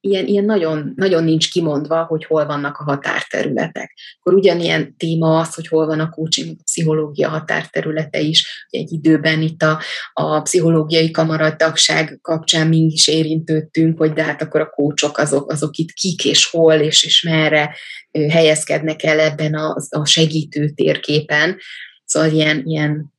ilyen, 0.00 0.26
ilyen 0.26 0.44
nagyon, 0.44 0.92
nagyon 0.96 1.24
nincs 1.24 1.50
kimondva, 1.50 2.04
hogy 2.04 2.24
hol 2.24 2.46
vannak 2.46 2.76
a 2.76 2.82
határterületek. 2.82 3.96
Akkor 4.18 4.34
ugyanilyen 4.34 4.96
téma 4.96 5.38
az, 5.38 5.54
hogy 5.54 5.66
hol 5.66 5.86
van 5.86 6.00
a 6.00 6.08
coaching, 6.08 6.62
pszichológia 6.62 7.28
határterülete 7.28 8.18
is. 8.20 8.66
Egy 8.70 8.92
időben 8.92 9.42
itt 9.42 9.62
a, 9.62 9.80
a 10.12 10.40
pszichológiai 10.40 11.10
kamaratagság 11.10 12.18
kapcsán 12.22 12.66
mi 12.66 12.78
is 12.78 13.08
érintődtünk, 13.08 13.98
hogy 13.98 14.12
de 14.12 14.22
hát 14.22 14.42
akkor 14.42 14.60
a 14.60 14.70
kócsok 14.70 15.18
azok, 15.18 15.50
azok 15.50 15.76
itt 15.76 15.90
kik 15.92 16.24
és 16.24 16.46
hol 16.46 16.74
és, 16.74 17.04
és 17.04 17.22
merre 17.22 17.76
helyezkednek 18.28 19.02
el 19.02 19.20
ebben 19.20 19.54
a, 19.54 19.76
a 19.88 20.04
segítő 20.04 20.68
térképen. 20.68 21.56
Szóval 22.04 22.30
ilyen, 22.30 22.62
ilyen 22.64 23.12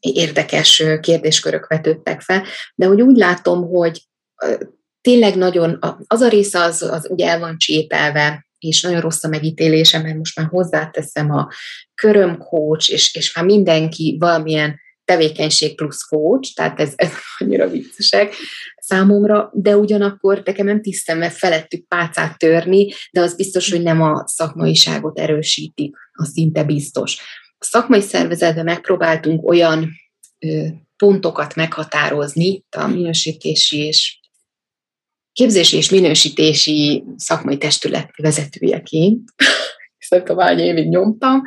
érdekes 0.00 0.82
kérdéskörök 1.00 1.66
vetődtek 1.66 2.20
fel, 2.20 2.44
de 2.74 2.86
hogy 2.86 3.00
úgy 3.00 3.16
látom, 3.16 3.68
hogy 3.68 4.02
tényleg 5.04 5.36
nagyon, 5.36 5.78
az 6.06 6.20
a 6.20 6.28
része 6.28 6.62
az, 6.62 6.82
az 6.82 7.06
ugye 7.10 7.28
el 7.28 7.38
van 7.38 7.58
csépelve, 7.58 8.46
és 8.58 8.82
nagyon 8.82 9.00
rossz 9.00 9.24
a 9.24 9.28
megítélése, 9.28 9.98
mert 9.98 10.16
most 10.16 10.38
már 10.38 10.46
hozzáteszem 10.46 11.30
a 11.30 11.48
körömkócs, 11.94 12.90
és, 12.90 13.14
és 13.14 13.34
már 13.34 13.44
mindenki 13.44 14.16
valamilyen 14.18 14.80
tevékenység 15.04 15.74
plusz 15.76 16.02
coach, 16.02 16.54
tehát 16.54 16.80
ez, 16.80 16.92
ez 16.96 17.10
annyira 17.38 17.68
viccesek 17.68 18.34
számomra, 18.76 19.50
de 19.52 19.76
ugyanakkor 19.76 20.42
nekem 20.44 20.66
nem 20.66 20.82
tisztem, 20.82 21.18
mert 21.18 21.36
felettük 21.36 21.88
pálcát 21.88 22.38
törni, 22.38 22.92
de 23.10 23.20
az 23.20 23.36
biztos, 23.36 23.70
hogy 23.70 23.82
nem 23.82 24.02
a 24.02 24.24
szakmaiságot 24.26 25.18
erősítik, 25.18 25.96
az 26.12 26.30
szinte 26.32 26.64
biztos. 26.64 27.18
A 27.58 27.64
szakmai 27.64 28.00
szervezetben 28.00 28.64
megpróbáltunk 28.64 29.48
olyan 29.48 29.90
ö, 30.38 30.66
pontokat 30.96 31.54
meghatározni, 31.54 32.64
a 32.76 32.86
minősítési 32.86 33.78
és 33.78 34.22
képzési 35.34 35.76
és 35.76 35.90
minősítési 35.90 37.04
szakmai 37.16 37.58
testület 37.58 38.10
vezetőjeként, 38.16 39.22
ezt 39.98 40.28
a 40.28 40.52
évig 40.52 40.88
nyomtam, 40.88 41.42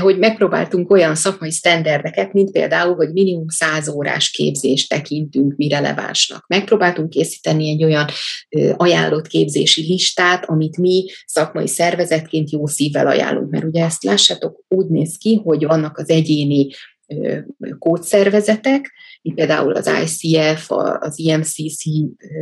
hogy 0.00 0.18
megpróbáltunk 0.18 0.90
olyan 0.90 1.14
szakmai 1.14 1.50
sztenderdeket, 1.50 2.32
mint 2.32 2.50
például, 2.50 2.94
hogy 2.94 3.12
minimum 3.12 3.48
100 3.48 3.88
órás 3.88 4.30
képzést 4.30 4.88
tekintünk 4.88 5.56
mi 5.56 5.68
relevánsnak. 5.68 6.44
Megpróbáltunk 6.46 7.10
készíteni 7.10 7.70
egy 7.70 7.84
olyan 7.84 8.06
ajánlott 8.76 9.26
képzési 9.26 9.82
listát, 9.82 10.44
amit 10.44 10.76
mi 10.76 11.04
szakmai 11.26 11.68
szervezetként 11.68 12.50
jó 12.50 12.66
szívvel 12.66 13.06
ajánlunk, 13.06 13.50
mert 13.50 13.64
ugye 13.64 13.84
ezt 13.84 14.04
lássátok, 14.04 14.64
úgy 14.68 14.86
néz 14.86 15.16
ki, 15.16 15.40
hogy 15.44 15.66
vannak 15.66 15.98
az 15.98 16.08
egyéni 16.08 16.68
kódszervezetek, 17.78 18.92
mint 19.22 19.36
például 19.36 19.72
az 19.72 19.90
ICF, 20.02 20.70
az 21.00 21.18
IMCC, 21.18 21.82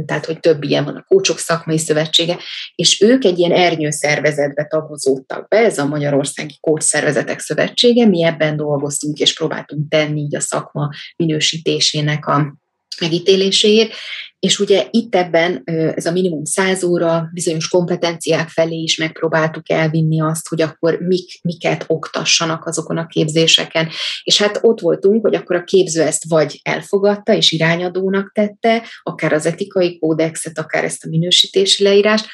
tehát 0.06 0.26
hogy 0.26 0.40
több 0.40 0.62
ilyen 0.62 0.84
van 0.84 0.96
a 0.96 1.04
Kócsok 1.08 1.38
Szakmai 1.38 1.78
Szövetsége, 1.78 2.38
és 2.74 3.00
ők 3.00 3.24
egy 3.24 3.38
ilyen 3.38 3.52
ernyőszervezetbe 3.52 4.66
tagozódtak 4.66 5.48
be, 5.48 5.56
ez 5.56 5.78
a 5.78 5.86
Magyarországi 5.86 6.58
Kócszervezetek 6.60 7.40
Szövetsége, 7.40 8.06
mi 8.06 8.24
ebben 8.24 8.56
dolgoztunk, 8.56 9.18
és 9.18 9.34
próbáltunk 9.34 9.88
tenni 9.88 10.20
így 10.20 10.36
a 10.36 10.40
szakma 10.40 10.88
minősítésének 11.16 12.26
a 12.26 12.58
megítéléséért, 13.00 13.92
és 14.40 14.58
ugye 14.58 14.86
itt 14.90 15.14
ebben 15.14 15.62
ez 15.94 16.06
a 16.06 16.12
minimum 16.12 16.44
100 16.44 16.84
óra 16.84 17.28
bizonyos 17.32 17.68
kompetenciák 17.68 18.48
felé 18.48 18.76
is 18.76 18.96
megpróbáltuk 18.96 19.70
elvinni 19.70 20.20
azt, 20.20 20.48
hogy 20.48 20.62
akkor 20.62 20.98
mik, 21.00 21.38
miket 21.42 21.84
oktassanak 21.86 22.66
azokon 22.66 22.96
a 22.96 23.06
képzéseken. 23.06 23.88
És 24.22 24.38
hát 24.38 24.58
ott 24.62 24.80
voltunk, 24.80 25.22
hogy 25.22 25.34
akkor 25.34 25.56
a 25.56 25.64
képző 25.64 26.02
ezt 26.02 26.24
vagy 26.28 26.60
elfogadta 26.62 27.34
és 27.34 27.52
irányadónak 27.52 28.32
tette, 28.32 28.82
akár 29.02 29.32
az 29.32 29.46
etikai 29.46 29.98
kódexet, 29.98 30.58
akár 30.58 30.84
ezt 30.84 31.04
a 31.04 31.08
minősítési 31.08 31.82
leírást, 31.82 32.26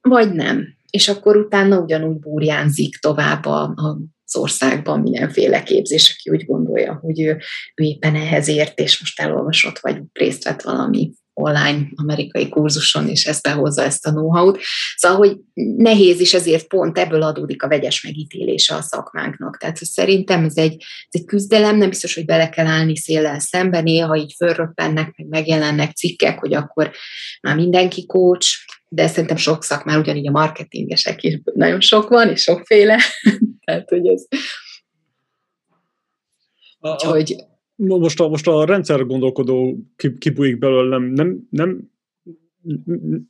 vagy 0.00 0.32
nem. 0.32 0.66
És 0.90 1.08
akkor 1.08 1.36
utána 1.36 1.78
ugyanúgy 1.78 2.18
búrjánzik 2.18 2.96
tovább 2.96 3.44
a, 3.44 3.62
a 3.62 3.98
az 4.24 4.36
országban 4.36 5.00
mindenféle 5.00 5.62
képzés, 5.62 6.16
aki 6.18 6.30
úgy 6.30 6.46
gondolja, 6.46 6.98
hogy 7.02 7.20
ő, 7.20 7.38
ő 7.74 7.84
éppen 7.84 8.14
ehhez 8.14 8.48
ért, 8.48 8.78
és 8.78 9.00
most 9.00 9.20
elolvasott, 9.20 9.78
vagy 9.78 9.98
részt 10.12 10.44
vett 10.44 10.62
valami 10.62 11.12
online 11.34 11.88
amerikai 11.94 12.48
kurzuson, 12.48 13.08
és 13.08 13.26
ezt 13.26 13.42
behozza 13.42 13.82
ezt 13.82 14.06
a 14.06 14.10
know-how-t. 14.10 14.58
Szóval, 14.96 15.16
hogy 15.16 15.36
nehéz 15.76 16.20
is, 16.20 16.34
ezért 16.34 16.66
pont 16.66 16.98
ebből 16.98 17.22
adódik 17.22 17.62
a 17.62 17.68
vegyes 17.68 18.02
megítélése 18.02 18.74
a 18.74 18.82
szakmánknak. 18.82 19.56
Tehát 19.56 19.76
szerintem 19.76 20.44
ez 20.44 20.56
egy, 20.56 20.74
ez 20.80 21.20
egy 21.20 21.24
küzdelem, 21.24 21.76
nem 21.76 21.88
biztos, 21.88 22.14
hogy 22.14 22.24
bele 22.24 22.48
kell 22.48 22.66
állni 22.66 22.96
széllel 22.96 23.38
szemben, 23.38 23.82
néha 23.82 24.16
így 24.16 24.34
fölröppennek, 24.36 25.14
meg 25.16 25.28
megjelennek 25.28 25.92
cikkek, 25.92 26.38
hogy 26.38 26.54
akkor 26.54 26.90
már 27.40 27.56
mindenki 27.56 28.06
coach, 28.06 28.48
de 28.88 29.06
szerintem 29.06 29.36
sok 29.36 29.64
szakmár, 29.64 29.98
ugyanígy 29.98 30.26
a 30.26 30.30
marketingesek 30.30 31.22
is 31.22 31.40
nagyon 31.54 31.80
sok 31.80 32.08
van, 32.08 32.28
és 32.28 32.40
sokféle, 32.40 32.98
tehát 33.64 33.88
hogy 33.88 34.06
ez... 34.06 34.26
A, 36.78 36.90
Úgyhogy... 36.90 37.36
Most 37.76 38.20
a, 38.20 38.28
most 38.28 38.46
a 38.46 38.64
rendszer 38.64 39.06
gondolkodó 39.06 39.78
kibújik 40.18 40.58
belőle, 40.58 40.98
nem, 40.98 41.12
nem, 41.12 41.48
nem, 41.50 41.90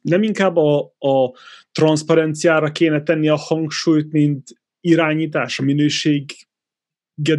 nem 0.02 0.22
inkább 0.22 0.56
a, 0.56 0.78
a 0.98 1.32
transzparenciára 1.72 2.72
kéne 2.72 3.02
tenni 3.02 3.28
a 3.28 3.36
hangsúlyt, 3.36 4.12
mint 4.12 4.48
irányítás, 4.80 5.58
a 5.58 5.62
minőséget 5.62 6.36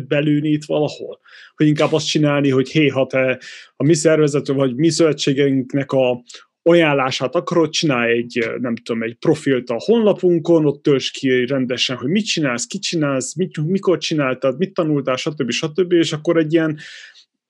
belőni 0.08 0.50
itt 0.50 0.66
valahol. 0.66 1.20
Hogy 1.56 1.68
inkább 1.68 1.94
azt 1.94 2.08
csinálni, 2.08 2.50
hogy 2.50 2.70
hé, 2.70 2.88
ha 2.88 3.08
te 3.08 3.40
a 3.76 3.84
mi 3.84 3.94
szervezetünk, 3.94 4.60
vagy 4.60 4.76
mi 4.76 4.90
szövetségeinknek 4.90 5.92
a, 5.92 6.24
ajánlását 6.70 7.36
akarod, 7.36 7.70
csinálj 7.70 8.18
egy, 8.18 8.50
nem 8.60 8.76
tudom, 8.76 9.04
egy 9.04 9.16
profilt 9.16 9.70
a 9.70 9.76
honlapunkon, 9.78 10.66
ott 10.66 10.84
tölts 10.84 11.12
ki 11.12 11.46
rendesen, 11.46 11.98
hogy 11.98 12.10
mit 12.10 12.26
csinálsz, 12.26 12.66
ki 12.66 12.80
csinálsz, 12.80 13.36
mit, 13.36 13.58
mikor 13.58 13.98
csináltad, 13.98 14.58
mit 14.58 14.74
tanultál, 14.74 15.16
stb. 15.16 15.52
stb. 15.52 15.92
És 15.92 16.14
akkor 16.14 16.38
egy 16.38 16.54
ilyen 16.54 16.78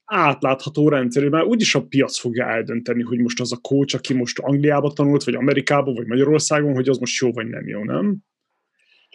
átlátható 0.05 0.89
rendszer, 0.89 1.29
mert 1.29 1.45
úgyis 1.45 1.75
a 1.75 1.85
piac 1.85 2.17
fogja 2.17 2.45
eldönteni, 2.45 3.01
hogy 3.01 3.19
most 3.19 3.39
az 3.39 3.51
a 3.51 3.57
coach, 3.57 3.95
aki 3.95 4.13
most 4.13 4.39
Angliába 4.39 4.91
tanult, 4.91 5.23
vagy 5.23 5.35
Amerikába, 5.35 5.93
vagy 5.93 6.07
Magyarországon, 6.07 6.73
hogy 6.73 6.89
az 6.89 6.97
most 6.97 7.21
jó, 7.21 7.31
vagy 7.31 7.47
nem 7.47 7.67
jó, 7.67 7.83
nem? 7.83 8.17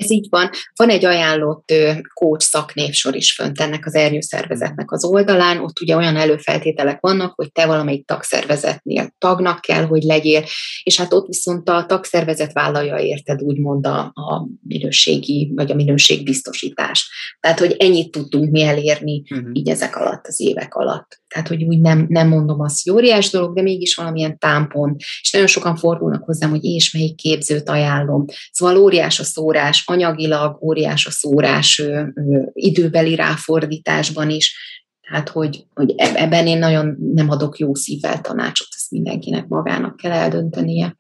Ez 0.01 0.11
így 0.11 0.27
van. 0.31 0.51
Van 0.75 0.89
egy 0.89 1.05
ajánlott 1.05 1.73
coach 2.15 2.45
szaknévsor 2.45 3.15
is 3.15 3.33
fönt 3.33 3.61
ennek 3.61 3.87
az 3.87 3.95
ernyőszervezetnek 3.95 4.93
az 4.93 5.05
oldalán. 5.05 5.59
Ott 5.59 5.81
ugye 5.81 5.97
olyan 5.97 6.17
előfeltételek 6.17 7.01
vannak, 7.01 7.35
hogy 7.35 7.53
te 7.53 7.67
valamelyik 7.67 8.07
tagszervezetnél 8.07 9.15
tagnak 9.19 9.61
kell, 9.61 9.85
hogy 9.85 10.03
legyél, 10.03 10.45
és 10.83 10.97
hát 10.97 11.13
ott 11.13 11.27
viszont 11.27 11.69
a 11.69 11.85
tagszervezet 11.87 12.53
vállalja 12.53 12.99
érted 12.99 13.43
úgymond 13.43 13.87
a, 13.87 13.99
a 13.99 14.49
minőségi, 14.63 15.53
vagy 15.55 15.71
a 15.71 15.75
minőségbiztosítás. 15.75 17.11
Tehát, 17.41 17.59
hogy 17.59 17.77
ennyit 17.79 18.11
tudtunk 18.11 18.51
mi 18.51 18.63
elérni 18.63 19.23
uh-huh. 19.31 19.51
így 19.53 19.69
ezek 19.69 19.97
alatt, 19.97 20.27
az 20.27 20.41
évek 20.41 20.75
alatt. 20.75 21.20
Tehát, 21.35 21.49
hogy 21.49 21.65
úgy 21.65 21.81
nem, 21.81 22.07
nem 22.09 22.29
mondom 22.29 22.61
azt, 22.61 22.85
hogy 22.85 22.93
óriás 22.93 23.31
dolog, 23.31 23.55
de 23.55 23.63
mégis 23.63 23.95
valamilyen 23.95 24.39
támpont. 24.39 25.01
És 25.01 25.31
nagyon 25.33 25.49
sokan 25.49 25.77
fordulnak 25.77 26.25
hozzám, 26.25 26.51
hogy 26.51 26.65
és 26.65 26.93
melyik 26.93 27.15
képzőt 27.15 27.69
ajánlom. 27.69 28.25
Szóval 28.53 28.77
óriás 28.77 29.21
a 29.21 29.25
szórás, 29.25 29.83
anyagilag 29.87 30.63
óriás 30.63 31.07
a 31.07 31.11
szórás 31.11 31.79
ö, 31.79 32.03
ö, 32.15 32.43
időbeli 32.53 33.15
ráfordításban 33.15 34.31
is. 34.31 34.57
Tehát, 35.01 35.29
hogy, 35.29 35.65
hogy 35.75 35.95
ebben 35.97 36.47
én 36.47 36.59
nagyon 36.59 36.97
nem 37.15 37.31
adok 37.31 37.59
jó 37.59 37.75
szívvel 37.75 38.21
tanácsot, 38.21 38.69
ezt 38.71 38.91
mindenkinek 38.91 39.49
magának 39.49 39.97
kell 39.97 40.13
eldöntenie. 40.13 40.97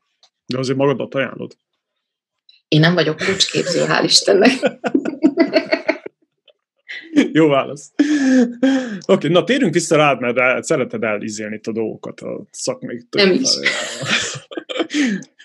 De 0.46 0.58
azért 0.58 0.78
magadat 0.78 1.14
ajánlod. 1.14 1.56
Én 2.68 2.80
nem 2.80 2.94
vagyok 2.94 3.16
kulcsképző, 3.16 3.84
hál' 3.88 4.04
Istennek. 4.04 4.50
Jó 7.32 7.48
válasz. 7.48 7.92
Oké, 7.96 9.12
okay, 9.12 9.30
na 9.30 9.44
térjünk 9.44 9.74
vissza 9.74 9.96
rád, 9.96 10.20
mert 10.20 10.64
szereted 10.64 11.02
elizélni 11.02 11.60
a 11.62 11.72
dolgokat 11.72 12.20
a 12.20 12.46
szakmai 12.50 13.02
Nem 13.10 13.32
is. 13.32 13.48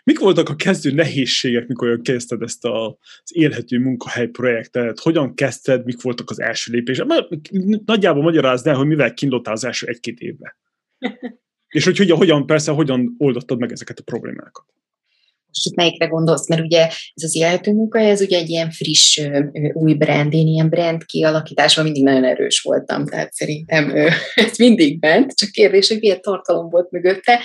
Mik 0.04 0.20
voltak 0.20 0.50
a 0.50 0.56
kezdő 0.56 0.92
nehézségek, 0.92 1.68
mikor 1.68 2.02
kezdted 2.02 2.42
ezt 2.42 2.66
az 2.66 2.96
élhető 3.32 3.80
munkahely 3.80 4.28
projektet? 4.28 5.00
Hogyan 5.00 5.34
kezdted, 5.34 5.86
mik 5.86 6.02
voltak 6.02 6.30
az 6.30 6.40
első 6.40 6.72
lépések? 6.72 7.08
Nagyjából 7.86 8.24
magyarázd 8.24 8.68
el, 8.68 8.76
hogy 8.76 8.88
mivel 8.88 9.14
kínlottál 9.14 9.54
az 9.54 9.66
első 9.66 9.88
egy-két 9.88 10.20
évben. 10.20 10.56
És 11.68 11.86
hogy 11.86 12.10
hogyan, 12.10 12.46
persze, 12.46 12.72
hogyan 12.72 13.16
oldottad 13.18 13.60
meg 13.60 13.72
ezeket 13.72 14.00
a 14.00 14.04
problémákat? 14.04 14.66
Most 15.56 15.68
itt 15.68 15.76
melyikre 15.76 16.06
gondolsz, 16.06 16.50
mert 16.50 16.62
ugye 16.62 16.86
ez 17.14 17.24
az 17.24 17.36
élhető 17.36 17.72
munka, 17.72 18.00
ez 18.00 18.22
ugye 18.22 18.38
egy 18.38 18.50
ilyen 18.50 18.72
friss 18.72 19.22
új 19.74 19.94
brand, 19.94 20.34
én 20.34 20.48
ilyen 20.48 20.70
brand 20.70 21.06
kialakításban 21.06 21.84
mindig 21.84 22.04
nagyon 22.04 22.24
erős 22.24 22.62
voltam, 22.62 23.06
tehát 23.06 23.34
szerintem 23.34 23.96
ez 24.36 24.58
mindig 24.58 25.00
bent, 25.00 25.36
csak 25.36 25.50
kérdés, 25.50 25.88
hogy 25.88 26.00
milyen 26.00 26.22
tartalom 26.22 26.70
volt 26.70 26.92
mögötte, 26.92 27.40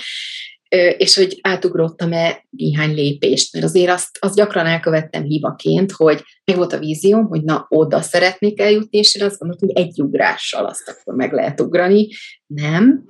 és 0.97 1.15
hogy 1.15 1.39
átugrottam-e 1.41 2.45
néhány 2.49 2.93
lépést, 2.93 3.53
mert 3.53 3.65
azért 3.65 3.89
azt, 3.89 4.17
azt 4.19 4.35
gyakran 4.35 4.65
elkövettem 4.65 5.23
hibaként, 5.23 5.91
hogy 5.91 6.23
meg 6.45 6.55
volt 6.57 6.73
a 6.73 6.79
vízióm, 6.79 7.25
hogy 7.25 7.43
na, 7.43 7.65
oda 7.69 8.01
szeretnék 8.01 8.59
eljutni, 8.59 8.97
és 8.97 9.15
én 9.15 9.23
azt 9.23 9.37
gondoltam, 9.37 9.69
hogy 9.73 9.83
egy 9.83 10.01
ugrással 10.01 10.65
azt 10.65 10.89
akkor 10.89 11.15
meg 11.15 11.33
lehet 11.33 11.61
ugrani. 11.61 12.07
Nem. 12.45 13.05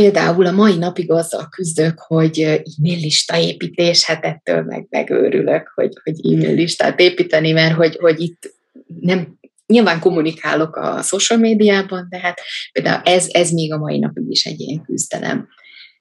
Például 0.00 0.46
a 0.46 0.50
mai 0.50 0.76
napig 0.76 1.10
azzal 1.10 1.48
küzdök, 1.48 1.98
hogy 1.98 2.40
e-mail 2.40 2.98
lista 2.98 3.38
építés, 3.38 4.04
hát 4.04 4.24
ettől 4.24 4.62
meg 4.62 4.86
megőrülök, 4.90 5.72
hogy, 5.74 5.92
hogy 6.02 6.32
e-mail 6.32 6.54
listát 6.54 7.00
építeni, 7.00 7.52
mert 7.52 7.74
hogy, 7.74 7.96
hogy 8.00 8.20
itt 8.20 8.54
nem, 9.00 9.38
nyilván 9.66 10.00
kommunikálok 10.00 10.76
a 10.76 11.02
social 11.02 11.38
médiában, 11.38 12.06
de 12.10 12.18
hát 12.18 12.40
például 12.72 13.02
ez, 13.04 13.26
ez 13.30 13.50
még 13.50 13.72
a 13.72 13.78
mai 13.78 13.98
napig 13.98 14.24
is 14.28 14.44
egy 14.44 14.60
ilyen 14.60 14.82
küzdelem. 14.82 15.48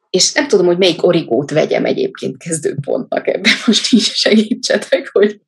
És 0.09 0.33
nem 0.33 0.47
tudom, 0.47 0.65
hogy 0.65 0.77
melyik 0.77 1.05
origót 1.05 1.51
vegyem 1.51 1.85
egyébként 1.85 2.37
kezdőpontnak 2.37 3.27
ebben, 3.27 3.53
most 3.65 3.93
így 3.93 4.01
segítsetek, 4.01 5.09
hogy 5.11 5.39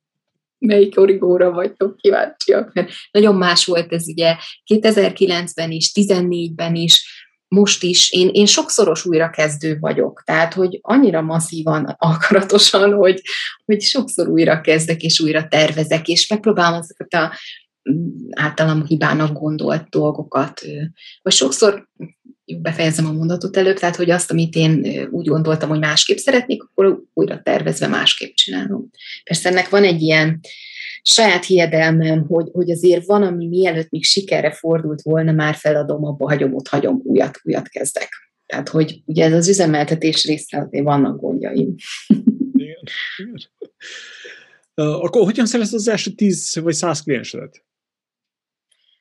melyik 0.58 1.00
origóra 1.00 1.50
vagytok 1.50 1.96
kíváncsiak, 1.96 2.72
mert 2.72 2.90
nagyon 3.10 3.34
más 3.34 3.64
volt 3.64 3.92
ez 3.92 4.08
ugye 4.08 4.36
2009-ben 4.74 5.70
is, 5.70 5.90
2014-ben 5.94 6.74
is, 6.74 7.17
most 7.48 7.82
is 7.82 8.10
én, 8.10 8.28
én 8.32 8.46
sokszoros 8.46 9.04
újrakezdő 9.04 9.78
vagyok, 9.80 10.22
tehát 10.24 10.54
hogy 10.54 10.78
annyira 10.82 11.22
masszívan, 11.22 11.84
akaratosan, 11.98 12.92
hogy, 12.92 13.22
hogy 13.64 13.82
sokszor 13.82 14.28
újra 14.28 14.60
kezdek 14.60 15.02
és 15.02 15.20
újra 15.20 15.48
tervezek, 15.48 16.08
és 16.08 16.28
megpróbálom 16.28 16.78
azokat 16.78 17.14
a 17.14 17.32
mm, 17.90 18.06
általam 18.30 18.86
hibának 18.86 19.38
gondolt 19.38 19.88
dolgokat, 19.88 20.60
vagy 21.22 21.32
sokszor 21.32 21.88
befejezem 22.44 23.06
a 23.06 23.12
mondatot 23.12 23.56
előbb, 23.56 23.78
tehát 23.78 23.96
hogy 23.96 24.10
azt, 24.10 24.30
amit 24.30 24.54
én 24.54 25.06
úgy 25.10 25.26
gondoltam, 25.26 25.68
hogy 25.68 25.78
másképp 25.78 26.16
szeretnék, 26.16 26.62
akkor 26.62 27.02
újra 27.14 27.40
tervezve 27.42 27.86
másképp 27.86 28.34
csinálom. 28.34 28.90
Persze 29.24 29.48
ennek 29.48 29.68
van 29.68 29.84
egy 29.84 30.02
ilyen 30.02 30.40
saját 31.02 31.44
hiedelmem, 31.44 32.26
hogy, 32.26 32.48
hogy 32.52 32.70
azért 32.70 33.06
van, 33.06 33.22
ami 33.22 33.46
mielőtt 33.46 33.90
még 33.90 34.04
sikerre 34.04 34.52
fordult 34.52 35.02
volna, 35.02 35.32
már 35.32 35.54
feladom, 35.54 36.04
abba 36.04 36.28
hagyom, 36.28 36.54
ott 36.54 36.68
hagyom, 36.68 37.00
újat, 37.04 37.40
újat 37.42 37.68
kezdek. 37.68 38.08
Tehát, 38.46 38.68
hogy 38.68 39.02
ugye 39.04 39.24
ez 39.24 39.32
az 39.32 39.48
üzemeltetés 39.48 40.26
része 40.26 40.58
azért 40.58 40.84
vannak 40.84 41.20
gondjaim. 41.20 41.74
Igen. 42.52 42.82
Igen. 43.16 43.36
Akkor 44.74 45.24
hogyan 45.24 45.46
szerezted 45.46 45.78
az 45.78 45.88
első 45.88 46.10
tíz 46.10 46.58
vagy 46.62 46.74
száz 46.74 47.02
kliensedet? 47.02 47.64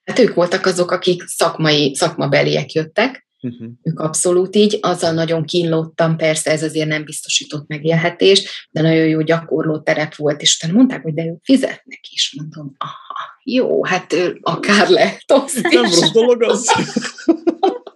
Hát 0.03 0.19
ők 0.19 0.33
voltak 0.33 0.65
azok, 0.65 0.91
akik 0.91 1.23
szakmai, 1.25 1.95
szakmabeliek 1.95 2.71
jöttek, 2.71 3.26
Uh-huh. 3.41 3.69
Ők 3.83 3.99
abszolút 3.99 4.55
így, 4.55 4.77
azzal 4.81 5.11
nagyon 5.11 5.43
kínlottam, 5.43 6.17
persze 6.17 6.51
ez 6.51 6.63
azért 6.63 6.87
nem 6.87 7.03
biztosított 7.03 7.67
megélhetést, 7.67 8.49
de 8.71 8.81
nagyon 8.81 9.07
jó 9.07 9.21
gyakorló 9.21 9.79
terep 9.79 10.15
volt, 10.15 10.41
és 10.41 10.55
utána 10.55 10.77
mondták, 10.77 11.03
hogy 11.03 11.13
de 11.13 11.25
ők 11.25 11.43
fizetnek 11.43 12.07
is. 12.09 12.35
Mondom, 12.37 12.75
aha, 12.77 13.39
jó, 13.43 13.85
hát 13.85 14.15
akár 14.41 14.89
lehet 14.89 15.23
Nem 15.61 15.83
rossz 15.83 16.11
dolog 16.11 16.43
az. 16.43 16.71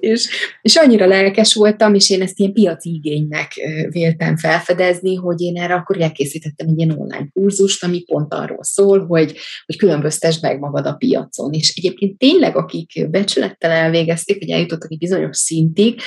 és, 0.00 0.28
és 0.62 0.76
annyira 0.76 1.06
lelkes 1.06 1.54
voltam, 1.54 1.94
és 1.94 2.10
én 2.10 2.22
ezt 2.22 2.38
ilyen 2.38 2.52
piaci 2.52 2.90
igénynek 2.94 3.52
véltem 3.90 4.36
felfedezni, 4.36 5.14
hogy 5.14 5.40
én 5.40 5.56
erre 5.56 5.74
akkor 5.74 6.00
elkészítettem 6.00 6.68
egy 6.68 6.78
ilyen 6.78 6.98
online 6.98 7.28
kurzust, 7.32 7.84
ami 7.84 8.02
pont 8.02 8.34
arról 8.34 8.62
szól, 8.62 9.06
hogy, 9.06 9.36
hogy 9.66 9.76
különböztesd 9.76 10.42
meg 10.42 10.58
magad 10.58 10.86
a 10.86 10.94
piacon. 10.94 11.52
És 11.52 11.74
egyébként 11.76 12.18
tényleg, 12.18 12.56
akik 12.56 13.10
becsülettel 13.10 13.70
elvégezték, 13.70 14.38
hogy 14.38 14.50
eljutottak 14.50 14.92
egy 14.92 14.98
bizonyos 14.98 15.36
szintig, 15.36 16.00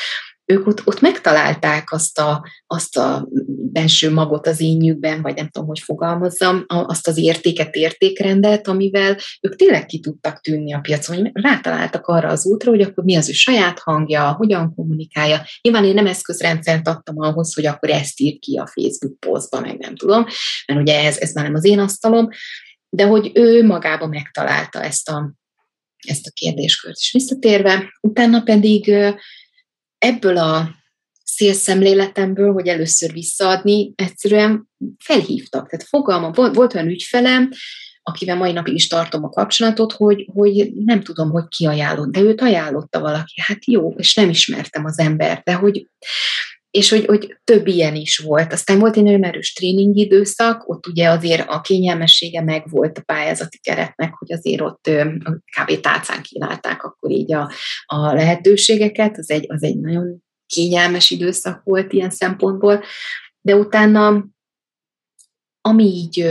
ők 0.46 0.68
ott, 0.68 0.88
ott 0.88 1.02
megtalálták 1.02 1.92
azt 1.92 2.20
a, 2.20 2.48
azt 2.68 2.98
a 2.98 3.28
belső 3.72 4.12
magot 4.12 4.48
az 4.48 4.62
énjükben, 4.62 5.22
vagy 5.22 5.36
nem 5.36 5.50
tudom, 5.50 5.68
hogy 5.68 5.80
fogalmazzam, 5.80 6.66
azt 6.68 7.08
az 7.08 7.18
értéket, 7.18 7.76
értékrendet, 7.76 8.68
amivel 8.68 9.18
ők 9.42 9.56
tényleg 9.56 9.86
ki 9.86 10.00
tudtak 10.00 10.42
tűnni 10.42 10.74
a 10.74 10.80
piacon, 10.80 11.16
hogy 11.18 11.30
rátaláltak 11.34 12.08
arra 12.08 12.28
az 12.28 12.46
útra, 12.46 12.70
hogy 12.70 12.82
akkor 12.82 13.04
mi 13.04 13.16
az 13.16 13.30
ő 13.30 13.32
saját 13.32 13.80
hangja, 13.80 14.32
hogyan 14.32 14.74
kommunikálja. 14.76 15.42
Nyilván 15.62 15.86
én 15.86 15.94
nem 15.94 16.08
eszközrendszert 16.08 16.88
adtam 16.88 17.20
ahhoz, 17.20 17.54
hogy 17.54 17.66
akkor 17.66 17.90
ezt 17.90 18.20
ír 18.20 18.40
ki 18.40 18.58
a 18.58 18.68
Facebook 18.68 19.20
posztba, 19.20 19.60
meg 19.60 19.78
nem 19.78 19.96
tudom, 19.96 20.26
mert 20.66 20.80
ugye 20.80 21.06
ez, 21.06 21.18
ez 21.18 21.34
már 21.34 21.46
nem 21.46 21.56
az 21.56 21.66
én 21.66 21.80
asztalom, 21.80 22.30
de 22.90 23.06
hogy 23.06 23.32
ő 23.34 23.66
magába 23.66 24.08
megtalálta 24.08 24.84
ezt 24.84 25.10
a, 25.10 25.34
ezt 26.08 26.28
a 26.28 26.32
kérdéskört. 26.34 26.98
És 26.98 27.12
visszatérve, 27.12 27.98
utána 28.02 28.42
pedig 28.42 28.96
ebből 30.06 30.38
a 30.38 30.70
szélszemléletemből, 31.24 32.54
hogy 32.54 32.68
először 32.68 33.12
visszaadni, 33.12 33.94
egyszerűen 33.96 34.70
felhívtak. 34.98 35.70
Tehát 35.70 35.88
fogalmam, 35.88 36.32
volt, 36.32 36.56
volt 36.56 36.74
olyan 36.74 36.88
ügyfelem, 36.88 37.50
akivel 38.04 38.36
mai 38.36 38.52
napig 38.52 38.74
is 38.74 38.88
tartom 38.88 39.24
a 39.24 39.30
kapcsolatot, 39.30 39.92
hogy, 39.92 40.30
hogy 40.34 40.74
nem 40.74 41.02
tudom, 41.02 41.30
hogy 41.30 41.48
ki 41.48 41.66
ajánlott, 41.66 42.12
de 42.12 42.20
őt 42.20 42.42
ajánlotta 42.42 43.00
valaki. 43.00 43.42
Hát 43.42 43.66
jó, 43.66 43.94
és 43.98 44.14
nem 44.14 44.30
ismertem 44.30 44.86
az 44.86 45.00
embert, 45.00 45.44
de 45.44 45.54
hogy 45.54 45.88
és 46.76 46.90
hogy, 46.90 47.06
hogy 47.06 47.38
több 47.44 47.68
ilyen 47.68 47.96
is 47.96 48.18
volt. 48.18 48.54
Aztán 48.54 48.80
volt 48.80 48.98
egy 48.98 49.04
nagyon 49.04 49.24
erős 49.24 49.54
tréning 49.54 49.96
időszak, 49.96 50.70
ott 50.70 50.88
ugye 50.88 51.10
azért 51.10 51.50
a 51.50 51.62
kényelmessége 51.62 52.42
meg 52.42 52.70
volt 52.70 52.98
a 52.98 53.02
pályázati 53.02 53.60
keretnek, 53.60 54.14
hogy 54.14 54.34
azért 54.34 54.62
ott 54.62 54.90
kb. 55.60 55.80
tálcán 55.80 56.22
kínálták 56.22 56.84
akkor 56.84 57.12
így 57.12 57.34
a, 57.34 57.52
a 57.86 58.14
lehetőségeket, 58.14 59.18
az 59.18 59.30
egy, 59.30 59.46
az 59.48 59.64
egy 59.64 59.80
nagyon 59.80 60.24
kényelmes 60.46 61.12
időszak 61.12 61.62
volt 61.64 61.94
ilyen 61.94 62.10
szempontból, 62.10 62.84
de 63.42 63.56
utána 63.56 64.26
ami 65.62 65.84
így 65.84 66.28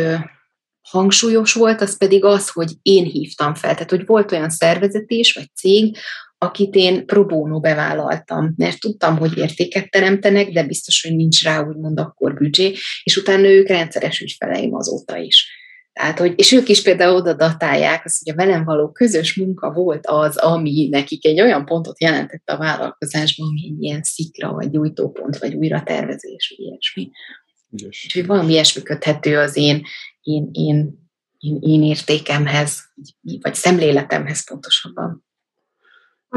hangsúlyos 0.89 1.53
volt, 1.53 1.81
az 1.81 1.97
pedig 1.97 2.25
az, 2.25 2.51
hogy 2.51 2.73
én 2.83 3.05
hívtam 3.05 3.55
fel. 3.55 3.73
Tehát, 3.73 3.91
hogy 3.91 4.07
volt 4.07 4.33
olyan 4.33 4.51
szervezetés 4.51 5.33
vagy 5.33 5.51
cég, 5.55 5.97
akit 6.45 6.75
én 6.75 7.07
pro 7.07 7.27
bono 7.27 7.61
bevállaltam, 7.61 8.55
mert 8.57 8.81
tudtam, 8.81 9.19
hogy 9.19 9.39
értéket 9.39 9.91
teremtenek, 9.91 10.49
de 10.49 10.66
biztos, 10.66 11.03
hogy 11.03 11.16
nincs 11.16 11.43
rá 11.45 11.61
úgymond 11.61 11.99
akkor 11.99 12.35
büdzsé, 12.35 12.75
és 13.03 13.16
utána 13.16 13.49
ők 13.49 13.69
rendszeres 13.69 14.21
ügyfeleim 14.21 14.75
azóta 14.75 15.16
is. 15.16 15.62
Tehát, 15.93 16.19
hogy, 16.19 16.33
és 16.37 16.53
ők 16.53 16.69
is 16.69 16.83
például 16.83 17.16
oda 17.16 17.35
datálják, 17.35 18.05
azt, 18.05 18.25
hogy 18.25 18.33
a 18.33 18.37
velem 18.37 18.65
való 18.65 18.93
közös 18.93 19.37
munka 19.37 19.73
volt 19.73 20.07
az, 20.07 20.37
ami 20.37 20.89
nekik 20.91 21.27
egy 21.27 21.41
olyan 21.41 21.65
pontot 21.65 22.01
jelentett 22.01 22.49
a 22.49 22.57
vállalkozásban, 22.57 23.47
ami 23.49 23.61
egy 23.65 23.83
ilyen 23.83 24.03
szikra, 24.03 24.53
vagy 24.53 24.71
gyújtópont, 24.71 25.39
vagy 25.39 25.55
újra 25.55 25.83
tervezés, 25.83 26.55
vagy 26.57 26.66
ilyesmi. 26.66 27.11
Yes. 27.71 28.05
Úgyhogy 28.05 28.27
valami 28.27 28.53
ilyesmi 28.53 28.83
köthető 28.83 29.39
az 29.39 29.57
én, 29.57 29.83
én, 30.21 30.49
én, 30.53 30.99
én, 31.39 31.59
én 31.61 31.83
értékemhez, 31.83 32.79
vagy 33.41 33.55
szemléletemhez 33.55 34.49
pontosabban. 34.49 35.23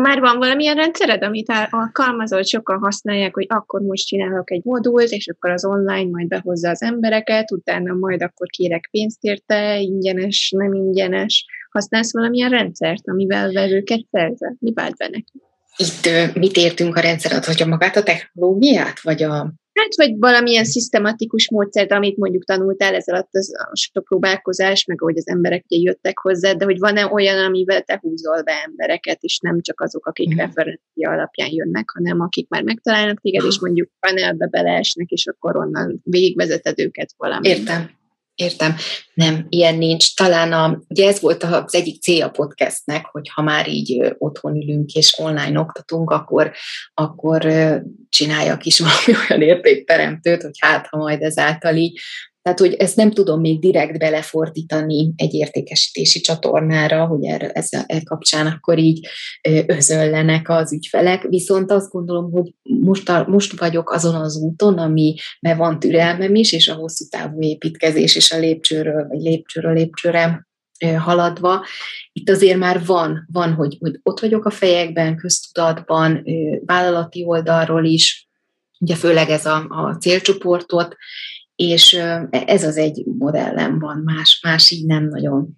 Már 0.02 0.20
van 0.20 0.38
valamilyen 0.38 0.76
rendszered, 0.76 1.24
amit 1.24 1.54
alkalmazol, 1.70 2.44
sokan 2.44 2.80
használják, 2.80 3.34
hogy 3.34 3.46
akkor 3.50 3.82
most 3.82 4.08
csinálok 4.08 4.52
egy 4.52 4.64
modult, 4.64 5.10
és 5.10 5.28
akkor 5.28 5.50
az 5.50 5.66
online 5.66 6.10
majd 6.10 6.28
behozza 6.28 6.70
az 6.70 6.82
embereket, 6.82 7.52
utána 7.52 7.94
majd 7.94 8.24
akkor 8.24 8.48
kérek 8.48 8.88
pénzt 8.92 9.24
érte, 9.24 9.80
ingyenes, 9.80 10.54
nem 10.56 10.74
ingyenes. 10.74 11.46
Használsz 11.72 12.14
valamilyen 12.14 12.50
rendszert, 12.50 13.08
amivel 13.08 13.52
vevőket 13.52 14.06
szerzel? 14.12 14.56
Mi 14.60 14.74
vált 14.74 14.96
be 14.96 15.08
neki? 15.08 15.42
Itt 15.78 16.34
mit 16.36 16.56
értünk 16.56 16.96
a 16.96 17.00
rendszeret, 17.00 17.46
hogy 17.46 17.62
a 17.62 17.68
magát 17.68 17.96
a 17.96 18.04
technológiát, 18.04 19.02
vagy 19.02 19.24
a 19.24 19.54
Hát, 19.78 19.96
vagy 19.96 20.18
valamilyen 20.20 20.66
szisztematikus 20.66 21.50
módszert, 21.50 21.92
amit 21.92 22.18
mondjuk 22.18 22.46
tanultál 22.46 22.96
ez 22.96 23.08
alatt 23.08 23.30
az, 23.32 23.54
a 23.72 23.76
sok 23.76 24.04
próbálkozás, 24.04 24.86
meg 24.86 25.02
ahogy 25.02 25.18
az 25.18 25.28
emberek 25.28 25.66
ugye 25.70 25.90
jöttek 25.90 26.18
hozzá, 26.18 26.54
de 26.54 26.66
hogy 26.66 26.80
van-e 26.80 27.06
olyan, 27.06 27.46
amivel 27.46 27.82
te 27.82 28.00
húzol 28.02 28.42
be 28.44 28.52
embereket, 28.66 29.18
és 29.22 29.40
nem 29.40 29.62
csak 29.62 29.82
azok, 29.82 30.06
akik 30.06 30.34
mm. 30.34 30.38
referencia 30.38 31.10
alapján 31.12 31.50
jönnek, 31.52 31.90
hanem 31.94 32.20
akik 32.20 32.50
már 32.50 32.64
megtalálnak 32.64 33.22
téged, 33.22 33.46
és 33.46 33.60
mondjuk 33.60 33.90
panelbe 34.00 34.48
beleesnek, 34.48 35.10
és 35.10 35.28
akkor 35.28 35.58
onnan 35.58 36.00
végigvezeted 36.04 36.80
őket 36.80 37.14
valami. 37.18 37.48
Értem. 37.48 37.90
Értem. 38.38 38.76
Nem, 39.14 39.46
ilyen 39.50 39.76
nincs. 39.76 40.16
Talán 40.16 40.54
a, 40.54 40.82
ugye 40.88 41.08
ez 41.08 41.20
volt 41.20 41.44
az 41.44 41.76
egyik 41.76 42.02
célja 42.02 42.26
a 42.26 42.30
podcastnek, 42.30 43.06
hogy 43.06 43.30
ha 43.34 43.42
már 43.42 43.68
így 43.68 44.16
otthon 44.18 44.56
ülünk 44.56 44.94
és 44.94 45.20
online 45.20 45.60
oktatunk, 45.60 46.10
akkor, 46.12 46.52
akkor 46.94 47.48
csináljak 48.10 48.66
is 48.66 48.80
valami 48.86 49.20
olyan 49.30 49.42
értékteremtőt, 49.42 50.42
hogy 50.42 50.56
hát, 50.60 50.88
ha 50.88 50.98
majd 50.98 51.22
ezáltal 51.22 51.76
így 51.76 52.00
tehát, 52.48 52.62
hogy 52.62 52.74
ezt 52.74 52.96
nem 52.96 53.12
tudom 53.12 53.40
még 53.40 53.60
direkt 53.60 54.00
belefordítani 54.00 55.14
egy 55.16 55.34
értékesítési 55.34 56.20
csatornára, 56.20 57.06
hogy 57.06 57.26
erre, 57.26 57.50
ezzel 57.50 57.84
e 57.88 58.02
kapcsán 58.04 58.48
akkor 58.48 58.78
így 58.78 59.08
özöllenek 59.66 60.50
az 60.50 60.74
ügyfelek, 60.74 61.24
viszont 61.24 61.72
azt 61.72 61.92
gondolom, 61.92 62.32
hogy 62.32 62.54
most, 62.64 63.10
a, 63.10 63.26
most 63.28 63.60
vagyok 63.60 63.92
azon 63.92 64.16
az 64.16 64.38
úton, 64.38 64.78
ami 64.78 65.16
mert 65.40 65.58
van 65.58 65.80
türelmem 65.80 66.36
is, 66.36 66.54
és 66.54 66.68
a 66.68 66.74
hosszú 66.74 67.06
távú 67.10 67.42
építkezés 67.42 68.16
és 68.16 68.32
a 68.32 68.38
lépcsőről, 68.38 69.08
vagy 69.08 69.22
lépcsőről 69.22 69.74
lépcsőre 69.74 70.48
haladva, 70.98 71.66
itt 72.14 72.30
azért 72.30 72.58
már 72.58 72.86
van, 72.86 73.28
van 73.32 73.54
hogy, 73.54 73.78
hogy 73.80 74.00
ott 74.04 74.20
vagyok 74.20 74.46
a 74.46 74.50
fejekben, 74.50 75.18
köztudatban, 75.18 76.24
vállalati 76.66 77.24
oldalról 77.26 77.86
is, 77.86 78.28
ugye 78.80 78.96
főleg 78.96 79.30
ez 79.30 79.46
a, 79.46 79.66
a 79.70 79.96
célcsoportot, 80.00 80.96
és 81.58 81.94
ez 82.30 82.64
az 82.64 82.78
egy 82.78 83.04
modellem 83.06 83.80
van, 83.80 83.98
más, 83.98 84.40
más 84.44 84.72
így 84.72 84.86
nem 84.86 85.08
nagyon. 85.08 85.58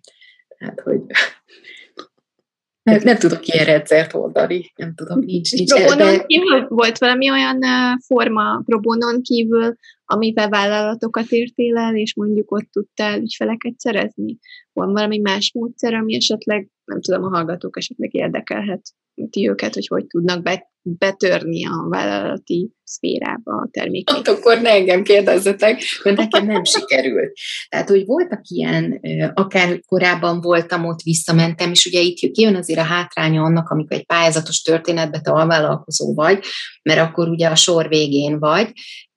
Tehát, 0.58 0.80
hogy 0.80 1.02
nem, 2.90 3.00
nem 3.04 3.18
tudok 3.18 3.48
ilyen 3.48 3.66
rendszert 3.66 4.14
oldani, 4.14 4.72
nem 4.76 4.94
tudom, 4.96 5.20
nincs. 5.20 5.52
nincs 5.52 5.74
Probonon 5.74 6.26
kívül 6.26 6.68
volt 6.68 6.98
valami 6.98 7.30
olyan 7.30 7.60
forma 8.06 8.62
probonon 8.66 9.22
kívül, 9.22 9.76
amivel 10.14 10.50
vállalatokat 10.50 11.32
értél 11.32 11.78
el, 11.78 11.96
és 11.96 12.16
mondjuk 12.16 12.52
ott 12.52 12.70
tudtál 12.72 13.20
ügyfeleket 13.20 13.80
szerezni? 13.80 14.38
Van 14.74 14.92
valami 14.92 15.20
más 15.20 15.52
módszer, 15.54 15.94
ami 15.94 16.16
esetleg, 16.16 16.70
nem 16.86 17.02
tudom, 17.02 17.24
a 17.24 17.30
hallgatók 17.30 17.78
esetleg 17.78 18.14
érdekelhet 18.14 18.94
ti 19.30 19.50
őket, 19.50 19.74
hogy 19.74 19.88
hogy 19.88 20.06
tudnak 20.06 20.50
betörni 20.82 21.66
a 21.66 21.88
vállalati 21.90 22.72
szférába 22.84 23.52
a 23.52 23.68
termékek. 23.72 24.16
Hát 24.16 24.28
akkor 24.28 24.62
ne 24.62 24.70
engem 24.70 25.04
kérdezzetek, 25.04 25.82
mert 26.04 26.18
nekem 26.18 26.46
nem 26.46 26.64
sikerült. 26.76 27.32
Tehát, 27.70 27.90
hogy 27.90 28.06
voltak 28.06 28.42
ilyen, 28.48 29.00
akár 29.34 29.82
korábban 29.86 30.42
voltam 30.42 30.86
ott, 30.86 31.02
visszamentem, 31.02 31.72
és 31.72 31.86
ugye 31.86 32.00
itt 32.00 32.32
kijön 32.32 32.56
azért 32.56 32.80
a 32.80 32.84
hátránya 32.84 33.42
annak, 33.42 33.70
amikor 33.70 33.98
egy 33.98 34.06
pályázatos 34.06 34.62
történetbe 34.62 35.22
te 35.22 35.32
alvállalkozó 35.32 36.14
vagy, 36.14 36.44
mert 36.84 37.00
akkor 37.00 37.30
ugye 37.30 37.48
a 37.48 37.56
sor 37.56 37.88
végén 37.88 38.40
vagy, 38.40 38.72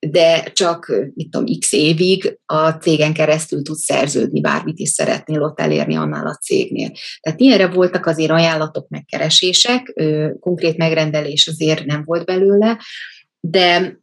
de 0.07 0.43
csak, 0.43 0.93
mit 1.15 1.31
tudom, 1.31 1.59
x 1.59 1.73
évig 1.73 2.39
a 2.47 2.71
cégen 2.71 3.13
keresztül 3.13 3.63
tudsz 3.63 3.85
szerződni, 3.85 4.41
bármit 4.41 4.79
is 4.79 4.89
szeretnél 4.89 5.43
ott 5.43 5.61
elérni 5.61 5.95
annál 5.95 6.27
a 6.27 6.37
cégnél. 6.37 6.91
Tehát 7.21 7.41
ilyenre 7.41 7.69
voltak 7.69 8.07
azért 8.07 8.31
ajánlatok, 8.31 8.89
megkeresések, 8.89 10.01
konkrét 10.41 10.77
megrendelés 10.77 11.47
azért 11.47 11.85
nem 11.85 12.03
volt 12.05 12.25
belőle, 12.25 12.79
de 13.41 14.01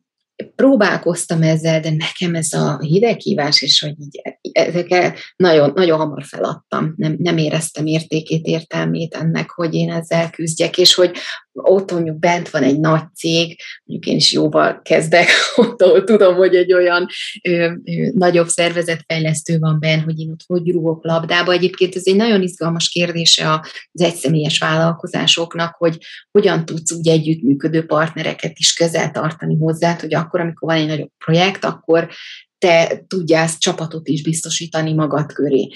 próbálkoztam 0.56 1.42
ezzel, 1.42 1.80
de 1.80 1.90
nekem 1.90 2.36
ez 2.36 2.54
a 2.54 2.80
hideghívás, 2.80 3.62
és 3.62 3.80
hogy 3.80 3.96
így 4.00 4.22
ezeket 4.52 5.18
nagyon, 5.36 5.72
nagyon 5.76 5.98
hamar 5.98 6.24
feladtam. 6.24 6.94
Nem, 6.98 7.16
nem 7.18 7.38
éreztem 7.38 7.86
értékét, 7.86 8.46
értelmét 8.46 9.16
ennek, 9.16 9.50
hogy 9.50 9.74
én 9.74 9.92
ezzel 9.92 10.30
küzdjek, 10.30 10.78
és 10.78 10.94
hogy 10.94 11.12
ott 11.54 11.92
mondjuk 11.92 12.20
bent 12.20 12.50
van 12.50 12.64
egy 12.64 12.80
nagy 12.80 13.02
cég, 13.16 13.60
mondjuk 13.84 14.12
én 14.12 14.16
is 14.16 14.32
jóval 14.32 14.82
kezdek, 14.82 15.28
ott, 15.56 15.82
ahol 15.82 16.04
tudom, 16.04 16.36
hogy 16.36 16.56
egy 16.56 16.74
olyan 16.74 17.08
ö, 17.44 17.52
ö, 17.52 18.10
nagyobb 18.14 18.48
szervezetfejlesztő 18.48 19.60
van 19.60 19.80
benne, 19.80 20.02
hogy 20.02 20.20
én 20.20 20.30
ott 20.30 20.44
hogy 20.48 20.72
rúgok 20.72 21.06
labdába. 21.06 21.52
Egyébként 21.52 21.96
ez 21.96 22.04
egy 22.06 22.16
nagyon 22.16 22.42
izgalmas 22.42 22.90
kérdése 22.90 23.52
az 23.92 24.02
egyszemélyes 24.02 24.60
vállalkozásoknak, 24.60 25.76
hogy 25.76 25.98
hogyan 26.32 26.66
tudsz 26.66 26.92
úgy 26.92 27.08
együttműködő 27.08 27.86
partnereket 27.86 28.60
is 28.60 28.74
közel 28.74 29.12
tartani 29.12 29.58
hozzá, 29.60 29.98
hogy 30.00 30.14
akkor, 30.14 30.40
amikor 30.40 30.70
van 30.70 30.78
egy 30.78 30.88
nagyobb 30.88 31.12
projekt, 31.18 31.66
akkor 31.66 32.10
te 32.58 33.04
tudjál 33.08 33.48
csapatot 33.58 34.08
is 34.08 34.22
biztosítani 34.22 34.94
magad 34.94 35.34
köré. 35.34 35.68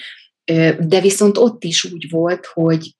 De 0.80 1.02
viszont 1.02 1.38
ott 1.38 1.64
is 1.64 1.84
úgy 1.84 2.10
volt, 2.10 2.46
hogy 2.46 2.96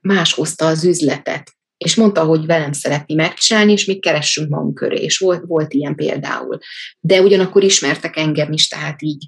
más 0.00 0.32
hozta 0.32 0.66
az 0.66 0.84
üzletet 0.84 1.52
és 1.84 1.96
mondta, 1.96 2.24
hogy 2.24 2.46
velem 2.46 2.72
szeretni 2.72 3.14
megcsinálni, 3.14 3.72
és 3.72 3.84
mi 3.84 3.98
keressünk 3.98 4.48
magunk 4.48 4.74
köré, 4.74 5.02
és 5.02 5.18
volt, 5.18 5.44
volt 5.46 5.72
ilyen 5.72 5.94
például. 5.94 6.58
De 7.00 7.20
ugyanakkor 7.20 7.62
ismertek 7.62 8.16
engem 8.16 8.52
is, 8.52 8.68
tehát 8.68 9.02
így, 9.02 9.26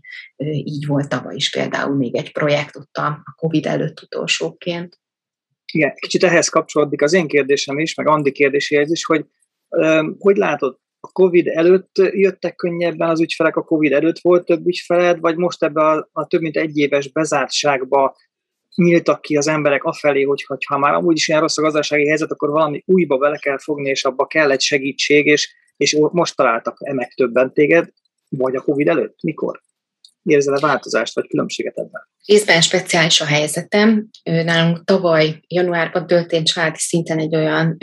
így 0.65 0.87
volt 0.87 1.09
tavaly 1.09 1.35
is 1.35 1.51
például 1.51 1.97
még 1.97 2.17
egy 2.17 2.33
projekt 2.33 2.77
ott 2.77 2.97
a 2.97 3.23
Covid 3.37 3.67
előtt 3.67 4.01
utolsóként. 4.03 5.01
Igen, 5.73 5.93
kicsit 5.95 6.25
ehhez 6.25 6.49
kapcsolódik 6.49 7.03
az 7.03 7.13
én 7.13 7.29
kérdésem 7.29 7.79
is, 7.79 7.95
meg 7.95 8.09
Andi 8.09 8.33
kérdéséhez 8.33 8.91
is, 8.91 9.05
hogy 9.05 9.25
Hogy 10.19 10.37
látod, 10.37 10.79
a 11.01 11.13
Covid 11.13 11.47
előtt 11.47 11.91
jöttek 11.97 12.55
könnyebben 12.55 13.09
az 13.09 13.21
ügyfelek, 13.21 13.57
a 13.57 13.63
Covid 13.63 13.93
előtt 13.93 14.19
volt 14.19 14.45
több 14.45 14.67
ügyfeled, 14.67 15.21
vagy 15.21 15.37
most 15.37 15.63
ebbe 15.63 15.83
a, 15.83 16.09
a 16.13 16.27
több 16.27 16.41
mint 16.41 16.57
egy 16.57 16.77
éves 16.77 17.13
bezártságba 17.13 18.17
nyíltak 18.77 19.21
ki 19.21 19.37
az 19.37 19.49
emberek 19.49 19.85
afelé, 19.85 20.23
hogy 20.23 20.65
ha 20.67 20.79
már 20.79 20.95
amúgy 20.95 21.17
is 21.17 21.29
ilyen 21.29 21.41
rossz 21.41 21.59
a 21.59 21.63
gazdasági 21.63 22.07
helyzet, 22.09 22.31
akkor 22.31 22.51
valami 22.51 22.83
újba 22.87 23.19
vele 23.19 23.39
kell 23.39 23.59
fogni, 23.59 23.89
és 23.89 24.05
abba 24.05 24.27
kell 24.27 24.51
egy 24.51 24.61
segítség, 24.61 25.27
és, 25.27 25.55
és 25.77 25.97
most 26.11 26.37
találtak-e 26.37 26.93
meg 26.93 27.13
többen 27.15 27.53
téged, 27.53 27.89
vagy 28.29 28.55
a 28.55 28.61
Covid 28.61 28.89
előtt? 28.89 29.23
Mikor? 29.23 29.61
Érzel-e 30.23 30.61
változást, 30.61 31.15
vagy 31.15 31.27
különbséget 31.27 31.77
ebben? 31.77 32.09
Részben 32.25 32.61
speciális 32.61 33.21
a 33.21 33.25
helyzetem. 33.25 34.09
Nálunk 34.23 34.85
tavaly 34.85 35.41
januárban 35.47 36.07
történt 36.07 36.47
családi 36.47 36.79
szinten 36.79 37.19
egy 37.19 37.35
olyan 37.35 37.77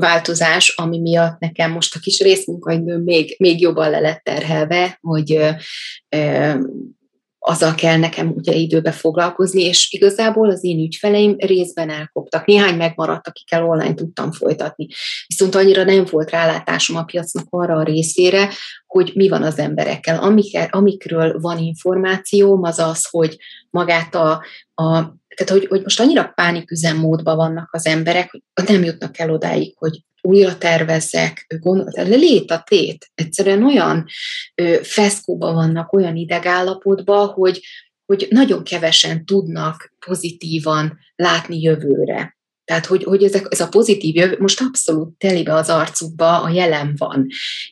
változás, 0.00 0.68
ami 0.76 1.00
miatt 1.00 1.38
nekem 1.38 1.72
most 1.72 1.96
a 1.96 1.98
kis 1.98 2.20
részmunkaidőm 2.20 3.02
még, 3.02 3.34
még 3.38 3.60
jobban 3.60 3.90
le 3.90 4.00
lett 4.00 4.22
terhelve, 4.22 4.98
hogy 5.00 5.32
ö, 5.32 5.50
ö, 6.08 6.54
azzal 7.48 7.74
kell 7.74 7.96
nekem 7.96 8.32
ugye 8.36 8.52
időbe 8.52 8.90
foglalkozni, 8.90 9.62
és 9.62 9.88
igazából 9.90 10.50
az 10.50 10.64
én 10.64 10.78
ügyfeleim 10.78 11.34
részben 11.38 11.90
elkoptak. 11.90 12.46
Néhány 12.46 12.76
megmaradt, 12.76 13.28
akikkel 13.28 13.64
online 13.64 13.94
tudtam 13.94 14.32
folytatni. 14.32 14.86
Viszont 15.26 15.54
annyira 15.54 15.84
nem 15.84 16.04
volt 16.10 16.30
rálátásom 16.30 16.96
a 16.96 17.04
piacnak 17.04 17.46
arra 17.50 17.74
a 17.74 17.82
részére, 17.82 18.50
hogy 18.86 19.12
mi 19.14 19.28
van 19.28 19.42
az 19.42 19.58
emberekkel. 19.58 20.22
Amikkel, 20.22 20.68
amikről 20.70 21.40
van 21.40 21.58
információm, 21.58 22.62
az 22.62 22.78
az, 22.78 23.06
hogy 23.10 23.36
magát 23.70 24.14
a, 24.14 24.30
a 24.74 25.14
tehát, 25.36 25.52
hogy, 25.52 25.66
hogy 25.66 25.82
most 25.82 26.00
annyira 26.00 26.32
pániküzemmódban 26.34 27.36
vannak 27.36 27.68
az 27.72 27.86
emberek, 27.86 28.30
hogy 28.30 28.68
nem 28.68 28.84
jutnak 28.84 29.18
el 29.18 29.30
odáig, 29.30 29.74
hogy 29.78 30.00
újra 30.26 30.58
tervezzek, 30.58 31.46
gondol, 31.60 31.90
lét 32.04 32.50
a 32.50 32.62
tét. 32.66 33.10
Egyszerűen 33.14 33.64
olyan 33.64 34.04
feszkóban 34.82 35.54
vannak, 35.54 35.92
olyan 35.92 36.16
idegállapotban, 36.16 37.26
hogy, 37.26 37.60
hogy 38.06 38.26
nagyon 38.30 38.64
kevesen 38.64 39.24
tudnak 39.24 39.94
pozitívan 40.06 40.98
látni 41.16 41.60
jövőre. 41.60 42.36
Tehát, 42.64 42.86
hogy, 42.86 43.04
hogy 43.04 43.24
ezek, 43.24 43.46
ez 43.48 43.60
a 43.60 43.68
pozitív 43.68 44.14
jövő 44.14 44.36
most 44.38 44.60
abszolút 44.60 45.18
telibe 45.18 45.54
az 45.54 45.68
arcukba, 45.68 46.42
a 46.42 46.50
jelen 46.50 46.94
van. 46.96 47.26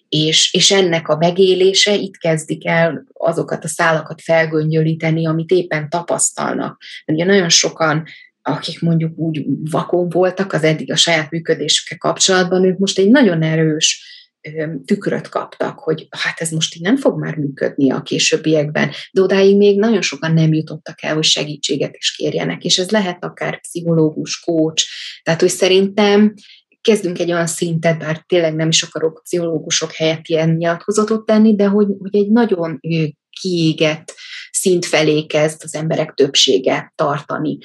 És, 0.08 0.52
és 0.52 0.70
ennek 0.70 1.08
a 1.08 1.16
megélése 1.16 1.94
itt 1.94 2.16
kezdik 2.16 2.66
el 2.66 3.04
azokat 3.12 3.64
a 3.64 3.68
szálakat 3.68 4.20
felgöngyölíteni, 4.20 5.26
amit 5.26 5.50
éppen 5.50 5.88
tapasztalnak. 5.88 6.82
Ugye 7.06 7.24
nagyon 7.24 7.48
sokan 7.48 8.04
akik 8.46 8.80
mondjuk 8.80 9.18
úgy 9.18 9.44
vakon 9.70 10.08
voltak 10.08 10.52
az 10.52 10.62
eddig 10.62 10.92
a 10.92 10.96
saját 10.96 11.30
működésükkel 11.30 11.98
kapcsolatban, 11.98 12.64
ők 12.64 12.78
most 12.78 12.98
egy 12.98 13.10
nagyon 13.10 13.42
erős 13.42 14.12
tükröt 14.84 15.28
kaptak, 15.28 15.78
hogy 15.78 16.06
hát 16.10 16.40
ez 16.40 16.50
most 16.50 16.74
így 16.74 16.82
nem 16.82 16.96
fog 16.96 17.18
már 17.18 17.36
működni 17.36 17.90
a 17.90 18.02
későbbiekben, 18.02 18.90
de 19.12 19.22
odáig 19.22 19.56
még 19.56 19.78
nagyon 19.78 20.02
sokan 20.02 20.32
nem 20.32 20.52
jutottak 20.52 21.02
el, 21.02 21.14
hogy 21.14 21.24
segítséget 21.24 21.96
is 21.96 22.14
kérjenek, 22.16 22.64
és 22.64 22.78
ez 22.78 22.90
lehet 22.90 23.24
akár 23.24 23.60
pszichológus, 23.60 24.40
coach, 24.40 24.84
tehát 25.22 25.40
hogy 25.40 25.48
szerintem 25.48 26.34
kezdünk 26.80 27.18
egy 27.18 27.32
olyan 27.32 27.46
szintet, 27.46 27.98
bár 27.98 28.24
tényleg 28.26 28.54
nem 28.54 28.68
is 28.68 28.82
akarok 28.82 29.20
pszichológusok 29.22 29.92
helyett 29.92 30.26
ilyen 30.26 30.50
nyilatkozatot 30.50 31.26
tenni, 31.26 31.54
de 31.54 31.66
hogy, 31.66 31.86
hogy 31.98 32.16
egy 32.16 32.30
nagyon 32.30 32.80
kiégett 33.40 34.14
szint 34.50 34.84
felé 34.84 35.26
kezd 35.26 35.60
az 35.64 35.74
emberek 35.74 36.14
többsége 36.14 36.92
tartani. 36.94 37.58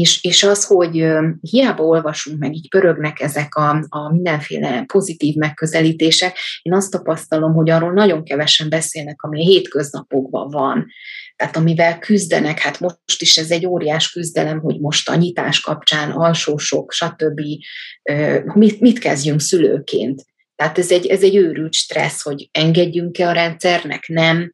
És, 0.00 0.24
és 0.24 0.42
az, 0.42 0.64
hogy 0.64 1.06
hiába 1.40 1.82
olvasunk, 1.82 2.38
meg 2.38 2.54
így 2.54 2.68
pörögnek 2.68 3.20
ezek 3.20 3.54
a, 3.54 3.84
a 3.88 4.12
mindenféle 4.12 4.84
pozitív 4.86 5.34
megközelítések, 5.34 6.38
én 6.62 6.74
azt 6.74 6.90
tapasztalom, 6.90 7.52
hogy 7.52 7.70
arról 7.70 7.92
nagyon 7.92 8.24
kevesen 8.24 8.68
beszélnek, 8.68 9.22
ami 9.22 9.40
a 9.40 9.48
hétköznapokban 9.48 10.50
van. 10.50 10.86
Tehát 11.36 11.56
amivel 11.56 11.98
küzdenek, 11.98 12.58
hát 12.58 12.80
most 12.80 13.22
is 13.22 13.36
ez 13.36 13.50
egy 13.50 13.66
óriás 13.66 14.10
küzdelem, 14.10 14.60
hogy 14.60 14.80
most 14.80 15.08
a 15.08 15.14
nyitás 15.14 15.60
kapcsán 15.60 16.10
alsósok, 16.10 16.92
stb. 16.92 17.40
Mit, 18.44 18.80
mit 18.80 18.98
kezdjünk 18.98 19.40
szülőként? 19.40 20.24
Tehát 20.56 20.78
ez 20.78 20.90
egy, 20.90 21.06
ez 21.06 21.22
egy 21.22 21.36
őrült 21.36 21.72
stressz, 21.72 22.22
hogy 22.22 22.48
engedjünk-e 22.52 23.28
a 23.28 23.32
rendszernek, 23.32 24.08
nem, 24.08 24.52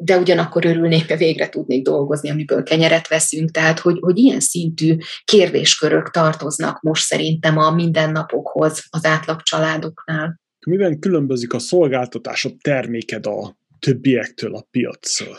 de 0.00 0.18
ugyanakkor 0.18 0.64
örülnék, 0.64 1.16
végre 1.16 1.48
tudnék 1.48 1.84
dolgozni, 1.84 2.30
amiből 2.30 2.62
kenyeret 2.62 3.08
veszünk, 3.08 3.50
tehát 3.50 3.78
hogy, 3.78 3.98
hogy 4.00 4.18
ilyen 4.18 4.40
szintű 4.40 4.96
kérdéskörök 5.24 6.10
tartoznak 6.10 6.80
most 6.80 7.04
szerintem 7.04 7.58
a 7.58 7.70
mindennapokhoz 7.70 8.84
az 8.90 9.04
átlag 9.04 9.42
családoknál. 9.42 10.40
Miben 10.66 10.98
különbözik 10.98 11.52
a 11.52 11.58
szolgáltatás, 11.58 12.44
a 12.44 12.50
terméked 12.60 13.26
a 13.26 13.56
többiektől 13.78 14.54
a 14.54 14.66
piacról? 14.70 15.36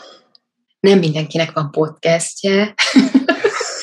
Nem 0.80 0.98
mindenkinek 0.98 1.52
van 1.52 1.70
podcastje. 1.70 2.74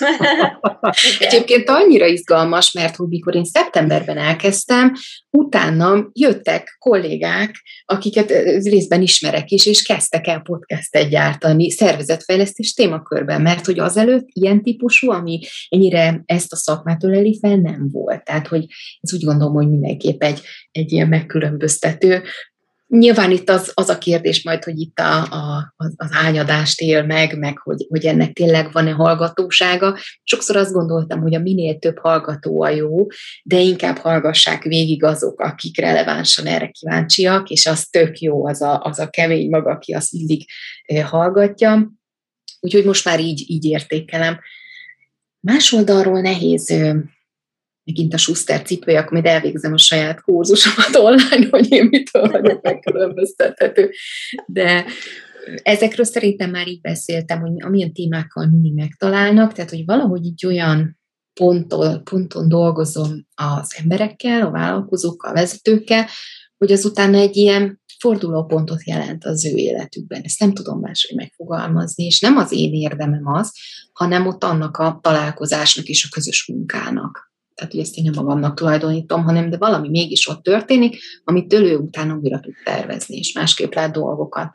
Egyébként 1.20 1.70
annyira 1.70 2.06
izgalmas, 2.06 2.72
mert 2.72 2.96
hogy 2.96 3.08
mikor 3.08 3.36
én 3.36 3.44
szeptemberben 3.44 4.18
elkezdtem, 4.18 4.94
utána 5.30 6.10
jöttek 6.14 6.76
kollégák, 6.80 7.56
akiket 7.86 8.30
részben 8.64 9.02
ismerek 9.02 9.52
is, 9.52 9.66
és 9.66 9.82
kezdtek 9.82 10.28
el 10.28 10.40
podcastet 10.40 11.10
gyártani 11.10 11.72
szervezetfejlesztés 11.72 12.74
témakörben, 12.74 13.42
mert 13.42 13.66
hogy 13.66 13.80
azelőtt 13.80 14.28
ilyen 14.34 14.64
típusú, 14.64 15.12
ami 15.12 15.40
ennyire 15.70 16.22
ezt 16.26 16.54
a 16.54 16.56
szakmát 16.56 17.04
öleli 17.04 17.38
fel, 17.42 17.56
nem 17.56 17.90
volt. 17.92 18.24
Tehát, 18.24 18.48
hogy 18.48 18.66
ez 19.02 19.14
úgy 19.14 19.24
gondolom, 19.24 19.54
hogy 19.54 19.70
mindenképp 19.70 20.24
egy, 20.24 20.42
egy 20.72 20.92
ilyen 20.92 21.08
megkülönböztető 21.08 22.24
Nyilván 22.92 23.32
itt 23.32 23.50
az, 23.50 23.72
az 23.74 23.90
a 23.90 23.98
kérdés 23.98 24.44
majd, 24.44 24.64
hogy 24.64 24.80
itt 24.80 25.00
a, 25.00 25.22
a, 25.22 25.74
az 25.96 26.10
ányadást 26.10 26.82
él 26.82 27.04
meg, 27.04 27.38
meg 27.38 27.58
hogy, 27.58 27.86
hogy 27.90 28.06
ennek 28.06 28.34
tényleg 28.34 28.72
van-e 28.72 28.92
hallgatósága. 28.92 29.98
Sokszor 30.24 30.56
azt 30.56 30.72
gondoltam, 30.72 31.22
hogy 31.22 31.36
a 31.36 31.40
minél 31.40 31.80
több 31.80 31.98
hallgató 31.98 32.62
a 32.62 32.70
jó, 32.70 33.06
de 33.44 33.60
inkább 33.60 33.98
hallgassák 33.98 34.64
végig 34.64 35.04
azok, 35.04 35.40
akik 35.40 35.80
relevánsan 35.80 36.46
erre 36.46 36.68
kíváncsiak, 36.68 37.50
és 37.50 37.66
az 37.66 37.86
tök 37.86 38.20
jó 38.20 38.48
az 38.48 38.62
a, 38.62 38.82
az 38.84 39.00
a 39.00 39.10
kemény 39.10 39.50
maga, 39.50 39.72
aki 39.72 39.94
azt 39.94 40.12
mindig 40.12 40.46
hallgatja. 41.04 41.92
Úgyhogy 42.60 42.86
most 42.86 43.06
már 43.06 43.20
így, 43.20 43.44
így 43.48 43.66
értékelem. 43.66 44.40
Más 45.40 45.72
oldalról 45.72 46.22
nehéz 46.22 46.74
megint 47.92 48.14
a 48.14 48.18
Schuster 48.18 48.62
cipője, 48.62 49.00
akkor 49.00 49.12
majd 49.12 49.26
elvégzem 49.26 49.74
a 49.74 49.78
saját 49.78 50.22
kurzusomat 50.22 50.96
online, 50.96 51.48
hogy 51.50 51.72
én 51.72 51.86
mitől 51.86 52.30
vagyok 52.30 52.62
megkülönböztethető. 52.62 53.92
De 54.46 54.86
ezekről 55.64 56.06
szerintem 56.06 56.50
már 56.50 56.68
így 56.68 56.82
beszéltem, 56.82 57.40
hogy 57.40 57.52
amilyen 57.58 57.94
témákkal 57.94 58.48
mindig 58.48 58.74
megtalálnak, 58.74 59.54
tehát 59.54 59.70
hogy 59.70 59.86
valahogy 59.86 60.26
így 60.26 60.46
olyan 60.46 61.00
ponton, 61.34 62.04
ponton 62.04 62.50
dolgozom 62.50 63.28
az 63.36 63.76
emberekkel, 63.82 64.46
a 64.46 64.52
vállalkozókkal, 64.52 65.32
a 65.32 65.34
vezetőkkel, 65.34 66.08
hogy 66.58 66.72
azután 66.72 67.14
egy 67.14 67.36
ilyen 67.36 67.82
fordulópontot 68.00 68.84
jelent 68.84 69.26
az 69.26 69.46
ő 69.46 69.56
életükben. 69.56 70.22
Ezt 70.22 70.40
nem 70.40 70.54
tudom 70.54 70.80
máshogy 70.80 71.16
megfogalmazni, 71.16 72.06
és 72.06 72.20
nem 72.20 72.38
az 72.38 72.52
én 72.52 72.74
érdemem 72.74 73.28
az, 73.28 73.52
hanem 73.94 74.28
ott 74.28 74.44
annak 74.44 74.78
a 74.78 75.00
találkozásnak 75.02 75.86
és 75.86 76.06
a 76.06 76.14
közös 76.14 76.48
munkának 76.48 77.31
tehát 77.62 77.76
hogy 77.76 77.86
ezt 77.86 77.98
én 77.98 78.04
nem 78.04 78.24
magamnak 78.24 78.56
tulajdonítom, 78.56 79.24
hanem 79.24 79.50
de 79.50 79.58
valami 79.58 79.90
mégis 79.90 80.28
ott 80.28 80.44
történik, 80.44 80.98
amit 81.24 81.48
tőle 81.48 81.76
utána 81.76 82.20
újra 82.22 82.40
tud 82.40 82.54
tervezni, 82.64 83.18
és 83.18 83.34
másképp 83.34 83.74
lát 83.74 83.92
dolgokat. 83.92 84.54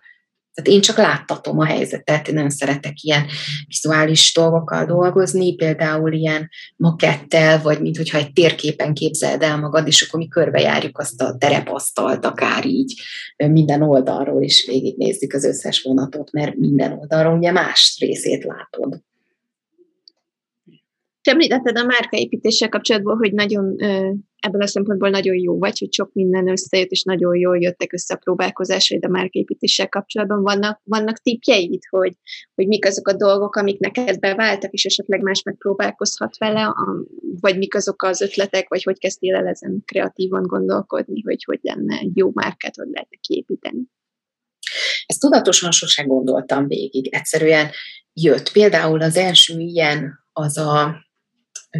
Tehát 0.54 0.70
én 0.70 0.80
csak 0.80 0.96
láttatom 0.96 1.58
a 1.58 1.64
helyzetet, 1.64 2.28
én 2.28 2.34
nem 2.34 2.48
szeretek 2.48 3.02
ilyen 3.02 3.26
vizuális 3.66 4.34
dolgokkal 4.34 4.84
dolgozni, 4.84 5.54
például 5.54 6.12
ilyen 6.12 6.48
makettel, 6.76 7.62
vagy 7.62 7.80
mint 7.80 7.96
hogyha 7.96 8.18
egy 8.18 8.32
térképen 8.32 8.94
képzeld 8.94 9.42
el 9.42 9.58
magad, 9.58 9.86
és 9.86 10.02
akkor 10.02 10.20
mi 10.20 10.28
körbejárjuk 10.28 10.98
azt 10.98 11.22
a 11.22 11.36
terepasztalt, 11.38 12.24
akár 12.24 12.66
így 12.66 13.02
minden 13.36 13.82
oldalról 13.82 14.42
is 14.42 14.66
végignézzük 14.66 15.32
az 15.32 15.44
összes 15.44 15.82
vonatot, 15.82 16.32
mert 16.32 16.56
minden 16.56 16.92
oldalról 16.92 17.36
ugye 17.36 17.52
más 17.52 17.96
részét 18.00 18.44
látod. 18.44 19.00
Te 21.26 21.32
említetted 21.32 21.78
a 21.78 21.84
márkaépítéssel 21.84 22.68
kapcsolatban, 22.68 23.16
hogy 23.16 23.32
nagyon 23.32 23.76
ebből 24.36 24.60
a 24.60 24.66
szempontból 24.66 25.08
nagyon 25.08 25.34
jó 25.34 25.58
vagy, 25.58 25.78
hogy 25.78 25.92
sok 25.92 26.12
minden 26.12 26.48
összejött, 26.48 26.90
és 26.90 27.02
nagyon 27.02 27.36
jól 27.36 27.58
jöttek 27.58 27.92
össze 27.92 28.14
a 28.14 28.16
próbálkozásaid 28.16 29.04
a 29.04 29.08
márkaépítéssel 29.08 29.88
kapcsolatban. 29.88 30.42
Vannak, 30.42 30.80
vannak 30.84 31.18
tippjeid, 31.18 31.82
hogy, 31.90 32.12
hogy 32.54 32.66
mik 32.66 32.86
azok 32.86 33.08
a 33.08 33.16
dolgok, 33.16 33.56
amik 33.56 33.78
neked 33.78 34.18
beváltak, 34.18 34.72
és 34.72 34.84
esetleg 34.84 35.20
más 35.20 35.42
megpróbálkozhat 35.42 36.38
vele, 36.38 36.74
vagy 37.40 37.58
mik 37.58 37.74
azok 37.74 38.02
az 38.02 38.20
ötletek, 38.20 38.68
vagy 38.68 38.82
hogy 38.82 38.98
kezdtél 38.98 39.34
el 39.34 39.46
ezen 39.46 39.82
kreatívan 39.84 40.42
gondolkodni, 40.42 41.22
hogy 41.22 41.44
hogy 41.44 41.58
lenne 41.62 41.98
egy 41.98 42.16
jó 42.16 42.30
márkát, 42.34 42.76
hogy 42.76 42.88
lehetne 42.90 43.16
kiépíteni. 43.20 43.82
Ezt 45.06 45.20
tudatosan 45.20 45.70
sosem 45.70 46.06
gondoltam 46.06 46.66
végig. 46.66 47.14
Egyszerűen 47.14 47.70
jött. 48.12 48.52
Például 48.52 49.02
az 49.02 49.16
első 49.16 49.58
ilyen 49.58 50.24
az 50.32 50.58
a 50.58 51.04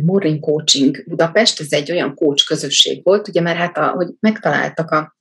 Morning 0.05 0.41
Coaching. 0.41 1.05
Budapest, 1.07 1.61
ez 1.61 1.73
egy 1.73 1.91
olyan 1.91 2.15
coach 2.15 2.47
közösség 2.47 3.05
volt, 3.05 3.29
ugye 3.29 3.41
mert 3.41 3.59
hát, 3.59 3.77
a, 3.77 3.89
hogy 3.89 4.09
megtaláltak 4.21 4.91
a 4.91 5.17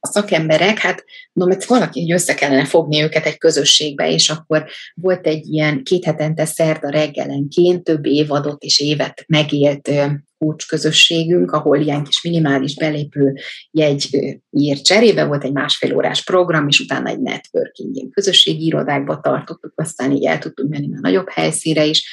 a 0.00 0.06
szakemberek, 0.06 0.78
hát 0.78 1.04
mondom, 1.32 1.56
hogy 1.56 1.66
valaki 1.68 2.00
hogy 2.00 2.12
össze 2.12 2.34
kellene 2.34 2.64
fogni 2.64 3.02
őket 3.02 3.26
egy 3.26 3.38
közösségbe, 3.38 4.10
és 4.10 4.30
akkor 4.30 4.66
volt 4.94 5.26
egy 5.26 5.46
ilyen 5.46 5.82
két 5.82 6.04
hetente 6.04 6.44
szerda 6.44 6.88
reggelenként 6.88 7.84
több 7.84 8.06
évadot 8.06 8.62
és 8.62 8.80
évet 8.80 9.24
megélt 9.26 9.90
coach 10.38 10.66
közösségünk, 10.68 11.50
ahol 11.50 11.78
ilyen 11.78 12.04
kis 12.04 12.22
minimális 12.22 12.74
belépő 12.74 13.34
jegy 13.70 14.08
ír 14.50 14.80
cserébe 14.80 15.24
volt 15.24 15.44
egy 15.44 15.52
másfél 15.52 15.96
órás 15.96 16.24
program, 16.24 16.68
és 16.68 16.80
utána 16.80 17.08
egy 17.08 17.20
networking, 17.20 17.96
ilyen 17.96 18.10
közösségi 18.10 18.64
irodákba 18.64 19.20
tartottuk, 19.20 19.72
aztán 19.76 20.12
így 20.12 20.24
el 20.24 20.38
tudtunk 20.38 20.70
menni 20.70 20.86
már 20.86 21.00
nagyobb 21.00 21.28
helyszíre 21.28 21.84
is, 21.84 22.08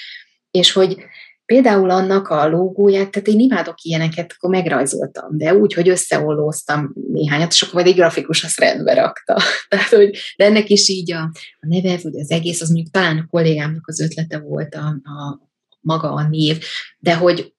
és 0.51 0.71
hogy 0.71 0.97
Például 1.45 1.89
annak 1.89 2.27
a 2.27 2.47
logóját, 2.47 3.11
tehát 3.11 3.27
én 3.27 3.39
imádok 3.39 3.81
ilyeneket, 3.81 4.33
akkor 4.35 4.49
megrajzoltam, 4.49 5.37
de 5.37 5.55
úgy, 5.55 5.73
hogy 5.73 5.89
összeollóztam 5.89 6.93
néhányat, 7.11 7.51
és 7.51 7.61
akkor 7.61 7.73
majd 7.73 7.87
egy 7.87 7.95
grafikus 7.95 8.43
azt 8.43 8.59
rendbe 8.59 8.93
rakta. 8.93 9.41
Tehát, 9.69 9.89
hogy, 9.89 10.17
de 10.37 10.45
ennek 10.45 10.69
is 10.69 10.89
így 10.89 11.11
a, 11.11 11.21
a 11.59 11.67
neve, 11.67 11.99
vagy 12.03 12.15
az 12.15 12.31
egész, 12.31 12.61
az 12.61 12.69
mondjuk 12.69 12.93
talán 12.93 13.17
a 13.17 13.27
kollégámnak 13.29 13.87
az 13.87 13.99
ötlete 13.99 14.39
volt 14.39 14.75
a, 14.75 14.85
a 14.87 15.49
maga 15.79 16.11
a 16.11 16.27
név, 16.27 16.63
de 16.99 17.15
hogy 17.15 17.53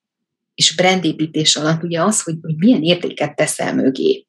és 0.54 0.74
brandépítés 0.74 1.56
alatt 1.56 1.82
ugye 1.82 2.02
az, 2.02 2.22
hogy, 2.22 2.36
hogy 2.42 2.56
milyen 2.56 2.82
értéket 2.82 3.36
teszel 3.36 3.74
mögé 3.74 4.26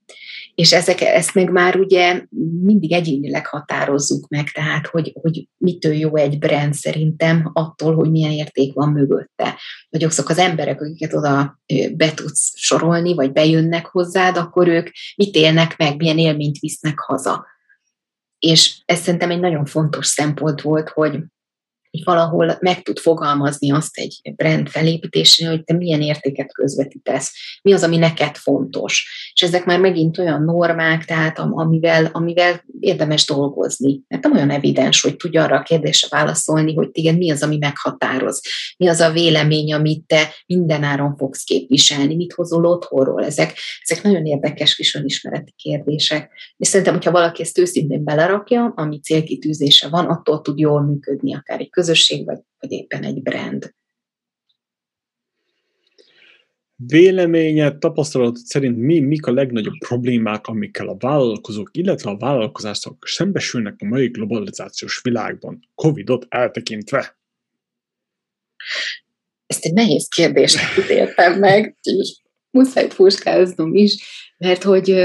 és 0.57 0.73
ezek, 0.73 1.01
ezt 1.01 1.34
meg 1.34 1.51
már 1.51 1.75
ugye 1.75 2.21
mindig 2.61 2.91
egyénileg 2.93 3.47
határozzuk 3.47 4.27
meg, 4.27 4.49
tehát 4.49 4.88
hogy, 4.88 5.13
hogy 5.21 5.47
mitől 5.57 5.93
jó 5.93 6.15
egy 6.15 6.39
brand 6.39 6.73
szerintem 6.73 7.49
attól, 7.53 7.95
hogy 7.95 8.11
milyen 8.11 8.31
érték 8.31 8.73
van 8.73 8.91
mögötte. 8.91 9.55
Vagy 9.89 10.03
azok 10.03 10.29
az 10.29 10.38
emberek, 10.38 10.81
akiket 10.81 11.13
oda 11.13 11.59
be 11.95 12.13
tudsz 12.13 12.51
sorolni, 12.55 13.13
vagy 13.13 13.31
bejönnek 13.31 13.85
hozzád, 13.85 14.38
akkor 14.38 14.67
ők 14.67 14.89
mit 15.15 15.35
élnek 15.35 15.77
meg, 15.77 15.97
milyen 15.97 16.17
élményt 16.17 16.59
visznek 16.59 16.99
haza. 16.99 17.45
És 18.39 18.81
ez 18.85 18.99
szerintem 18.99 19.31
egy 19.31 19.39
nagyon 19.39 19.65
fontos 19.65 20.07
szempont 20.07 20.61
volt, 20.61 20.89
hogy, 20.89 21.19
hogy 21.98 22.15
valahol 22.15 22.57
meg 22.60 22.82
tud 22.82 22.99
fogalmazni 22.99 23.72
azt 23.72 23.98
egy 23.98 24.22
brand 24.36 24.69
felépítésén, 24.69 25.48
hogy 25.49 25.64
te 25.64 25.74
milyen 25.74 26.02
értéket 26.02 26.53
közvetítesz, 26.53 27.34
mi 27.61 27.74
az, 27.74 27.84
ami 27.84 27.98
neked 27.98 28.36
fontos. 28.36 29.07
És 29.34 29.41
ezek 29.41 29.65
már 29.65 29.80
megint 29.80 30.18
olyan 30.18 30.44
normák, 30.44 31.06
tehát 31.06 31.40
amivel, 31.40 32.10
amivel 32.11 32.64
érdemes 32.80 33.26
dolgozni. 33.26 34.02
Mert 34.07 34.24
nem 34.24 34.34
olyan 34.34 34.49
evidens, 34.49 35.02
hogy 35.02 35.15
tudja 35.15 35.44
arra 35.44 35.56
a 35.56 35.64
kérdésre 35.64 36.07
válaszolni, 36.11 36.74
hogy 36.74 36.91
téged 36.91 37.18
mi 37.18 37.32
az, 37.32 37.44
ami 37.44 37.57
meghatároz, 37.57 38.41
mi 38.78 38.88
az 38.88 38.99
a 38.99 39.11
vélemény, 39.11 39.74
amit 39.74 40.06
te 40.07 40.34
mindenáron 40.45 41.15
fogsz 41.18 41.44
képviselni, 41.44 42.15
mit 42.15 42.34
hozol 42.34 42.65
otthonról. 42.65 43.26
Ezek, 43.26 43.53
ezek 43.82 44.03
nagyon 44.03 44.26
érdekes 44.26 44.76
kis 44.76 44.95
önismereti 44.95 45.53
kérdések. 45.56 46.32
És 46.57 46.68
szerintem, 46.68 46.94
hogyha 46.94 47.11
valaki 47.11 47.41
ezt 47.41 47.57
őszintén 47.57 48.03
belerakja, 48.03 48.74
ami 48.76 48.99
célkitűzése 48.99 49.88
van, 49.88 50.06
attól 50.06 50.41
tud 50.41 50.60
jól 50.60 50.82
működni 50.82 51.36
akár 51.36 51.60
egy 51.60 51.69
közösség, 51.88 52.26
vagy, 52.26 52.39
vagy 52.59 52.72
éppen 52.72 53.03
egy 53.03 53.22
brand. 53.22 53.76
Véleményed, 56.76 57.77
tapasztalat 57.77 58.38
szerint 58.38 58.77
mi, 58.77 58.99
mik 58.99 59.26
a 59.26 59.31
legnagyobb 59.31 59.77
problémák, 59.77 60.47
amikkel 60.47 60.88
a 60.88 60.97
vállalkozók, 60.97 61.69
illetve 61.73 62.09
a 62.09 62.18
vállalkozások 62.18 63.07
szembesülnek 63.07 63.76
a 63.80 63.85
mai 63.85 64.07
globalizációs 64.07 65.01
világban, 65.01 65.69
Covid-ot 65.76 66.26
eltekintve? 66.30 67.18
Ezt 69.45 69.65
egy 69.65 69.73
nehéz 69.73 70.07
kérdést 70.07 70.59
értem 70.89 71.39
meg, 71.39 71.77
és 71.81 72.22
muszáj 72.49 72.88
puskáznom 72.88 73.76
is, 73.76 74.03
mert 74.38 74.64
hogy... 74.64 75.03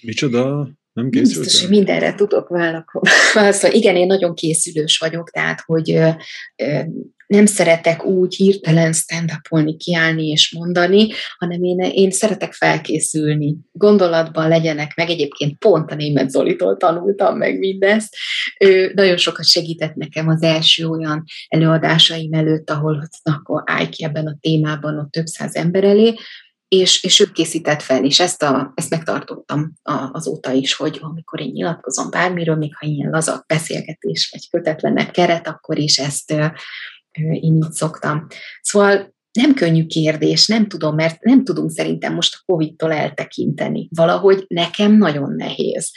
Micsoda? 0.00 0.70
Nem 0.92 1.10
készültem? 1.10 1.42
Biztos, 1.42 1.60
hogy 1.60 1.70
mindenre 1.70 2.14
tudok 2.14 2.48
válaszolni. 3.34 3.76
Igen, 3.76 3.96
én 3.96 4.06
nagyon 4.06 4.34
készülős 4.34 4.98
vagyok, 4.98 5.30
tehát, 5.30 5.62
hogy 5.66 6.00
nem 7.30 7.46
szeretek 7.46 8.04
úgy 8.04 8.34
hirtelen 8.34 8.92
stand 8.92 9.30
kiállni 9.76 10.26
és 10.26 10.52
mondani, 10.52 11.08
hanem 11.38 11.62
én, 11.62 11.78
én 11.78 12.10
szeretek 12.10 12.52
felkészülni. 12.52 13.56
Gondolatban 13.72 14.48
legyenek 14.48 14.92
meg, 14.96 15.10
egyébként 15.10 15.58
pont 15.58 15.90
a 15.90 15.94
német 15.94 16.30
Zolitól 16.30 16.76
tanultam 16.76 17.36
meg 17.36 17.58
mindezt. 17.58 18.16
Ő 18.60 18.92
nagyon 18.94 19.16
sokat 19.16 19.44
segített 19.44 19.94
nekem 19.94 20.28
az 20.28 20.42
első 20.42 20.86
olyan 20.86 21.24
előadásaim 21.48 22.32
előtt, 22.32 22.70
ahol 22.70 23.08
akkor 23.22 23.62
állj 23.66 23.88
ki 23.88 24.04
ebben 24.04 24.26
a 24.26 24.36
témában 24.40 24.98
ott 24.98 25.10
több 25.10 25.26
száz 25.26 25.54
ember 25.54 25.84
elé, 25.84 26.14
és, 26.70 27.02
és 27.02 27.20
ő 27.20 27.30
készített 27.32 27.82
fel, 27.82 28.04
és 28.04 28.20
ezt, 28.20 28.42
a, 28.42 28.72
ezt 28.74 28.90
megtartottam 28.90 29.72
azóta 30.12 30.52
is, 30.52 30.74
hogy 30.74 30.98
amikor 31.00 31.40
én 31.40 31.50
nyilatkozom 31.52 32.10
bármiről, 32.10 32.56
még 32.56 32.76
ha 32.76 32.86
ilyen 32.86 33.10
laza 33.10 33.44
beszélgetés 33.46 34.28
vagy 34.32 34.50
kötetlenek 34.50 35.10
keret, 35.10 35.46
akkor 35.46 35.78
is 35.78 35.98
ezt 35.98 36.30
én 37.10 37.54
így 37.54 37.72
szoktam. 37.72 38.26
Szóval 38.60 39.14
nem 39.32 39.54
könnyű 39.54 39.86
kérdés, 39.86 40.46
nem 40.46 40.68
tudom, 40.68 40.94
mert 40.94 41.22
nem 41.22 41.44
tudunk 41.44 41.70
szerintem 41.70 42.14
most 42.14 42.34
a 42.34 42.52
Covid-tól 42.52 42.92
eltekinteni. 42.92 43.88
Valahogy 43.94 44.44
nekem 44.48 44.96
nagyon 44.96 45.34
nehéz. 45.36 45.90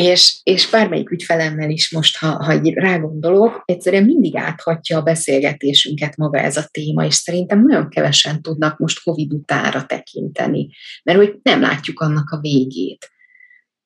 És, 0.00 0.40
és 0.42 0.70
bármelyik 0.70 1.10
ügyfelemmel 1.10 1.70
is 1.70 1.90
most, 1.90 2.16
ha, 2.16 2.44
ha 2.44 2.54
így 2.54 2.74
rágondolok, 2.74 3.62
egyszerűen 3.64 4.04
mindig 4.04 4.36
áthatja 4.36 4.98
a 4.98 5.02
beszélgetésünket 5.02 6.16
maga 6.16 6.38
ez 6.38 6.56
a 6.56 6.68
téma, 6.70 7.04
és 7.04 7.14
szerintem 7.14 7.66
nagyon 7.66 7.88
kevesen 7.88 8.42
tudnak 8.42 8.78
most 8.78 9.02
Covid 9.02 9.32
utára 9.32 9.86
tekinteni, 9.86 10.68
mert 11.02 11.18
hogy 11.18 11.38
nem 11.42 11.60
látjuk 11.60 12.00
annak 12.00 12.30
a 12.30 12.40
végét. 12.40 13.10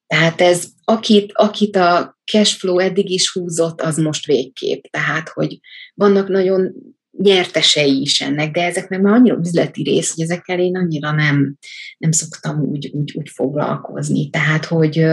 Tehát 0.06 0.40
ez, 0.40 0.66
akit, 0.84 1.32
akit 1.34 1.76
a 1.76 2.18
cashflow 2.32 2.78
eddig 2.78 3.10
is 3.10 3.32
húzott, 3.32 3.80
az 3.80 3.96
most 3.96 4.26
végképp. 4.26 4.84
Tehát, 4.84 5.28
hogy 5.28 5.58
vannak 5.94 6.28
nagyon 6.28 6.72
nyertesei 7.18 8.00
is 8.00 8.20
ennek, 8.20 8.50
de 8.50 8.64
ezek 8.64 8.88
meg 8.88 9.00
már 9.00 9.14
annyira 9.14 9.38
üzleti 9.38 9.82
rész, 9.82 10.14
hogy 10.14 10.24
ezekkel 10.24 10.60
én 10.60 10.76
annyira 10.76 11.10
nem, 11.10 11.56
nem 11.98 12.10
szoktam 12.10 12.60
úgy, 12.60 12.90
úgy, 12.92 13.12
úgy 13.16 13.28
foglalkozni. 13.28 14.30
Tehát, 14.30 14.64
hogy 14.64 15.06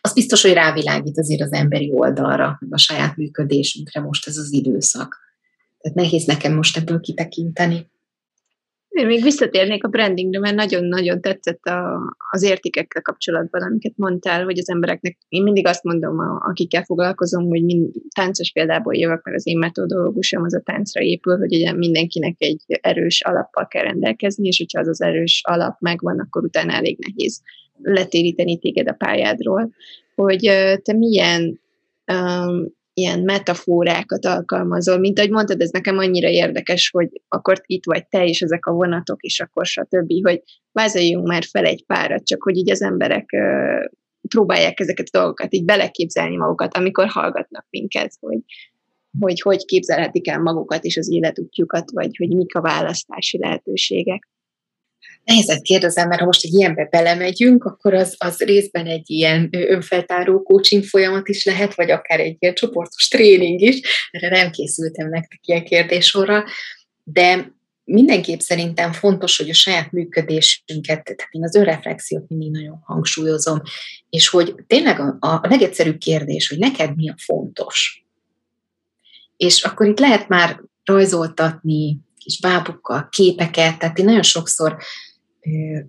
az 0.00 0.12
biztos, 0.12 0.42
hogy 0.42 0.52
rávilágít 0.52 1.18
azért 1.18 1.40
az 1.40 1.52
emberi 1.52 1.90
oldalra, 1.92 2.60
a 2.70 2.78
saját 2.78 3.16
működésünkre 3.16 4.00
most 4.00 4.26
ez 4.26 4.36
az 4.36 4.52
időszak. 4.52 5.18
Tehát 5.78 5.96
nehéz 5.96 6.24
nekem 6.24 6.54
most 6.54 6.76
ebből 6.76 7.00
kitekinteni. 7.00 7.92
Én 8.94 9.06
még 9.06 9.22
visszatérnék 9.22 9.84
a 9.84 9.88
brandingre, 9.88 10.38
mert 10.38 10.54
nagyon-nagyon 10.54 11.20
tetszett 11.20 11.64
a, 11.64 12.00
az 12.30 12.42
értékekkel 12.42 13.02
kapcsolatban, 13.02 13.62
amiket 13.62 13.92
mondtál, 13.96 14.44
hogy 14.44 14.58
az 14.58 14.68
embereknek, 14.68 15.16
én 15.28 15.42
mindig 15.42 15.66
azt 15.66 15.82
mondom, 15.82 16.18
a, 16.18 16.46
akikkel 16.48 16.84
foglalkozom, 16.84 17.48
hogy 17.48 17.64
mind, 17.64 17.92
táncos 18.14 18.52
példából 18.52 18.96
jövök, 18.96 19.24
mert 19.24 19.36
az 19.36 19.46
én 19.46 19.58
metodológusom 19.58 20.42
az 20.42 20.54
a 20.54 20.60
táncra 20.60 21.02
épül, 21.02 21.38
hogy 21.38 21.54
ugye 21.54 21.72
mindenkinek 21.72 22.34
egy 22.38 22.62
erős 22.66 23.22
alappal 23.22 23.66
kell 23.66 23.82
rendelkezni, 23.82 24.46
és 24.46 24.58
hogyha 24.58 24.80
az 24.80 24.88
az 24.88 25.02
erős 25.02 25.42
alap 25.44 25.80
megvan, 25.80 26.18
akkor 26.18 26.44
utána 26.44 26.72
elég 26.72 26.98
nehéz 26.98 27.42
letéríteni 27.82 28.58
téged 28.58 28.88
a 28.88 28.92
pályádról, 28.92 29.70
hogy 30.14 30.40
te 30.82 30.92
milyen 30.92 31.60
um, 32.12 32.72
ilyen 32.94 33.20
metaforákat 33.20 34.24
alkalmazol, 34.24 34.98
mint 34.98 35.18
ahogy 35.18 35.30
mondtad, 35.30 35.60
ez 35.60 35.70
nekem 35.70 35.98
annyira 35.98 36.28
érdekes, 36.28 36.90
hogy 36.90 37.08
akkor 37.28 37.62
itt 37.66 37.84
vagy 37.84 38.06
te 38.06 38.24
és 38.24 38.42
ezek 38.42 38.66
a 38.66 38.72
vonatok, 38.72 39.22
és 39.22 39.40
akkor 39.40 39.66
stb., 39.66 40.12
hogy 40.22 40.42
vázoljunk 40.72 41.26
már 41.26 41.44
fel 41.50 41.64
egy 41.64 41.84
párat, 41.86 42.24
csak 42.24 42.42
hogy 42.42 42.56
így 42.56 42.70
az 42.70 42.82
emberek 42.82 43.28
uh, 43.32 43.84
próbálják 44.28 44.80
ezeket 44.80 45.08
a 45.10 45.18
dolgokat 45.18 45.54
így 45.54 45.64
beleképzelni 45.64 46.36
magukat, 46.36 46.76
amikor 46.76 47.06
hallgatnak 47.06 47.66
minket, 47.70 48.12
hogy 48.20 48.38
hogy, 49.20 49.40
hogy 49.40 49.64
képzelhetik 49.64 50.28
el 50.28 50.40
magukat 50.40 50.84
és 50.84 50.96
az 50.96 51.10
életútjukat, 51.10 51.90
vagy 51.90 52.16
hogy 52.16 52.36
mik 52.36 52.54
a 52.54 52.60
választási 52.60 53.38
lehetőségek. 53.38 54.28
Nehézet 55.24 55.62
kérdezem, 55.62 56.08
mert 56.08 56.20
ha 56.20 56.26
most 56.26 56.44
egy 56.44 56.52
ilyenbe 56.52 56.88
belemegyünk, 56.90 57.64
akkor 57.64 57.94
az, 57.94 58.14
az 58.18 58.38
részben 58.38 58.86
egy 58.86 59.10
ilyen 59.10 59.48
önfeltáró 59.50 60.42
coaching 60.42 60.84
folyamat 60.84 61.28
is 61.28 61.44
lehet, 61.44 61.74
vagy 61.74 61.90
akár 61.90 62.20
egy 62.20 62.36
ilyen 62.38 62.54
csoportos 62.54 63.08
tréning 63.08 63.60
is. 63.60 64.08
Erre 64.10 64.28
nem 64.28 64.50
készültem 64.50 65.08
nektek 65.08 65.40
ilyen 65.46 65.64
kérdésorra, 65.64 66.44
de 67.02 67.52
mindenképp 67.84 68.38
szerintem 68.38 68.92
fontos, 68.92 69.36
hogy 69.36 69.50
a 69.50 69.54
saját 69.54 69.92
működésünket, 69.92 71.04
tehát 71.04 71.28
én 71.30 71.44
az 71.44 71.54
önreflexiót 71.54 72.28
mindig 72.28 72.50
nagyon 72.50 72.80
hangsúlyozom, 72.84 73.62
és 74.10 74.28
hogy 74.28 74.54
tényleg 74.66 75.00
a, 75.00 75.16
a 75.20 75.40
legegyszerűbb 75.48 75.98
kérdés, 75.98 76.48
hogy 76.48 76.58
neked 76.58 76.96
mi 76.96 77.08
a 77.08 77.14
fontos. 77.16 78.04
És 79.36 79.62
akkor 79.62 79.86
itt 79.86 79.98
lehet 79.98 80.28
már 80.28 80.60
rajzoltatni 80.84 81.98
kis 82.18 82.40
bábukkal 82.40 83.08
képeket, 83.10 83.78
tehát 83.78 83.98
én 83.98 84.04
nagyon 84.04 84.22
sokszor 84.22 84.76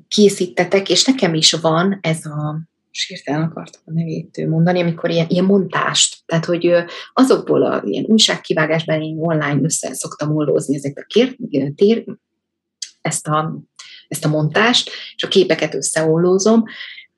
készítetek, 0.08 0.90
és 0.90 1.06
nekem 1.06 1.34
is 1.34 1.52
van 1.52 2.00
ez 2.02 2.26
a 2.26 2.60
sírtelen 2.92 3.42
akartam 3.42 3.82
a 3.86 3.92
nevét 3.92 4.48
mondani, 4.48 4.82
amikor 4.82 5.10
ilyen, 5.10 5.26
ilyen 5.30 5.46
montást, 5.46 6.18
tehát 6.26 6.46
hogy 6.46 6.72
azokból 7.14 7.66
a 7.66 7.82
ilyen 7.86 8.06
újságkivágásban 8.08 9.02
én 9.02 9.18
online 9.20 9.60
össze 9.62 9.94
szoktam 9.94 10.36
oldózni 10.36 10.76
ezeket 10.76 11.04
a 11.04 11.08
kér, 11.08 11.36
tér, 11.76 12.06
ezt 13.02 13.28
a, 13.28 13.60
ezt 14.08 14.26
a 14.26 14.30
montást, 14.30 14.90
és 15.16 15.24
a 15.24 15.28
képeket 15.28 15.76
összeollózom, 15.76 16.64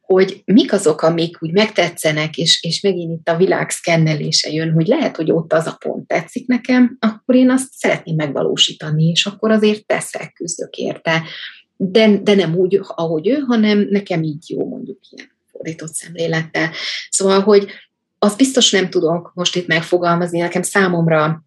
hogy 0.02 0.42
mik 0.46 0.74
azok, 0.74 1.02
amik 1.02 1.38
úgy 1.42 1.52
megtetszenek, 1.52 2.38
és, 2.38 2.64
és 2.64 2.82
megint 2.82 3.20
itt 3.20 3.30
a 3.30 3.38
világ 3.38 3.70
szkennelése 3.70 4.52
jön, 4.52 4.72
hogy 4.72 4.88
lehet, 4.88 5.16
hogy 5.16 5.32
ott 5.32 5.54
az 5.54 5.66
a 5.66 5.78
pont 5.80 6.08
tetszik 6.08 6.48
nekem, 6.48 6.98
akkor 7.00 7.36
én 7.36 7.50
azt 7.50 7.72
szeretném 7.72 8.16
megvalósítani, 8.16 9.04
és 9.04 9.26
akkor 9.26 9.52
azért 9.52 9.86
teszek, 9.86 10.34
küzdök 10.34 10.76
érte. 10.76 11.24
De, 11.78 12.18
de 12.18 12.36
nem 12.36 12.56
úgy, 12.56 12.80
ahogy 12.88 13.28
ő, 13.28 13.34
hanem 13.34 13.88
nekem 13.90 14.24
így 14.24 14.50
jó, 14.50 14.68
mondjuk 14.68 15.00
ilyen 15.10 15.32
fordított 15.52 15.94
szemlélettel. 15.94 16.72
Szóval, 17.10 17.42
hogy 17.42 17.68
azt 18.20 18.38
biztos 18.38 18.72
nem 18.72 18.90
tudok 18.90 19.32
most 19.36 19.56
itt 19.56 19.68
megfogalmazni, 19.68 20.40
nekem 20.40 20.62
számomra 20.62 21.46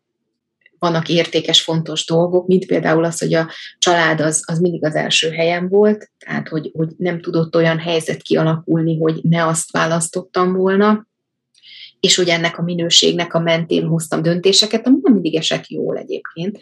vannak 0.79 1.09
értékes, 1.09 1.63
fontos 1.63 2.07
dolgok, 2.07 2.47
mint 2.47 2.67
például 2.67 3.05
az, 3.05 3.19
hogy 3.19 3.35
a 3.35 3.51
család 3.79 4.21
az, 4.21 4.43
az 4.47 4.59
mindig 4.59 4.85
az 4.85 4.95
első 4.95 5.31
helyen 5.31 5.69
volt, 5.69 6.11
tehát 6.19 6.49
hogy, 6.49 6.71
hogy 6.75 6.89
nem 6.97 7.21
tudott 7.21 7.57
olyan 7.57 7.79
helyzet 7.79 8.23
kialakulni, 8.23 8.99
hogy 8.99 9.21
ne 9.23 9.47
azt 9.47 9.71
választottam 9.71 10.53
volna, 10.53 11.07
és 12.01 12.17
hogy 12.17 12.29
ennek 12.29 12.59
a 12.59 12.63
minőségnek 12.63 13.35
a 13.35 13.41
mentén 13.41 13.87
hoztam 13.87 14.23
döntéseket, 14.23 14.87
ami 14.87 14.97
nem 15.03 15.13
mindig 15.13 15.37
esek 15.37 15.71
jól 15.71 15.97
egyébként. 15.97 16.59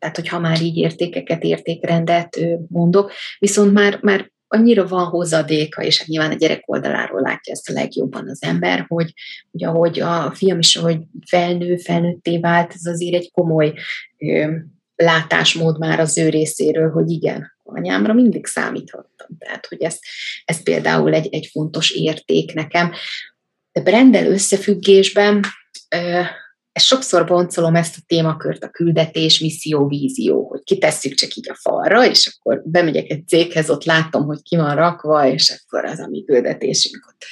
Tehát, 0.00 0.16
hogyha 0.16 0.38
már 0.38 0.62
így 0.62 0.76
értékeket, 0.76 1.42
értékrendet 1.42 2.40
mondok, 2.68 3.12
viszont 3.38 3.72
már, 3.72 3.98
már 4.02 4.30
annyira 4.52 4.86
van 4.86 5.04
hozadéka, 5.04 5.82
és 5.82 5.98
hát 5.98 6.06
nyilván 6.06 6.30
a 6.30 6.34
gyerek 6.34 6.62
oldaláról 6.66 7.20
látja 7.20 7.52
ezt 7.52 7.68
a 7.68 7.72
legjobban 7.72 8.28
az 8.28 8.42
ember, 8.42 8.84
hogy, 8.88 9.12
hogy 9.50 9.64
ahogy 9.64 10.00
a 10.00 10.32
fiam 10.34 10.58
is, 10.58 10.76
ahogy 10.76 10.98
felnő, 11.26 11.76
felnőtté 11.76 12.38
vált, 12.38 12.72
ez 12.74 12.86
azért 12.86 13.14
egy 13.14 13.30
komoly 13.30 13.74
ö, 14.18 14.56
látásmód 14.96 15.78
már 15.78 16.00
az 16.00 16.18
ő 16.18 16.28
részéről, 16.28 16.90
hogy 16.90 17.10
igen, 17.10 17.52
anyámra 17.64 18.12
mindig 18.12 18.46
számíthattam. 18.46 19.28
Tehát, 19.38 19.66
hogy 19.66 19.82
ez, 19.82 19.98
ez 20.44 20.62
például 20.62 21.14
egy, 21.14 21.28
egy 21.34 21.48
fontos 21.52 21.90
érték 21.90 22.54
nekem. 22.54 22.92
De 23.72 23.82
Brendel 23.82 24.26
összefüggésben 24.26 25.44
ö, 25.88 26.20
sokszor 26.80 27.26
boncolom 27.26 27.74
ezt 27.74 27.96
a 27.96 28.02
témakört, 28.06 28.64
a 28.64 28.70
küldetés, 28.70 29.40
misszió, 29.40 29.86
vízió, 29.86 30.48
hogy 30.48 30.62
kitesszük 30.64 31.14
csak 31.14 31.34
így 31.34 31.50
a 31.50 31.58
falra, 31.60 32.06
és 32.06 32.26
akkor 32.26 32.62
bemegyek 32.64 33.10
egy 33.10 33.28
céghez, 33.28 33.70
ott 33.70 33.84
látom, 33.84 34.24
hogy 34.24 34.42
ki 34.42 34.56
van 34.56 34.74
rakva, 34.74 35.26
és 35.26 35.50
akkor 35.50 35.84
az 35.84 35.98
a 35.98 36.08
mi 36.08 36.24
küldetésünk 36.24 37.06
ott 37.08 37.24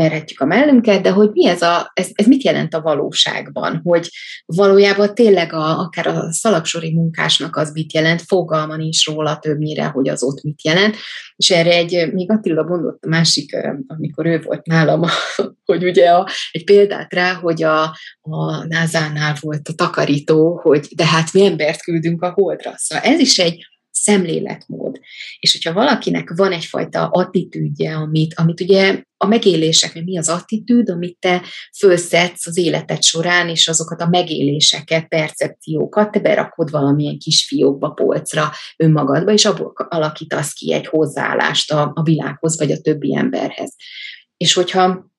verhetjük 0.00 0.40
a 0.40 0.44
mellünket, 0.44 1.02
de 1.02 1.10
hogy 1.10 1.30
mi 1.32 1.46
ez 1.46 1.62
a, 1.62 1.90
ez, 1.94 2.08
ez 2.12 2.26
mit 2.26 2.42
jelent 2.42 2.74
a 2.74 2.80
valóságban, 2.80 3.80
hogy 3.84 4.08
valójában 4.46 5.14
tényleg 5.14 5.52
a, 5.52 5.78
akár 5.78 6.06
a 6.06 6.32
szalagsori 6.32 6.94
munkásnak 6.94 7.56
az 7.56 7.72
mit 7.72 7.92
jelent, 7.92 8.22
fogalma 8.22 8.76
nincs 8.76 9.06
róla 9.06 9.38
többnyire, 9.38 9.84
hogy 9.84 10.08
az 10.08 10.22
ott 10.22 10.42
mit 10.42 10.64
jelent, 10.64 10.96
és 11.36 11.50
erre 11.50 11.70
egy, 11.70 12.12
még 12.12 12.30
Attila 12.30 12.62
mondott 12.62 13.04
a 13.04 13.08
másik, 13.08 13.56
amikor 13.86 14.26
ő 14.26 14.40
volt 14.44 14.66
nálam, 14.66 15.02
hogy 15.64 15.84
ugye 15.84 16.10
a, 16.10 16.28
egy 16.50 16.64
példát 16.64 17.12
rá, 17.12 17.34
hogy 17.34 17.62
a, 17.62 17.82
a 18.20 18.66
NASA-nál 18.68 19.36
volt 19.40 19.68
a 19.68 19.72
takarító, 19.72 20.60
hogy 20.62 20.86
de 20.96 21.06
hát 21.06 21.32
mi 21.32 21.46
embert 21.46 21.82
küldünk 21.82 22.22
a 22.22 22.30
holdra. 22.30 22.72
Szóval 22.76 23.04
ez 23.04 23.20
is 23.20 23.38
egy, 23.38 23.66
szemléletmód. 24.02 25.00
És 25.38 25.52
hogyha 25.52 25.72
valakinek 25.72 26.32
van 26.36 26.52
egyfajta 26.52 27.08
attitűdje, 27.08 27.94
amit, 27.94 28.34
amit 28.34 28.60
ugye 28.60 29.02
a 29.16 29.26
megélések, 29.26 30.04
mi 30.04 30.18
az 30.18 30.28
attitűd, 30.28 30.88
amit 30.88 31.18
te 31.18 31.42
fölszedsz 31.78 32.46
az 32.46 32.56
életed 32.58 33.02
során, 33.02 33.48
és 33.48 33.68
azokat 33.68 34.00
a 34.00 34.08
megéléseket, 34.08 35.08
percepciókat 35.08 36.10
te 36.10 36.20
berakod 36.20 36.70
valamilyen 36.70 37.18
kis 37.18 37.46
fiókba, 37.46 37.90
polcra 37.90 38.52
önmagadba, 38.76 39.32
és 39.32 39.44
abból 39.44 39.72
alakítasz 39.88 40.52
ki 40.52 40.72
egy 40.72 40.86
hozzáállást 40.86 41.72
a, 41.72 41.92
a 41.94 42.02
világhoz, 42.02 42.58
vagy 42.58 42.70
a 42.70 42.80
többi 42.80 43.16
emberhez. 43.16 43.74
És 44.36 44.52
hogyha 44.52 45.14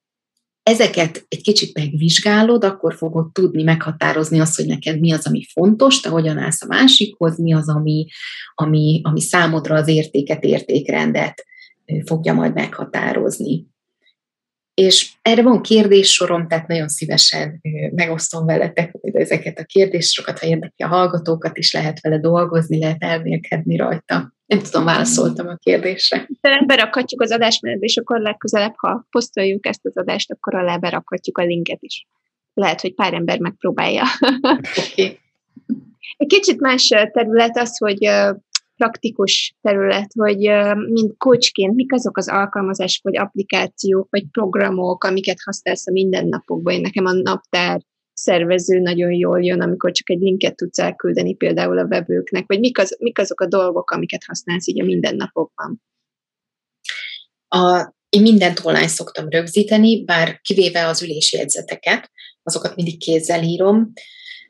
ezeket 0.67 1.25
egy 1.27 1.41
kicsit 1.41 1.73
megvizsgálod, 1.73 2.63
akkor 2.63 2.95
fogod 2.95 3.31
tudni 3.31 3.63
meghatározni 3.63 4.39
azt, 4.39 4.55
hogy 4.55 4.65
neked 4.65 4.99
mi 4.99 5.13
az, 5.13 5.27
ami 5.27 5.45
fontos, 5.53 5.99
te 5.99 6.09
hogyan 6.09 6.37
állsz 6.37 6.63
a 6.63 6.67
másikhoz, 6.67 7.37
mi 7.37 7.53
az, 7.53 7.69
ami, 7.69 8.07
ami, 8.55 9.01
ami 9.03 9.21
számodra 9.21 9.75
az 9.75 9.87
értéket, 9.87 10.43
értékrendet 10.43 11.45
fogja 12.05 12.33
majd 12.33 12.53
meghatározni. 12.53 13.65
És 14.73 15.11
erre 15.21 15.41
van 15.41 15.61
kérdéssorom, 15.61 16.47
tehát 16.47 16.67
nagyon 16.67 16.87
szívesen 16.87 17.61
megosztom 17.91 18.45
veletek 18.45 18.95
ezeket 19.01 19.59
a 19.59 19.65
kérdéssokat, 19.65 20.39
ha 20.39 20.47
érdekli 20.47 20.85
a 20.85 20.87
hallgatókat 20.87 21.57
is, 21.57 21.73
lehet 21.73 22.01
vele 22.01 22.19
dolgozni, 22.19 22.79
lehet 22.79 23.03
elmélkedni 23.03 23.75
rajta. 23.75 24.36
Nem 24.47 24.59
tudom, 24.59 24.85
válaszoltam 24.85 25.47
a 25.47 25.55
kérdésre. 25.55 26.27
Berakhatjuk 26.65 27.21
az 27.21 27.31
adásmenet, 27.31 27.81
és 27.81 27.97
akkor 27.97 28.19
legközelebb, 28.19 28.73
ha 28.75 29.07
posztoljuk 29.09 29.65
ezt 29.65 29.85
az 29.85 29.97
adást, 29.97 30.31
akkor 30.31 30.55
alá 30.55 30.77
berakhatjuk 30.77 31.37
a 31.37 31.43
linket 31.43 31.77
is. 31.81 32.07
Lehet, 32.53 32.81
hogy 32.81 32.93
pár 32.93 33.13
ember 33.13 33.39
megpróbálja. 33.39 34.03
Okay. 34.91 35.19
Egy 36.17 36.27
kicsit 36.27 36.59
más 36.59 36.87
terület 36.87 37.57
az, 37.57 37.77
hogy 37.77 38.09
praktikus 38.75 39.55
terület, 39.61 40.11
hogy 40.13 40.37
mint 40.89 41.17
coachként 41.17 41.75
mik 41.75 41.93
azok 41.93 42.17
az 42.17 42.29
alkalmazások, 42.29 43.03
vagy 43.03 43.17
applikációk, 43.17 44.07
vagy 44.09 44.25
programok, 44.31 45.03
amiket 45.03 45.37
használsz 45.45 45.87
a 45.87 45.91
mindennapokban. 45.91 46.73
Én 46.73 46.81
nekem 46.81 47.05
a 47.05 47.11
naptár 47.11 47.81
szervező 48.27 48.79
nagyon 48.79 49.11
jól 49.11 49.43
jön, 49.43 49.61
amikor 49.61 49.91
csak 49.91 50.09
egy 50.09 50.19
linket 50.19 50.55
tudsz 50.55 50.79
elküldeni 50.79 51.35
például 51.35 51.77
a 51.77 51.85
webőknek, 51.85 52.43
vagy 52.47 52.59
mik, 52.59 52.79
az, 52.79 52.95
mik 52.99 53.19
azok 53.19 53.41
a 53.41 53.47
dolgok, 53.47 53.91
amiket 53.91 54.23
használsz 54.27 54.67
így 54.67 54.81
a 54.81 54.85
mindennapokban? 54.85 55.81
A, 57.47 57.93
én 58.09 58.21
mindent 58.21 58.59
online 58.63 58.87
szoktam 58.87 59.29
rögzíteni, 59.29 60.03
bár 60.03 60.39
kivéve 60.41 60.87
az 60.87 61.01
ülésjegyzeteket, 61.01 62.11
azokat 62.43 62.75
mindig 62.75 62.99
kézzel 62.99 63.43
írom, 63.43 63.91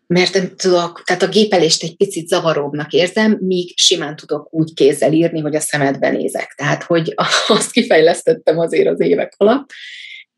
mert 0.08 0.34
nem 0.34 0.56
tudok, 0.56 1.02
tehát 1.06 1.22
a 1.22 1.28
gépelést 1.30 1.84
egy 1.84 1.95
picit 1.95 2.28
zavaróbbnak 2.28 2.94
érzem, 2.94 3.38
míg 3.41 3.78
simán 3.78 4.16
tudok 4.16 4.54
úgy 4.54 4.74
kézzel 4.74 5.14
írni, 5.14 5.40
hogy 5.40 5.56
a 5.56 5.60
szemedbe 5.60 6.10
nézek. 6.10 6.54
Tehát, 6.56 6.84
hogy 6.84 7.14
azt 7.48 7.72
kifejlesztettem 7.72 8.60
azért 8.60 8.88
az 8.88 8.99
évek 9.02 9.34
alatt, 9.38 9.70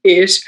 és 0.02 0.44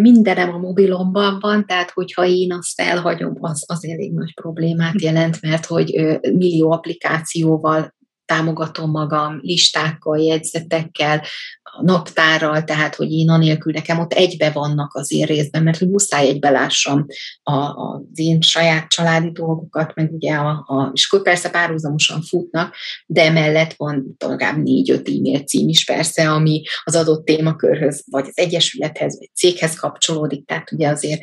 mindenem 0.00 0.54
a 0.54 0.58
mobilomban 0.58 1.38
van, 1.40 1.66
tehát 1.66 1.90
hogyha 1.90 2.26
én 2.26 2.52
azt 2.52 2.80
elhagyom, 2.80 3.36
az, 3.40 3.64
az 3.66 3.84
elég 3.84 4.12
nagy 4.12 4.34
problémát 4.34 5.02
jelent, 5.02 5.40
mert 5.40 5.66
hogy 5.66 6.18
millió 6.20 6.70
applikációval 6.70 7.94
támogatom 8.24 8.90
magam 8.90 9.38
listákkal, 9.42 10.18
jegyzetekkel, 10.18 11.22
a 11.72 11.82
naptárral, 11.82 12.64
tehát 12.64 12.94
hogy 12.94 13.12
én 13.12 13.30
anélkül 13.30 13.72
nekem 13.72 13.98
ott 13.98 14.12
egybe 14.12 14.50
vannak 14.50 14.94
az 14.94 15.12
én 15.12 15.26
részben, 15.26 15.62
mert 15.62 15.78
hogy 15.78 15.88
muszáj 15.88 16.28
egybe 16.28 16.50
lássam 16.50 17.06
a, 17.42 17.52
az 17.52 18.02
én 18.14 18.40
saját 18.40 18.88
családi 18.88 19.30
dolgokat, 19.30 19.94
meg 19.94 20.12
ugye 20.12 20.34
a, 20.34 20.64
a 20.66 20.90
és 20.94 21.06
akkor 21.06 21.22
persze 21.24 21.50
párhuzamosan 21.50 22.22
futnak, 22.22 22.74
de 23.06 23.24
emellett 23.24 23.74
van 23.76 24.16
legalább 24.18 24.62
négy-öt 24.62 25.08
e-mail 25.08 25.38
cím 25.38 25.68
is 25.68 25.84
persze, 25.84 26.30
ami 26.30 26.62
az 26.84 26.96
adott 26.96 27.24
témakörhöz, 27.24 28.04
vagy 28.10 28.24
az 28.26 28.38
egyesülethez, 28.38 29.18
vagy 29.18 29.30
céghez 29.34 29.74
kapcsolódik, 29.74 30.46
tehát 30.46 30.72
ugye 30.72 30.88
azért 30.88 31.22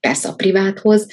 persze 0.00 0.28
a 0.28 0.34
priváthoz, 0.34 1.06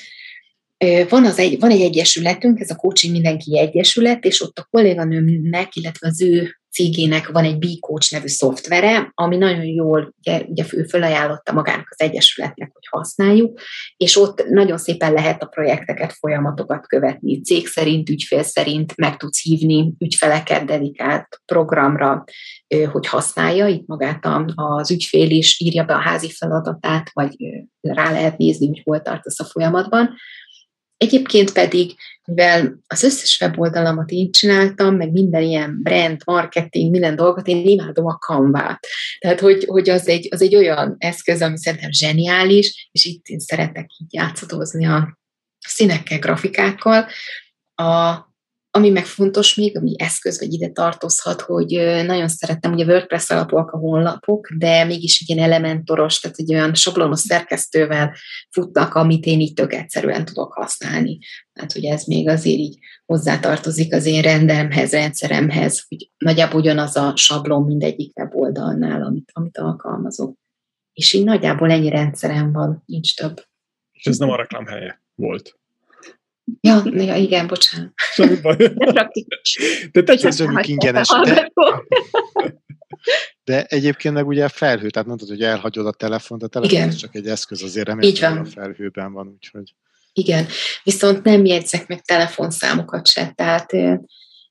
van, 1.10 1.26
az 1.26 1.40
egy, 1.40 1.60
van 1.60 1.72
egy 1.72 1.82
egyesületünk, 1.82 2.60
ez 2.60 2.70
a 2.70 2.76
Coaching 2.76 3.14
Mindenki 3.14 3.60
Egyesület, 3.60 4.24
és 4.24 4.42
ott 4.42 4.58
a 4.58 4.68
kolléganőmnek, 4.70 5.76
illetve 5.76 6.08
az 6.08 6.22
ő 6.22 6.56
cégének 6.78 7.28
van 7.28 7.44
egy 7.44 7.58
B-Coach 7.58 8.12
nevű 8.12 8.28
szoftvere, 8.28 9.12
ami 9.14 9.38
nagyon 9.38 9.66
jól, 9.66 10.14
ugye, 10.18 10.42
ugye 10.48 10.64
ő 10.72 10.84
fölajánlotta 10.84 11.54
magának 11.54 11.88
az 11.90 12.02
egyesületnek, 12.02 12.70
hogy 12.74 12.88
használjuk, 12.90 13.60
és 13.98 14.18
ott 14.18 14.46
nagyon 14.50 14.78
szépen 14.78 15.14
lehet 15.14 15.44
a 15.44 15.46
projekteket, 15.46 16.14
folyamatokat 16.14 16.88
követni. 16.88 17.42
Cég 17.42 17.68
szerint, 17.68 18.10
ügyfél 18.10 18.44
szerint 18.44 18.96
meg 18.96 19.18
tudsz 19.18 19.42
hívni 19.42 19.94
ügyfeleket 20.00 20.66
dedikált 20.66 21.42
programra, 21.46 22.24
hogy 22.92 23.08
használja, 23.08 23.68
itt 23.68 23.88
magát 23.88 24.28
az 24.56 24.92
ügyfél 24.92 25.30
is 25.30 25.60
írja 25.60 25.84
be 25.84 25.94
a 25.94 26.02
házi 26.02 26.32
feladatát, 26.32 27.10
vagy 27.14 27.36
rá 27.82 28.12
lehet 28.12 28.38
nézni, 28.38 28.68
hogy 28.68 28.82
hol 28.84 29.02
tartasz 29.02 29.40
a 29.40 29.46
folyamatban 29.46 30.16
Egyébként 30.98 31.54
pedig, 31.54 31.96
mivel 32.28 32.80
az 32.88 33.04
összes 33.04 33.40
weboldalamat 33.42 34.10
én 34.10 34.32
csináltam, 34.32 34.96
meg 34.96 35.12
minden 35.12 35.42
ilyen 35.42 35.80
brand, 35.84 36.22
marketing, 36.26 36.92
minden 36.92 37.16
dolgot, 37.16 37.48
én 37.48 37.66
imádom 37.66 38.06
a 38.06 38.18
kanvát. 38.18 38.88
Tehát, 39.20 39.40
hogy, 39.40 39.66
hogy 39.66 39.90
az, 39.90 40.08
egy, 40.08 40.28
az 40.32 40.42
egy 40.42 40.56
olyan 40.56 40.96
eszköz, 40.98 41.42
ami 41.42 41.58
szerintem 41.58 41.92
zseniális, 41.92 42.90
és 42.92 43.06
itt 43.06 43.26
én 43.28 43.40
szeretek 43.40 43.90
így 44.02 44.14
játszadozni 44.14 44.86
a 44.86 45.18
színekkel, 45.68 46.20
grafikákkal. 46.20 47.08
A, 47.76 48.16
ami 48.78 48.90
meg 48.90 49.06
fontos 49.06 49.56
még, 49.56 49.78
ami 49.78 49.96
eszköz 49.98 50.40
vagy 50.40 50.54
ide 50.54 50.70
tartozhat, 50.70 51.42
hogy 51.42 51.68
nagyon 52.06 52.28
szerettem, 52.28 52.74
ugye 52.74 52.86
WordPress 52.86 53.30
alapúak 53.30 53.72
a 53.72 53.78
honlapok, 53.78 54.50
de 54.58 54.86
mégis 54.86 55.22
egy 55.22 55.30
ilyen 55.30 55.44
elementoros, 55.44 56.20
tehát 56.20 56.38
egy 56.38 56.54
olyan 56.54 56.74
sablonos 56.74 57.20
szerkesztővel 57.20 58.16
futnak, 58.50 58.94
amit 58.94 59.26
én 59.26 59.40
így 59.40 59.54
tök 59.54 59.74
egyszerűen 59.74 60.26
tudok 60.26 60.54
használni. 60.54 61.18
Hát 61.54 61.76
ugye 61.76 61.94
ez 61.94 62.04
még 62.04 62.28
azért 62.28 62.58
így 62.58 62.78
hozzátartozik 63.06 63.94
az 63.94 64.06
én 64.06 64.22
rendemhez, 64.22 64.92
rendszeremhez, 64.92 65.86
hogy 65.88 66.12
nagyjából 66.18 66.60
ugyanaz 66.60 66.96
a 66.96 67.12
sablon 67.16 67.64
mindegyik 67.64 68.18
weboldalnál, 68.20 69.04
amit, 69.04 69.32
amit 69.34 69.58
alkalmazok. 69.58 70.38
És 70.94 71.14
így 71.14 71.24
nagyjából 71.24 71.72
ennyi 71.72 71.90
rendszerem 71.90 72.52
van, 72.52 72.84
nincs 72.86 73.16
több. 73.16 73.44
És 73.92 74.06
ez 74.06 74.18
nem 74.18 74.30
a 74.30 74.36
reklám 74.36 74.66
helye 74.66 75.02
volt. 75.16 75.60
Ja, 76.62 76.84
ja 76.94 77.16
igen, 77.16 77.48
bocsánat. 77.48 77.94
Semmi 78.14 78.36
baj. 78.42 78.56
De 78.56 78.70
praktikus. 78.70 79.60
De 79.92 80.04
te 80.04 80.18
Köszönjük 80.18 80.68
ingyenes. 80.68 81.08
De, 81.24 81.52
de 83.44 83.64
egyébként 83.64 84.14
meg 84.14 84.28
ugye 84.28 84.48
felhő, 84.48 84.90
tehát 84.90 85.08
mondtad, 85.08 85.28
hogy 85.28 85.42
elhagyod 85.42 85.86
a 85.86 85.92
telefont, 85.92 86.44
a 86.44 86.48
telefon 86.48 86.78
Igen. 86.78 86.90
csak 86.90 87.16
egy 87.16 87.28
eszköz, 87.28 87.64
azért 87.64 87.88
Így 87.88 88.20
remélem, 88.20 88.34
van. 88.34 88.46
a 88.46 88.50
felhőben 88.50 89.14
van, 89.14 89.28
úgyhogy 89.28 89.74
Igen, 90.14 90.46
viszont 90.84 91.24
nem 91.24 91.46
jegyzek 91.46 91.88
meg 91.88 92.02
telefonszámokat 92.02 93.08
se, 93.08 93.32
tehát 93.36 93.74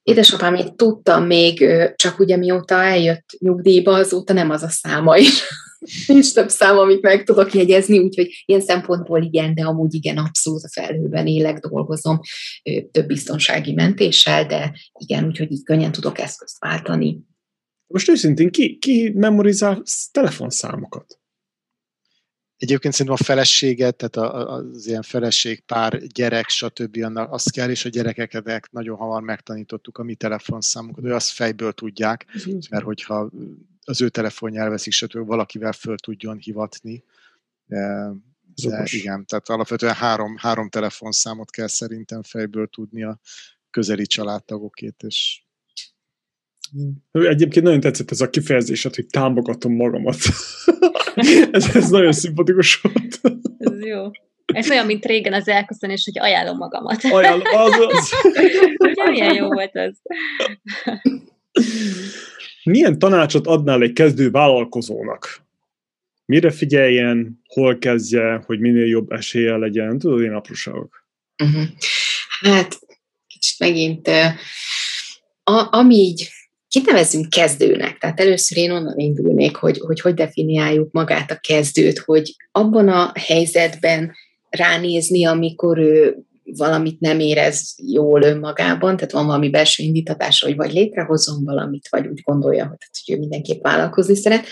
édesapám 0.02 0.52
még 0.52 0.76
tudtam 0.76 1.24
még, 1.24 1.66
csak 1.96 2.18
ugye 2.18 2.36
mióta 2.36 2.82
eljött 2.82 3.24
nyugdíjba, 3.38 3.92
azóta 3.92 4.32
nem 4.32 4.50
az 4.50 4.62
a 4.62 4.68
száma 4.68 5.16
is. 5.16 5.42
Nincs 6.06 6.34
több 6.34 6.48
szám, 6.48 6.78
amit 6.78 7.02
meg 7.02 7.24
tudok 7.24 7.54
jegyezni, 7.54 7.98
úgyhogy 7.98 8.42
ilyen 8.46 8.60
szempontból 8.60 9.22
igen, 9.22 9.54
de 9.54 9.64
amúgy 9.64 9.94
igen, 9.94 10.16
abszolút 10.16 10.62
a 10.62 10.68
felhőben 10.72 11.26
élek, 11.26 11.58
dolgozom 11.58 12.20
több 12.90 13.06
biztonsági 13.06 13.72
mentéssel, 13.72 14.46
de 14.46 14.78
igen, 14.98 15.26
úgyhogy 15.26 15.52
így 15.52 15.62
könnyen 15.62 15.92
tudok 15.92 16.18
eszközt 16.18 16.58
váltani. 16.58 17.20
Most 17.86 18.08
őszintén, 18.08 18.50
ki, 18.50 18.78
ki 18.78 19.12
memorizál 19.14 19.82
telefonszámokat? 20.12 21.20
Egyébként 22.56 22.94
szerintem 22.94 23.20
a 23.20 23.24
feleséget, 23.24 23.96
tehát 23.96 24.48
az 24.48 24.86
ilyen 24.86 25.02
feleség, 25.02 25.60
pár, 25.60 26.02
gyerek, 26.06 26.48
stb. 26.48 26.98
annak 27.02 27.32
az 27.32 27.42
kell, 27.42 27.70
és 27.70 27.84
a 27.84 27.88
gyerekeket 27.88 28.68
nagyon 28.70 28.96
hamar 28.96 29.22
megtanítottuk 29.22 29.98
a 29.98 30.02
mi 30.02 30.14
telefonszámunkat, 30.14 31.02
hogy 31.02 31.12
azt 31.12 31.30
fejből 31.30 31.72
tudják, 31.72 32.26
mert 32.70 32.84
hogyha 32.84 33.30
az 33.86 34.00
ő 34.00 34.08
telefonja 34.08 34.62
elveszik, 34.62 34.92
stb. 34.92 35.26
valakivel 35.26 35.72
föl 35.72 35.96
tudjon 35.96 36.38
hivatni. 36.38 37.04
De, 37.66 38.84
igen, 38.84 39.26
tehát 39.26 39.48
alapvetően 39.48 39.94
három, 39.94 40.36
három 40.38 40.68
telefonszámot 40.68 41.50
kell 41.50 41.66
szerintem 41.66 42.22
fejből 42.22 42.66
tudni 42.66 43.02
a 43.02 43.20
közeli 43.70 44.06
családtagokét, 44.06 45.02
és 45.02 45.40
Egyébként 47.12 47.64
nagyon 47.64 47.80
tetszett 47.80 48.10
ez 48.10 48.20
a 48.20 48.30
kifejezésed, 48.30 48.94
hogy 48.94 49.06
támogatom 49.06 49.74
magamat. 49.74 50.16
ez, 51.50 51.74
ez 51.74 51.88
nagyon 51.88 52.12
szimpatikus 52.12 52.80
volt. 52.80 53.20
Ez 53.58 53.84
jó. 53.84 54.10
Ez 54.46 54.70
olyan, 54.70 54.86
mint 54.86 55.04
régen 55.04 55.32
az 55.32 55.48
elköszönés, 55.48 56.04
hogy 56.04 56.18
ajánlom 56.18 56.56
magamat. 56.56 57.04
Ajánlom, 57.04 57.54
az, 57.54 57.72
az. 57.78 58.12
Ugye 58.90 59.10
milyen 59.10 59.34
jó 59.34 59.46
volt 59.46 59.76
az? 59.76 60.00
Milyen 62.66 62.98
tanácsot 62.98 63.46
adnál 63.46 63.82
egy 63.82 63.92
kezdő 63.92 64.30
vállalkozónak? 64.30 65.44
Mire 66.24 66.50
figyeljen, 66.50 67.42
hol 67.46 67.78
kezdje, 67.78 68.42
hogy 68.46 68.60
minél 68.60 68.86
jobb 68.86 69.10
esélye 69.10 69.56
legyen? 69.56 69.98
Tudod, 69.98 70.20
én 70.20 70.32
apróságok. 70.32 71.06
Uh-huh. 71.44 71.64
Hát, 72.40 72.78
kicsit 73.26 73.58
megint, 73.58 74.08
a, 75.44 75.68
ami 75.70 75.94
így 75.94 76.28
kinevezünk 76.68 77.30
kezdőnek, 77.30 77.98
tehát 77.98 78.20
először 78.20 78.58
én 78.58 78.70
onnan 78.70 78.98
indulnék, 78.98 79.56
hogy, 79.56 79.78
hogy 79.78 80.00
hogy 80.00 80.14
definiáljuk 80.14 80.92
magát 80.92 81.30
a 81.30 81.38
kezdőt, 81.40 81.98
hogy 81.98 82.36
abban 82.52 82.88
a 82.88 83.12
helyzetben 83.14 84.14
ránézni, 84.50 85.26
amikor 85.26 85.78
ő 85.78 86.16
valamit 86.56 87.00
nem 87.00 87.20
érez 87.20 87.74
jól 87.86 88.22
önmagában, 88.22 88.96
tehát 88.96 89.12
van 89.12 89.26
valami 89.26 89.50
belső 89.50 89.82
indítatása, 89.82 90.46
hogy 90.46 90.56
vagy 90.56 90.72
létrehozom 90.72 91.44
valamit, 91.44 91.88
vagy 91.90 92.06
úgy 92.06 92.20
gondolja, 92.24 92.66
hogy, 92.66 92.78
hogy 93.04 93.16
ő 93.16 93.18
mindenképp 93.18 93.62
vállalkozni 93.62 94.14
szeret, 94.14 94.46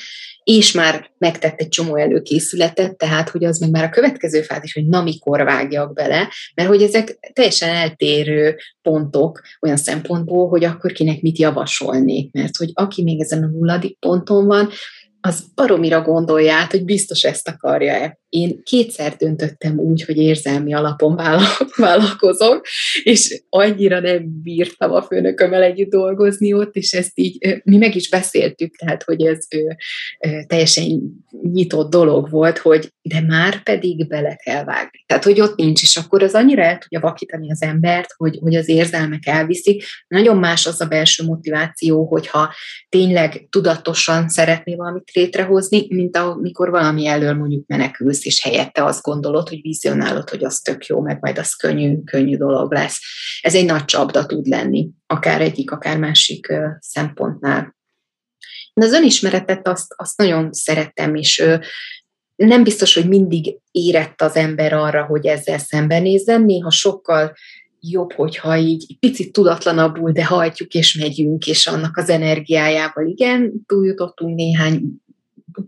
és 0.44 0.72
már 0.72 1.10
megtett 1.18 1.60
egy 1.60 1.68
csomó 1.68 1.96
előkészületet, 1.96 2.96
tehát 2.96 3.28
hogy 3.28 3.44
az 3.44 3.58
meg 3.58 3.70
már 3.70 3.84
a 3.84 3.88
következő 3.88 4.42
fázis, 4.42 4.74
hogy 4.74 4.86
na 4.86 5.02
mikor 5.02 5.44
vágjak 5.44 5.94
bele, 5.94 6.28
mert 6.54 6.68
hogy 6.68 6.82
ezek 6.82 7.18
teljesen 7.32 7.68
eltérő 7.68 8.56
pontok 8.82 9.40
olyan 9.60 9.76
szempontból, 9.76 10.48
hogy 10.48 10.64
akkor 10.64 10.92
kinek 10.92 11.20
mit 11.20 11.38
javasolnék, 11.38 12.32
mert 12.32 12.56
hogy 12.56 12.70
aki 12.74 13.02
még 13.02 13.20
ezen 13.20 13.42
a 13.42 13.46
nulladik 13.46 13.98
ponton 13.98 14.46
van, 14.46 14.68
az 15.26 15.44
baromira 15.54 16.02
gondolja 16.02 16.54
át, 16.54 16.70
hogy 16.70 16.84
biztos 16.84 17.24
ezt 17.24 17.48
akarja-e. 17.48 18.18
Én 18.34 18.62
kétszer 18.62 19.16
döntöttem 19.16 19.78
úgy, 19.78 20.02
hogy 20.02 20.16
érzelmi 20.16 20.74
alapon 20.74 21.16
vállal- 21.16 21.74
vállalkozok, 21.76 22.66
és 23.02 23.42
annyira 23.48 24.00
nem 24.00 24.42
bírtam 24.42 24.92
a 24.92 25.02
főnökömmel 25.02 25.62
együtt 25.62 25.90
dolgozni 25.90 26.52
ott, 26.52 26.74
és 26.74 26.92
ezt 26.92 27.12
így 27.14 27.60
mi 27.64 27.76
meg 27.76 27.94
is 27.94 28.08
beszéltük, 28.08 28.76
tehát 28.76 29.02
hogy 29.02 29.26
ez 29.26 29.46
ö, 29.50 29.70
teljesen 30.46 30.84
nyitott 31.42 31.90
dolog 31.90 32.30
volt, 32.30 32.58
hogy 32.58 32.92
de 33.02 33.20
már 33.20 33.62
pedig 33.62 34.08
bele 34.08 34.34
kell 34.34 34.64
vágni. 34.64 35.04
Tehát, 35.06 35.24
hogy 35.24 35.40
ott 35.40 35.56
nincs, 35.56 35.82
és 35.82 35.96
akkor 35.96 36.22
az 36.22 36.32
annyira 36.32 36.62
el 36.62 36.78
tudja 36.78 37.00
vakítani 37.00 37.50
az 37.50 37.62
embert, 37.62 38.14
hogy, 38.16 38.38
hogy 38.40 38.54
az 38.54 38.68
érzelmek 38.68 39.26
elviszik. 39.26 39.84
Nagyon 40.08 40.36
más 40.36 40.66
az 40.66 40.80
a 40.80 40.86
belső 40.86 41.24
motiváció, 41.24 42.06
hogyha 42.06 42.54
tényleg 42.88 43.46
tudatosan 43.50 44.28
szeretné 44.28 44.74
valamit 44.74 45.10
létrehozni, 45.12 45.86
mint 45.88 46.16
amikor 46.16 46.70
valami 46.70 47.06
elől 47.06 47.34
mondjuk 47.34 47.66
menekülsz, 47.66 48.23
és 48.24 48.42
helyette 48.42 48.84
azt 48.84 49.02
gondolod, 49.02 49.48
hogy 49.48 49.60
vizionálod, 49.60 50.30
hogy 50.30 50.44
az 50.44 50.58
tök 50.58 50.86
jó, 50.86 51.00
meg 51.00 51.18
majd 51.20 51.38
az 51.38 51.54
könnyű, 51.54 52.02
könnyű 52.04 52.36
dolog 52.36 52.72
lesz. 52.72 53.00
Ez 53.40 53.54
egy 53.54 53.64
nagy 53.64 53.84
csapda 53.84 54.26
tud 54.26 54.46
lenni, 54.46 54.90
akár 55.06 55.40
egyik, 55.40 55.70
akár 55.70 55.98
másik 55.98 56.52
szempontnál. 56.78 57.76
Én 58.72 58.84
az 58.84 58.92
önismeretet 58.92 59.68
azt, 59.68 59.94
azt 59.96 60.16
nagyon 60.16 60.52
szerettem, 60.52 61.14
és 61.14 61.44
nem 62.36 62.64
biztos, 62.64 62.94
hogy 62.94 63.08
mindig 63.08 63.58
érett 63.70 64.22
az 64.22 64.36
ember 64.36 64.72
arra, 64.72 65.04
hogy 65.04 65.26
ezzel 65.26 65.58
szembenézzen, 65.58 66.42
néha 66.42 66.70
sokkal 66.70 67.34
jobb, 67.80 68.12
hogyha 68.12 68.56
így 68.56 68.98
picit 68.98 69.32
tudatlanabbul, 69.32 70.12
de 70.12 70.24
hajtjuk 70.24 70.74
és 70.74 70.94
megyünk, 70.94 71.46
és 71.46 71.66
annak 71.66 71.96
az 71.96 72.08
energiájával, 72.08 73.06
igen, 73.06 73.52
túljutottunk 73.66 74.34
néhány 74.34 74.82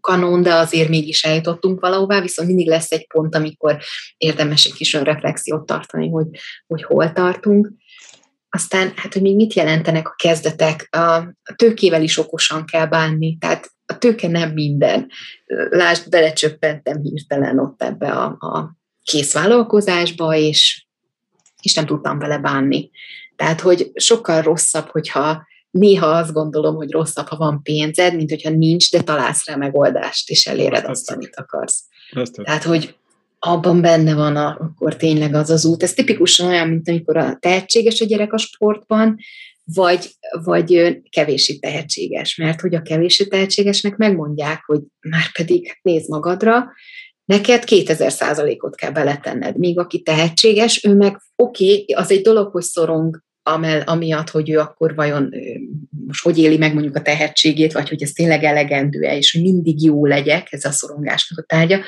kanon, 0.00 0.42
de 0.42 0.54
azért 0.54 0.88
mégis 0.88 1.24
eljutottunk 1.24 1.80
valahová, 1.80 2.20
viszont 2.20 2.48
mindig 2.48 2.68
lesz 2.68 2.92
egy 2.92 3.06
pont, 3.06 3.34
amikor 3.34 3.78
érdemes 4.16 4.64
egy 4.64 4.74
kis 4.74 4.94
önreflexiót 4.94 5.66
tartani, 5.66 6.08
hogy, 6.08 6.26
hogy 6.66 6.82
hol 6.82 7.12
tartunk. 7.12 7.72
Aztán, 8.48 8.92
hát, 8.96 9.12
hogy 9.12 9.22
még 9.22 9.36
mit 9.36 9.54
jelentenek 9.54 10.08
a 10.08 10.14
kezdetek? 10.16 10.88
A 10.96 11.34
tőkével 11.56 12.02
is 12.02 12.18
okosan 12.18 12.64
kell 12.64 12.86
bánni, 12.86 13.36
tehát 13.38 13.70
a 13.86 13.98
tőke 13.98 14.28
nem 14.28 14.52
minden. 14.52 15.06
Lásd, 15.70 16.08
belecsöppentem 16.08 17.00
hirtelen 17.02 17.58
ott 17.58 17.82
ebbe 17.82 18.10
a, 18.10 18.24
a 18.24 18.76
kész 19.02 19.32
vállalkozásba, 19.32 20.34
és, 20.34 20.86
és 21.62 21.74
nem 21.74 21.86
tudtam 21.86 22.18
vele 22.18 22.38
bánni. 22.38 22.90
Tehát, 23.36 23.60
hogy 23.60 23.90
sokkal 23.94 24.42
rosszabb, 24.42 24.88
hogyha 24.88 25.46
néha 25.76 26.06
azt 26.06 26.32
gondolom, 26.32 26.74
hogy 26.74 26.90
rosszabb, 26.90 27.26
ha 27.26 27.36
van 27.36 27.62
pénzed, 27.62 28.16
mint 28.16 28.30
hogyha 28.30 28.50
nincs, 28.50 28.90
de 28.90 29.02
találsz 29.02 29.46
rá 29.46 29.56
megoldást, 29.56 30.30
és 30.30 30.46
eléred 30.46 30.84
Azt 30.84 30.88
azt, 30.88 31.10
amit 31.10 31.36
akarsz. 31.36 31.84
Tett. 32.12 32.44
Tehát, 32.44 32.62
hogy 32.62 32.96
abban 33.38 33.80
benne 33.80 34.14
van 34.14 34.36
a, 34.36 34.56
akkor 34.60 34.96
tényleg 34.96 35.34
az 35.34 35.50
az 35.50 35.64
út. 35.64 35.82
Ez 35.82 35.92
tipikusan 35.92 36.46
olyan, 36.46 36.68
mint 36.68 36.88
amikor 36.88 37.16
a 37.16 37.36
tehetséges 37.40 38.00
a 38.00 38.04
gyerek 38.04 38.32
a 38.32 38.38
sportban, 38.38 39.16
vagy, 39.74 40.10
vagy 40.44 41.00
kevési 41.10 41.58
tehetséges. 41.58 42.36
Mert 42.36 42.60
hogy 42.60 42.74
a 42.74 42.82
kevési 42.82 43.28
tehetségesnek 43.28 43.96
megmondják, 43.96 44.62
hogy 44.66 44.80
már 45.00 45.32
pedig 45.32 45.78
nézd 45.82 46.08
magadra, 46.08 46.72
neked 47.24 47.64
2000 47.64 48.12
százalékot 48.12 48.74
kell 48.74 48.90
beletenned. 48.90 49.56
Míg 49.56 49.78
aki 49.78 50.02
tehetséges, 50.02 50.84
ő 50.84 50.94
meg 50.94 51.20
oké, 51.36 51.72
okay, 51.72 51.84
az 51.94 52.10
egy 52.10 52.22
dolog, 52.22 52.50
hogy 52.50 52.62
szorong 52.62 53.24
amel, 53.46 53.80
amiatt, 53.80 54.30
hogy 54.30 54.50
ő 54.50 54.58
akkor 54.58 54.94
vajon 54.94 55.30
most 56.06 56.22
hogy 56.22 56.38
éli 56.38 56.56
meg 56.56 56.72
mondjuk 56.72 56.96
a 56.96 57.02
tehetségét, 57.02 57.72
vagy 57.72 57.88
hogy 57.88 58.02
ez 58.02 58.10
tényleg 58.10 58.44
elegendő-e, 58.44 59.16
és 59.16 59.32
hogy 59.32 59.42
mindig 59.42 59.82
jó 59.82 60.06
legyek, 60.06 60.52
ez 60.52 60.64
a 60.64 60.70
szorongásnak 60.70 61.38
a 61.38 61.42
tárgya. 61.42 61.80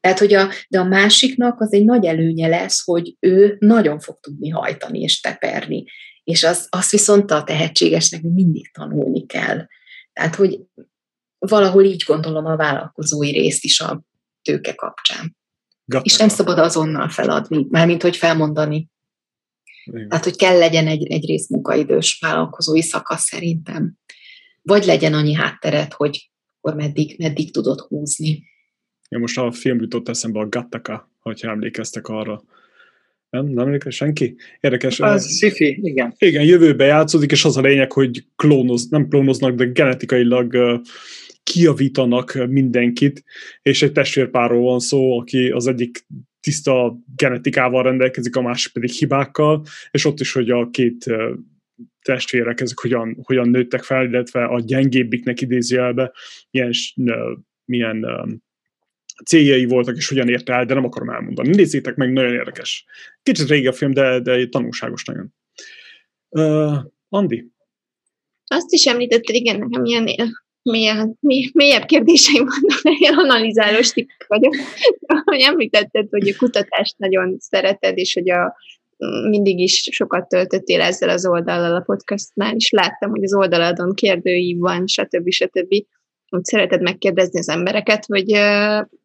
Tehát, 0.00 0.18
hogy 0.18 0.34
a, 0.34 0.48
de 0.68 0.80
a 0.80 0.84
másiknak 0.84 1.60
az 1.60 1.72
egy 1.72 1.84
nagy 1.84 2.04
előnye 2.04 2.48
lesz, 2.48 2.84
hogy 2.84 3.16
ő 3.20 3.56
nagyon 3.58 4.00
fog 4.00 4.18
tudni 4.20 4.48
hajtani 4.48 5.00
és 5.00 5.20
teperni. 5.20 5.84
És 6.24 6.44
az, 6.44 6.66
azt 6.70 6.90
viszont 6.90 7.30
a 7.30 7.44
tehetségesnek 7.44 8.22
mindig 8.22 8.72
tanulni 8.72 9.26
kell. 9.26 9.66
Tehát, 10.12 10.34
hogy 10.34 10.58
valahol 11.38 11.84
így 11.84 12.02
gondolom 12.06 12.46
a 12.46 12.56
vállalkozói 12.56 13.32
részt 13.32 13.64
is 13.64 13.80
a 13.80 14.02
tőke 14.42 14.74
kapcsán. 14.74 15.36
Gatta. 15.84 16.04
És 16.04 16.16
nem 16.16 16.28
szabad 16.28 16.58
azonnal 16.58 17.08
feladni, 17.08 17.66
mármint 17.70 18.02
hogy 18.02 18.16
felmondani. 18.16 18.90
Igen. 19.84 20.08
Tehát, 20.08 20.24
hogy 20.24 20.36
kell 20.36 20.58
legyen 20.58 20.86
egy, 20.86 21.06
egy 21.06 21.26
rész 21.26 21.48
munkaidős 21.48 22.18
vállalkozói 22.20 22.82
szakasz 22.82 23.24
szerintem. 23.24 23.96
Vagy 24.62 24.84
legyen 24.84 25.14
annyi 25.14 25.34
hátteret, 25.34 25.92
hogy 25.92 26.30
akkor 26.60 26.80
meddig, 26.80 27.18
meddig 27.18 27.52
tudod 27.52 27.80
húzni. 27.80 28.42
Ja, 29.08 29.18
most 29.18 29.38
a 29.38 29.52
film 29.52 29.80
jutott 29.80 30.08
eszembe 30.08 30.40
a 30.40 30.48
Gattaka, 30.48 31.10
hogyha 31.20 31.50
emlékeztek 31.50 32.08
arra. 32.08 32.42
Nem? 33.30 33.46
Nem 33.46 33.66
emlékszik 33.66 33.92
senki? 33.92 34.36
Érdekes. 34.60 35.00
Az 35.00 35.36
sci 35.36 35.78
igen. 35.82 36.14
Igen, 36.18 36.44
jövőbe 36.44 36.84
játszódik, 36.84 37.30
és 37.30 37.44
az 37.44 37.56
a 37.56 37.60
lényeg, 37.60 37.92
hogy 37.92 38.26
klónoz, 38.36 38.88
nem 38.88 39.08
klónoznak, 39.08 39.54
de 39.54 39.64
genetikailag 39.64 40.52
uh, 40.52 40.80
kiavítanak 41.42 42.46
mindenkit, 42.48 43.24
és 43.62 43.82
egy 43.82 43.92
testvérpárról 43.92 44.62
van 44.62 44.78
szó, 44.78 45.18
aki 45.18 45.48
az 45.48 45.66
egyik 45.66 46.06
tiszta 46.42 46.98
genetikával 47.16 47.82
rendelkezik, 47.82 48.36
a 48.36 48.42
másik 48.42 48.72
pedig 48.72 48.90
hibákkal, 48.90 49.64
és 49.90 50.04
ott 50.04 50.20
is, 50.20 50.32
hogy 50.32 50.50
a 50.50 50.70
két 50.70 51.04
testvérek 52.02 52.60
ezek 52.60 52.78
hogyan, 52.78 53.18
hogyan 53.22 53.48
nőttek 53.48 53.82
fel, 53.82 54.04
illetve 54.04 54.44
a 54.44 54.60
gyengébbiknek 54.60 55.40
idézőjelbe 55.40 56.12
milyen, 56.50 56.72
milyen 57.64 58.06
céljai 59.24 59.64
voltak, 59.64 59.96
és 59.96 60.08
hogyan 60.08 60.28
érte 60.28 60.52
el, 60.52 60.64
de 60.64 60.74
nem 60.74 60.84
akarom 60.84 61.10
elmondani. 61.10 61.48
Nézzétek 61.48 61.94
meg, 61.94 62.12
nagyon 62.12 62.32
érdekes. 62.32 62.84
Kicsit 63.22 63.48
régi 63.48 63.66
a 63.66 63.72
film, 63.72 63.92
de, 63.92 64.20
de 64.20 64.46
tanulságos 64.46 65.04
nagyon. 65.04 65.34
Uh, 66.28 66.84
Andi? 67.08 67.50
Azt 68.46 68.72
is 68.72 68.86
említetted, 68.86 69.34
igen, 69.34 69.58
nekem 69.58 69.84
ilyen 69.84 70.08
mélyebb, 70.62 71.14
mélyebb 71.52 71.84
kérdéseim 71.84 72.44
vannak, 72.44 72.98
ilyen 73.00 73.14
analizálós 73.14 73.90
tippek 73.90 74.24
vagyok. 74.28 74.54
Hogy 75.24 75.40
említetted, 75.40 76.06
hogy 76.10 76.28
a 76.28 76.36
kutatást 76.38 76.98
nagyon 76.98 77.36
szereted, 77.38 77.98
és 77.98 78.14
hogy 78.14 78.30
a, 78.30 78.56
mindig 79.28 79.58
is 79.58 79.88
sokat 79.90 80.28
töltöttél 80.28 80.80
ezzel 80.80 81.08
az 81.08 81.26
oldallal 81.26 81.74
a 81.74 81.80
podcastnál, 81.80 82.54
és 82.54 82.70
láttam, 82.70 83.10
hogy 83.10 83.22
az 83.22 83.34
oldaladon 83.34 83.94
kérdői 83.94 84.56
van, 84.58 84.86
stb. 84.86 85.30
stb. 85.30 85.74
Úgy 86.28 86.44
szereted 86.44 86.82
megkérdezni 86.82 87.38
az 87.38 87.48
embereket, 87.48 88.04
hogy 88.06 88.32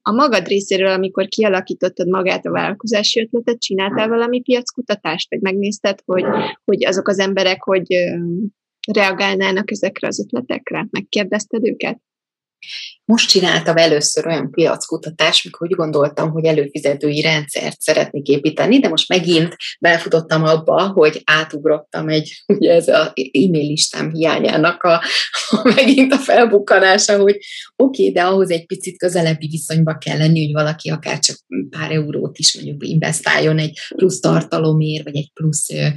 a 0.02 0.12
magad 0.12 0.48
részéről, 0.48 0.92
amikor 0.92 1.28
kialakítottad 1.28 2.08
magát 2.08 2.46
a 2.46 2.52
vállalkozási 2.52 3.22
ötletet, 3.22 3.62
csináltál 3.62 4.08
valami 4.08 4.42
piackutatást, 4.42 5.30
vagy 5.30 5.42
megnézted, 5.42 6.00
hogy, 6.06 6.26
hogy 6.66 6.86
azok 6.86 7.08
az 7.08 7.20
emberek, 7.20 7.64
hogy 7.64 7.86
reagálnának 8.94 9.72
ezekre 9.72 10.08
az 10.08 10.20
ötletekre? 10.20 10.88
Megkérdezted 10.92 11.68
őket? 11.68 12.02
Most 13.06 13.30
csináltam 13.30 13.78
először 13.78 14.28
olyan 14.28 14.52
piackutatást, 14.52 15.44
mikor 15.44 15.68
úgy 15.68 15.76
gondoltam, 15.76 16.30
hogy 16.30 16.46
előfizetői 16.46 17.22
rendszert 17.22 17.82
szeretnék 17.82 18.28
építeni, 18.28 18.80
de 18.80 18.88
most 18.88 19.10
megint 19.10 19.56
belefutottam 19.80 20.44
abba, 20.44 20.88
hogy 20.88 21.22
átugrottam 21.26 22.10
egy, 22.10 22.44
ugye 22.48 22.74
ez 22.74 22.88
az 22.88 23.12
e-mail 23.16 23.68
listám 23.68 24.12
hiányának 24.12 24.84
a, 24.84 25.02
a 25.50 25.72
megint 25.76 26.14
a 26.14 26.18
felbukkanása, 26.18 27.18
hogy 27.18 27.38
oké, 27.76 28.02
okay, 28.02 28.12
de 28.12 28.22
ahhoz 28.22 28.52
egy 28.52 28.66
picit 28.66 28.98
közelebbi 28.98 29.48
viszonyba 29.48 29.98
kell 29.98 30.18
lenni, 30.18 30.46
hogy 30.46 30.54
valaki 30.54 30.90
akár 30.90 31.20
csak 31.20 31.38
pár 31.70 31.92
eurót 31.92 32.38
is 32.38 32.56
mondjuk 32.56 32.88
investáljon 32.88 33.58
egy 33.58 33.80
plusz 33.96 34.20
tartalomért, 34.20 35.04
vagy 35.04 35.16
egy 35.16 35.32
plusz 35.34 35.70
ö, 35.70 35.88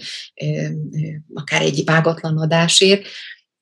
ö, 0.45 0.47
akár 1.35 1.62
egy 1.62 1.82
vágatlan 1.85 2.39
adásért, 2.39 3.07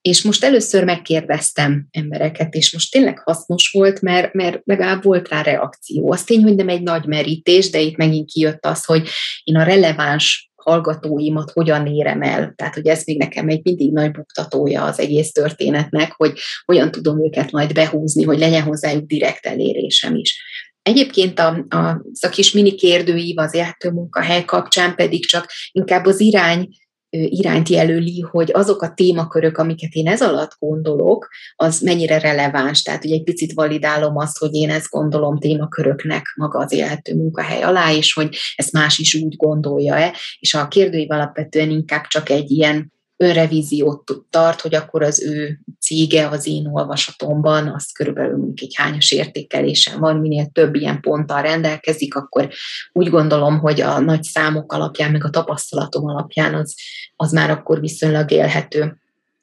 és 0.00 0.22
most 0.22 0.44
először 0.44 0.84
megkérdeztem 0.84 1.86
embereket, 1.90 2.54
és 2.54 2.72
most 2.72 2.90
tényleg 2.90 3.18
hasznos 3.18 3.70
volt, 3.70 4.00
mert, 4.00 4.32
mert 4.32 4.60
legalább 4.64 5.02
volt 5.02 5.28
rá 5.28 5.42
reakció. 5.42 6.12
Az 6.12 6.24
tény, 6.24 6.42
hogy 6.42 6.54
nem 6.54 6.68
egy 6.68 6.82
nagy 6.82 7.06
merítés, 7.06 7.70
de 7.70 7.80
itt 7.80 7.96
megint 7.96 8.30
kijött 8.30 8.66
az, 8.66 8.84
hogy 8.84 9.08
én 9.44 9.56
a 9.56 9.62
releváns 9.62 10.52
hallgatóimat 10.54 11.50
hogyan 11.50 11.86
érem 11.86 12.22
el. 12.22 12.52
Tehát, 12.56 12.74
hogy 12.74 12.86
ez 12.86 13.02
még 13.04 13.18
nekem 13.18 13.48
egy 13.48 13.60
mindig 13.62 13.92
nagy 13.92 14.10
buktatója 14.10 14.84
az 14.84 14.98
egész 14.98 15.32
történetnek, 15.32 16.12
hogy 16.12 16.38
hogyan 16.64 16.90
tudom 16.90 17.24
őket 17.24 17.50
majd 17.50 17.72
behúzni, 17.72 18.22
hogy 18.22 18.38
legyen 18.38 18.62
hozzájuk 18.62 19.06
direkt 19.06 19.46
elérésem 19.46 20.14
is. 20.14 20.42
Egyébként 20.82 21.38
a, 21.38 21.66
a, 21.68 22.02
a 22.20 22.28
kis 22.30 22.52
mini 22.52 22.74
kérdőív 22.74 23.38
az 23.38 23.58
munkahely 23.92 24.44
kapcsán 24.44 24.94
pedig 24.94 25.26
csak 25.26 25.50
inkább 25.72 26.04
az 26.04 26.20
irány 26.20 26.68
irányt 27.10 27.68
jelöli, 27.68 28.20
hogy 28.20 28.50
azok 28.52 28.82
a 28.82 28.94
témakörök, 28.94 29.58
amiket 29.58 29.92
én 29.92 30.06
ez 30.06 30.22
alatt 30.22 30.56
gondolok, 30.58 31.28
az 31.56 31.80
mennyire 31.80 32.18
releváns. 32.18 32.82
Tehát 32.82 33.04
ugye 33.04 33.14
egy 33.14 33.22
picit 33.22 33.52
validálom 33.52 34.16
azt, 34.16 34.38
hogy 34.38 34.54
én 34.54 34.70
ezt 34.70 34.90
gondolom 34.90 35.38
témaköröknek 35.38 36.34
maga 36.36 36.58
az 36.58 36.72
élhető 36.72 37.14
munkahely 37.14 37.62
alá, 37.62 37.92
és 37.92 38.12
hogy 38.12 38.36
ezt 38.56 38.72
más 38.72 38.98
is 38.98 39.14
úgy 39.14 39.36
gondolja-e. 39.36 40.16
És 40.38 40.54
a 40.54 40.68
kérdőív 40.68 41.10
alapvetően 41.10 41.70
inkább 41.70 42.06
csak 42.06 42.28
egy 42.28 42.50
ilyen 42.50 42.92
önrevíziót 43.20 44.12
tart, 44.30 44.60
hogy 44.60 44.74
akkor 44.74 45.02
az 45.02 45.22
ő 45.22 45.60
cége 45.80 46.28
az 46.28 46.46
én 46.46 46.66
olvasatomban, 46.66 47.68
az 47.68 47.92
körülbelül 47.92 48.36
mondjuk 48.36 48.60
egy 48.60 48.74
hányos 48.76 49.12
értékelésen 49.12 50.00
van, 50.00 50.16
minél 50.16 50.46
több 50.52 50.74
ilyen 50.74 51.00
ponttal 51.00 51.42
rendelkezik, 51.42 52.14
akkor 52.14 52.48
úgy 52.92 53.10
gondolom, 53.10 53.58
hogy 53.58 53.80
a 53.80 54.00
nagy 54.00 54.22
számok 54.22 54.72
alapján, 54.72 55.10
meg 55.10 55.24
a 55.24 55.30
tapasztalatom 55.30 56.06
alapján 56.06 56.54
az, 56.54 56.76
az 57.16 57.32
már 57.32 57.50
akkor 57.50 57.80
viszonylag 57.80 58.30
élhető. 58.30 58.96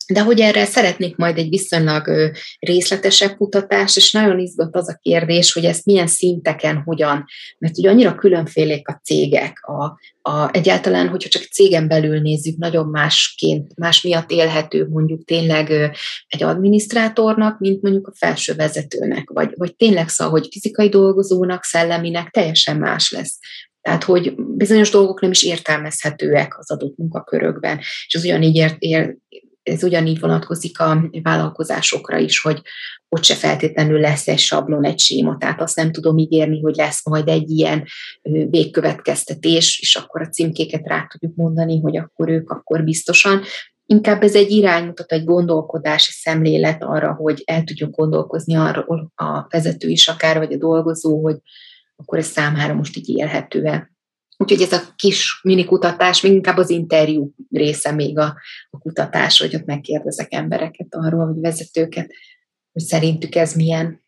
De 0.07 0.21
hogy 0.21 0.39
erre 0.39 0.65
szeretnék 0.65 1.15
majd 1.15 1.37
egy 1.37 1.49
viszonylag 1.49 2.31
részletesebb 2.59 3.37
kutatás, 3.37 3.95
és 3.95 4.11
nagyon 4.11 4.39
izgat 4.39 4.75
az 4.75 4.89
a 4.89 4.99
kérdés, 5.01 5.53
hogy 5.53 5.65
ezt 5.65 5.85
milyen 5.85 6.07
szinteken, 6.07 6.81
hogyan, 6.85 7.25
mert 7.57 7.77
ugye 7.77 7.89
annyira 7.89 8.15
különfélék 8.15 8.87
a 8.87 9.01
cégek, 9.03 9.59
a, 9.61 9.99
a, 10.21 10.49
egyáltalán, 10.51 11.07
hogyha 11.07 11.29
csak 11.29 11.43
cégen 11.43 11.87
belül 11.87 12.19
nézzük, 12.19 12.57
nagyon 12.57 12.87
másként, 12.87 13.71
más 13.75 14.01
miatt 14.01 14.31
élhető 14.31 14.87
mondjuk 14.87 15.25
tényleg 15.25 15.71
egy 16.27 16.43
adminisztrátornak, 16.43 17.59
mint 17.59 17.81
mondjuk 17.81 18.07
a 18.07 18.13
felső 18.15 18.53
vezetőnek, 18.53 19.29
vagy, 19.29 19.53
vagy 19.55 19.75
tényleg 19.75 20.09
szóval, 20.09 20.33
hogy 20.39 20.47
fizikai 20.51 20.89
dolgozónak, 20.89 21.63
szelleminek 21.63 22.29
teljesen 22.29 22.77
más 22.77 23.11
lesz. 23.11 23.39
Tehát, 23.81 24.03
hogy 24.03 24.35
bizonyos 24.35 24.89
dolgok 24.89 25.21
nem 25.21 25.31
is 25.31 25.43
értelmezhetőek 25.43 26.57
az 26.59 26.71
adott 26.71 26.97
munkakörökben, 26.97 27.77
és 28.07 28.15
az 28.15 28.23
ugyanígy 28.23 28.55
ér, 28.55 28.75
ér, 28.79 29.15
ez 29.65 29.83
ugyanígy 29.83 30.19
vonatkozik 30.19 30.79
a 30.79 31.09
vállalkozásokra 31.21 32.17
is, 32.17 32.41
hogy 32.41 32.61
ott 33.09 33.23
se 33.23 33.35
feltétlenül 33.35 33.99
lesz 33.99 34.27
egy 34.27 34.39
sablon, 34.39 34.85
egy 34.85 34.99
séma, 34.99 35.37
tehát 35.37 35.61
azt 35.61 35.75
nem 35.75 35.91
tudom 35.91 36.17
ígérni, 36.17 36.61
hogy 36.61 36.75
lesz 36.75 37.05
majd 37.05 37.27
egy 37.27 37.49
ilyen 37.49 37.83
végkövetkeztetés, 38.49 39.79
és 39.79 39.95
akkor 39.95 40.21
a 40.21 40.29
címkéket 40.29 40.87
rá 40.87 41.07
tudjuk 41.09 41.35
mondani, 41.35 41.79
hogy 41.79 41.97
akkor 41.97 42.29
ők 42.29 42.49
akkor 42.49 42.83
biztosan. 42.83 43.41
Inkább 43.85 44.23
ez 44.23 44.35
egy 44.35 44.51
iránymutat, 44.51 45.11
egy 45.11 45.23
gondolkodási 45.23 46.11
szemlélet 46.11 46.83
arra, 46.83 47.13
hogy 47.13 47.41
el 47.45 47.63
tudjuk 47.63 47.95
gondolkozni 47.95 48.55
arról 48.55 49.11
a 49.15 49.45
vezető 49.49 49.87
is 49.87 50.07
akár, 50.07 50.37
vagy 50.37 50.53
a 50.53 50.57
dolgozó, 50.57 51.21
hogy 51.21 51.37
akkor 51.95 52.17
ez 52.17 52.25
számára 52.25 52.73
most 52.73 52.97
így 52.97 53.09
élhető-e. 53.09 53.94
Úgyhogy 54.37 54.61
ez 54.61 54.71
a 54.71 54.81
kis 54.95 55.39
mini 55.43 55.65
kutatás, 55.65 56.21
még 56.21 56.31
inkább 56.31 56.57
az 56.57 56.69
interjú 56.69 57.33
része 57.49 57.91
még 57.91 58.17
a, 58.17 58.37
a 58.69 58.77
kutatás, 58.77 59.39
hogy 59.39 59.55
ott 59.55 59.65
megkérdezek 59.65 60.33
embereket 60.33 60.87
arról, 60.89 61.25
hogy 61.25 61.39
vezetőket, 61.41 62.11
hogy 62.71 62.83
szerintük 62.83 63.35
ez 63.35 63.53
milyen. 63.53 64.03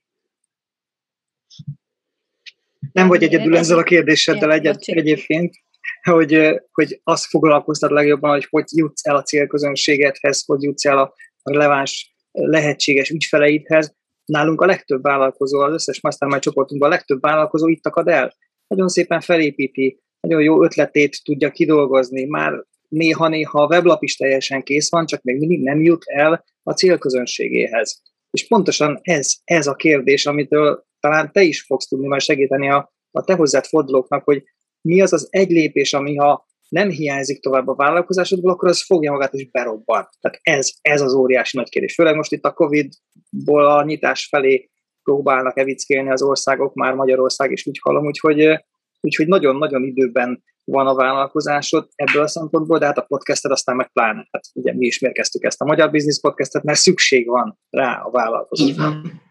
Nem 2.91 3.07
vagy 3.07 3.23
egyedül 3.23 3.57
ezzel 3.57 3.77
a 3.77 3.83
kérdéseddel 3.83 4.51
egyet, 4.51 4.81
egyébként, 4.81 5.55
hogy, 6.01 6.61
hogy 6.71 7.01
azt 7.03 7.25
foglalkoztat 7.25 7.91
legjobban, 7.91 8.31
hogy 8.31 8.47
hogy 8.49 8.65
jutsz 8.75 9.05
el 9.05 9.15
a 9.15 9.23
célközönségedhez, 9.23 10.43
hogy 10.45 10.61
jutsz 10.61 10.85
el 10.85 10.97
a 10.97 11.13
releváns 11.43 12.15
lehetséges 12.31 13.09
ügyfeleidhez. 13.09 13.95
Nálunk 14.25 14.61
a 14.61 14.65
legtöbb 14.65 15.01
vállalkozó, 15.01 15.59
az 15.59 15.73
összes 15.73 16.01
mastermind 16.01 16.41
csoportunkban 16.41 16.89
a 16.89 16.93
legtöbb 16.93 17.21
vállalkozó 17.21 17.67
itt 17.67 17.85
akad 17.85 18.07
el. 18.07 18.35
Nagyon 18.67 18.87
szépen 18.87 19.21
felépíti 19.21 20.01
nagyon 20.27 20.43
jó 20.43 20.63
ötletét 20.63 21.23
tudja 21.23 21.51
kidolgozni. 21.51 22.25
Már 22.25 22.53
néha-néha 22.87 23.61
a 23.61 23.67
weblap 23.67 24.03
is 24.03 24.15
teljesen 24.15 24.63
kész 24.63 24.91
van, 24.91 25.05
csak 25.05 25.21
még 25.21 25.37
mindig 25.37 25.63
nem 25.63 25.81
jut 25.81 26.03
el 26.05 26.43
a 26.63 26.73
célközönségéhez. 26.73 28.01
És 28.31 28.47
pontosan 28.47 28.99
ez, 29.01 29.33
ez 29.43 29.67
a 29.67 29.75
kérdés, 29.75 30.25
amitől 30.25 30.85
talán 30.99 31.31
te 31.31 31.41
is 31.41 31.61
fogsz 31.61 31.87
tudni 31.87 32.07
majd 32.07 32.21
segíteni 32.21 32.69
a, 32.69 32.93
a 33.11 33.23
te 33.23 33.33
hozzád 33.33 33.65
fordulóknak, 33.65 34.23
hogy 34.23 34.43
mi 34.81 35.01
az 35.01 35.13
az 35.13 35.27
egy 35.29 35.49
lépés, 35.49 35.93
ami 35.93 36.15
ha 36.15 36.45
nem 36.69 36.89
hiányzik 36.89 37.39
tovább 37.39 37.67
a 37.67 37.75
vállalkozásodból, 37.75 38.51
akkor 38.51 38.69
az 38.69 38.85
fogja 38.85 39.11
magát 39.11 39.33
is 39.33 39.49
berobban. 39.49 40.07
Tehát 40.19 40.39
ez, 40.41 40.71
ez 40.81 41.01
az 41.01 41.13
óriási 41.13 41.57
nagy 41.57 41.69
kérdés. 41.69 41.93
Főleg 41.93 42.15
most 42.15 42.31
itt 42.31 42.43
a 42.43 42.53
Covid-ból 42.53 43.67
a 43.67 43.83
nyitás 43.83 44.27
felé 44.27 44.69
próbálnak 45.03 45.57
evickélni 45.57 46.09
az 46.09 46.21
országok, 46.21 46.73
már 46.73 46.93
Magyarország 46.93 47.51
is 47.51 47.67
úgy 47.67 47.79
hallom, 47.81 48.05
úgyhogy 48.05 48.65
úgyhogy 49.07 49.27
nagyon-nagyon 49.27 49.83
időben 49.83 50.43
van 50.63 50.87
a 50.87 50.95
vállalkozásod 50.95 51.87
ebből 51.95 52.23
a 52.23 52.27
szempontból, 52.27 52.79
de 52.79 52.85
hát 52.85 52.97
a 52.97 53.05
podcastet 53.07 53.51
aztán 53.51 53.75
meg 53.75 53.91
pláne. 53.93 54.27
Hát 54.31 54.43
ugye 54.53 54.73
mi 54.73 54.85
is 54.85 54.99
mérkeztük 54.99 55.43
ezt 55.43 55.61
a 55.61 55.65
Magyar 55.65 55.91
Business 55.91 56.19
Podcastet, 56.19 56.63
mert 56.63 56.79
szükség 56.79 57.27
van 57.27 57.59
rá 57.69 58.01
a 58.01 58.11
vállalkozóknak. 58.11 58.95
Így 58.95 59.03
van. 59.03 59.21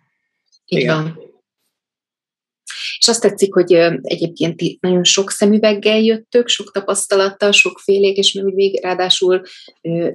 Így 0.67 0.81
Igen. 0.81 1.03
van. 1.03 1.35
És 2.99 3.09
azt 3.09 3.21
tetszik, 3.21 3.55
hogy 3.55 3.73
egyébként 4.03 4.63
nagyon 4.81 5.05
sok 5.05 5.31
szemüveggel 5.31 6.01
jöttök, 6.01 6.49
sok 6.49 6.73
tapasztalattal, 6.73 7.53
sokfélék, 7.53 8.17
és 8.17 8.33
még 8.33 8.55
még 8.55 8.83
ráadásul 8.83 9.43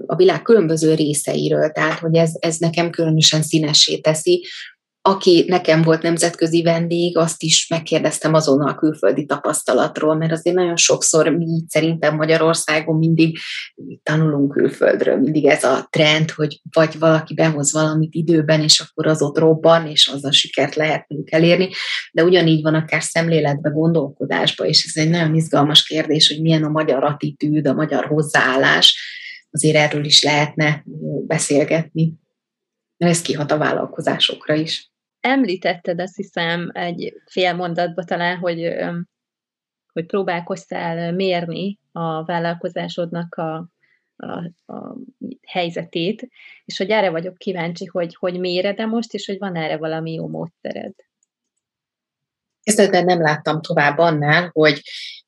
a 0.06 0.16
világ 0.16 0.42
különböző 0.42 0.94
részeiről, 0.94 1.72
tehát 1.72 2.00
hogy 2.00 2.16
ez, 2.16 2.32
ez 2.40 2.58
nekem 2.58 2.90
különösen 2.90 3.42
színessé 3.42 3.98
teszi, 3.98 4.46
aki 5.04 5.46
nekem 5.48 5.82
volt 5.82 6.02
nemzetközi 6.02 6.62
vendég, 6.62 7.18
azt 7.18 7.44
is 7.44 7.68
megkérdeztem 7.68 8.34
azonnal 8.34 8.76
külföldi 8.76 9.26
tapasztalatról, 9.26 10.16
mert 10.16 10.32
azért 10.32 10.56
nagyon 10.56 10.76
sokszor 10.76 11.30
mi 11.30 11.64
szerintem 11.68 12.16
Magyarországon 12.16 12.98
mindig 12.98 13.38
tanulunk 14.04 14.52
külföldről, 14.52 15.18
mindig 15.18 15.46
ez 15.46 15.64
a 15.64 15.88
trend, 15.90 16.32
hogy 16.32 16.62
vagy 16.72 17.00
valaki 17.00 17.34
behoz 17.34 17.74
valamit 17.74 18.14
időben, 18.14 18.62
és 18.62 18.80
akkor 18.80 19.08
az 19.08 19.22
ott 19.22 19.38
robban, 19.38 19.88
és 19.88 20.08
az 20.08 20.26
a 20.26 20.32
sikert 20.32 20.76
lehet 20.76 21.06
mondjuk 21.08 21.34
elérni, 21.34 21.70
de 22.12 22.24
ugyanígy 22.24 22.62
van 22.62 22.76
akár 22.76 23.04
szemléletbe, 23.04 23.70
gondolkodásba, 23.70 24.66
és 24.66 24.92
ez 24.94 25.04
egy 25.04 25.10
nagyon 25.10 25.36
izgalmas 25.36 25.84
kérdés, 25.84 26.28
hogy 26.28 26.42
milyen 26.42 26.64
a 26.64 26.70
magyar 26.70 27.04
attitűd, 27.04 27.68
a 27.68 27.74
magyar 27.74 28.06
hozzáállás, 28.06 28.98
azért 29.52 29.76
erről 29.76 30.06
is 30.06 30.24
lehetne 30.24 30.84
beszélgetni 31.28 32.20
mert 33.02 33.14
ez 33.14 33.22
kihat 33.22 33.52
a 33.52 33.58
vállalkozásokra 33.58 34.54
is. 34.54 34.91
Említetted 35.22 36.00
azt 36.00 36.16
hiszem 36.16 36.70
egy 36.74 37.22
fél 37.26 37.54
mondatba 37.54 38.04
talán, 38.04 38.38
hogy, 38.38 38.74
hogy 39.94 40.06
próbálkoztál 40.06 41.12
mérni 41.12 41.80
a 41.92 42.24
vállalkozásodnak 42.26 43.36
a, 43.36 43.70
a, 44.16 44.28
a 44.74 44.96
helyzetét, 45.48 46.30
és 46.66 46.78
hogy 46.78 46.90
erre 46.90 47.10
vagyok 47.10 47.38
kíváncsi, 47.38 47.86
hogy 47.86 48.16
hogy 48.16 48.40
méred-e 48.40 48.86
most, 48.86 49.14
és 49.14 49.26
hogy 49.26 49.38
van 49.38 49.56
erre 49.56 49.78
valami 49.78 50.14
jó 50.14 50.28
módszered. 50.28 50.94
Kezdetben 52.64 53.06
nem 53.06 53.22
láttam 53.22 53.62
tovább 53.62 53.98
annál, 53.98 54.50
hogy 54.54 54.82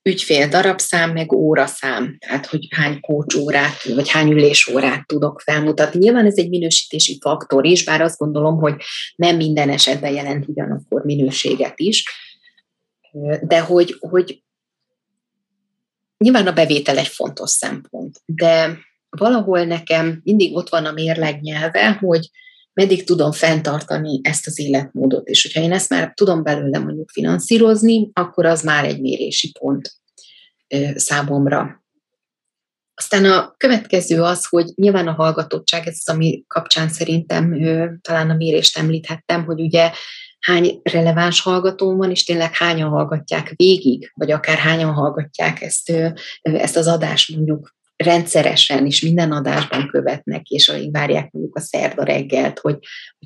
ügyfél 0.03 0.47
darabszám, 0.47 1.11
meg 1.11 1.31
óraszám, 1.31 2.17
tehát 2.19 2.45
hogy 2.45 2.67
hány 2.69 2.99
kócsórát, 2.99 3.83
vagy 3.83 4.09
hány 4.09 4.31
ülésórát 4.31 5.07
tudok 5.07 5.41
felmutatni. 5.41 5.99
Nyilván 5.99 6.25
ez 6.25 6.37
egy 6.37 6.49
minősítési 6.49 7.17
faktor 7.21 7.65
is, 7.65 7.83
bár 7.83 8.01
azt 8.01 8.17
gondolom, 8.17 8.57
hogy 8.57 8.75
nem 9.15 9.35
minden 9.35 9.69
esetben 9.69 10.13
jelent 10.13 10.47
ugyanakkor 10.47 11.03
minőséget 11.03 11.79
is, 11.79 12.03
de 13.41 13.59
hogy, 13.59 13.95
hogy 13.99 14.43
nyilván 16.17 16.47
a 16.47 16.53
bevétel 16.53 16.97
egy 16.97 17.07
fontos 17.07 17.49
szempont, 17.49 18.21
de 18.25 18.77
valahol 19.09 19.63
nekem 19.63 20.21
mindig 20.23 20.55
ott 20.55 20.69
van 20.69 20.85
a 20.85 20.91
mérleg 20.91 21.41
nyelve, 21.41 21.91
hogy 21.91 22.29
meddig 22.73 23.03
tudom 23.03 23.31
fenntartani 23.31 24.19
ezt 24.23 24.47
az 24.47 24.59
életmódot. 24.59 25.27
És 25.27 25.41
hogyha 25.41 25.61
én 25.61 25.71
ezt 25.71 25.89
már 25.89 26.13
tudom 26.15 26.43
belőle 26.43 26.79
mondjuk 26.79 27.09
finanszírozni, 27.09 28.09
akkor 28.13 28.45
az 28.45 28.61
már 28.61 28.85
egy 28.85 29.01
mérési 29.01 29.51
pont 29.59 29.95
számomra. 30.95 31.83
Aztán 32.95 33.25
a 33.25 33.53
következő 33.57 34.21
az, 34.21 34.45
hogy 34.45 34.65
nyilván 34.75 35.07
a 35.07 35.13
hallgatottság, 35.13 35.87
ez 35.87 35.97
az, 36.05 36.13
ami 36.13 36.43
kapcsán 36.47 36.89
szerintem 36.89 37.59
talán 38.01 38.29
a 38.29 38.35
mérést 38.35 38.77
említhettem, 38.77 39.45
hogy 39.45 39.61
ugye 39.61 39.91
hány 40.39 40.79
releváns 40.83 41.41
hallgatóm 41.41 41.97
van, 41.97 42.09
és 42.09 42.23
tényleg 42.23 42.55
hányan 42.55 42.89
hallgatják 42.89 43.53
végig, 43.55 44.11
vagy 44.13 44.31
akár 44.31 44.57
hányan 44.57 44.93
hallgatják 44.93 45.61
ezt, 45.61 45.93
ezt 46.41 46.77
az 46.77 46.87
adást 46.87 47.35
mondjuk 47.35 47.75
rendszeresen 47.95 48.85
és 48.85 49.01
minden 49.01 49.31
adásban 49.31 49.87
követnek, 49.87 50.47
és 50.47 50.69
alig 50.69 50.91
várják 50.91 51.31
mondjuk 51.31 51.55
a 51.55 51.59
szerda 51.59 52.03
reggelt, 52.03 52.59
hogy, 52.59 52.77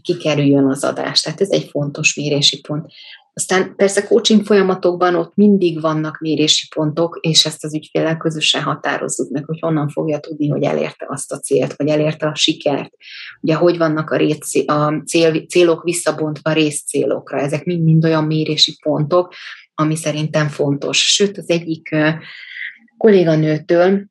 kikerüljön 0.02 0.66
az 0.66 0.84
adás. 0.84 1.22
Tehát 1.22 1.42
ez 1.42 1.50
egy 1.50 1.70
fontos 1.70 2.16
mérési 2.16 2.62
pont. 2.62 2.92
Aztán 3.34 3.76
persze 3.76 4.04
coaching 4.04 4.46
folyamatokban 4.46 5.16
ott 5.16 5.36
mindig 5.36 5.82
vannak 5.82 6.20
mérési 6.20 6.68
pontok, 6.76 7.20
és 7.22 7.46
ezt 7.46 7.64
az 7.64 7.74
ügyféllel 7.74 8.18
közösen 8.18 8.62
határozzuk 8.62 9.30
meg, 9.30 9.46
hogy 9.46 9.60
honnan 9.60 9.90
fogja 9.90 10.20
tudni, 10.20 10.50
hogy 10.50 10.64
elérte 10.64 11.06
azt 11.10 11.32
a 11.32 11.40
célt, 11.40 11.74
vagy 11.76 11.88
elérte 11.88 12.28
a 12.28 12.36
sikert. 12.36 12.94
Ugye, 13.42 13.56
hogy 13.56 13.78
vannak 13.78 14.10
a, 14.10 14.18
rész, 14.18 14.64
a 14.66 15.02
cél, 15.06 15.46
célok 15.46 15.84
visszabontva 15.84 16.54
részcélokra. 16.54 17.40
Ezek 17.40 17.64
mind-mind 17.64 18.06
olyan 18.06 18.24
mérési 18.24 18.78
pontok, 18.82 19.34
ami 19.74 19.96
szerintem 19.96 20.48
fontos. 20.48 20.98
Sőt, 20.98 21.38
az 21.38 21.50
egyik 21.50 21.96
kolléganőtől 22.98 24.06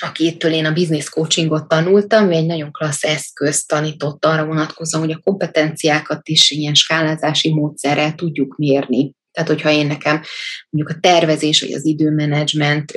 akitől 0.00 0.52
én 0.52 0.64
a 0.64 0.72
business 0.72 1.08
coachingot 1.08 1.68
tanultam, 1.68 2.30
egy 2.30 2.46
nagyon 2.46 2.72
klassz 2.72 3.04
eszköz 3.04 3.64
tanított 3.64 4.24
arra 4.24 4.46
vonatkozóan, 4.46 5.04
hogy 5.04 5.14
a 5.14 5.20
kompetenciákat 5.24 6.28
is 6.28 6.50
ilyen 6.50 6.74
skálázási 6.74 7.52
módszerrel 7.52 8.14
tudjuk 8.14 8.56
mérni. 8.56 9.14
Tehát, 9.32 9.50
hogyha 9.50 9.70
én 9.70 9.86
nekem 9.86 10.22
mondjuk 10.70 10.96
a 10.96 11.00
tervezés 11.00 11.60
vagy 11.60 11.72
az 11.72 11.84
időmenedzsment 11.84 12.92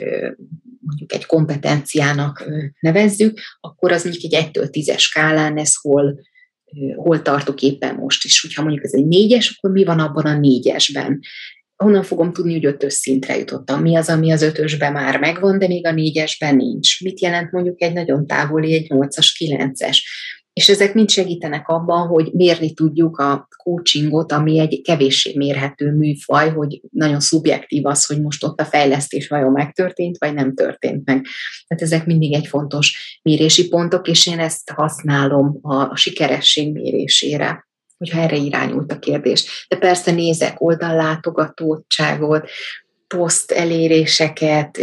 mondjuk 0.80 1.13
egy 1.13 1.26
kompetenciának 1.26 2.45
nevezzük, 2.80 3.39
akkor 3.59 3.91
az 3.91 4.03
mondjuk 4.03 4.34
egy 4.34 4.49
1-től 4.51 4.67
10-es 4.71 4.99
skálán 4.99 5.57
ez 5.57 5.76
hol, 5.76 6.19
hol 6.95 7.21
tartok 7.21 7.61
éppen 7.61 7.95
most 7.95 8.26
is. 8.26 8.41
Hogyha 8.41 8.61
mondjuk 8.61 8.84
ez 8.84 8.93
egy 8.93 9.07
négyes, 9.07 9.49
akkor 9.57 9.71
mi 9.71 9.84
van 9.84 9.99
abban 9.99 10.26
a 10.26 10.38
négyesben? 10.38 11.19
Honnan 11.84 12.03
fogom 12.03 12.31
tudni, 12.31 12.53
hogy 12.53 12.65
ötös 12.65 12.93
szintre 12.93 13.38
jutottam? 13.38 13.81
Mi 13.81 13.95
az, 13.95 14.10
ami 14.10 14.31
az 14.31 14.41
ötösben 14.41 14.91
már 14.91 15.19
megvan, 15.19 15.60
de 15.60 15.68
még 15.68 15.85
a 15.88 15.91
négyesben 15.91 16.56
nincs? 16.56 17.01
Mit 17.03 17.22
jelent 17.22 17.51
mondjuk 17.51 17.81
egy 17.81 17.93
nagyon 17.93 18.27
távoli, 18.27 18.73
egy 18.73 18.89
nyolcas, 18.89 19.31
kilences? 19.34 20.07
És 20.53 20.69
ezek 20.69 20.93
mind 20.93 21.10
segítenek 21.10 21.68
abban, 21.68 22.07
hogy 22.07 22.30
mérni 22.34 22.73
tudjuk 22.73 23.18
a 23.18 23.47
coachingot, 23.64 24.31
ami 24.31 24.60
egy 24.60 24.81
kevéssé 24.81 25.34
mérhető 25.35 25.91
műfaj, 25.91 26.49
hogy 26.49 26.81
nagyon 26.91 27.19
szubjektív 27.19 27.85
az, 27.85 28.06
hogy 28.06 28.22
most 28.22 28.43
ott 28.43 28.60
a 28.60 28.65
fejlesztés 28.65 29.27
vajon 29.27 29.51
megtörtént, 29.51 30.18
vagy 30.18 30.34
nem 30.34 30.56
történt 30.56 31.06
meg. 31.06 31.26
Tehát 31.68 31.84
ezek 31.84 32.06
mindig 32.06 32.34
egy 32.34 32.47
fontos 32.47 33.19
mérési 33.22 33.68
pontok, 33.68 34.07
és 34.07 34.27
én 34.27 34.39
ezt 34.39 34.69
használom 34.69 35.60
a 35.61 35.95
sikeresség 35.95 36.72
mérésére 36.72 37.68
hogyha 37.99 38.19
erre 38.19 38.35
irányult 38.35 38.91
a 38.91 38.99
kérdés. 38.99 39.65
De 39.67 39.77
persze 39.77 40.11
nézek 40.11 40.61
oldallátogatottságot, 40.61 42.49
poszt 43.15 43.51
eléréseket, 43.51 44.80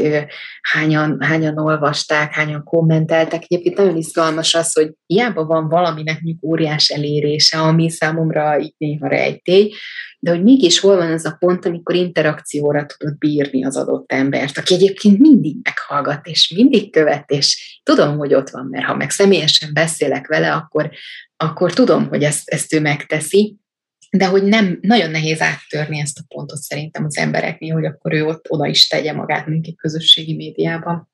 hányan, 0.60 1.16
hányan 1.20 1.58
olvasták, 1.58 2.34
hányan 2.34 2.64
kommenteltek. 2.64 3.42
Egyébként 3.42 3.76
nagyon 3.76 3.96
izgalmas 3.96 4.54
az, 4.54 4.72
hogy 4.72 4.92
hiába 5.06 5.44
van 5.44 5.68
valaminek 5.68 6.14
mondjuk 6.14 6.44
óriás 6.44 6.88
elérése, 6.88 7.58
ami 7.58 7.90
számomra 7.90 8.60
így 8.60 8.74
néha 8.78 9.08
rejtély, 9.08 9.72
de 10.18 10.30
hogy 10.30 10.42
mégis 10.42 10.80
hol 10.80 10.96
van 10.96 11.10
ez 11.10 11.24
a 11.24 11.36
pont, 11.38 11.64
amikor 11.66 11.94
interakcióra 11.94 12.86
tudod 12.86 13.18
bírni 13.18 13.64
az 13.64 13.76
adott 13.76 14.12
embert, 14.12 14.58
aki 14.58 14.74
egyébként 14.74 15.18
mindig 15.18 15.56
meghallgat, 15.62 16.26
és 16.26 16.52
mindig 16.56 16.92
követ, 16.92 17.30
és 17.30 17.80
tudom, 17.82 18.18
hogy 18.18 18.34
ott 18.34 18.50
van, 18.50 18.66
mert 18.70 18.86
ha 18.86 18.96
meg 18.96 19.10
személyesen 19.10 19.70
beszélek 19.72 20.26
vele, 20.26 20.52
akkor, 20.52 20.90
akkor 21.36 21.72
tudom, 21.72 22.08
hogy 22.08 22.22
ezt, 22.22 22.48
ezt 22.48 22.72
ő 22.72 22.80
megteszi, 22.80 23.56
de 24.10 24.26
hogy 24.26 24.42
nem, 24.42 24.78
nagyon 24.80 25.10
nehéz 25.10 25.40
áttörni 25.40 26.00
ezt 26.00 26.18
a 26.18 26.24
pontot 26.28 26.58
szerintem 26.58 27.04
az 27.04 27.16
embereknél, 27.16 27.74
hogy 27.74 27.84
akkor 27.84 28.12
ő 28.12 28.24
ott 28.24 28.50
oda 28.50 28.66
is 28.66 28.86
tegye 28.86 29.12
magát 29.12 29.48
egy 29.48 29.74
közösségi 29.76 30.34
médiában, 30.34 31.10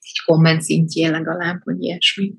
egy 0.00 0.22
komment 0.24 0.62
szintjén 0.62 1.10
legalább, 1.10 1.60
vagy 1.64 1.82
ilyesmi. 1.82 2.34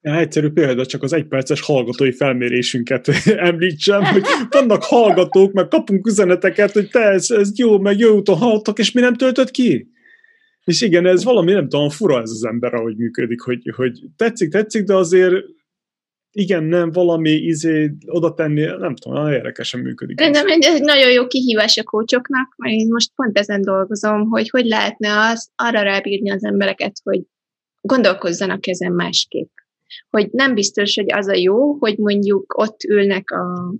Ja, 0.00 0.18
egyszerű 0.18 0.50
példa, 0.50 0.86
csak 0.86 1.02
az 1.02 1.12
egyperces 1.12 1.60
hallgatói 1.60 2.12
felmérésünket 2.12 3.08
említsem, 3.50 4.04
hogy 4.04 4.22
vannak 4.50 4.82
hallgatók, 4.82 5.52
meg 5.52 5.68
kapunk 5.68 6.06
üzeneteket, 6.06 6.72
hogy 6.72 6.88
te, 6.88 7.00
ez, 7.00 7.30
ez 7.30 7.58
jó, 7.58 7.78
meg 7.78 7.98
jó 7.98 8.14
úton 8.14 8.36
hallottak, 8.36 8.78
és 8.78 8.92
mi 8.92 9.00
nem 9.00 9.14
töltött 9.14 9.50
ki? 9.50 9.90
És 10.64 10.80
igen, 10.80 11.06
ez 11.06 11.24
valami, 11.24 11.52
nem 11.52 11.68
tudom, 11.68 11.88
fura 11.88 12.20
ez 12.20 12.30
az 12.30 12.44
ember, 12.44 12.74
ahogy 12.74 12.96
működik, 12.96 13.40
hogy, 13.40 13.72
hogy 13.76 14.00
tetszik, 14.16 14.50
tetszik, 14.50 14.84
de 14.84 14.94
azért 14.94 15.34
igen, 16.34 16.64
nem, 16.64 16.90
valami 16.90 17.30
izé 17.30 17.90
oda 18.06 18.34
tenni, 18.34 18.64
nem 18.64 18.94
tudom, 18.94 19.18
nagyon 19.18 19.32
érdekesen 19.32 19.80
működik. 19.80 20.18
Szerintem 20.18 20.46
ez 20.46 20.74
egy 20.74 20.82
nagyon 20.82 21.10
jó 21.10 21.26
kihívás 21.26 21.78
a 21.78 21.82
kócsoknak, 21.82 22.54
mert 22.56 22.74
én 22.74 22.88
most 22.90 23.10
pont 23.14 23.38
ezen 23.38 23.62
dolgozom, 23.62 24.28
hogy 24.28 24.50
hogy 24.50 24.64
lehetne 24.64 25.28
az, 25.30 25.50
arra 25.54 25.82
rábírni 25.82 26.30
az 26.30 26.44
embereket, 26.44 26.92
hogy 27.02 27.20
gondolkozzanak 27.80 28.66
ezen 28.66 28.92
másképp. 28.92 29.50
Hogy 30.10 30.28
nem 30.30 30.54
biztos, 30.54 30.94
hogy 30.94 31.12
az 31.12 31.28
a 31.28 31.34
jó, 31.34 31.72
hogy 31.72 31.98
mondjuk 31.98 32.58
ott 32.58 32.82
ülnek 32.82 33.30
a 33.30 33.74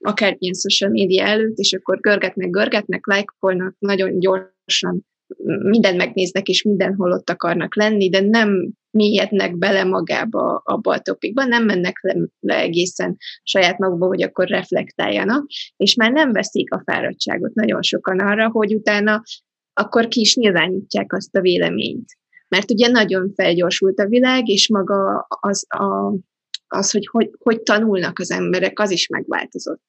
akármilyen 0.00 0.54
social 0.54 0.90
média 0.90 1.24
előtt, 1.24 1.56
és 1.56 1.72
akkor 1.72 2.00
görgetnek, 2.00 2.50
görgetnek, 2.50 3.06
lájkolnak, 3.06 3.74
nagyon 3.78 4.18
gyorsan 4.18 5.06
mindent 5.62 5.96
megnéznek, 5.96 6.48
és 6.48 6.62
mindenhol 6.62 7.12
ott 7.12 7.30
akarnak 7.30 7.76
lenni, 7.76 8.08
de 8.08 8.20
nem 8.20 8.72
mélyednek 8.98 9.56
bele 9.56 9.84
magába 9.84 10.62
abba 10.64 10.92
a 10.92 11.00
topikba, 11.00 11.44
nem 11.44 11.64
mennek 11.64 11.98
le, 12.02 12.16
le 12.40 12.56
egészen 12.56 13.16
saját 13.42 13.78
magukba, 13.78 14.06
hogy 14.06 14.22
akkor 14.22 14.48
reflektáljanak, 14.48 15.46
és 15.76 15.94
már 15.94 16.12
nem 16.12 16.32
veszik 16.32 16.72
a 16.72 16.82
fáradtságot 16.84 17.54
nagyon 17.54 17.82
sokan 17.82 18.18
arra, 18.18 18.50
hogy 18.50 18.74
utána 18.74 19.22
akkor 19.72 20.08
ki 20.08 20.20
is 20.20 20.36
nyilvánítják 20.36 21.12
azt 21.12 21.36
a 21.36 21.40
véleményt. 21.40 22.16
Mert 22.48 22.70
ugye 22.70 22.88
nagyon 22.88 23.32
felgyorsult 23.34 23.98
a 23.98 24.06
világ, 24.06 24.48
és 24.48 24.68
maga 24.68 25.26
az, 25.28 25.64
a, 25.68 26.14
az 26.66 26.90
hogy, 26.90 27.06
hogy 27.10 27.30
hogy 27.38 27.62
tanulnak 27.62 28.18
az 28.18 28.30
emberek, 28.30 28.78
az 28.78 28.90
is 28.90 29.08
megváltozott. 29.08 29.82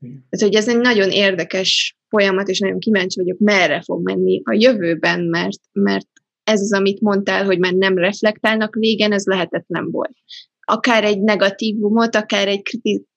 Tehát, 0.00 0.44
hogy 0.44 0.54
ez 0.54 0.68
egy 0.68 0.80
nagyon 0.80 1.10
érdekes 1.10 1.96
folyamat, 2.08 2.48
és 2.48 2.58
nagyon 2.58 2.78
kíváncsi 2.78 3.20
vagyok, 3.20 3.38
merre 3.38 3.82
fog 3.82 4.02
menni 4.02 4.40
a 4.44 4.52
jövőben, 4.52 5.24
mert, 5.24 5.60
mert 5.72 6.08
ez 6.46 6.60
az, 6.60 6.72
amit 6.72 7.00
mondtál, 7.00 7.44
hogy 7.44 7.58
már 7.58 7.72
nem 7.72 7.98
reflektálnak 7.98 8.74
végen, 8.74 9.12
ez 9.12 9.24
lehetetlen 9.24 9.90
volt. 9.90 10.16
Akár 10.60 11.04
egy 11.04 11.20
negatívumot, 11.20 12.14
akár 12.14 12.48
egy 12.48 12.62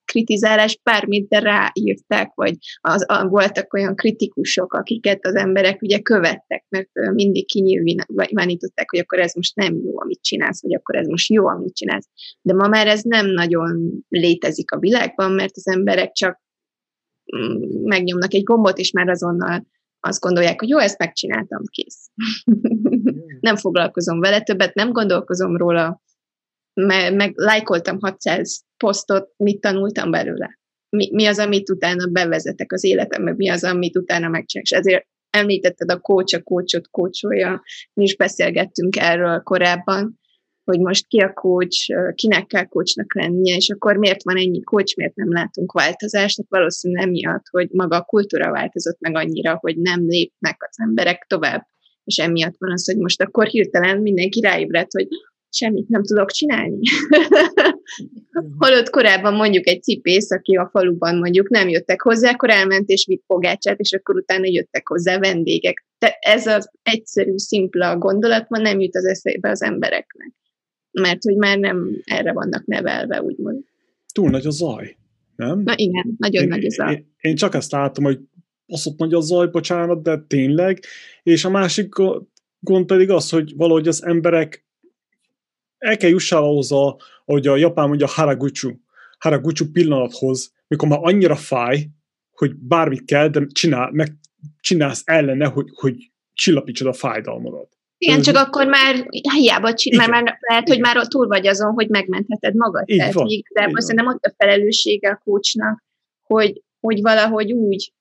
kritizálás, 0.04 0.80
bármit, 0.82 1.28
de 1.28 1.38
ráírták, 1.38 2.32
vagy 2.34 2.56
az, 2.80 3.04
a, 3.08 3.28
voltak 3.28 3.72
olyan 3.72 3.96
kritikusok, 3.96 4.72
akiket 4.72 5.26
az 5.26 5.34
emberek 5.34 5.82
ugye 5.82 6.00
követtek, 6.00 6.64
mert 6.68 6.88
mindig 7.12 7.46
kinyilvánították, 7.46 8.90
hogy 8.90 8.98
akkor 8.98 9.18
ez 9.18 9.34
most 9.34 9.56
nem 9.56 9.74
jó, 9.84 10.00
amit 10.00 10.22
csinálsz, 10.22 10.62
vagy 10.62 10.74
akkor 10.74 10.96
ez 10.96 11.06
most 11.06 11.30
jó, 11.30 11.46
amit 11.46 11.74
csinálsz. 11.74 12.08
De 12.42 12.54
ma 12.54 12.68
már 12.68 12.86
ez 12.86 13.02
nem 13.02 13.26
nagyon 13.26 14.04
létezik 14.08 14.70
a 14.70 14.78
világban, 14.78 15.32
mert 15.32 15.56
az 15.56 15.66
emberek 15.66 16.12
csak 16.12 16.40
mm, 17.36 17.84
megnyomnak 17.84 18.34
egy 18.34 18.42
gombot, 18.42 18.78
és 18.78 18.90
már 18.90 19.08
azonnal 19.08 19.66
azt 20.00 20.20
gondolják, 20.20 20.60
hogy 20.60 20.68
jó, 20.68 20.78
ezt 20.78 20.98
megcsináltam, 20.98 21.62
kész. 21.64 22.10
nem 23.40 23.56
foglalkozom 23.56 24.20
vele, 24.20 24.40
többet 24.40 24.74
nem 24.74 24.92
gondolkozom 24.92 25.56
róla, 25.56 26.02
meg, 26.74 27.14
meg 27.14 27.32
lájkoltam 27.34 27.98
600 28.00 28.64
posztot, 28.76 29.32
mit 29.36 29.60
tanultam 29.60 30.10
belőle. 30.10 30.58
Mi, 30.88 31.08
mi 31.12 31.26
az, 31.26 31.38
amit 31.38 31.70
utána 31.70 32.06
bevezetek 32.06 32.72
az 32.72 32.84
életembe, 32.84 33.34
mi 33.36 33.48
az, 33.48 33.64
amit 33.64 33.96
utána 33.96 34.28
megcsinálok. 34.28 34.70
És 34.70 34.76
ezért 34.78 35.06
említetted 35.30 35.90
a 35.90 36.00
coach, 36.00 36.36
a 36.36 36.42
coachot 36.42 36.90
coacholja, 36.90 37.62
mi 37.92 38.04
is 38.04 38.16
beszélgettünk 38.16 38.96
erről 38.96 39.42
korábban, 39.42 40.18
hogy 40.64 40.80
most 40.80 41.06
ki 41.06 41.18
a 41.18 41.32
coach, 41.32 42.12
kinek 42.14 42.46
kell 42.46 42.64
coachnak 42.64 43.14
lennie, 43.14 43.56
és 43.56 43.70
akkor 43.70 43.96
miért 43.96 44.22
van 44.22 44.36
ennyi 44.36 44.62
coach, 44.62 44.96
miért 44.96 45.14
nem 45.14 45.32
látunk 45.32 45.72
változást, 45.72 46.36
tehát 46.36 46.50
valószínűleg 46.50 47.06
emiatt, 47.06 47.44
hogy 47.50 47.68
maga 47.70 47.96
a 47.96 48.02
kultúra 48.02 48.50
változott 48.50 49.00
meg 49.00 49.16
annyira, 49.16 49.58
hogy 49.60 49.76
nem 49.76 50.06
lépnek 50.06 50.56
az 50.68 50.80
emberek 50.80 51.24
tovább, 51.28 51.66
és 52.04 52.18
emiatt 52.18 52.54
van 52.58 52.72
az, 52.72 52.86
hogy 52.86 52.96
most 52.96 53.22
akkor 53.22 53.46
hirtelen 53.46 53.98
mindenki 53.98 54.40
ráébredt, 54.40 54.92
hogy 54.92 55.08
semmit 55.50 55.88
nem 55.88 56.02
tudok 56.02 56.30
csinálni. 56.30 56.78
Holott 58.58 58.90
korábban 58.90 59.34
mondjuk 59.34 59.66
egy 59.66 59.82
cipész, 59.82 60.30
aki 60.30 60.56
a 60.56 60.68
faluban 60.72 61.18
mondjuk 61.18 61.48
nem 61.48 61.68
jöttek 61.68 62.00
hozzá, 62.00 62.30
akkor 62.30 62.50
elment 62.50 62.88
és 62.88 63.04
vitt 63.06 63.24
pogácsát, 63.26 63.78
és 63.78 63.92
akkor 63.92 64.16
utána 64.16 64.46
jöttek 64.46 64.88
hozzá 64.88 65.18
vendégek. 65.18 65.84
De 65.98 66.16
ez 66.20 66.46
az 66.46 66.70
egyszerű, 66.82 67.36
szimpla 67.36 67.98
gondolat 67.98 68.48
ma 68.48 68.58
nem 68.58 68.80
jut 68.80 68.96
az 68.96 69.04
eszébe 69.04 69.50
az 69.50 69.62
embereknek. 69.62 70.32
Mert 70.90 71.22
hogy 71.22 71.36
már 71.36 71.58
nem 71.58 71.90
erre 72.04 72.32
vannak 72.32 72.66
nevelve, 72.66 73.22
úgymond. 73.22 73.64
Túl 74.14 74.30
nagy 74.30 74.46
a 74.46 74.50
zaj, 74.50 74.96
nem? 75.36 75.62
Na 75.62 75.72
igen, 75.76 76.14
nagyon 76.18 76.42
én, 76.42 76.48
nagy 76.48 76.64
a 76.64 76.70
zaj. 76.70 76.94
Én, 76.94 77.14
én 77.20 77.34
csak 77.34 77.54
ezt 77.54 77.72
látom, 77.72 78.04
hogy 78.04 78.18
ott 78.86 78.98
nagy 78.98 79.14
a 79.14 79.20
zaj, 79.20 79.46
bocsánat, 79.46 80.02
de 80.02 80.24
tényleg. 80.26 80.80
És 81.22 81.44
a 81.44 81.50
másik 81.50 81.94
gond 82.60 82.86
pedig 82.86 83.10
az, 83.10 83.30
hogy 83.30 83.56
valahogy 83.56 83.88
az 83.88 84.04
emberek 84.04 84.64
el 85.78 85.96
kell 85.96 86.10
jussál 86.10 86.42
ahhoz, 86.42 86.72
a, 86.72 86.96
ahogy 87.24 87.46
a 87.46 87.56
japán 87.56 87.88
mondja, 87.88 88.06
haraguchu, 88.06 88.70
haraguchu 89.18 89.70
pillanathoz, 89.70 90.52
mikor 90.68 90.88
már 90.88 90.98
annyira 91.02 91.36
fáj, 91.36 91.86
hogy 92.30 92.54
bármit 92.54 93.04
kell, 93.04 93.28
de 93.28 93.46
csinál, 93.52 93.90
meg 93.92 94.12
csinálsz 94.60 95.02
ellene, 95.04 95.46
hogy, 95.46 95.66
hogy 95.74 95.94
csillapítsad 96.32 96.86
a 96.86 96.92
fájdalmadat. 96.92 97.78
Igen, 97.98 98.22
csak 98.22 98.36
akkor 98.36 98.66
már 98.66 99.06
hiába 99.10 99.74
csinál, 99.74 100.08
már, 100.08 100.22
már 100.22 100.38
lehet, 100.40 100.68
hogy 100.68 100.80
már 100.80 101.06
túl 101.06 101.26
vagy 101.26 101.46
azon, 101.46 101.72
hogy 101.72 101.88
megmentheted 101.88 102.54
magad. 102.54 102.82
Így 102.88 102.98
Tehát 102.98 103.12
van, 103.12 103.26
igazából 103.26 103.80
szerintem 103.80 104.06
ott 104.06 104.24
a 104.24 104.34
felelőssége 104.36 105.08
a 105.08 105.20
kócsnak, 105.24 105.84
hogy, 106.22 106.62
hogy 106.80 107.00
valahogy 107.00 107.52
úgy 107.52 107.92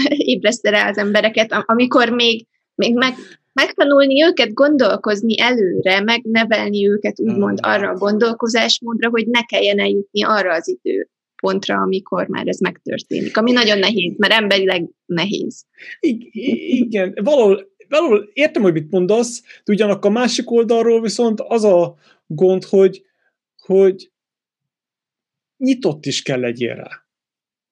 ébreszte 0.32 0.70
rá 0.70 0.88
az 0.88 0.98
embereket, 0.98 1.52
amikor 1.66 2.08
még, 2.08 2.46
még 2.74 2.94
meg, 2.94 3.14
megtanulni 3.52 4.22
őket 4.24 4.52
gondolkozni 4.52 5.40
előre, 5.40 6.00
megnevelni 6.00 6.88
őket 6.88 7.20
úgymond 7.20 7.58
ah. 7.62 7.72
arra 7.72 7.90
a 7.90 7.98
gondolkozásmódra, 7.98 9.08
hogy 9.10 9.26
ne 9.26 9.42
kelljen 9.42 9.78
eljutni 9.78 10.24
arra 10.24 10.54
az 10.54 10.68
idő 10.68 11.08
pontra, 11.42 11.76
amikor 11.76 12.26
már 12.26 12.46
ez 12.46 12.58
megtörténik, 12.58 13.36
ami 13.36 13.52
nagyon 13.52 13.78
nehéz, 13.78 14.14
mert 14.16 14.32
emberileg 14.32 14.88
nehéz. 15.06 15.64
I- 16.00 16.30
igen, 16.78 17.14
valahol, 17.22 17.70
valahol 17.88 18.30
értem, 18.32 18.62
hogy 18.62 18.72
mit 18.72 18.90
mondasz, 18.90 19.42
de 19.64 19.72
ugyanakkor 19.72 20.10
a 20.10 20.14
másik 20.14 20.50
oldalról 20.50 21.00
viszont 21.00 21.40
az 21.40 21.64
a 21.64 21.94
gond, 22.26 22.64
hogy, 22.64 23.02
hogy 23.56 24.10
nyitott 25.56 26.06
is 26.06 26.22
kell 26.22 26.40
legyél 26.40 26.74
rá. 26.74 27.01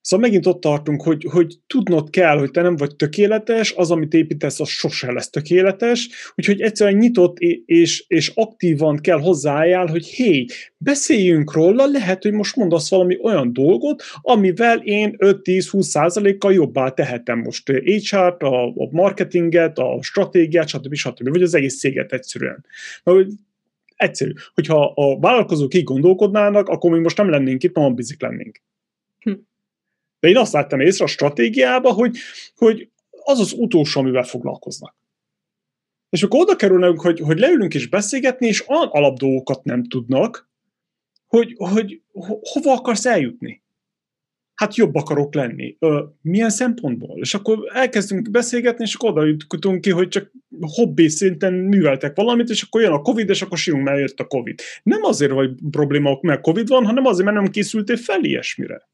Szóval 0.01 0.27
megint 0.27 0.47
ott 0.47 0.61
tartunk, 0.61 1.03
hogy, 1.03 1.27
hogy 1.31 1.55
tudnod 1.67 2.11
kell, 2.11 2.39
hogy 2.39 2.51
te 2.51 2.63
nem 2.63 2.77
vagy 2.77 2.97
tökéletes, 2.97 3.73
az, 3.73 3.91
amit 3.91 4.15
építesz, 4.15 4.61
az 4.61 4.69
sose 4.69 5.13
lesz 5.13 5.31
tökéletes, 5.31 6.09
úgyhogy 6.35 6.61
egyszerűen 6.61 6.99
nyitott 6.99 7.39
és, 7.65 8.05
és 8.09 8.33
aktívan 8.35 8.97
kell 8.97 9.21
hozzájál, 9.21 9.87
hogy 9.87 10.07
hé, 10.07 10.45
beszéljünk 10.77 11.53
róla, 11.53 11.87
lehet, 11.87 12.23
hogy 12.23 12.33
most 12.33 12.57
mondasz 12.57 12.91
valami 12.91 13.19
olyan 13.23 13.53
dolgot, 13.53 14.03
amivel 14.21 14.79
én 14.79 15.15
5-10-20 15.19 15.81
százalékkal 15.81 16.53
jobbá 16.53 16.89
tehetem 16.89 17.39
most 17.39 17.69
HR-t, 17.69 18.43
a, 18.43 18.67
a 18.67 18.89
marketinget, 18.91 19.79
a 19.79 19.99
stratégiát, 20.03 20.69
stb. 20.69 20.95
stb. 20.95 21.29
vagy 21.29 21.43
az 21.43 21.55
egész 21.55 21.79
céget 21.79 22.13
egyszerűen. 22.13 22.65
Mert 23.05 23.27
egyszerű. 23.97 24.33
Hogyha 24.55 24.93
a 24.95 25.19
vállalkozók 25.19 25.75
így 25.75 25.85
gondolkodnának, 25.85 26.69
akkor 26.69 26.91
mi 26.91 26.99
most 26.99 27.17
nem 27.17 27.31
lennénk 27.31 27.63
itt, 27.63 27.77
ma 27.77 27.91
bizik 27.91 28.21
lennénk. 28.21 28.63
Hm. 29.21 29.33
De 30.21 30.29
én 30.29 30.37
azt 30.37 30.53
láttam 30.53 30.81
észre 30.81 31.05
a 31.05 31.09
stratégiában, 31.09 31.93
hogy, 31.93 32.17
hogy 32.57 32.89
az 33.25 33.41
az 33.41 33.53
utolsó, 33.53 34.01
amivel 34.01 34.23
foglalkoznak. 34.23 34.97
És 36.09 36.23
akkor 36.23 36.41
oda 36.41 36.57
kerülnek, 36.57 37.01
hogy, 37.01 37.21
hogy 37.21 37.39
leülünk 37.39 37.75
és 37.75 37.89
beszélgetni, 37.89 38.47
és 38.47 38.69
olyan 38.69 38.89
alapdolgokat 38.89 39.65
nem 39.65 39.85
tudnak, 39.85 40.49
hogy, 41.27 41.55
hogy 41.57 42.03
ho, 42.13 42.39
hova 42.41 42.73
akarsz 42.73 43.07
eljutni. 43.07 43.63
Hát 44.55 44.77
jobb 44.77 44.95
akarok 44.95 45.35
lenni. 45.35 45.77
Ö, 45.79 46.05
milyen 46.23 46.51
szempontból? 46.51 47.19
És 47.21 47.35
akkor 47.35 47.59
elkezdünk 47.73 48.31
beszélgetni, 48.31 48.85
és 48.85 48.95
akkor 48.95 49.11
oda 49.11 49.25
jutunk 49.25 49.81
ki, 49.81 49.91
hogy 49.91 50.09
csak 50.09 50.33
hobbi 50.61 51.09
szinten 51.09 51.53
műveltek 51.53 52.17
valamit, 52.17 52.49
és 52.49 52.63
akkor 52.63 52.81
jön 52.81 52.93
a 52.93 53.03
Covid, 53.03 53.29
és 53.29 53.43
akkor 53.43 53.59
sírunk, 53.59 53.85
mert 53.85 53.99
jött 53.99 54.21
a 54.21 54.27
Covid. 54.27 54.61
Nem 54.83 55.03
azért, 55.03 55.33
hogy 55.33 55.51
probléma, 55.71 56.19
mert 56.21 56.41
Covid 56.41 56.69
van, 56.69 56.85
hanem 56.85 57.07
azért, 57.07 57.25
mert 57.25 57.41
nem 57.41 57.51
készültél 57.51 57.97
fel 57.97 58.25
ilyesmire 58.25 58.89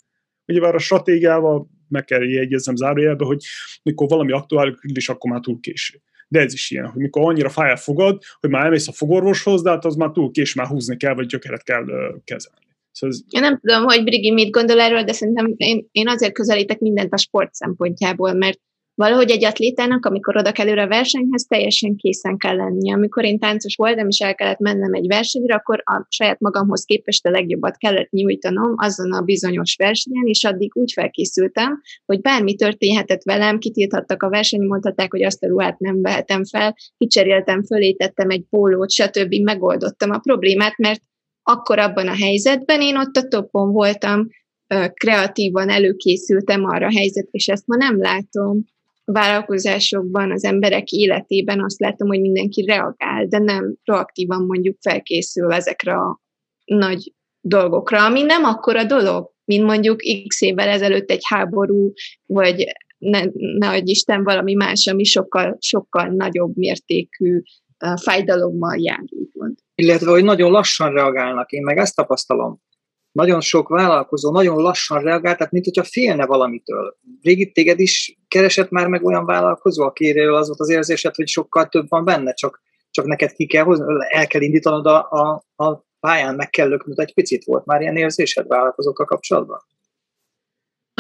ugyebár 0.47 0.75
a 0.75 0.79
stratégiával 0.79 1.69
meg 1.89 2.05
kell 2.05 2.29
jegyezzem 2.29 2.77
zárójelbe, 2.77 3.25
hogy 3.25 3.45
mikor 3.83 4.09
valami 4.09 4.33
aktuális, 4.33 5.09
akkor 5.09 5.31
már 5.31 5.41
túl 5.41 5.61
késő. 5.61 6.01
De 6.29 6.41
ez 6.41 6.53
is 6.53 6.71
ilyen, 6.71 6.87
hogy 6.87 7.03
mikor 7.03 7.23
annyira 7.23 7.49
fáj 7.49 7.77
fogad, 7.77 8.23
hogy 8.41 8.51
már 8.51 8.65
elmész 8.65 8.89
a 8.89 8.93
fogorvoshoz, 8.93 9.63
de 9.63 9.71
hát 9.71 9.85
az 9.85 9.95
már 9.95 10.11
túl 10.11 10.31
késő, 10.31 10.61
már 10.61 10.67
húzni 10.67 10.97
kell, 10.97 11.15
vagy 11.15 11.27
gyökeret 11.27 11.63
kell 11.63 11.85
kezelni. 12.25 12.67
Szóval. 12.91 13.17
Én 13.31 13.41
nem 13.41 13.59
tudom, 13.61 13.85
hogy 13.85 14.05
Brigi 14.05 14.33
mit 14.33 14.51
gondol 14.51 14.81
erről, 14.81 15.03
de 15.03 15.13
szerintem 15.13 15.55
én, 15.57 15.89
én 15.91 16.09
azért 16.09 16.33
közelítek 16.33 16.79
mindent 16.79 17.13
a 17.13 17.17
sport 17.17 17.55
szempontjából, 17.55 18.33
mert 18.33 18.61
valahogy 18.97 19.31
egy 19.31 19.45
atlétának, 19.45 20.07
amikor 20.07 20.37
oda 20.37 20.53
kell 20.53 20.79
a 20.79 20.89
versenyhez, 20.89 21.45
teljesen 21.45 21.97
készen 21.97 22.37
kell 22.37 22.57
lennie. 22.57 22.95
Amikor 22.95 23.25
én 23.25 23.39
táncos 23.39 23.75
voltam, 23.77 24.09
és 24.09 24.19
el 24.19 24.35
kellett 24.35 24.59
mennem 24.59 24.93
egy 24.93 25.07
versenyre, 25.07 25.55
akkor 25.55 25.83
a 25.85 26.07
saját 26.09 26.41
magamhoz 26.41 26.85
képest 26.85 27.27
a 27.27 27.31
legjobbat 27.31 27.77
kellett 27.77 28.11
nyújtanom 28.11 28.75
azon 28.77 29.13
a 29.13 29.21
bizonyos 29.21 29.77
versenyen, 29.77 30.27
és 30.27 30.45
addig 30.45 30.77
úgy 30.77 30.93
felkészültem, 30.93 31.81
hogy 32.07 32.21
bármi 32.21 32.55
történhetett 32.55 33.23
velem, 33.23 33.59
kitilthattak 33.59 34.23
a 34.23 34.29
verseny, 34.29 34.63
mondhatták, 34.63 35.11
hogy 35.11 35.23
azt 35.23 35.43
a 35.43 35.49
ruhát 35.49 35.79
nem 35.79 36.03
vehetem 36.03 36.45
fel, 36.45 36.77
kicseréltem, 36.97 37.63
fölé 37.63 37.93
tettem 37.93 38.31
egy 38.31 38.45
pólót, 38.51 38.91
stb. 38.91 39.35
megoldottam 39.43 40.11
a 40.11 40.19
problémát, 40.19 40.77
mert 40.77 41.01
akkor 41.43 41.79
abban 41.79 42.09
a 42.09 42.17
helyzetben 42.17 42.81
én 42.81 42.97
ott 42.97 43.17
a 43.17 43.29
topon 43.29 43.73
voltam, 43.73 44.27
kreatívan 44.93 45.69
előkészültem 45.69 46.65
arra 46.65 46.87
a 46.87 46.97
helyzetre, 46.97 47.31
és 47.33 47.49
ezt 47.49 47.67
ma 47.67 47.77
nem 47.77 47.99
látom 47.99 48.65
vállalkozásokban, 49.13 50.31
az 50.33 50.45
emberek 50.45 50.91
életében 50.91 51.65
azt 51.65 51.81
látom, 51.81 52.09
hogy 52.09 52.21
mindenki 52.21 52.65
reagál, 52.65 53.27
de 53.27 53.39
nem 53.39 53.77
proaktívan 53.85 54.45
mondjuk 54.45 54.77
felkészül 54.81 55.53
ezekre 55.53 55.93
a 55.93 56.21
nagy 56.65 57.13
dolgokra, 57.41 58.05
ami 58.05 58.23
nem 58.23 58.45
akkora 58.45 58.85
dolog, 58.85 59.31
mint 59.45 59.65
mondjuk 59.65 60.01
x 60.27 60.41
évvel 60.41 60.69
ezelőtt 60.69 61.11
egy 61.11 61.23
háború, 61.29 61.93
vagy 62.27 62.65
ne, 62.99 63.21
ne 63.59 63.69
adj 63.69 63.91
Isten 63.91 64.25
valami 64.25 64.55
más, 64.55 64.87
ami 64.87 65.05
sokkal, 65.05 65.57
sokkal 65.61 66.07
nagyobb 66.07 66.57
mértékű 66.57 67.41
fájdalommal 68.03 68.79
jár. 68.79 69.05
Illetve, 69.75 70.11
hogy 70.11 70.25
nagyon 70.25 70.51
lassan 70.51 70.93
reagálnak, 70.93 71.51
én 71.51 71.63
meg 71.63 71.79
ezt 71.79 71.97
tapasztalom 71.97 72.65
nagyon 73.17 73.41
sok 73.41 73.69
vállalkozó 73.69 74.31
nagyon 74.31 74.57
lassan 74.57 75.03
reagált, 75.03 75.37
tehát 75.37 75.53
mint 75.53 75.65
hogyha 75.65 75.85
félne 75.85 76.27
valamitől. 76.27 76.97
Régit 77.23 77.53
téged 77.53 77.81
is 77.81 78.19
keresett 78.29 78.71
már 78.71 78.87
meg 78.89 79.05
olyan 79.05 79.27
vállalkozó, 79.27 79.85
akiről 79.85 80.35
az 80.35 80.47
volt 80.47 80.61
az 80.61 80.69
érzésed, 80.69 81.15
hogy 81.15 81.29
sokkal 81.29 81.67
több 81.67 81.87
van 81.89 82.05
benne, 82.05 82.33
csak, 82.33 82.63
csak 82.91 83.07
neked 83.07 83.33
ki 83.33 83.47
kell 83.47 83.65
hozni, 83.65 83.85
el 84.09 84.27
kell 84.27 84.41
indítanod 84.41 84.87
a, 84.87 85.09
a, 85.11 85.45
a 85.65 85.85
pályán, 86.01 86.35
meg 86.35 86.51
kell 86.51 86.69
löknöd 86.69 86.99
egy 86.99 87.15
picit. 87.15 87.45
Volt 87.45 87.65
már 87.65 87.81
ilyen 87.81 87.97
érzésed 87.97 88.47
vállalkozókkal 88.47 89.07
kapcsolatban? 89.07 89.61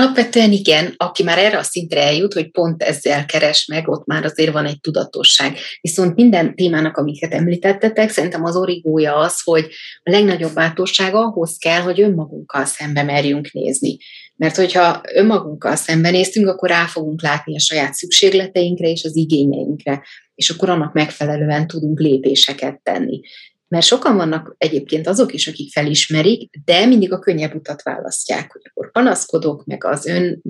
Alapvetően 0.00 0.52
igen, 0.52 0.94
aki 0.96 1.22
már 1.22 1.38
erre 1.38 1.58
a 1.58 1.62
szintre 1.62 2.02
eljut, 2.02 2.32
hogy 2.32 2.50
pont 2.50 2.82
ezzel 2.82 3.26
keres 3.26 3.66
meg, 3.66 3.88
ott 3.88 4.06
már 4.06 4.24
azért 4.24 4.52
van 4.52 4.66
egy 4.66 4.80
tudatosság. 4.80 5.58
Viszont 5.80 6.14
minden 6.14 6.54
témának, 6.54 6.96
amiket 6.96 7.34
említettetek, 7.34 8.10
szerintem 8.10 8.44
az 8.44 8.56
origója 8.56 9.16
az, 9.16 9.40
hogy 9.44 9.66
a 10.02 10.10
legnagyobb 10.10 10.54
bátorsága 10.54 11.18
ahhoz 11.18 11.56
kell, 11.58 11.80
hogy 11.80 12.00
önmagunkkal 12.00 12.64
szembe 12.64 13.02
merjünk 13.02 13.52
nézni. 13.52 13.96
Mert 14.36 14.56
hogyha 14.56 15.00
önmagunkkal 15.14 15.76
szembenéztünk, 15.76 16.48
akkor 16.48 16.68
rá 16.68 16.86
fogunk 16.86 17.22
látni 17.22 17.54
a 17.56 17.60
saját 17.60 17.94
szükségleteinkre 17.94 18.88
és 18.88 19.04
az 19.04 19.16
igényeinkre, 19.16 20.02
és 20.34 20.50
akkor 20.50 20.68
annak 20.68 20.92
megfelelően 20.92 21.66
tudunk 21.66 22.00
lépéseket 22.00 22.80
tenni. 22.82 23.20
Mert 23.68 23.86
sokan 23.86 24.16
vannak 24.16 24.54
egyébként 24.58 25.06
azok 25.06 25.32
is, 25.32 25.48
akik 25.48 25.72
felismerik, 25.72 26.50
de 26.64 26.86
mindig 26.86 27.12
a 27.12 27.18
könnyebb 27.18 27.54
utat 27.54 27.82
választják, 27.82 28.52
hogy 28.52 28.62
akkor 28.64 28.90
panaszkodok, 28.90 29.64
meg 29.64 29.84
az 29.84 30.06
ön, 30.06 30.42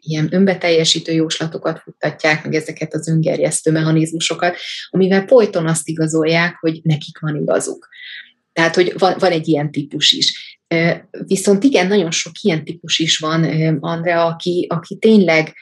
ilyen 0.00 0.28
önbeteljesítő 0.30 1.12
jóslatokat 1.12 1.78
futtatják, 1.78 2.44
meg 2.44 2.54
ezeket 2.54 2.94
az 2.94 3.08
öngerjesztő 3.08 3.70
mechanizmusokat, 3.70 4.56
amivel 4.90 5.26
folyton 5.26 5.66
azt 5.66 5.88
igazolják, 5.88 6.56
hogy 6.60 6.80
nekik 6.82 7.18
van 7.18 7.36
igazuk. 7.36 7.88
Tehát, 8.52 8.74
hogy 8.74 8.94
van, 8.98 9.14
van 9.18 9.30
egy 9.30 9.48
ilyen 9.48 9.70
típus 9.70 10.12
is. 10.12 10.58
Viszont 11.10 11.64
igen, 11.64 11.86
nagyon 11.86 12.10
sok 12.10 12.32
ilyen 12.40 12.64
típus 12.64 12.98
is 12.98 13.18
van, 13.18 13.44
Andrea, 13.80 14.26
aki, 14.26 14.66
aki 14.68 14.96
tényleg 14.96 15.54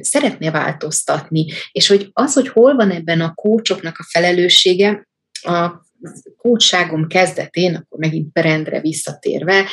szeretne 0.00 0.50
változtatni, 0.50 1.46
és 1.72 1.86
hogy 1.86 2.10
az, 2.12 2.34
hogy 2.34 2.48
hol 2.48 2.74
van 2.74 2.90
ebben 2.90 3.20
a 3.20 3.34
kócsoknak 3.34 3.96
a 3.98 4.08
felelőssége, 4.10 5.08
a 5.42 5.88
kócságom 6.36 7.06
kezdetén, 7.06 7.74
akkor 7.74 7.98
megint 7.98 8.32
Berendre 8.32 8.80
visszatérve, 8.80 9.66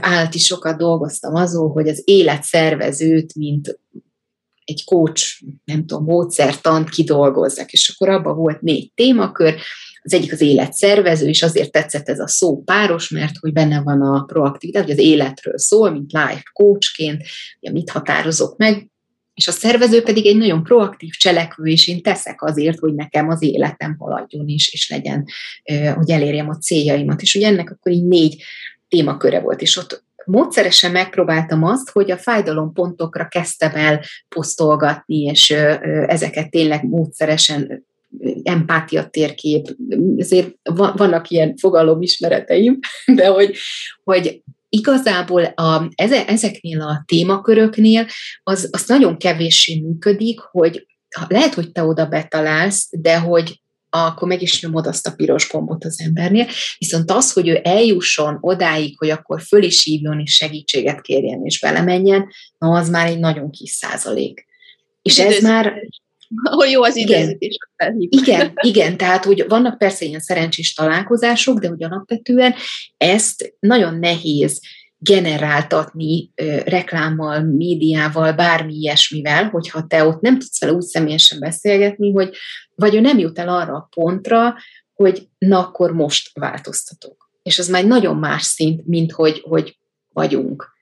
állt 0.00 0.34
is 0.34 0.44
sokat 0.44 0.78
dolgoztam 0.78 1.34
azon, 1.34 1.70
hogy 1.70 1.88
az 1.88 2.02
életszervezőt, 2.04 3.34
mint 3.34 3.78
egy 4.64 4.84
coach, 4.84 5.42
nem 5.64 5.86
tudom, 5.86 6.04
módszertant 6.04 6.88
kidolgozzak, 6.88 7.72
és 7.72 7.88
akkor 7.94 8.14
abban 8.14 8.36
volt 8.36 8.60
négy 8.60 8.92
témakör, 8.94 9.54
az 10.02 10.12
egyik 10.12 10.32
az 10.32 10.40
életszervező, 10.40 11.28
és 11.28 11.42
azért 11.42 11.72
tetszett 11.72 12.08
ez 12.08 12.18
a 12.18 12.28
szó 12.28 12.62
páros, 12.62 13.08
mert 13.08 13.36
hogy 13.40 13.52
benne 13.52 13.82
van 13.82 14.02
a 14.02 14.24
proaktivitás, 14.24 14.82
hogy 14.82 14.92
az 14.92 14.98
életről 14.98 15.58
szól, 15.58 15.90
mint 15.90 16.12
life 16.12 16.50
coachként, 16.52 17.22
ugye 17.60 17.72
mit 17.72 17.90
határozok 17.90 18.56
meg, 18.56 18.88
és 19.34 19.48
a 19.48 19.52
szervező 19.52 20.02
pedig 20.02 20.26
egy 20.26 20.36
nagyon 20.36 20.62
proaktív 20.62 21.10
cselekvő, 21.10 21.64
és 21.64 21.88
én 21.88 22.02
teszek 22.02 22.42
azért, 22.42 22.78
hogy 22.78 22.94
nekem 22.94 23.28
az 23.28 23.42
életem 23.42 23.96
haladjon 23.98 24.48
is, 24.48 24.72
és 24.72 24.90
legyen, 24.90 25.24
hogy 25.94 26.10
elérjem 26.10 26.48
a 26.48 26.58
céljaimat. 26.58 27.22
És 27.22 27.34
ugye 27.34 27.46
ennek 27.46 27.70
akkor 27.70 27.92
így 27.92 28.04
négy 28.04 28.42
témaköre 28.88 29.40
volt, 29.40 29.62
és 29.62 29.76
ott 29.76 30.04
módszeresen 30.26 30.90
megpróbáltam 30.90 31.64
azt, 31.64 31.90
hogy 31.90 32.10
a 32.10 32.18
fájdalompontokra 32.18 33.28
kezdtem 33.28 33.74
el 33.74 34.00
posztolgatni, 34.28 35.22
és 35.22 35.50
ezeket 36.06 36.50
tényleg 36.50 36.84
módszeresen 36.84 37.86
empátia 38.42 39.06
térkép, 39.06 39.76
ezért 40.16 40.54
vannak 40.74 41.30
ilyen 41.30 41.56
fogalomismereteim, 41.56 42.78
de 43.14 43.26
hogy, 43.26 43.56
hogy 44.04 44.42
igazából 44.74 45.44
a, 45.44 45.88
ezeknél 46.26 46.80
a 46.80 47.02
témaköröknél 47.06 48.06
az, 48.42 48.68
az 48.72 48.86
nagyon 48.86 49.18
kevéssé 49.18 49.80
működik, 49.80 50.40
hogy 50.40 50.86
lehet, 51.28 51.54
hogy 51.54 51.72
te 51.72 51.84
oda 51.84 52.06
betalálsz, 52.06 52.88
de 52.90 53.18
hogy 53.18 53.62
akkor 53.90 54.28
meg 54.28 54.42
is 54.42 54.62
nyomod 54.62 54.86
azt 54.86 55.06
a 55.06 55.14
piros 55.16 55.48
gombot 55.48 55.84
az 55.84 56.00
embernél, 56.00 56.46
viszont 56.78 57.10
az, 57.10 57.32
hogy 57.32 57.48
ő 57.48 57.60
eljusson 57.62 58.38
odáig, 58.40 58.98
hogy 58.98 59.10
akkor 59.10 59.42
föl 59.42 59.62
is 59.62 59.84
hívjon 59.84 60.20
és 60.20 60.32
segítséget 60.32 61.00
kérjen 61.00 61.44
és 61.44 61.60
belemenjen, 61.60 62.28
na 62.58 62.78
az 62.78 62.88
már 62.88 63.06
egy 63.06 63.18
nagyon 63.18 63.50
kis 63.50 63.70
százalék. 63.70 64.46
És 65.02 65.18
ez 65.18 65.42
már 65.42 65.74
hogy 66.42 66.70
jó 66.70 66.82
az 66.82 66.96
időzítés. 66.96 67.56
Igen, 67.76 68.08
igen, 68.08 68.52
igen, 68.60 68.96
tehát 68.96 69.24
hogy 69.24 69.44
vannak 69.48 69.78
persze 69.78 70.04
ilyen 70.04 70.20
szerencsés 70.20 70.74
találkozások, 70.74 71.58
de 71.58 71.68
hogy 71.68 71.82
alapvetően 71.82 72.54
ezt 72.96 73.54
nagyon 73.60 73.98
nehéz 73.98 74.60
generáltatni 74.98 76.30
ö, 76.34 76.56
reklámmal, 76.64 77.42
médiával, 77.42 78.32
bármi 78.32 78.74
ilyesmivel, 78.74 79.48
hogyha 79.48 79.86
te 79.86 80.04
ott 80.04 80.20
nem 80.20 80.38
tudsz 80.38 80.60
vele 80.60 80.72
úgy 80.72 80.82
személyesen 80.82 81.38
beszélgetni, 81.38 82.12
hogy 82.12 82.36
vagy 82.74 82.94
ő 82.94 83.00
nem 83.00 83.18
jut 83.18 83.38
el 83.38 83.48
arra 83.48 83.74
a 83.74 83.88
pontra, 83.94 84.54
hogy 84.94 85.28
na 85.38 85.58
akkor 85.58 85.92
most 85.92 86.30
változtatok. 86.34 87.30
És 87.42 87.58
az 87.58 87.68
már 87.68 87.84
nagyon 87.84 88.16
más 88.16 88.42
szint, 88.42 88.86
mint 88.86 89.12
hogy, 89.12 89.42
hogy 89.48 89.78
vagyunk. 90.12 90.73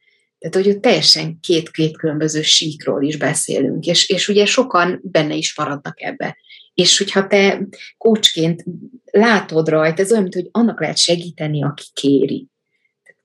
Tehát, 0.42 0.66
hogy 0.66 0.80
teljesen 0.80 1.40
két-két 1.40 1.96
különböző 1.96 2.42
síkról 2.42 3.02
is 3.02 3.16
beszélünk, 3.16 3.86
és, 3.86 4.08
és 4.08 4.28
ugye 4.28 4.46
sokan 4.46 5.00
benne 5.02 5.34
is 5.34 5.56
maradnak 5.56 6.02
ebbe. 6.02 6.36
És 6.74 6.98
hogyha 6.98 7.26
te 7.26 7.68
kócsként 7.98 8.64
látod 9.04 9.68
rajta, 9.68 10.02
ez 10.02 10.10
olyan, 10.10 10.22
mint 10.22 10.34
hogy 10.34 10.48
annak 10.50 10.80
lehet 10.80 10.98
segíteni, 10.98 11.64
aki 11.64 11.84
kéri. 11.92 12.46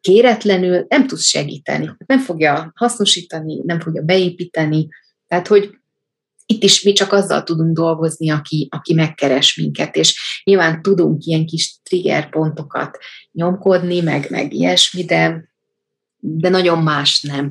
Kéretlenül 0.02 0.85
nem 0.89 1.07
tudsz 1.07 1.26
segíteni, 1.26 1.95
nem 2.06 2.19
fogja 2.19 2.72
hasznosítani, 2.76 3.61
nem 3.64 3.80
fogja 3.80 4.02
beépíteni, 4.02 4.88
tehát, 5.27 5.48
hogy 5.48 5.69
itt 6.45 6.64
is 6.64 6.84
mi 6.84 6.94
csak 6.94 7.11
azzal 7.11 7.44
tudunk 7.44 7.76
dolgozni, 7.76 8.30
aki, 8.30 8.68
aki 8.72 8.94
megkeres 8.94 9.56
minket, 9.56 9.95
és 9.95 10.41
nyilván 10.44 10.81
tudunk 10.81 11.26
ilyen 11.26 11.45
kis 11.45 11.80
trigger 11.84 12.30
pontokat 12.30 12.98
nyomkodni, 13.31 14.02
meg, 14.02 14.27
meg 14.30 14.53
ilyesmi, 14.53 15.03
de 15.03 15.49
de 16.19 16.49
nagyon 16.49 16.84
más 16.84 17.22
nem. 17.22 17.49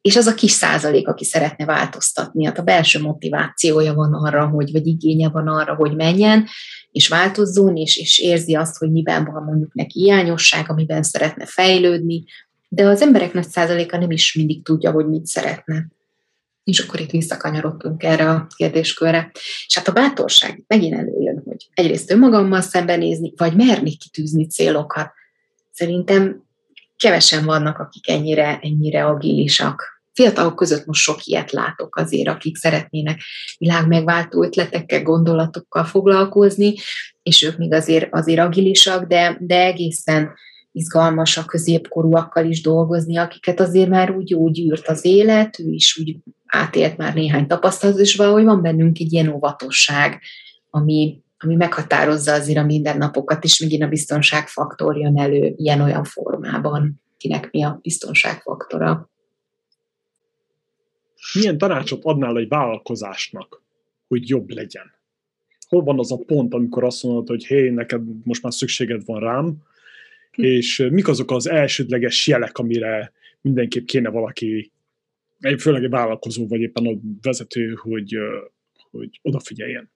És 0.00 0.16
az 0.16 0.26
a 0.26 0.34
kis 0.34 0.50
százalék, 0.50 1.08
aki 1.08 1.24
szeretne 1.24 1.64
változtatni, 1.64 2.44
hát 2.44 2.58
a 2.58 2.62
belső 2.62 3.00
motivációja 3.00 3.94
van 3.94 4.14
arra, 4.14 4.46
hogy, 4.46 4.72
vagy 4.72 4.86
igénye 4.86 5.28
van 5.28 5.48
arra, 5.48 5.74
hogy 5.74 5.94
menjen, 5.94 6.46
és 6.92 7.08
változzon, 7.08 7.76
és, 7.76 7.96
és 7.96 8.18
érzi 8.18 8.54
azt, 8.54 8.76
hogy 8.76 8.90
miben 8.90 9.24
van 9.24 9.42
mondjuk 9.42 9.74
neki 9.74 10.00
hiányosság, 10.00 10.70
amiben 10.70 11.02
szeretne 11.02 11.46
fejlődni, 11.46 12.24
de 12.68 12.86
az 12.86 13.02
emberek 13.02 13.32
nagy 13.32 13.48
százaléka 13.48 13.98
nem 13.98 14.10
is 14.10 14.34
mindig 14.34 14.62
tudja, 14.62 14.90
hogy 14.90 15.08
mit 15.08 15.26
szeretne. 15.26 15.86
És 16.64 16.78
akkor 16.78 17.00
itt 17.00 17.10
visszakanyarodtunk 17.10 18.02
erre 18.02 18.30
a 18.30 18.46
kérdéskörre. 18.56 19.30
És 19.66 19.74
hát 19.74 19.88
a 19.88 19.92
bátorság 19.92 20.64
megint 20.66 20.94
előjön, 20.94 21.42
hogy 21.44 21.68
egyrészt 21.74 22.10
önmagammal 22.10 22.60
szembenézni, 22.60 23.32
vagy 23.36 23.56
merni 23.56 23.96
kitűzni 23.96 24.46
célokat. 24.46 25.12
Szerintem 25.72 26.43
kevesen 26.96 27.44
vannak, 27.44 27.78
akik 27.78 28.08
ennyire, 28.08 28.58
ennyire 28.62 29.04
agilisak. 29.04 29.92
Fiatalok 30.12 30.56
között 30.56 30.86
most 30.86 31.02
sok 31.02 31.24
ilyet 31.24 31.50
látok 31.50 31.96
azért, 31.96 32.28
akik 32.28 32.56
szeretnének 32.56 33.20
világmegváltó 33.58 34.42
ötletekkel, 34.42 35.02
gondolatokkal 35.02 35.84
foglalkozni, 35.84 36.74
és 37.22 37.42
ők 37.42 37.56
még 37.58 37.72
azért, 37.72 38.08
azért 38.14 38.40
agilisak, 38.40 39.04
de, 39.04 39.36
de 39.40 39.60
egészen 39.64 40.32
izgalmas 40.72 41.36
a 41.36 41.44
középkorúakkal 41.44 42.46
is 42.46 42.60
dolgozni, 42.60 43.16
akiket 43.16 43.60
azért 43.60 43.88
már 43.88 44.10
úgy 44.10 44.30
jó 44.30 44.48
gyűrt 44.48 44.88
az 44.88 45.04
élet, 45.04 45.58
ő 45.58 45.70
is 45.70 45.98
úgy 45.98 46.16
átélt 46.46 46.96
már 46.96 47.14
néhány 47.14 47.46
tapasztalat, 47.46 47.98
és 47.98 48.16
valahogy 48.16 48.44
van 48.44 48.62
bennünk 48.62 48.98
egy 48.98 49.12
ilyen 49.12 49.28
óvatosság, 49.28 50.20
ami, 50.70 51.23
ami 51.38 51.54
meghatározza 51.54 52.32
azért 52.32 52.58
a 52.58 52.64
mindennapokat, 52.64 53.44
és 53.44 53.60
megint 53.60 53.82
a 53.82 53.88
biztonságfaktor 53.88 54.96
jön 54.96 55.18
elő 55.18 55.52
ilyen-olyan 55.56 56.04
formában, 56.04 57.02
kinek 57.16 57.50
mi 57.50 57.64
a 57.64 57.78
biztonságfaktora. 57.82 59.10
Milyen 61.34 61.58
tanácsot 61.58 62.04
adnál 62.04 62.38
egy 62.38 62.48
vállalkozásnak, 62.48 63.62
hogy 64.08 64.28
jobb 64.28 64.50
legyen? 64.50 64.92
Hol 65.68 65.82
van 65.82 65.98
az 65.98 66.12
a 66.12 66.16
pont, 66.26 66.54
amikor 66.54 66.84
azt 66.84 67.02
mondod, 67.02 67.28
hogy 67.28 67.46
hé, 67.46 67.68
neked 67.68 68.02
most 68.24 68.42
már 68.42 68.52
szükséged 68.52 69.04
van 69.04 69.20
rám, 69.20 69.56
és 70.30 70.86
mik 70.90 71.08
azok 71.08 71.30
az 71.30 71.48
elsődleges 71.48 72.26
jelek, 72.26 72.58
amire 72.58 73.12
mindenképp 73.40 73.84
kéne 73.84 74.08
valaki, 74.08 74.72
főleg 75.58 75.82
egy 75.82 75.90
vállalkozó, 75.90 76.46
vagy 76.46 76.60
éppen 76.60 76.86
a 76.86 76.98
vezető, 77.22 77.74
hogy, 77.74 78.16
hogy 78.90 79.18
odafigyeljen? 79.22 79.93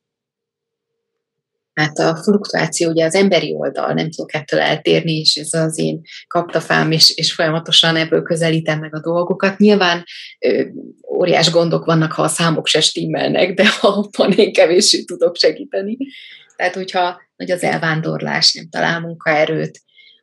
Hát 1.79 1.99
a 1.99 2.17
fluktuáció 2.17 2.91
ugye 2.91 3.05
az 3.05 3.15
emberi 3.15 3.55
oldal, 3.55 3.93
nem 3.93 4.11
tudok 4.11 4.35
ettől 4.35 4.61
eltérni, 4.61 5.13
és 5.13 5.37
ez 5.37 5.53
az 5.53 5.79
én 5.79 6.01
kaptafám, 6.27 6.91
és, 6.91 7.11
és 7.17 7.33
folyamatosan 7.33 7.97
ebből 7.97 8.23
közelítem 8.23 8.79
meg 8.79 8.95
a 8.95 9.01
dolgokat. 9.01 9.59
Nyilván 9.59 10.05
ö, 10.39 10.65
óriás 11.17 11.51
gondok 11.51 11.85
vannak, 11.85 12.13
ha 12.13 12.23
a 12.23 12.29
számok 12.29 12.67
se 12.67 12.81
stimmelnek, 12.81 13.55
de 13.55 13.65
abban 13.81 14.33
én 14.33 14.53
kevéssé 14.53 15.05
tudok 15.05 15.37
segíteni. 15.37 15.97
Tehát, 16.57 16.75
hogyha 16.75 17.21
nagy 17.37 17.51
az 17.51 17.63
elvándorlás, 17.63 18.53
nem 18.53 18.69
talál 18.69 19.01
munkaerőt, 19.01 19.81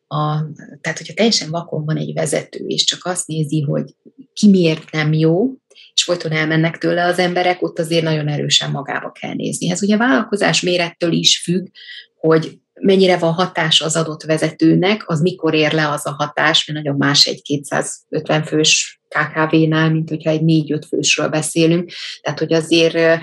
a, 0.08 0.46
tehát, 0.82 0.98
hogyha 0.98 1.14
teljesen 1.14 1.50
vakon 1.50 1.86
van 1.86 1.98
egy 1.98 2.14
vezető, 2.14 2.66
és 2.66 2.84
csak 2.84 3.06
azt 3.06 3.28
nézi, 3.28 3.62
hogy 3.62 3.96
ki 4.34 4.50
miért 4.50 4.92
nem 4.92 5.14
jó, 5.14 5.54
és 5.96 6.04
folyton 6.04 6.32
elmennek 6.32 6.78
tőle 6.78 7.06
az 7.06 7.20
emberek, 7.20 7.62
ott 7.62 7.80
azért 7.80 8.04
nagyon 8.04 8.28
erősen 8.28 8.72
magába 8.72 9.12
kell 9.12 9.34
nézni. 9.34 9.70
Ez 9.72 9.84
ugye 9.84 9.98
vállalkozás 9.98 10.62
mérettől 10.62 11.12
is 11.12 11.42
függ, 11.42 11.68
hogy 12.16 12.58
mennyire 12.82 13.18
van 13.18 13.34
hatás 13.34 13.82
az 13.82 13.96
adott 13.96 14.24
vezetőnek, 14.24 15.10
az 15.10 15.22
mikor 15.22 15.54
ér 15.54 15.74
le 15.74 15.90
az 15.90 16.06
a 16.06 16.16
hatás, 16.18 16.66
mert 16.66 16.80
nagyon 16.80 16.98
más 16.98 17.26
egy 17.26 17.42
250 17.42 18.44
fős 18.44 19.02
KKV-nál, 19.08 19.92
mint 19.92 20.10
hogyha 20.10 20.30
egy 20.30 20.44
négy-öt 20.44 20.86
fősről 20.86 21.28
beszélünk. 21.28 21.92
Tehát, 22.22 22.40
hogy 22.40 22.54
azért 22.54 23.22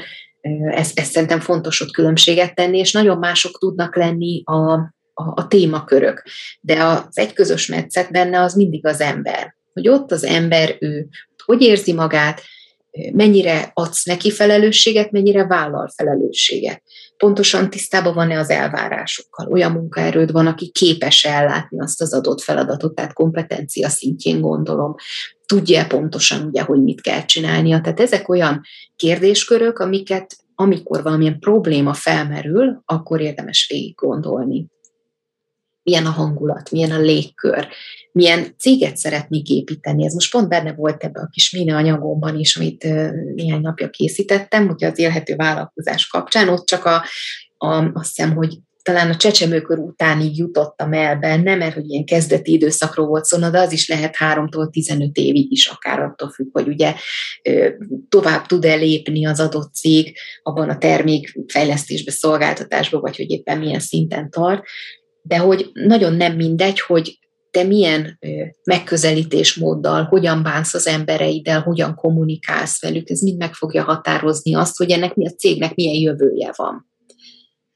ezt, 0.70 0.98
ezt 0.98 1.12
szerintem 1.12 1.40
fontos 1.40 1.80
ott 1.80 1.90
különbséget 1.90 2.54
tenni, 2.54 2.78
és 2.78 2.92
nagyon 2.92 3.18
mások 3.18 3.58
tudnak 3.58 3.96
lenni 3.96 4.42
a, 4.44 4.72
a, 5.14 5.32
a 5.34 5.46
témakörök. 5.48 6.22
De 6.60 6.84
az 6.84 7.18
egy 7.18 7.32
közös 7.32 7.66
metszet 7.66 8.10
benne 8.10 8.40
az 8.40 8.54
mindig 8.54 8.86
az 8.86 9.00
ember. 9.00 9.54
Hogy 9.72 9.88
ott 9.88 10.12
az 10.12 10.24
ember, 10.24 10.76
ő 10.78 11.08
hogy 11.44 11.62
érzi 11.62 11.92
magát, 11.92 12.42
mennyire 13.12 13.70
adsz 13.74 14.04
neki 14.04 14.30
felelősséget, 14.30 15.10
mennyire 15.10 15.46
vállal 15.46 15.92
felelősséget. 15.96 16.82
Pontosan 17.16 17.70
tisztában 17.70 18.14
van-e 18.14 18.38
az 18.38 18.50
elvárásokkal? 18.50 19.46
Olyan 19.46 19.72
munkaerőd 19.72 20.32
van, 20.32 20.46
aki 20.46 20.70
képes 20.70 21.24
ellátni 21.24 21.80
azt 21.80 22.00
az 22.00 22.14
adott 22.14 22.40
feladatot, 22.40 22.94
tehát 22.94 23.12
kompetencia 23.12 23.88
szintjén 23.88 24.40
gondolom. 24.40 24.94
Tudja 25.46 25.86
pontosan, 25.86 26.46
ugye, 26.46 26.62
hogy 26.62 26.82
mit 26.82 27.00
kell 27.00 27.24
csinálnia. 27.24 27.80
Tehát 27.80 28.00
ezek 28.00 28.28
olyan 28.28 28.60
kérdéskörök, 28.96 29.78
amiket 29.78 30.36
amikor 30.54 31.02
valamilyen 31.02 31.38
probléma 31.38 31.94
felmerül, 31.94 32.82
akkor 32.84 33.20
érdemes 33.20 33.66
végig 33.70 33.94
gondolni 33.94 34.66
milyen 35.82 36.06
a 36.06 36.10
hangulat, 36.10 36.70
milyen 36.70 36.90
a 36.90 36.98
légkör, 36.98 37.68
milyen 38.12 38.54
céget 38.58 38.96
szeretnék 38.96 39.48
építeni. 39.48 40.04
Ez 40.04 40.14
most 40.14 40.30
pont 40.30 40.48
benne 40.48 40.72
volt 40.72 41.04
ebbe 41.04 41.20
a 41.20 41.28
kis 41.32 41.50
mini 41.50 41.70
anyagomban 41.70 42.38
is, 42.38 42.56
amit 42.56 42.82
néhány 43.34 43.60
napja 43.60 43.90
készítettem, 43.90 44.68
ugye 44.68 44.90
az 44.90 44.98
élhető 44.98 45.36
vállalkozás 45.36 46.06
kapcsán, 46.06 46.48
ott 46.48 46.66
csak 46.66 46.84
a, 46.84 47.04
a, 47.56 47.90
azt 47.94 48.16
hiszem, 48.16 48.34
hogy 48.34 48.58
talán 48.82 49.10
a 49.10 49.16
csecsemőkör 49.16 49.78
utánig 49.78 50.38
jutottam 50.38 50.92
el 50.92 51.16
benne, 51.16 51.54
mert 51.54 51.74
hogy 51.74 51.90
ilyen 51.90 52.04
kezdeti 52.04 52.52
időszakról 52.52 53.06
volt 53.06 53.24
szó, 53.24 53.38
de 53.38 53.58
az 53.58 53.72
is 53.72 53.88
lehet 53.88 54.16
3-tól 54.18 54.70
15 54.70 55.16
évig 55.16 55.52
is, 55.52 55.66
akár 55.66 56.00
attól 56.00 56.30
függ, 56.30 56.48
hogy 56.52 56.68
ugye 56.68 56.94
tovább 58.08 58.46
tud-e 58.46 58.74
lépni 58.74 59.26
az 59.26 59.40
adott 59.40 59.74
cég 59.74 60.16
abban 60.42 60.68
a 60.68 60.78
termékfejlesztésbe, 60.78 62.10
szolgáltatásba, 62.10 63.00
vagy 63.00 63.16
hogy 63.16 63.30
éppen 63.30 63.58
milyen 63.58 63.80
szinten 63.80 64.30
tart 64.30 64.64
de 65.22 65.36
hogy 65.36 65.70
nagyon 65.72 66.14
nem 66.14 66.36
mindegy, 66.36 66.80
hogy 66.80 67.18
te 67.52 67.62
milyen 67.62 68.18
megközelítésmóddal, 68.64 70.04
hogyan 70.04 70.42
bánsz 70.42 70.74
az 70.74 70.86
embereiddel, 70.86 71.60
hogyan 71.60 71.94
kommunikálsz 71.94 72.80
velük, 72.80 73.10
ez 73.10 73.20
mind 73.20 73.38
meg 73.38 73.54
fogja 73.54 73.82
határozni 73.82 74.54
azt, 74.54 74.76
hogy 74.76 74.90
ennek 74.90 75.14
mi 75.14 75.26
a 75.26 75.30
cégnek 75.30 75.74
milyen 75.74 75.94
jövője 75.94 76.52
van. 76.56 76.90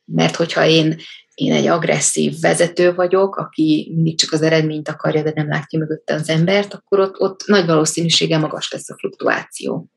Mert 0.04 0.36
hogyha 0.36 0.66
én, 0.66 0.96
én 1.34 1.52
egy 1.52 1.66
agresszív 1.66 2.40
vezető 2.40 2.94
vagyok, 2.94 3.36
aki 3.36 3.92
mindig 3.94 4.18
csak 4.18 4.32
az 4.32 4.42
eredményt 4.42 4.88
akarja, 4.88 5.22
de 5.22 5.32
nem 5.34 5.48
látja 5.48 5.78
mögötte 5.78 6.14
az 6.14 6.28
embert, 6.28 6.74
akkor 6.74 7.00
ott, 7.00 7.20
ott 7.20 7.46
nagy 7.46 7.66
valószínűséggel 7.66 8.40
magas 8.40 8.72
lesz 8.72 8.90
a 8.90 8.96
fluktuáció 8.98 9.90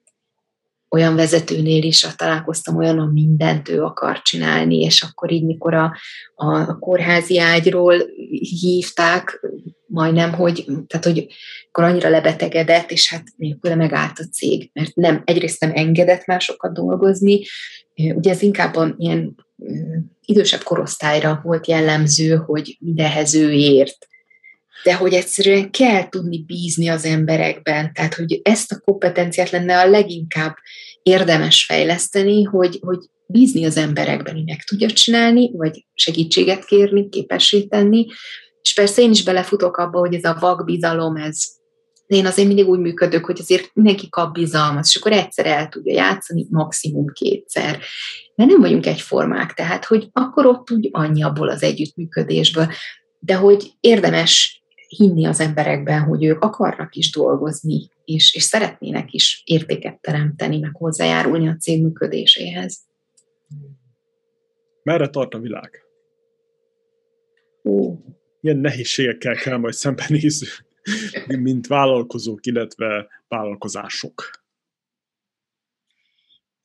olyan 0.89 1.15
vezetőnél 1.15 1.83
is 1.83 2.07
találkoztam 2.15 2.77
olyan, 2.77 2.99
hogy 2.99 3.13
mindent 3.13 3.69
ő 3.69 3.83
akar 3.83 4.21
csinálni, 4.21 4.79
és 4.79 5.01
akkor 5.01 5.31
így, 5.31 5.45
mikor 5.45 5.73
a, 5.73 5.95
a 6.35 6.79
kórházi 6.79 7.39
ágyról 7.39 7.95
hívták, 8.59 9.39
majdnem, 9.85 10.33
hogy, 10.33 10.65
tehát, 10.87 11.05
hogy 11.05 11.27
akkor 11.67 11.83
annyira 11.83 12.09
lebetegedett, 12.09 12.91
és 12.91 13.09
hát 13.09 13.23
nélküle 13.35 13.75
megállt 13.75 14.19
a 14.19 14.23
cég, 14.23 14.69
mert 14.73 14.95
nem, 14.95 15.21
egyrészt 15.25 15.61
nem 15.61 15.71
engedett 15.73 16.25
másokat 16.25 16.73
dolgozni, 16.73 17.41
ugye 17.95 18.31
ez 18.31 18.41
inkább 18.41 18.75
a, 18.75 18.95
ilyen 18.97 19.35
idősebb 20.25 20.63
korosztályra 20.63 21.39
volt 21.43 21.67
jellemző, 21.67 22.35
hogy 22.35 22.77
mindenhez 22.79 23.35
ő 23.35 23.51
ért, 23.51 24.07
de 24.83 24.95
hogy 24.95 25.13
egyszerűen 25.13 25.71
kell 25.71 26.09
tudni 26.09 26.43
bízni 26.43 26.87
az 26.87 27.05
emberekben, 27.05 27.93
tehát 27.93 28.13
hogy 28.13 28.39
ezt 28.43 28.71
a 28.71 28.79
kompetenciát 28.79 29.49
lenne 29.49 29.79
a 29.79 29.89
leginkább 29.89 30.55
érdemes 31.03 31.65
fejleszteni, 31.65 32.43
hogy, 32.43 32.79
hogy 32.81 32.99
bízni 33.27 33.65
az 33.65 33.77
emberekben, 33.77 34.33
hogy 34.33 34.45
meg 34.45 34.63
tudja 34.63 34.87
csinálni, 34.87 35.51
vagy 35.53 35.85
segítséget 35.93 36.65
kérni, 36.65 37.09
képessé 37.09 37.63
tenni, 37.63 38.05
és 38.61 38.73
persze 38.73 39.01
én 39.01 39.11
is 39.11 39.23
belefutok 39.23 39.77
abba, 39.77 39.99
hogy 39.99 40.13
ez 40.13 40.23
a 40.23 40.37
vakbizalom, 40.39 41.15
ez 41.15 41.37
én 42.09 42.25
azért 42.25 42.47
mindig 42.47 42.67
úgy 42.67 42.79
működök, 42.79 43.25
hogy 43.25 43.39
azért 43.39 43.69
mindenki 43.73 44.09
kap 44.09 44.33
bizalmat, 44.33 44.85
és 44.85 44.95
akkor 44.95 45.11
egyszer 45.11 45.45
el 45.45 45.67
tudja 45.67 45.93
játszani, 45.93 46.45
maximum 46.49 47.05
kétszer. 47.13 47.79
Mert 48.35 48.49
nem 48.49 48.59
vagyunk 48.59 48.85
egyformák, 48.85 49.53
tehát 49.53 49.85
hogy 49.85 50.09
akkor 50.11 50.45
ott 50.45 50.71
úgy 50.71 50.89
annyi 50.91 51.23
abból 51.23 51.49
az 51.49 51.63
együttműködésből. 51.63 52.67
De 53.19 53.35
hogy 53.35 53.71
érdemes 53.79 54.58
hinni 54.89 55.25
az 55.25 55.39
emberekben, 55.39 56.01
hogy 56.01 56.23
ők 56.23 56.43
akarnak 56.43 56.95
is 56.95 57.11
dolgozni, 57.11 57.89
és, 58.05 58.35
és 58.35 58.43
szeretnének 58.43 59.13
is 59.13 59.41
értéket 59.45 60.01
teremteni, 60.01 60.59
meg 60.59 60.75
hozzájárulni 60.75 61.47
a 61.47 61.55
cég 61.55 61.83
működéséhez. 61.83 62.79
Merre 64.83 65.09
tart 65.09 65.33
a 65.33 65.39
világ? 65.39 65.83
Ó. 67.63 67.95
Milyen 68.41 68.57
nehézségekkel 68.57 69.35
kell 69.35 69.57
majd 69.57 69.73
szembenézni, 69.73 70.47
mint 71.27 71.67
vállalkozók, 71.67 72.45
illetve 72.45 73.07
vállalkozások? 73.27 74.29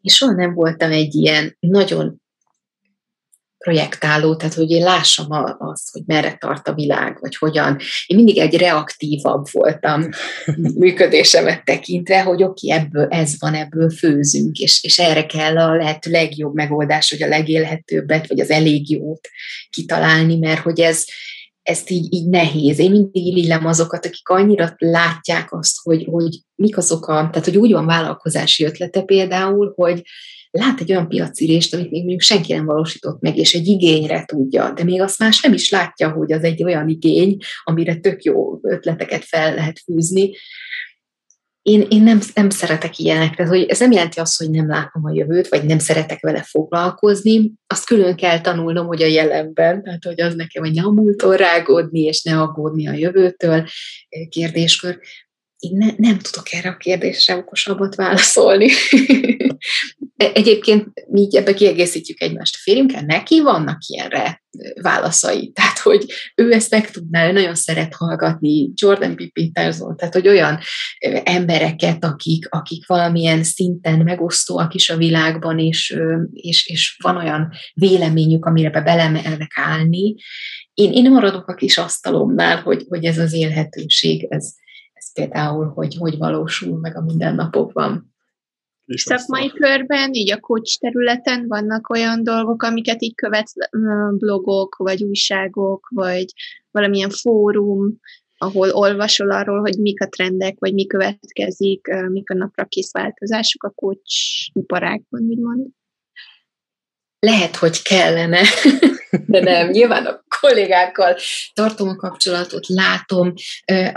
És 0.00 0.14
soha 0.14 0.32
nem 0.32 0.54
voltam 0.54 0.90
egy 0.90 1.14
ilyen 1.14 1.56
nagyon 1.60 2.22
projektáló, 3.64 4.36
tehát 4.36 4.54
hogy 4.54 4.70
én 4.70 4.82
lássam 4.82 5.26
azt, 5.58 5.90
hogy 5.92 6.02
merre 6.06 6.36
tart 6.40 6.68
a 6.68 6.74
világ, 6.74 7.16
vagy 7.20 7.36
hogyan. 7.36 7.78
Én 8.06 8.16
mindig 8.16 8.38
egy 8.38 8.56
reaktívabb 8.56 9.46
voltam 9.50 10.08
működésemet 10.82 11.64
tekintve, 11.64 12.22
hogy 12.22 12.42
oké, 12.42 12.70
ebből 12.70 13.06
ez 13.10 13.34
van, 13.38 13.54
ebből 13.54 13.90
főzünk, 13.90 14.58
és, 14.58 14.82
és 14.82 14.98
erre 14.98 15.26
kell 15.26 15.58
a 15.58 15.76
lehető 15.76 16.10
legjobb 16.10 16.54
megoldás, 16.54 17.10
hogy 17.10 17.22
a 17.22 17.28
legélhetőbbet, 17.28 18.26
vagy 18.26 18.40
az 18.40 18.50
elég 18.50 18.90
jót 18.90 19.28
kitalálni, 19.70 20.38
mert 20.38 20.60
hogy 20.60 20.80
ez, 20.80 21.04
ezt 21.62 21.90
így, 21.90 22.14
így 22.14 22.28
nehéz. 22.28 22.78
Én 22.78 22.90
mindig 22.90 23.36
illem 23.36 23.66
azokat, 23.66 24.06
akik 24.06 24.28
annyira 24.28 24.74
látják 24.78 25.52
azt, 25.52 25.76
hogy, 25.82 26.06
hogy 26.10 26.40
mik 26.54 26.76
azok 26.76 27.06
a, 27.06 27.14
tehát 27.14 27.44
hogy 27.44 27.58
úgy 27.58 27.72
van 27.72 27.86
vállalkozási 27.86 28.64
ötlete 28.64 29.00
például, 29.00 29.72
hogy 29.76 30.02
lát 30.58 30.80
egy 30.80 30.90
olyan 30.90 31.08
piacirést, 31.08 31.74
amit 31.74 31.90
még 31.90 32.00
mondjuk 32.00 32.20
senki 32.20 32.52
nem 32.52 32.64
valósított 32.64 33.20
meg, 33.20 33.36
és 33.36 33.54
egy 33.54 33.66
igényre 33.66 34.24
tudja, 34.24 34.72
de 34.72 34.84
még 34.84 35.00
azt 35.00 35.18
más 35.18 35.40
nem 35.40 35.52
is 35.52 35.70
látja, 35.70 36.10
hogy 36.10 36.32
az 36.32 36.42
egy 36.42 36.62
olyan 36.64 36.88
igény, 36.88 37.36
amire 37.64 37.96
tök 37.96 38.22
jó 38.22 38.58
ötleteket 38.62 39.24
fel 39.24 39.54
lehet 39.54 39.78
fűzni. 39.78 40.30
Én, 41.62 41.86
én 41.88 42.02
nem, 42.02 42.20
nem 42.34 42.50
szeretek 42.50 42.98
ilyenekre, 42.98 43.46
hogy 43.46 43.62
ez 43.62 43.78
nem 43.78 43.92
jelenti 43.92 44.20
azt, 44.20 44.38
hogy 44.38 44.50
nem 44.50 44.68
látom 44.68 45.04
a 45.04 45.14
jövőt, 45.14 45.48
vagy 45.48 45.64
nem 45.64 45.78
szeretek 45.78 46.20
vele 46.20 46.42
foglalkozni, 46.42 47.52
azt 47.66 47.86
külön 47.86 48.16
kell 48.16 48.40
tanulnom, 48.40 48.86
hogy 48.86 49.02
a 49.02 49.06
jelenben, 49.06 49.82
tehát 49.82 50.04
hogy 50.04 50.20
az 50.20 50.34
nekem, 50.34 50.62
hogy 50.62 50.72
ne 50.72 50.82
a 50.82 50.90
múltól 50.90 51.36
rágódni, 51.36 52.00
és 52.00 52.22
ne 52.22 52.40
aggódni 52.40 52.88
a 52.88 52.92
jövőtől 52.92 53.66
kérdéskör, 54.28 54.98
én 55.64 55.76
ne, 55.76 56.08
nem 56.08 56.18
tudok 56.18 56.52
erre 56.52 56.68
a 56.68 56.76
kérdésre 56.76 57.36
okosabbat 57.36 57.94
válaszolni. 57.94 58.70
E, 60.16 60.30
egyébként 60.34 60.86
mi 61.08 61.20
így 61.20 61.36
ebbe 61.36 61.54
kiegészítjük 61.54 62.20
egymást 62.20 62.54
a 62.54 62.58
férjünkkel, 62.62 63.02
neki 63.02 63.40
vannak 63.40 63.78
ilyenre 63.86 64.42
válaszai. 64.82 65.52
Tehát, 65.52 65.78
hogy 65.78 66.04
ő 66.34 66.52
ezt 66.52 66.70
meg 66.70 66.90
tudná, 66.90 67.28
ő 67.28 67.32
nagyon 67.32 67.54
szeret 67.54 67.94
hallgatni 67.94 68.70
Jordan 68.74 69.14
B. 69.14 69.32
Peterson, 69.32 69.96
tehát, 69.96 70.14
hogy 70.14 70.28
olyan 70.28 70.58
embereket, 71.22 72.04
akik, 72.04 72.46
akik 72.48 72.86
valamilyen 72.86 73.42
szinten 73.42 73.98
megosztóak 73.98 74.74
is 74.74 74.90
a 74.90 74.96
világban, 74.96 75.58
és, 75.58 75.96
és, 76.32 76.66
és 76.66 76.96
van 77.02 77.16
olyan 77.16 77.52
véleményük, 77.74 78.44
amire 78.44 78.70
be 78.70 78.80
belemelnek 78.80 79.52
állni. 79.54 80.14
Én, 80.74 80.92
én 80.92 81.10
maradok 81.10 81.48
a 81.48 81.54
kis 81.54 81.78
asztalomnál, 81.78 82.62
hogy, 82.62 82.84
hogy 82.88 83.04
ez 83.04 83.18
az 83.18 83.32
élhetőség, 83.32 84.26
ez, 84.28 84.54
például, 85.14 85.66
hogy 85.66 85.96
hogy 85.98 86.18
valósul 86.18 86.78
meg 86.78 86.96
a 86.96 87.02
mindennapokban. 87.02 88.14
Szakmai 88.86 89.50
körben, 89.50 90.14
így 90.14 90.32
a 90.32 90.40
coach 90.40 90.78
területen 90.80 91.48
vannak 91.48 91.88
olyan 91.88 92.22
dolgok, 92.22 92.62
amiket 92.62 93.02
így 93.02 93.14
követsz, 93.14 93.54
blogok, 94.18 94.76
vagy 94.76 95.02
újságok, 95.02 95.88
vagy 95.90 96.24
valamilyen 96.70 97.10
fórum, 97.10 97.98
ahol 98.36 98.70
olvasol 98.70 99.30
arról, 99.30 99.60
hogy 99.60 99.78
mik 99.78 100.02
a 100.02 100.08
trendek, 100.08 100.58
vagy 100.58 100.74
mi 100.74 100.86
következik, 100.86 101.86
mik 102.08 102.30
a 102.30 102.34
napra 102.34 102.64
kész 102.64 102.92
változások 102.92 103.62
a 103.62 103.70
coach 103.70 104.50
iparágban, 104.52 105.22
úgymond. 105.22 105.66
Lehet, 107.18 107.56
hogy 107.56 107.82
kellene, 107.82 108.40
de 109.26 109.40
nem. 109.40 109.70
Nyilván 109.70 110.06
a 110.06 110.24
kollégákkal 110.40 111.16
tartom 111.52 111.88
a 111.88 111.96
kapcsolatot, 111.96 112.66
látom, 112.66 113.32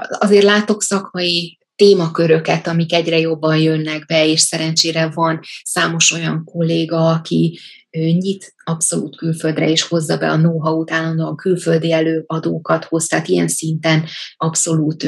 azért 0.08 0.44
látok 0.44 0.82
szakmai 0.82 1.58
témaköröket, 1.76 2.68
amik 2.68 2.94
egyre 2.94 3.20
jobban 3.20 3.58
jönnek 3.58 4.06
be, 4.06 4.28
és 4.28 4.40
szerencsére 4.40 5.10
van 5.14 5.40
számos 5.64 6.12
olyan 6.12 6.44
kolléga, 6.46 7.10
aki 7.10 7.60
nyit 7.98 8.54
abszolút 8.64 9.18
külföldre, 9.18 9.70
és 9.70 9.82
hozza 9.82 10.18
be 10.18 10.32
a 10.32 10.38
know-how-t, 10.38 10.92
állandóan 10.92 11.36
külföldi 11.36 11.92
előadókat 11.92 12.86
hoz, 12.86 13.08
tehát 13.08 13.28
ilyen 13.28 13.48
szinten 13.48 14.06
abszolút 14.38 15.08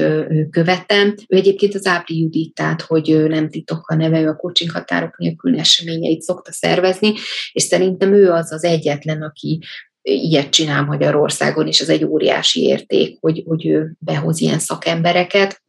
követem. 0.50 1.16
Ő 1.28 1.38
egyébként 1.38 1.76
az 1.76 1.86
Ápri 1.86 2.20
Judit, 2.20 2.54
tehát 2.54 2.82
hogy 2.82 3.24
nem 3.28 3.50
titok 3.50 3.90
a 3.90 3.96
neve, 3.96 4.22
ő 4.22 4.28
a 4.28 4.36
coaching 4.36 4.72
határok 4.72 5.18
nélkül 5.18 5.60
eseményeit 5.60 6.22
szokta 6.22 6.52
szervezni, 6.52 7.14
és 7.52 7.64
szerintem 7.64 8.14
ő 8.14 8.32
az 8.32 8.52
az 8.52 8.64
egyetlen, 8.64 9.22
aki 9.22 9.64
ilyet 10.10 10.50
csinál 10.50 10.84
Magyarországon, 10.84 11.68
és 11.68 11.82
ez 11.82 11.90
egy 11.90 12.04
óriási 12.04 12.62
érték, 12.62 13.18
hogy, 13.20 13.44
hogy 13.48 13.68
ő 13.68 13.96
behoz 14.00 14.42
ilyen 14.42 14.60
szakembereket 14.60 15.62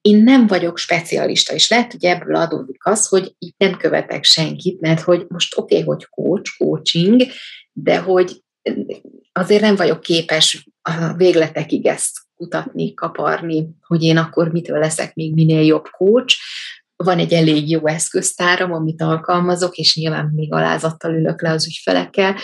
én 0.00 0.22
nem 0.22 0.46
vagyok 0.46 0.78
specialista, 0.78 1.54
és 1.54 1.70
lehet, 1.70 1.92
hogy 1.92 2.04
ebből 2.04 2.34
adódik 2.34 2.84
az, 2.84 3.08
hogy 3.08 3.34
itt 3.38 3.54
nem 3.58 3.76
követek 3.76 4.24
senkit, 4.24 4.80
mert 4.80 5.00
hogy 5.00 5.24
most 5.28 5.58
oké, 5.58 5.74
okay, 5.74 5.86
hogy 5.86 6.06
coach, 6.06 6.56
coaching, 6.58 7.22
de 7.72 7.98
hogy 7.98 8.42
azért 9.32 9.62
nem 9.62 9.76
vagyok 9.76 10.00
képes 10.00 10.68
a 10.82 11.12
végletekig 11.12 11.86
ezt 11.86 12.18
kutatni, 12.36 12.94
kaparni, 12.94 13.68
hogy 13.86 14.02
én 14.02 14.16
akkor 14.16 14.52
mitől 14.52 14.78
leszek 14.78 15.14
még 15.14 15.34
minél 15.34 15.62
jobb 15.62 15.88
coach. 15.90 16.36
Van 16.96 17.18
egy 17.18 17.32
elég 17.32 17.70
jó 17.70 17.86
eszköztáram, 17.86 18.72
amit 18.72 19.02
alkalmazok, 19.02 19.76
és 19.76 19.96
nyilván 19.96 20.30
még 20.34 20.52
alázattal 20.52 21.14
ülök 21.14 21.42
le 21.42 21.50
az 21.50 21.66
ügyfelekkel, 21.66 22.36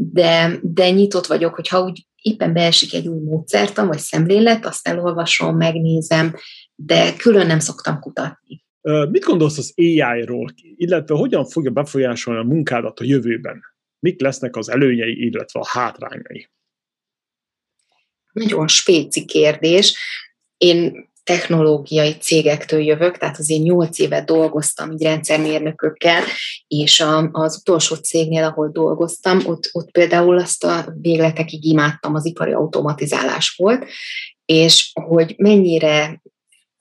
de, 0.00 0.58
de 0.62 0.90
nyitott 0.90 1.26
vagyok, 1.26 1.54
hogyha 1.54 1.82
úgy 1.82 2.06
éppen 2.22 2.52
beesik 2.52 2.94
egy 2.94 3.08
új 3.08 3.20
módszertan, 3.24 3.86
vagy 3.86 3.98
szemlélet, 3.98 4.66
azt 4.66 4.88
elolvasom, 4.88 5.56
megnézem, 5.56 6.34
de 6.74 7.16
külön 7.16 7.46
nem 7.46 7.58
szoktam 7.58 8.00
kutatni. 8.00 8.64
Mit 9.10 9.24
gondolsz 9.24 9.58
az 9.58 9.72
AI-ról, 9.76 10.54
illetve 10.76 11.14
hogyan 11.14 11.44
fogja 11.44 11.70
befolyásolni 11.70 12.40
a 12.40 12.54
munkádat 12.54 13.00
a 13.00 13.04
jövőben? 13.04 13.62
Mik 13.98 14.20
lesznek 14.20 14.56
az 14.56 14.68
előnyei, 14.68 15.24
illetve 15.24 15.60
a 15.60 15.68
hátrányai? 15.68 16.50
Nagyon 18.32 18.68
spéci 18.68 19.24
kérdés. 19.24 19.98
Én 20.56 21.07
technológiai 21.28 22.12
cégektől 22.12 22.80
jövök, 22.80 23.16
tehát 23.16 23.38
az 23.38 23.50
én 23.50 23.62
nyolc 23.62 23.98
évet 23.98 24.26
dolgoztam 24.26 24.90
így 24.90 25.02
rendszermérnökökkel, 25.02 26.22
és 26.68 27.04
az 27.32 27.56
utolsó 27.56 27.94
cégnél, 27.94 28.44
ahol 28.44 28.70
dolgoztam, 28.72 29.40
ott, 29.46 29.68
ott 29.72 29.90
például 29.90 30.38
azt 30.38 30.64
a 30.64 30.92
végletekig 31.00 31.64
imádtam, 31.64 32.14
az 32.14 32.26
ipari 32.26 32.52
automatizálás 32.52 33.54
volt, 33.56 33.84
és 34.44 34.90
hogy 35.06 35.34
mennyire 35.38 36.22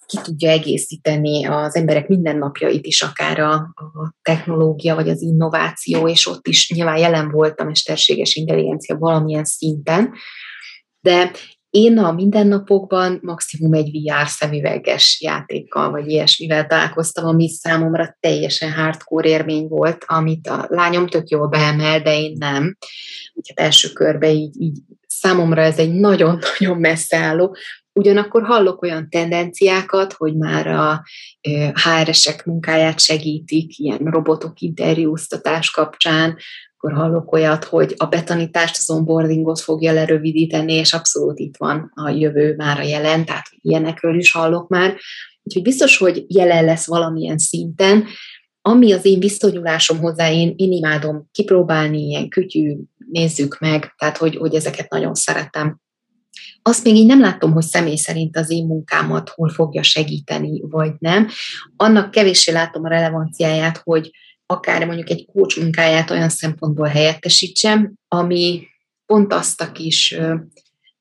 ki 0.05 0.17
tudja 0.23 0.49
egészíteni 0.49 1.45
az 1.45 1.75
emberek 1.75 2.07
mindennapjait 2.07 2.85
is, 2.85 3.01
akár 3.01 3.39
a, 3.39 3.53
a 3.53 4.13
technológia 4.21 4.95
vagy 4.95 5.09
az 5.09 5.21
innováció, 5.21 6.07
és 6.07 6.27
ott 6.27 6.47
is 6.47 6.71
nyilván 6.71 6.97
jelen 6.97 7.31
volt 7.31 7.59
a 7.59 7.63
mesterséges 7.63 8.35
intelligencia 8.35 8.97
valamilyen 8.97 9.45
szinten, 9.45 10.13
de 10.99 11.31
én 11.77 11.97
a 11.97 12.11
mindennapokban 12.11 13.19
maximum 13.21 13.73
egy 13.73 13.91
VR 13.91 14.27
szemüveges 14.27 15.21
játékkal, 15.21 15.91
vagy 15.91 16.07
ilyesmivel 16.07 16.65
találkoztam, 16.65 17.25
ami 17.25 17.49
számomra 17.49 18.17
teljesen 18.19 18.71
hardcore 18.71 19.29
érmény 19.29 19.67
volt, 19.67 20.03
amit 20.07 20.47
a 20.47 20.65
lányom 20.69 21.07
tök 21.07 21.27
jól 21.27 21.47
beemel, 21.47 22.01
de 22.01 22.19
én 22.19 22.35
nem. 22.39 22.77
Úgyhogy 23.33 23.65
első 23.65 23.89
körbe 23.89 24.31
így, 24.31 24.61
így 24.61 24.77
számomra 25.07 25.61
ez 25.61 25.77
egy 25.77 25.93
nagyon-nagyon 25.93 26.77
messze 26.77 27.17
álló, 27.17 27.55
Ugyanakkor 27.93 28.43
hallok 28.43 28.81
olyan 28.81 29.09
tendenciákat, 29.09 30.13
hogy 30.13 30.35
már 30.35 30.67
a 30.67 31.03
HR-esek 31.73 32.45
munkáját 32.45 32.99
segítik, 32.99 33.79
ilyen 33.79 33.97
robotok 33.97 34.59
interjúztatás 34.59 35.71
kapcsán, 35.71 36.37
akkor 36.87 36.99
hallok 36.99 37.31
olyat, 37.31 37.63
hogy 37.63 37.93
a 37.97 38.05
betanítást, 38.05 38.77
az 38.77 38.89
onboardingot 38.89 39.59
fogja 39.59 39.93
lerövidíteni, 39.93 40.73
és 40.73 40.93
abszolút 40.93 41.39
itt 41.39 41.57
van 41.57 41.91
a 41.95 42.09
jövő 42.09 42.55
már 42.55 42.79
a 42.79 42.83
jelen, 42.83 43.25
tehát 43.25 43.45
ilyenekről 43.61 44.17
is 44.17 44.31
hallok 44.31 44.67
már. 44.67 44.95
Úgyhogy 45.43 45.61
biztos, 45.61 45.97
hogy 45.97 46.25
jelen 46.27 46.65
lesz 46.65 46.87
valamilyen 46.87 47.37
szinten, 47.37 48.05
ami 48.61 48.91
az 48.91 49.05
én 49.05 49.19
viszonyulásom 49.19 49.99
hozzá, 49.99 50.31
én, 50.31 50.53
én 50.55 50.71
imádom 50.71 51.29
kipróbálni, 51.31 51.99
ilyen 51.99 52.29
kütyű, 52.29 52.75
nézzük 53.11 53.59
meg, 53.59 53.93
tehát 53.97 54.17
hogy, 54.17 54.35
hogy 54.35 54.55
ezeket 54.55 54.89
nagyon 54.89 55.13
szeretem 55.13 55.79
azt 56.61 56.83
még 56.83 56.95
így 56.95 57.05
nem 57.05 57.19
látom, 57.19 57.51
hogy 57.51 57.63
személy 57.63 57.95
szerint 57.95 58.37
az 58.37 58.49
én 58.49 58.65
munkámat 58.65 59.29
hol 59.29 59.49
fogja 59.49 59.83
segíteni, 59.83 60.61
vagy 60.69 60.91
nem. 60.99 61.27
Annak 61.75 62.11
kevéssé 62.11 62.51
látom 62.51 62.83
a 62.83 62.89
relevanciáját, 62.89 63.81
hogy 63.83 64.11
akár 64.47 64.85
mondjuk 64.85 65.09
egy 65.09 65.25
coach 65.33 65.59
munkáját 65.59 66.09
olyan 66.09 66.29
szempontból 66.29 66.87
helyettesítsem, 66.87 67.93
ami 68.07 68.67
pont 69.05 69.33
azt 69.33 69.61
a 69.61 69.71
kis 69.71 70.15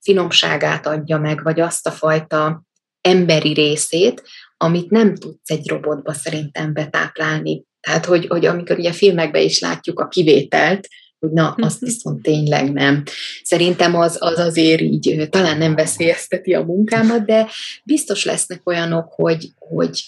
finomságát 0.00 0.86
adja 0.86 1.18
meg, 1.18 1.42
vagy 1.42 1.60
azt 1.60 1.86
a 1.86 1.90
fajta 1.90 2.62
emberi 3.00 3.52
részét, 3.52 4.22
amit 4.56 4.90
nem 4.90 5.14
tudsz 5.14 5.50
egy 5.50 5.68
robotba 5.68 6.12
szerintem 6.12 6.72
betáplálni. 6.72 7.64
Tehát, 7.80 8.04
hogy, 8.04 8.26
hogy 8.26 8.46
amikor 8.46 8.78
ugye 8.78 8.88
a 8.88 8.92
filmekben 8.92 9.42
is 9.42 9.60
látjuk 9.60 10.00
a 10.00 10.08
kivételt, 10.08 10.88
hogy 11.18 11.30
na, 11.30 11.54
azt 11.58 11.80
viszont 11.80 12.22
tényleg 12.22 12.72
nem. 12.72 13.02
Szerintem 13.42 13.96
az, 13.96 14.16
az 14.20 14.38
azért 14.38 14.80
így 14.80 15.28
talán 15.30 15.58
nem 15.58 15.74
veszélyezteti 15.74 16.54
a 16.54 16.64
munkámat, 16.64 17.24
de 17.24 17.48
biztos 17.84 18.24
lesznek 18.24 18.68
olyanok, 18.68 19.12
hogy, 19.12 19.48
hogy 19.58 20.04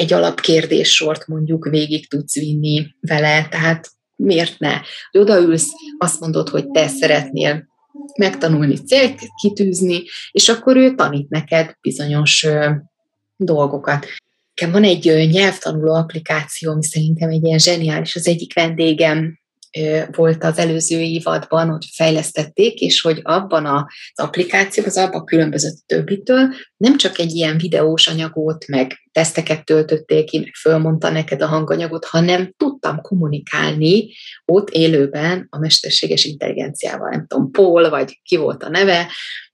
egy 0.00 0.12
alapkérdéssort 0.12 1.26
mondjuk 1.26 1.68
végig 1.68 2.08
tudsz 2.08 2.34
vinni 2.34 2.94
vele, 3.00 3.48
tehát 3.48 3.90
miért 4.16 4.58
ne? 4.58 4.80
Hogy 5.10 5.20
odaülsz, 5.20 5.68
azt 5.98 6.20
mondod, 6.20 6.48
hogy 6.48 6.70
te 6.70 6.88
szeretnél 6.88 7.68
megtanulni 8.18 8.76
célt 8.76 9.20
kitűzni, 9.42 10.02
és 10.30 10.48
akkor 10.48 10.76
ő 10.76 10.94
tanít 10.94 11.28
neked 11.28 11.76
bizonyos 11.80 12.46
dolgokat. 13.36 14.06
Van 14.70 14.84
egy 14.84 15.28
nyelvtanuló 15.30 15.94
applikáció, 15.94 16.70
ami 16.70 16.84
szerintem 16.84 17.30
egy 17.30 17.44
ilyen 17.44 17.58
zseniális, 17.58 18.16
az 18.16 18.28
egyik 18.28 18.54
vendégem 18.54 19.38
volt 20.10 20.44
az 20.44 20.58
előző 20.58 20.98
évadban, 20.98 21.68
hogy 21.68 21.86
fejlesztették, 21.92 22.80
és 22.80 23.00
hogy 23.00 23.20
abban 23.22 23.66
az 23.66 23.84
applikációban, 24.14 24.90
az 24.90 24.98
abban 24.98 25.24
különbözött 25.24 25.82
többitől, 25.86 26.54
nem 26.76 26.96
csak 26.96 27.18
egy 27.18 27.34
ilyen 27.34 27.58
videós 27.58 28.06
anyagot, 28.06 28.66
meg 28.66 29.08
teszteket 29.12 29.64
töltötték 29.64 30.24
ki, 30.24 30.38
meg 30.38 30.54
fölmondta 30.60 31.10
neked 31.10 31.42
a 31.42 31.46
hanganyagot, 31.46 32.04
hanem 32.04 32.54
tudtam 32.56 33.00
kommunikálni 33.00 34.08
ott 34.44 34.70
élőben 34.70 35.46
a 35.50 35.58
mesterséges 35.58 36.24
intelligenciával, 36.24 37.10
nem 37.10 37.26
tudom, 37.26 37.50
Paul, 37.50 37.88
vagy 37.88 38.20
ki 38.22 38.36
volt 38.36 38.62
a 38.62 38.68
neve, 38.68 39.06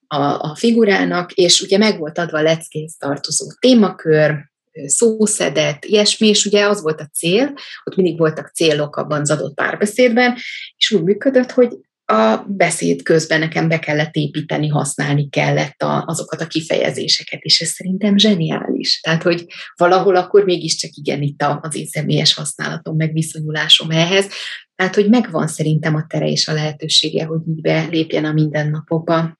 a, 0.06 0.22
a 0.22 0.54
figurának, 0.58 1.32
és 1.32 1.60
ugye 1.60 1.78
meg 1.78 1.98
volt 1.98 2.18
adva 2.18 2.38
a 2.38 2.58
tartozó 2.98 3.46
témakör, 3.60 4.54
szószedet, 4.86 5.84
ilyesmi, 5.84 6.28
és 6.28 6.44
ugye 6.44 6.66
az 6.66 6.82
volt 6.82 7.00
a 7.00 7.10
cél, 7.12 7.54
ott 7.84 7.96
mindig 7.96 8.18
voltak 8.18 8.50
célok 8.54 8.96
abban 8.96 9.20
az 9.20 9.30
adott 9.30 9.54
párbeszédben, 9.54 10.34
és 10.76 10.90
úgy 10.90 11.02
működött, 11.02 11.50
hogy 11.50 11.68
a 12.08 12.44
beszéd 12.48 13.02
közben 13.02 13.38
nekem 13.38 13.68
be 13.68 13.78
kellett 13.78 14.14
építeni, 14.14 14.68
használni 14.68 15.28
kellett 15.28 15.82
a, 15.82 16.04
azokat 16.06 16.40
a 16.40 16.46
kifejezéseket, 16.46 17.40
és 17.42 17.60
ez 17.60 17.68
szerintem 17.68 18.18
zseniális. 18.18 19.00
Tehát, 19.00 19.22
hogy 19.22 19.46
valahol 19.76 20.16
akkor 20.16 20.44
mégiscsak 20.44 20.90
igen 20.94 21.22
itt 21.22 21.42
az 21.60 21.76
én 21.76 21.86
személyes 21.86 22.34
használatom, 22.34 22.96
meg 22.96 23.12
viszonyulásom 23.12 23.90
ehhez. 23.90 24.28
Tehát, 24.74 24.94
hogy 24.94 25.08
megvan 25.08 25.46
szerintem 25.46 25.94
a 25.94 26.06
tere 26.08 26.28
és 26.28 26.48
a 26.48 26.52
lehetősége, 26.52 27.24
hogy 27.24 27.40
így 27.48 27.60
belépjen 27.60 28.24
a 28.24 28.32
mindennapokba 28.32 29.38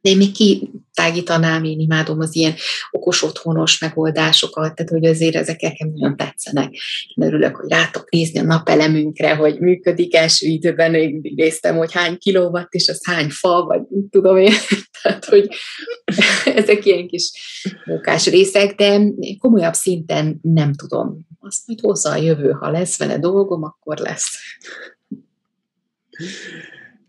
de 0.00 0.10
én 0.10 0.16
még 0.16 0.32
kitágítanám, 0.32 1.64
én 1.64 1.78
imádom 1.78 2.20
az 2.20 2.36
ilyen 2.36 2.54
okos 2.90 3.22
otthonos 3.22 3.78
megoldásokat, 3.78 4.74
tehát 4.74 4.90
hogy 4.90 5.04
azért 5.04 5.34
ezek 5.34 5.60
nekem 5.60 5.90
nagyon 5.94 6.16
tetszenek. 6.16 6.72
Én 7.14 7.26
örülök, 7.26 7.56
hogy 7.56 7.70
rátok 7.70 8.10
nézni 8.10 8.38
a 8.38 8.42
napelemünkre, 8.42 9.34
hogy 9.34 9.60
működik 9.60 10.14
első 10.14 10.46
időben, 10.46 10.94
én 10.94 11.20
néztem, 11.22 11.76
hogy 11.76 11.92
hány 11.92 12.18
kilowatt, 12.18 12.72
és 12.72 12.88
az 12.88 13.06
hány 13.06 13.28
fa, 13.30 13.64
vagy 13.64 13.80
tudom 14.10 14.36
én, 14.36 14.52
tehát 15.02 15.24
hogy 15.24 15.48
ezek 16.60 16.84
ilyen 16.84 17.06
kis 17.06 17.30
munkás 17.84 18.26
részek, 18.26 18.74
de 18.74 19.00
komolyabb 19.38 19.74
szinten 19.74 20.38
nem 20.42 20.74
tudom. 20.74 21.28
Azt 21.40 21.66
majd 21.66 21.80
hozza 21.80 22.10
a 22.10 22.16
jövő, 22.16 22.50
ha 22.50 22.70
lesz 22.70 22.98
vele 22.98 23.18
dolgom, 23.18 23.62
akkor 23.62 23.98
lesz. 23.98 24.38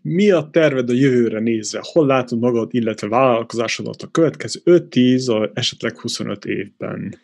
Mi 0.02 0.30
a 0.30 0.48
terved 0.50 0.90
a 0.90 0.92
jövőre 0.92 1.40
nézve? 1.40 1.80
Hol 1.82 2.06
látod 2.06 2.38
magad, 2.38 2.68
illetve 2.74 3.08
vállalkozásodat 3.08 4.02
a 4.02 4.06
következő 4.06 4.60
5-10, 4.64 5.50
esetleg 5.54 5.98
25 5.98 6.44
évben? 6.44 7.18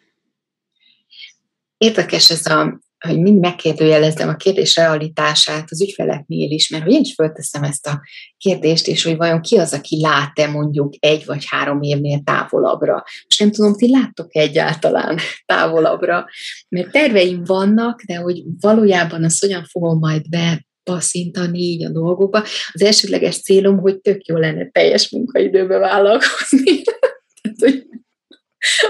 Érdekes 1.77 2.31
ez 2.31 2.47
a 2.47 2.81
hogy 2.99 3.21
mind 3.21 3.41
megkérdőjelezem 3.41 4.29
a 4.29 4.37
kérdés 4.37 4.77
realitását 4.77 5.71
az 5.71 5.83
ügyfeleknél 5.83 6.51
is, 6.51 6.69
mert 6.69 6.83
hogy 6.85 6.93
én 6.93 7.01
is 7.01 7.15
fölteszem 7.15 7.63
ezt 7.63 7.87
a 7.87 8.01
kérdést, 8.37 8.87
és 8.87 9.05
hogy 9.05 9.17
vajon 9.17 9.41
ki 9.41 9.59
az, 9.59 9.73
aki 9.73 10.01
lát-e 10.01 10.51
mondjuk 10.51 10.95
egy 10.99 11.25
vagy 11.27 11.45
három 11.47 11.83
évnél 11.83 12.21
távolabbra. 12.25 13.05
És 13.29 13.39
nem 13.39 13.51
tudom, 13.51 13.75
ti 13.75 13.91
láttok 13.91 14.37
egyáltalán 14.37 15.19
távolabbra, 15.47 16.25
mert 16.69 16.91
terveim 16.91 17.45
vannak, 17.45 18.03
de 18.03 18.17
hogy 18.17 18.43
valójában 18.61 19.25
azt 19.25 19.41
hogyan 19.41 19.65
fogom 19.65 19.99
majd 19.99 20.29
be 20.29 20.67
passzintani 20.89 21.59
így 21.59 21.85
a 21.85 21.91
dolgokba. 21.91 22.45
Az 22.73 22.83
elsődleges 22.83 23.41
célom, 23.41 23.79
hogy 23.79 24.01
tök 24.01 24.27
jó 24.27 24.37
lenne 24.37 24.71
teljes 24.71 25.11
munkaidőbe 25.11 25.79
vállalkozni. 25.79 26.83
Tehát, 27.43 27.59
hogy 27.59 27.87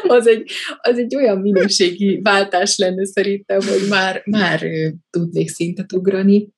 az 0.08 0.26
egy, 0.26 0.50
az 0.80 0.98
egy 0.98 1.16
olyan 1.16 1.38
minőségi 1.38 2.20
váltás 2.22 2.76
lenne 2.76 3.06
szerintem, 3.06 3.60
hogy 3.60 3.88
már, 3.88 4.22
már 4.24 4.66
tudnék 5.10 5.48
szintet 5.48 5.92
ugrani. 5.92 6.48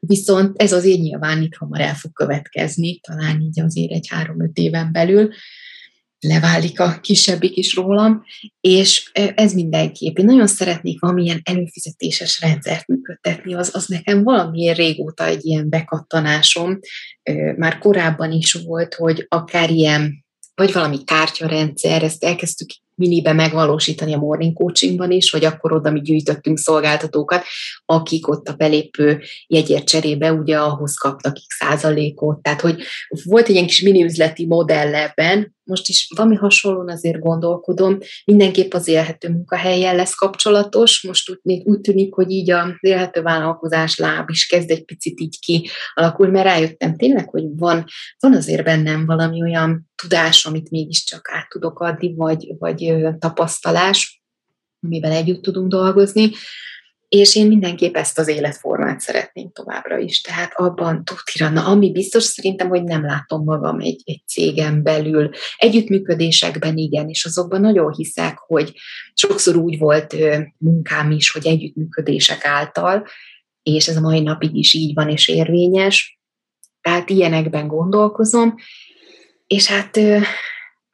Viszont 0.00 0.62
ez 0.62 0.72
azért 0.72 1.00
nyilván 1.00 1.42
itt 1.42 1.54
hamar 1.54 1.80
el 1.80 1.94
fog 1.94 2.12
következni, 2.12 3.00
talán 3.00 3.40
így 3.40 3.60
azért 3.60 3.92
egy 3.92 4.06
három-öt 4.08 4.56
éven 4.56 4.92
belül 4.92 5.30
leválik 6.20 6.80
a 6.80 6.98
kisebbik 7.00 7.56
is 7.56 7.74
rólam, 7.74 8.24
és 8.60 9.10
ez 9.34 9.52
mindenképp. 9.52 10.18
Én 10.18 10.24
nagyon 10.24 10.46
szeretnék 10.46 11.00
valamilyen 11.00 11.40
előfizetéses 11.44 12.40
rendszert 12.40 12.86
működtetni, 12.86 13.54
az, 13.54 13.70
az 13.74 13.86
nekem 13.86 14.22
valamiért 14.22 14.76
régóta 14.76 15.26
egy 15.26 15.44
ilyen 15.44 15.68
bekattanásom, 15.68 16.78
már 17.56 17.78
korábban 17.78 18.32
is 18.32 18.52
volt, 18.52 18.94
hogy 18.94 19.26
akár 19.28 19.70
ilyen 19.70 20.24
vagy 20.54 20.72
valami 20.72 21.04
kártyarendszer, 21.04 22.02
ezt 22.02 22.24
elkezdtük 22.24 22.68
minibe 22.94 23.32
megvalósítani 23.32 24.14
a 24.14 24.18
morning 24.18 24.56
coachingban 24.56 25.10
is, 25.10 25.30
hogy 25.30 25.44
akkor 25.44 25.72
oda 25.72 25.90
mi 25.90 26.00
gyűjtöttünk 26.00 26.58
szolgáltatókat, 26.58 27.44
akik 27.84 28.28
ott 28.28 28.48
a 28.48 28.52
belépő 28.52 29.22
jegyért 29.46 29.86
cserébe 29.86 30.32
ugye 30.32 30.58
ahhoz 30.58 30.96
kaptak 30.96 31.34
x 31.34 31.56
százalékot. 31.58 32.42
Tehát, 32.42 32.60
hogy 32.60 32.82
volt 33.24 33.48
egy 33.48 33.54
ilyen 33.54 33.66
kis 33.66 33.80
mini 33.80 34.04
üzleti 34.04 34.46
modell 34.46 34.94
ebben, 34.94 35.54
most 35.70 35.88
is 35.88 36.08
valami 36.16 36.34
hasonlón 36.34 36.88
azért 36.88 37.18
gondolkodom, 37.18 37.98
mindenképp 38.24 38.72
az 38.72 38.88
élhető 38.88 39.28
munkahelyjel 39.28 39.94
lesz 39.94 40.14
kapcsolatos, 40.14 41.02
most 41.02 41.40
úgy, 41.42 41.62
úgy 41.64 41.80
tűnik, 41.80 42.14
hogy 42.14 42.30
így 42.30 42.50
az 42.50 42.76
élhető 42.80 43.22
vállalkozás 43.22 43.96
láb 43.96 44.30
is 44.30 44.46
kezd 44.46 44.70
egy 44.70 44.84
picit 44.84 45.20
így 45.20 45.38
kialakul, 45.38 46.28
mert 46.28 46.46
rájöttem 46.46 46.96
tényleg, 46.96 47.28
hogy 47.28 47.44
van, 47.56 47.84
van 48.18 48.34
azért 48.34 48.64
bennem 48.64 49.06
valami 49.06 49.42
olyan 49.42 49.90
tudás, 50.02 50.44
amit 50.44 50.70
mégiscsak 50.70 51.30
át 51.32 51.48
tudok 51.48 51.80
adni, 51.80 52.14
vagy, 52.14 52.52
vagy 52.58 52.94
tapasztalás, 53.18 54.22
amiben 54.82 55.12
együtt 55.12 55.42
tudunk 55.42 55.70
dolgozni, 55.70 56.30
és 57.10 57.36
én 57.36 57.46
mindenképp 57.46 57.96
ezt 57.96 58.18
az 58.18 58.28
életformát 58.28 59.00
szeretném 59.00 59.50
továbbra 59.52 59.98
is. 59.98 60.20
Tehát 60.20 60.52
abban 60.54 61.04
tutira, 61.04 61.48
na 61.48 61.64
ami 61.64 61.92
biztos 61.92 62.22
szerintem, 62.22 62.68
hogy 62.68 62.82
nem 62.82 63.04
látom 63.04 63.44
magam 63.44 63.80
egy, 63.80 64.02
egy 64.04 64.22
cégen 64.26 64.82
belül. 64.82 65.30
Együttműködésekben 65.56 66.76
igen, 66.76 67.08
és 67.08 67.24
azokban 67.24 67.60
nagyon 67.60 67.92
hiszek, 67.92 68.38
hogy 68.38 68.72
sokszor 69.14 69.56
úgy 69.56 69.78
volt 69.78 70.16
munkám 70.58 71.10
is, 71.10 71.30
hogy 71.30 71.46
együttműködések 71.46 72.44
által, 72.44 73.06
és 73.62 73.88
ez 73.88 73.96
a 73.96 74.00
mai 74.00 74.20
napig 74.20 74.54
is 74.54 74.74
így 74.74 74.94
van 74.94 75.08
és 75.08 75.28
érvényes. 75.28 76.20
Tehát 76.80 77.10
ilyenekben 77.10 77.66
gondolkozom, 77.66 78.54
és 79.46 79.66
hát 79.66 80.00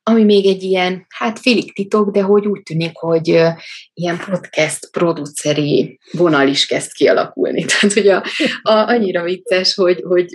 ami 0.08 0.24
még 0.24 0.46
egy 0.46 0.62
ilyen, 0.62 1.06
hát 1.08 1.38
félig 1.38 1.74
titok, 1.74 2.10
de 2.10 2.22
hogy 2.22 2.46
úgy 2.46 2.62
tűnik, 2.62 2.96
hogy 2.96 3.26
ilyen 3.94 4.18
podcast 4.26 4.90
produceri 4.90 5.98
vonal 6.12 6.48
is 6.48 6.66
kezd 6.66 6.92
kialakulni. 6.92 7.64
Tehát, 7.68 7.92
hogy 7.92 8.08
a, 8.08 8.24
a, 8.62 8.72
annyira 8.72 9.22
vicces, 9.22 9.74
hogy, 9.74 10.02
hogy 10.02 10.34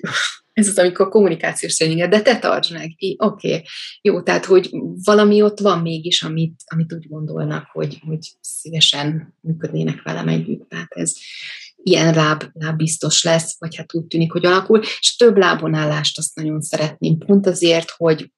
ez 0.54 0.68
az, 0.68 0.78
amikor 0.78 1.10
kommunikációs 1.10 1.76
tréninget, 1.76 2.10
de 2.10 2.22
te 2.22 2.40
tartsd 2.40 2.74
meg. 2.74 2.92
Oké, 3.18 3.18
okay. 3.18 3.64
jó, 4.02 4.22
tehát, 4.22 4.46
hogy 4.46 4.70
valami 5.04 5.42
ott 5.42 5.60
van 5.60 5.80
mégis, 5.80 6.24
amit, 6.24 6.62
amit 6.66 6.94
úgy 6.94 7.08
gondolnak, 7.08 7.68
hogy, 7.72 8.00
hogy 8.08 8.20
szívesen 8.42 9.36
működnének 9.42 10.02
velem 10.02 10.28
együtt. 10.28 10.70
Tehát 10.70 10.94
ez 10.94 11.14
ilyen 11.84 12.14
láb, 12.14 12.44
láb 12.54 12.78
biztos 12.78 13.24
lesz, 13.24 13.56
vagy 13.60 13.76
hát 13.76 13.94
úgy 13.94 14.06
tűnik, 14.06 14.32
hogy 14.32 14.46
alakul, 14.46 14.80
és 15.00 15.16
több 15.16 15.38
lábonállást 15.38 16.18
azt 16.18 16.36
nagyon 16.36 16.62
szeretném, 16.62 17.18
pont 17.18 17.48
azért, 17.48 17.90
hogy 17.98 18.32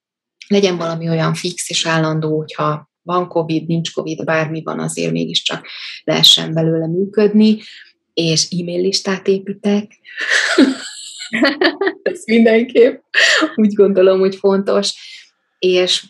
legyen 0.46 0.76
valami 0.76 1.08
olyan 1.08 1.34
fix 1.34 1.70
és 1.70 1.86
állandó, 1.86 2.36
hogyha 2.36 2.90
van 3.02 3.28
COVID, 3.28 3.66
nincs 3.66 3.92
COVID, 3.92 4.24
bármi 4.24 4.62
van, 4.62 4.80
azért 4.80 5.12
mégiscsak 5.12 5.66
lehessen 6.04 6.54
belőle 6.54 6.86
működni, 6.86 7.58
és 8.14 8.48
e-mail 8.50 8.80
listát 8.80 9.28
építek. 9.28 9.92
Ez 12.02 12.24
mindenképp 12.26 13.02
úgy 13.56 13.72
gondolom, 13.72 14.18
hogy 14.18 14.36
fontos, 14.36 14.94
és 15.58 16.04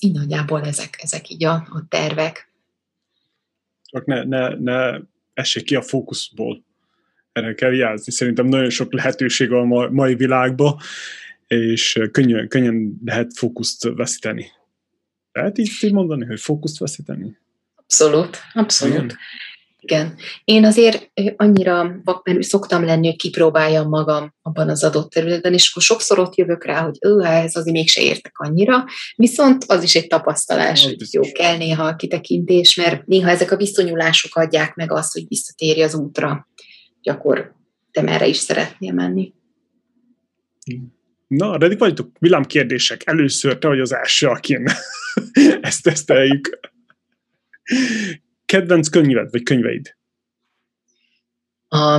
így 0.00 0.12
nagyjából 0.12 0.62
ezek, 0.62 0.98
ezek 1.02 1.30
így 1.30 1.44
a, 1.44 1.52
a 1.52 1.84
tervek. 1.88 2.52
Csak 3.84 4.04
ne, 4.06 4.24
ne, 4.24 4.48
ne 4.48 4.98
essék 5.34 5.64
ki 5.64 5.74
a 5.74 5.82
fókuszból. 5.82 6.64
Erre 7.32 7.54
kell 7.54 7.74
jelzni. 7.74 8.12
Szerintem 8.12 8.46
nagyon 8.46 8.70
sok 8.70 8.92
lehetőség 8.92 9.48
van 9.48 9.72
a 9.72 9.88
mai 9.90 10.14
világban, 10.14 10.76
és 11.54 12.00
könnyen, 12.12 12.48
könnyen 12.48 13.00
lehet 13.04 13.30
fókuszt 13.34 13.82
veszíteni. 13.94 14.50
Lehet 15.32 15.58
így, 15.58 15.70
így 15.80 15.92
mondani, 15.92 16.24
hogy 16.24 16.40
fókuszt 16.40 16.78
veszíteni? 16.78 17.38
Abszolút, 17.74 18.38
abszolút. 18.52 18.94
Igen. 18.94 19.16
Igen. 19.80 20.16
Én 20.44 20.64
azért 20.64 21.10
annyira 21.36 22.00
vakmerű 22.04 22.40
szoktam 22.40 22.84
lenni, 22.84 23.06
hogy 23.06 23.16
kipróbáljam 23.16 23.88
magam 23.88 24.34
abban 24.42 24.68
az 24.68 24.84
adott 24.84 25.10
területen, 25.10 25.52
és 25.52 25.70
akkor 25.70 25.82
sokszor 25.82 26.18
ott 26.18 26.34
jövök 26.34 26.64
rá, 26.64 26.82
hogy 26.82 26.98
ő, 27.00 27.20
ez 27.20 27.56
azért 27.56 27.76
mégse 27.76 28.02
értek 28.02 28.38
annyira, 28.38 28.84
viszont 29.16 29.64
az 29.64 29.82
is 29.82 29.94
egy 29.94 30.06
tapasztalás, 30.06 30.84
hogy 30.84 30.96
jó 31.10 31.22
kell 31.32 31.56
néha 31.56 31.84
a 31.84 31.96
kitekintés, 31.96 32.74
mert 32.74 33.06
néha 33.06 33.30
ezek 33.30 33.50
a 33.50 33.56
viszonyulások 33.56 34.36
adják 34.36 34.74
meg 34.74 34.92
azt, 34.92 35.12
hogy 35.12 35.24
visszatérj 35.28 35.82
az 35.82 35.94
útra, 35.94 36.48
hogy 37.02 37.12
akkor 37.12 37.54
te 37.90 38.02
merre 38.02 38.26
is 38.26 38.36
szeretnél 38.36 38.92
menni. 38.92 39.32
Igen. 40.64 40.98
Na, 41.30 41.58
ready 41.58 41.76
vagytok? 41.76 42.16
Villám 42.18 42.44
kérdések. 42.44 43.06
Először 43.06 43.58
te 43.58 43.68
vagy 43.68 43.80
az 43.80 43.92
első, 43.92 44.26
akin 44.26 44.64
ezt 45.60 45.82
teszteljük. 45.82 46.60
Kedvenc 48.44 48.88
könyved, 48.88 49.30
vagy 49.30 49.42
könyveid? 49.42 49.96
A, 51.68 51.94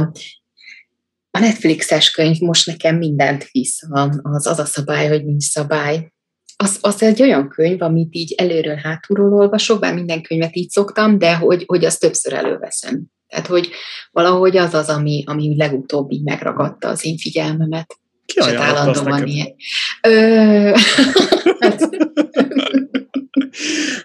a 1.32 1.40
Netflixes 1.40 2.12
könyv 2.12 2.40
most 2.40 2.66
nekem 2.66 2.98
mindent 2.98 3.48
visz. 3.52 3.80
Az 4.22 4.48
az 4.48 4.60
a 4.60 4.66
szabály, 4.66 5.08
hogy 5.08 5.26
nincs 5.26 5.44
szabály. 5.44 6.14
Az, 6.56 6.78
az 6.82 7.02
egy 7.02 7.22
olyan 7.22 7.50
könyv, 7.50 7.82
amit 7.82 8.16
így 8.16 8.34
előről 8.38 8.76
hátulról 8.76 9.34
olvasok, 9.34 9.80
bár 9.80 9.94
minden 9.94 10.22
könyvet 10.22 10.56
így 10.56 10.70
szoktam, 10.70 11.18
de 11.18 11.36
hogy, 11.36 11.64
hogy 11.66 11.86
azt 11.86 12.00
többször 12.00 12.34
előveszem. 12.34 13.06
Tehát, 13.28 13.48
hogy 13.48 13.70
valahogy 14.12 14.58
az 14.58 14.74
az, 14.74 14.90
ami, 14.90 15.24
ami 15.26 15.58
legutóbb 15.58 16.12
így 16.12 16.24
megragadta 16.24 16.88
az 16.88 17.06
én 17.06 17.18
figyelmemet. 17.18 18.00
Ki 18.34 18.40
ajánlotta 18.40 18.90
azt 18.90 19.26
Ilyen. 19.26 19.56
Ö... 20.02 20.78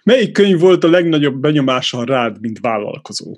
Melyik 0.03 0.32
könyv 0.32 0.59
volt 0.61 0.85
a 0.85 0.89
legnagyobb 0.89 1.40
benyomása 1.40 2.05
rád, 2.05 2.40
mint 2.40 2.61
vállalkozó? 2.61 3.36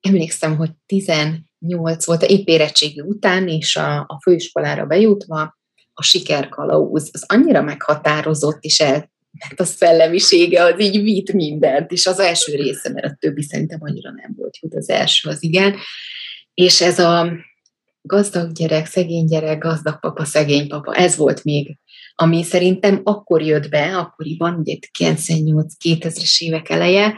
Emlékszem, 0.00 0.56
hogy 0.56 0.70
18 0.86 2.04
volt 2.04 2.22
a 2.22 2.26
épp 2.26 2.46
érettségi 2.46 3.00
után, 3.00 3.48
és 3.48 3.76
a, 3.76 3.98
a 3.98 4.20
főiskolára 4.22 4.86
bejutva 4.86 5.58
a 5.92 6.02
sikerkalauz, 6.02 7.10
az 7.12 7.24
annyira 7.26 7.62
meghatározott, 7.62 8.62
és 8.62 8.80
el, 8.80 9.10
mert 9.38 9.60
a 9.60 9.64
szellemisége 9.64 10.64
az 10.64 10.80
így 10.80 11.02
vitt 11.02 11.32
mindent, 11.32 11.90
és 11.90 12.06
az 12.06 12.18
első 12.18 12.54
része, 12.54 12.90
mert 12.90 13.06
a 13.06 13.16
többi 13.18 13.42
szerintem 13.42 13.78
annyira 13.82 14.10
nem 14.10 14.34
volt 14.36 14.58
jó, 14.60 14.68
az 14.72 14.88
első 14.88 15.28
az 15.28 15.42
igen, 15.42 15.76
és 16.54 16.80
ez 16.80 16.98
a 16.98 17.32
gazdag 18.02 18.52
gyerek, 18.52 18.86
szegény 18.86 19.26
gyerek, 19.26 19.58
gazdag 19.58 20.00
papa, 20.00 20.24
szegény 20.24 20.68
papa, 20.68 20.94
ez 20.94 21.16
volt 21.16 21.44
még, 21.44 21.78
ami 22.14 22.42
szerintem 22.42 23.00
akkor 23.04 23.42
jött 23.42 23.68
be, 23.68 23.96
akkoriban, 23.96 24.54
ugye 24.54 24.76
98-2000-es 24.98 26.38
évek 26.38 26.68
eleje, 26.68 27.14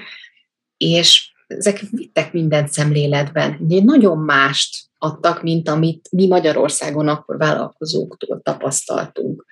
és 0.76 1.32
ezek 1.46 1.80
vittek 1.90 2.32
mindent 2.32 2.68
szemléletben. 2.68 3.56
Ugye 3.60 3.82
nagyon 3.82 4.18
mást 4.18 4.76
adtak, 4.98 5.42
mint 5.42 5.68
amit 5.68 6.08
mi 6.10 6.26
Magyarországon 6.26 7.08
akkor 7.08 7.36
vállalkozóktól 7.36 8.40
tapasztaltunk. 8.42 9.46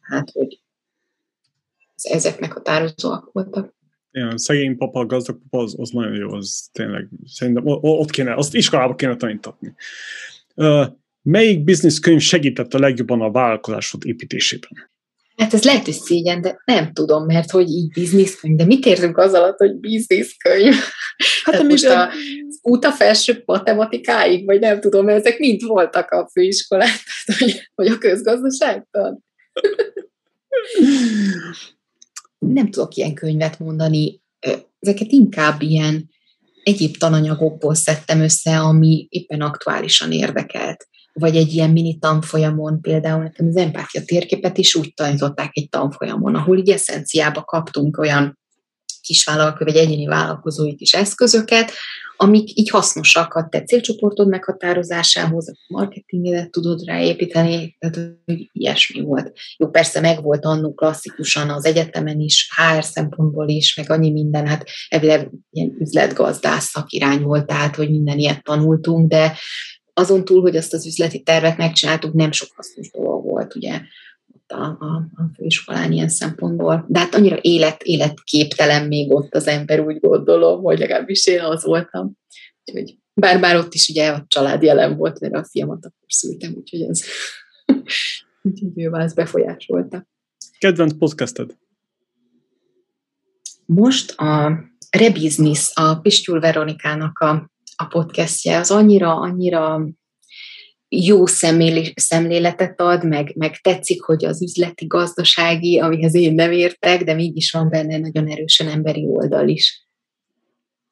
Hát, 0.00 0.30
hogy 0.30 0.60
ezek 2.02 2.40
meghatározóak 2.40 3.32
voltak. 3.32 3.74
Igen, 4.12 4.38
szegény 4.38 4.76
papa, 4.76 5.06
gazdag 5.06 5.38
papa, 5.50 5.64
az, 5.64 5.74
az 5.78 5.90
nagyon 5.90 6.14
jó, 6.14 6.32
az 6.32 6.68
tényleg, 6.72 7.08
szerintem 7.26 7.62
ott 7.66 8.10
kéne, 8.10 8.34
azt 8.34 8.54
iskolába 8.54 8.94
kéne 8.94 9.16
tanítatni. 9.16 9.74
Melyik 11.22 11.64
bizniszkönyv 11.64 12.20
segített 12.20 12.74
a 12.74 12.78
legjobban 12.78 13.20
a 13.20 13.30
vállalkozásod 13.30 14.06
építésében? 14.06 14.90
Hát 15.36 15.54
ez 15.54 15.62
lehet, 15.62 15.84
hogy 15.84 15.94
szégyen, 15.94 16.40
de 16.40 16.62
nem 16.64 16.92
tudom, 16.92 17.24
mert 17.24 17.50
hogy 17.50 17.68
így 17.68 17.88
bizniszkönyv, 17.88 18.56
de 18.56 18.64
mit 18.64 18.86
érzünk 18.86 19.18
az 19.18 19.32
alatt, 19.32 19.58
hogy 19.58 19.74
bizniszkönyv? 19.74 20.74
Hát 21.44 21.54
Tehát 21.54 21.68
most 21.70 21.84
a, 21.84 22.08
az 22.08 22.58
út 22.62 22.84
a 22.84 22.92
felső 22.92 23.42
matematikáig, 23.44 24.46
vagy 24.46 24.60
nem 24.60 24.80
tudom, 24.80 25.04
mert 25.04 25.26
ezek 25.26 25.38
mind 25.38 25.62
voltak 25.62 26.10
a 26.10 26.28
főiskolán, 26.32 26.88
vagy, 27.38 27.70
vagy 27.74 27.86
a 27.86 27.98
közgazdaságtan. 27.98 29.24
nem 32.38 32.70
tudok 32.70 32.94
ilyen 32.94 33.14
könyvet 33.14 33.58
mondani, 33.58 34.22
ezeket 34.80 35.10
inkább 35.10 35.62
ilyen 35.62 36.10
egyéb 36.62 36.96
tananyagokból 36.96 37.74
szedtem 37.74 38.20
össze, 38.20 38.60
ami 38.60 39.06
éppen 39.10 39.40
aktuálisan 39.40 40.12
érdekelt. 40.12 40.88
Vagy 41.12 41.36
egy 41.36 41.54
ilyen 41.54 41.70
mini 41.70 41.98
tanfolyamon, 41.98 42.80
például 42.80 43.22
nekem 43.22 43.46
az 43.46 43.56
empátia 43.56 44.04
térképet 44.04 44.58
is 44.58 44.74
úgy 44.74 44.94
tanították 44.94 45.50
egy 45.52 45.68
tanfolyamon, 45.68 46.34
ahol 46.34 46.58
így 46.58 46.70
eszenciába 46.70 47.42
kaptunk 47.42 47.98
olyan 47.98 48.38
kisvállalkozó 49.00 49.64
vagy 49.64 49.76
egyéni 49.76 50.06
vállalkozói 50.06 50.74
kis 50.74 50.94
eszközöket, 50.94 51.72
amik 52.22 52.58
így 52.58 52.70
hasznosak 52.70 53.34
a 53.34 53.48
te 53.48 53.62
célcsoportod 53.62 54.28
meghatározásához, 54.28 55.48
a 55.48 55.54
marketingedet 55.68 56.50
tudod 56.50 56.84
ráépíteni, 56.84 57.76
tehát 57.78 58.14
hogy 58.24 58.48
ilyesmi 58.52 59.00
volt. 59.00 59.32
Jó, 59.56 59.68
persze 59.68 60.00
megvolt 60.00 60.44
annó 60.44 60.74
klasszikusan 60.74 61.50
az 61.50 61.64
egyetemen 61.64 62.20
is, 62.20 62.50
HR 62.56 62.84
szempontból 62.84 63.48
is, 63.48 63.76
meg 63.76 63.90
annyi 63.90 64.10
minden, 64.10 64.46
hát 64.46 64.64
ebből 64.88 65.30
ilyen 65.50 65.76
üzletgazdász 65.78 66.68
szakirány 66.68 67.22
volt, 67.22 67.46
tehát 67.46 67.76
hogy 67.76 67.90
minden 67.90 68.18
ilyet 68.18 68.42
tanultunk, 68.42 69.08
de 69.08 69.36
azon 69.94 70.24
túl, 70.24 70.40
hogy 70.40 70.56
azt 70.56 70.72
az 70.72 70.86
üzleti 70.86 71.22
tervet 71.22 71.56
megcsináltuk, 71.56 72.14
nem 72.14 72.32
sok 72.32 72.48
hasznos 72.56 72.90
dolog 72.90 73.24
volt, 73.24 73.54
ugye, 73.54 73.80
a, 74.50 74.64
a, 74.64 75.08
a 75.14 75.22
főiskolán 75.34 75.92
ilyen 75.92 76.08
szempontból. 76.08 76.84
De 76.88 76.98
hát 76.98 77.14
annyira 77.14 77.38
élet, 77.40 77.82
életképtelen 77.82 78.86
még 78.86 79.12
ott 79.14 79.34
az 79.34 79.46
ember, 79.46 79.80
úgy 79.80 80.00
gondolom, 80.00 80.62
hogy 80.62 80.78
legalábbis 80.78 81.26
én 81.26 81.40
az 81.40 81.64
voltam. 81.64 82.12
Úgyhogy, 82.64 82.98
bár, 83.14 83.40
bár 83.40 83.56
ott 83.56 83.74
is 83.74 83.88
ugye 83.88 84.10
a 84.10 84.24
család 84.28 84.62
jelen 84.62 84.96
volt, 84.96 85.20
mert 85.20 85.34
a 85.34 85.44
fiamat 85.44 85.84
akkor 85.84 86.08
szültem, 86.08 86.52
úgyhogy 86.56 86.82
ez 86.82 87.02
úgyhogy 88.42 88.72
ő 88.74 88.90
az 88.90 89.14
befolyásolta. 89.14 90.06
Kedvenc 90.58 90.98
podcasted? 90.98 91.56
Most 93.66 94.10
a 94.20 94.60
Rebusiness, 94.90 95.70
a 95.74 95.94
Pistyul 95.94 96.40
Veronikának 96.40 97.18
a 97.18 97.50
a 97.80 97.84
podcastje, 97.84 98.58
az 98.58 98.70
annyira, 98.70 99.14
annyira 99.14 99.88
jó 100.92 101.26
szemléletet 101.94 102.80
ad, 102.80 103.04
meg, 103.04 103.32
meg 103.36 103.56
tetszik, 103.56 104.02
hogy 104.02 104.24
az 104.24 104.42
üzleti, 104.42 104.86
gazdasági, 104.86 105.78
amihez 105.78 106.14
én 106.14 106.34
nem 106.34 106.52
értek, 106.52 107.04
de 107.04 107.14
mégis 107.14 107.50
van 107.50 107.68
benne 107.68 107.98
nagyon 107.98 108.28
erősen 108.28 108.68
emberi 108.68 109.06
oldal 109.06 109.48
is. 109.48 109.86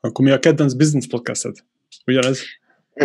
Akkor 0.00 0.24
mi 0.24 0.30
a 0.30 0.38
kedvenc 0.38 0.72
business 0.72 1.06
podcasted? 1.06 1.56
Ugyanez? 2.06 2.40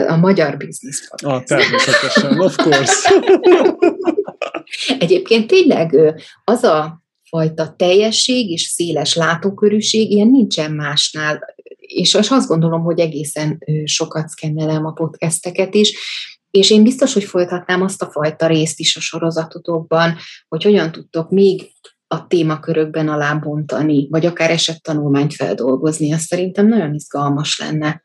A 0.07 0.15
magyar 0.15 0.57
business 0.57 1.07
podcast. 1.09 1.35
Ah, 1.35 1.43
természetesen, 1.43 2.39
of 2.39 2.55
course. 2.55 3.09
Egyébként 5.05 5.47
tényleg 5.47 6.15
az 6.43 6.63
a 6.63 7.03
fajta 7.29 7.73
teljesség 7.77 8.49
és 8.49 8.61
széles 8.61 9.15
látókörűség, 9.15 10.11
ilyen 10.11 10.27
nincsen 10.27 10.71
másnál 10.71 11.53
és 11.93 12.13
azt 12.13 12.47
gondolom, 12.47 12.81
hogy 12.81 12.99
egészen 12.99 13.63
sokat 13.83 14.27
szkennelem 14.27 14.85
a 14.85 14.91
podcasteket 14.91 15.75
is, 15.75 15.97
és 16.53 16.71
én 16.71 16.84
biztos, 16.84 17.13
hogy 17.13 17.23
folytatnám 17.23 17.81
azt 17.81 18.01
a 18.01 18.11
fajta 18.11 18.47
részt 18.47 18.80
is 18.80 18.95
a 18.95 18.99
sorozatotokban, 18.99 20.17
hogy 20.47 20.63
hogyan 20.63 20.91
tudtok 20.91 21.30
még 21.30 21.71
a 22.07 22.27
témakörökben 22.27 23.07
alábontani, 23.07 24.07
vagy 24.09 24.25
akár 24.25 24.51
esettanulmányt 24.51 25.34
feldolgozni, 25.34 26.13
azt 26.13 26.27
szerintem 26.27 26.67
nagyon 26.67 26.93
izgalmas 26.93 27.59
lenne. 27.59 28.03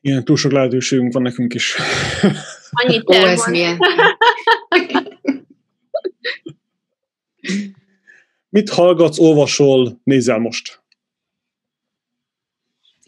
Igen, 0.00 0.24
túl 0.24 0.36
sok 0.36 0.52
lehetőségünk 0.52 1.12
van 1.12 1.22
nekünk 1.22 1.54
is. 1.54 1.76
Annyit 2.70 3.10
Ó, 3.10 3.14
ez 3.14 3.46
milyen. 3.46 3.78
Mit 8.48 8.70
hallgatsz, 8.70 9.18
olvasol, 9.18 10.00
nézel 10.04 10.38
most? 10.38 10.82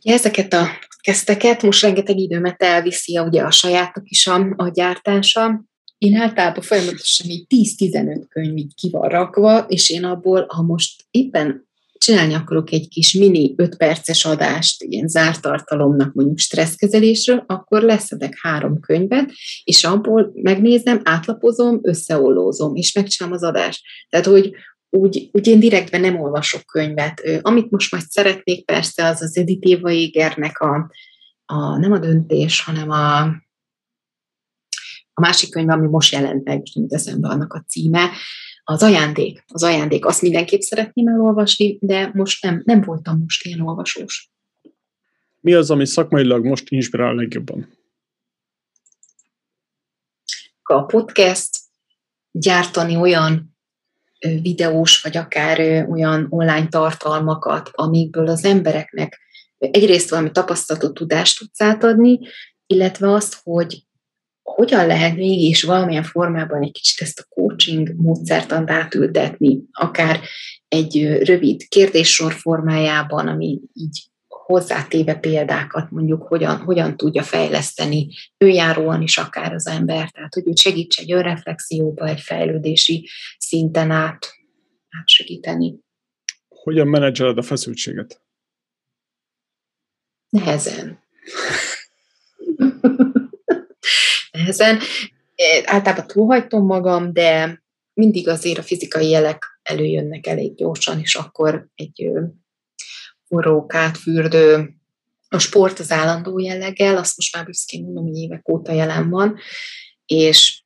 Ugye 0.05 0.15
ezeket 0.15 0.53
a 0.53 0.69
kezdteket 1.03 1.63
most 1.63 1.83
rengeteg 1.83 2.19
időmet 2.19 2.63
elviszi 2.63 3.17
a, 3.17 3.23
ugye 3.23 3.43
a 3.43 3.51
sajátok 3.51 4.11
is 4.11 4.27
a, 4.27 4.55
a 4.57 4.69
gyártása. 4.69 5.65
Én 5.99 6.17
általában 6.17 6.63
folyamatosan 6.63 7.31
így 7.31 7.47
10-15 7.79 8.23
könyv 8.29 8.57
így 8.57 8.75
ki 8.75 8.91
van 8.91 9.09
rakva, 9.09 9.59
és 9.59 9.91
én 9.91 10.05
abból, 10.05 10.47
ha 10.49 10.63
most 10.63 11.05
éppen 11.11 11.71
csinálni 12.03 12.35
akarok 12.35 12.73
egy 12.73 12.89
kis 12.89 13.13
mini 13.13 13.55
5 13.57 13.77
perces 13.77 14.25
adást, 14.25 14.83
ilyen 14.83 15.09
zárt 15.09 15.41
tartalomnak 15.41 16.15
mondjuk 16.15 16.39
stresszkezelésről, 16.39 17.45
akkor 17.47 17.83
leszedek 17.83 18.39
három 18.41 18.81
könyvet, 18.81 19.31
és 19.65 19.85
abból 19.85 20.33
megnézem, 20.35 21.01
átlapozom, 21.05 21.79
összeollózom, 21.83 22.75
és 22.75 22.93
megcsinálom 22.93 23.37
az 23.37 23.43
adást. 23.43 23.83
Tehát, 24.09 24.27
hogy 24.27 24.51
úgy, 24.95 25.31
úgy 25.33 25.47
én 25.47 25.61
direktben 25.61 26.01
nem 26.01 26.21
olvasok 26.21 26.67
könyvet. 26.67 27.23
Amit 27.41 27.71
most 27.71 27.93
majd 27.93 28.05
szeretnék 28.05 28.65
persze, 28.65 29.07
az 29.07 29.23
az 29.23 29.37
Editéva 29.37 29.91
Égernek 29.91 30.59
a, 30.59 30.91
a, 31.45 31.77
nem 31.77 31.93
a 31.93 31.99
döntés, 31.99 32.61
hanem 32.61 32.91
a, 32.91 33.21
a 35.13 35.21
másik 35.21 35.51
könyv, 35.51 35.69
ami 35.69 35.87
most 35.87 36.13
jelent 36.13 36.45
meg, 36.45 36.63
nem 36.75 36.87
eszembe 36.89 37.29
annak 37.29 37.53
a 37.53 37.65
címe, 37.69 38.11
az 38.65 38.83
ajándék. 38.83 39.45
Az 39.47 39.63
ajándék, 39.63 40.07
azt 40.07 40.23
mindenképp 40.23 40.61
szeretném 40.61 41.09
elolvasni, 41.09 41.79
de 41.81 42.11
most 42.15 42.43
nem, 42.43 42.63
nem 42.65 42.81
voltam 42.81 43.19
most 43.19 43.45
ilyen 43.45 43.61
olvasós. 43.61 44.31
Mi 45.41 45.53
az, 45.53 45.71
ami 45.71 45.87
szakmailag 45.87 46.45
most 46.45 46.69
inspirál 46.69 47.15
legjobban? 47.15 47.69
A 50.63 50.85
podcast, 50.85 51.59
gyártani 52.31 52.97
olyan 52.97 53.52
videós, 54.43 55.03
vagy 55.03 55.17
akár 55.17 55.87
olyan 55.91 56.27
online 56.29 56.69
tartalmakat, 56.69 57.71
amikből 57.73 58.29
az 58.29 58.45
embereknek 58.45 59.21
egyrészt 59.59 60.11
valami 60.11 60.31
tapasztalatot, 60.31 60.95
tudást 60.95 61.39
tudsz 61.39 61.61
átadni, 61.61 62.19
illetve 62.67 63.13
azt, 63.13 63.41
hogy 63.43 63.85
hogyan 64.43 64.87
lehet 64.87 65.17
mégis 65.17 65.63
valamilyen 65.63 66.03
formában 66.03 66.63
egy 66.63 66.73
kicsit 66.73 67.01
ezt 67.01 67.19
a 67.19 67.35
coaching 67.35 67.95
módszertant 67.97 68.71
átültetni, 68.71 69.63
akár 69.73 70.21
egy 70.69 71.19
rövid 71.25 71.69
kérdéssor 71.69 72.33
formájában, 72.33 73.29
ami 73.29 73.61
így 73.73 74.12
hozzátéve 74.53 75.15
példákat 75.15 75.91
mondjuk 75.91 76.23
hogyan, 76.23 76.57
hogyan 76.57 76.97
tudja 76.97 77.23
fejleszteni 77.23 78.09
önjáróan 78.39 79.03
is 79.03 79.19
akár 79.19 79.53
az 79.53 79.67
ember, 79.67 80.11
tehát 80.11 80.35
hogy 80.35 80.43
ő 80.47 80.53
segíts 80.55 80.99
egy 80.99 81.13
önreflexióba, 81.13 82.07
egy 82.07 82.21
fejlődési 82.21 83.09
szinten 83.39 83.91
át, 83.91 84.35
át 84.91 85.09
segíteni. 85.09 85.79
Hogyan 86.49 86.89
menedzseled 86.89 87.39
a 87.39 87.43
feszültséget? 87.43 88.21
Nehezen. 90.29 90.99
Nehezen. 94.33 94.79
Általában 95.65 96.07
túlhajtom 96.07 96.67
magam, 96.67 97.13
de 97.13 97.63
mindig 97.95 98.29
azért 98.29 98.59
a 98.59 98.63
fizikai 98.63 99.09
jelek 99.09 99.61
előjönnek 99.63 100.27
elég 100.27 100.55
gyorsan, 100.55 101.01
és 101.01 101.15
akkor 101.15 101.67
egy 101.75 102.11
forrókát, 103.33 103.97
fürdő, 103.97 104.75
a 105.29 105.39
sport 105.39 105.79
az 105.79 105.91
állandó 105.91 106.39
jelleggel, 106.39 106.97
azt 106.97 107.17
most 107.17 107.37
már 107.37 107.45
büszkén 107.45 107.83
mondom, 107.83 108.05
hogy 108.05 108.17
évek 108.17 108.49
óta 108.49 108.73
jelen 108.73 109.11
van, 109.11 109.39
és, 110.07 110.63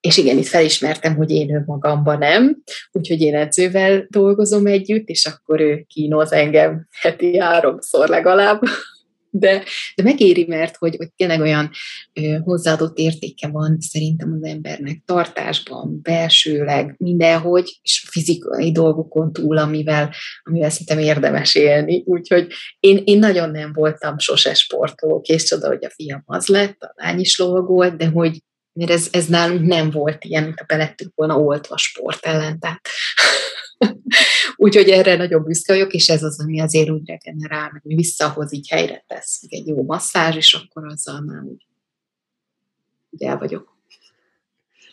és 0.00 0.16
igen, 0.16 0.38
itt 0.38 0.46
felismertem, 0.46 1.16
hogy 1.16 1.30
én 1.30 1.54
önmagamban 1.54 2.18
nem, 2.18 2.62
úgyhogy 2.92 3.20
én 3.20 3.34
edzővel 3.34 4.06
dolgozom 4.08 4.66
együtt, 4.66 5.08
és 5.08 5.26
akkor 5.26 5.60
ő 5.60 5.84
kínoz 5.88 6.32
engem 6.32 6.88
heti 7.00 7.38
háromszor 7.38 8.08
legalább, 8.08 8.62
de, 9.36 9.64
de 9.94 10.02
megéri, 10.02 10.44
mert 10.48 10.76
hogy, 10.76 10.96
hogy 10.96 11.12
tényleg 11.16 11.40
olyan 11.40 11.70
ö, 12.12 12.36
hozzáadott 12.42 12.98
értéke 12.98 13.48
van 13.48 13.76
szerintem 13.80 14.32
az 14.32 14.48
embernek 14.48 15.02
tartásban, 15.04 16.00
belsőleg, 16.02 16.94
mindenhogy, 16.98 17.78
és 17.82 18.04
fizikai 18.10 18.72
dolgokon 18.72 19.32
túl, 19.32 19.58
amivel, 19.58 20.14
amivel 20.42 20.70
szerintem 20.70 20.98
érdemes 20.98 21.54
élni. 21.54 22.02
Úgyhogy 22.06 22.52
én, 22.80 23.02
én 23.04 23.18
nagyon 23.18 23.50
nem 23.50 23.72
voltam 23.72 24.18
sose 24.18 24.54
sportoló, 24.54 25.22
és 25.26 25.44
csoda, 25.44 25.66
hogy 25.66 25.84
a 25.84 25.90
fiam 25.90 26.22
az 26.26 26.46
lett, 26.46 26.82
a 26.82 26.92
lány 26.94 27.20
is 27.20 27.38
lovagolt, 27.38 27.96
de 27.96 28.06
hogy 28.06 28.42
mert 28.72 28.90
ez, 28.90 29.08
ez 29.10 29.26
nálunk 29.26 29.66
nem 29.66 29.90
volt 29.90 30.24
ilyen, 30.24 30.42
mint 30.42 30.60
a 30.60 30.64
belettünk 30.66 31.12
volna 31.14 31.38
oltva 31.38 31.76
sport 31.76 32.26
ellen. 32.26 32.58
Tehát 32.58 32.80
Úgyhogy 34.64 34.88
erre 34.88 35.16
nagyon 35.16 35.44
büszke 35.44 35.72
vagyok, 35.72 35.92
és 35.92 36.08
ez 36.08 36.22
az, 36.22 36.40
ami 36.40 36.60
azért 36.60 36.90
úgy 36.90 37.08
regenerál, 37.08 37.70
meg 37.72 37.82
visszahoz, 37.84 38.52
így 38.52 38.68
helyre 38.68 39.04
tesz, 39.06 39.42
meg 39.42 39.60
egy 39.60 39.66
jó 39.66 39.82
masszázs, 39.82 40.36
és 40.36 40.54
akkor 40.54 40.86
azzal 40.86 41.20
már 41.20 41.42
úgy, 41.42 41.66
úgy 43.10 43.22
el 43.22 43.38
vagyok. 43.38 43.76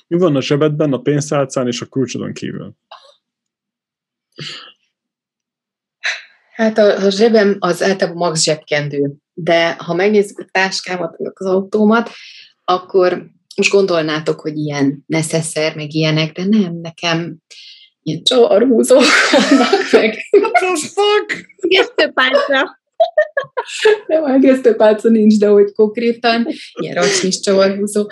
Mi 0.07 0.17
van 0.17 0.35
a 0.35 0.41
zsebedben, 0.41 0.93
a 0.93 1.01
pénztárcán 1.01 1.67
és 1.67 1.81
a 1.81 1.85
kulcsodon 1.85 2.33
kívül? 2.33 2.75
Hát 6.53 6.77
a, 6.77 7.05
a 7.05 7.09
zsebem 7.09 7.55
az 7.59 7.83
általában 7.83 8.27
max 8.27 8.43
zsebkendő, 8.43 9.13
de 9.33 9.73
ha 9.73 9.93
megnézzük 9.93 10.39
a 10.39 10.49
táskámat, 10.51 11.15
az 11.33 11.45
autómat, 11.45 12.09
akkor 12.63 13.29
most 13.55 13.71
gondolnátok, 13.71 14.41
hogy 14.41 14.57
ilyen 14.57 15.03
neszeszer, 15.07 15.75
meg 15.75 15.93
ilyenek, 15.93 16.31
de 16.31 16.45
nem, 16.45 16.75
nekem 16.75 17.37
ilyen 18.03 18.23
csavarhúzók 18.23 19.03
vannak 19.31 19.91
meg. 19.91 20.17
Gesztőpálca. 21.61 22.79
Nem, 24.07 24.23
a 24.23 24.37
gesztőpálca 24.39 25.09
nincs, 25.09 25.37
de 25.37 25.47
hogy 25.47 25.71
konkrétan 25.71 26.47
ilyen 26.81 26.95
racsnis 26.95 27.39
csavarhúzó, 27.39 28.09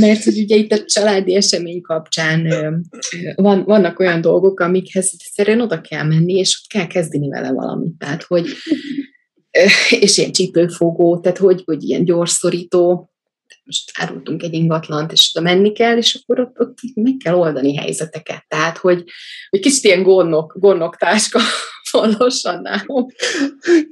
mert 0.00 0.24
hogy 0.24 0.38
ugye 0.38 0.56
itt 0.56 0.72
a 0.72 0.84
családi 0.84 1.34
esemény 1.34 1.80
kapcsán 1.80 2.46
van, 3.34 3.64
vannak 3.64 3.98
olyan 3.98 4.20
dolgok, 4.20 4.60
amikhez 4.60 5.10
egyszerűen 5.12 5.60
oda 5.60 5.80
kell 5.80 6.04
menni, 6.04 6.32
és 6.32 6.60
ott 6.62 6.78
kell 6.78 6.86
kezdeni 6.86 7.28
vele 7.28 7.52
valamit. 7.52 7.98
Tehát, 7.98 8.22
hogy 8.22 8.46
és 10.00 10.18
ilyen 10.18 10.32
csípőfogó, 10.32 11.20
tehát 11.20 11.38
hogy, 11.38 11.62
hogy 11.64 11.82
ilyen 11.82 12.04
gyorsszorító, 12.04 13.10
most 13.64 13.90
árultunk 13.94 14.42
egy 14.42 14.52
ingatlant, 14.52 15.12
és 15.12 15.32
oda 15.34 15.44
menni 15.44 15.72
kell, 15.72 15.96
és 15.96 16.14
akkor 16.14 16.40
ott, 16.40 16.60
ott 16.60 16.78
meg 16.94 17.16
kell 17.24 17.34
oldani 17.34 17.76
helyzeteket. 17.76 18.44
Tehát, 18.48 18.78
hogy, 18.78 19.04
hogy 19.50 19.60
kicsit 19.60 19.84
ilyen 19.84 20.02
gondok, 20.02 20.54
gondok 20.58 20.96
táska 20.96 21.40
van 21.90 22.14
lassan. 22.18 22.62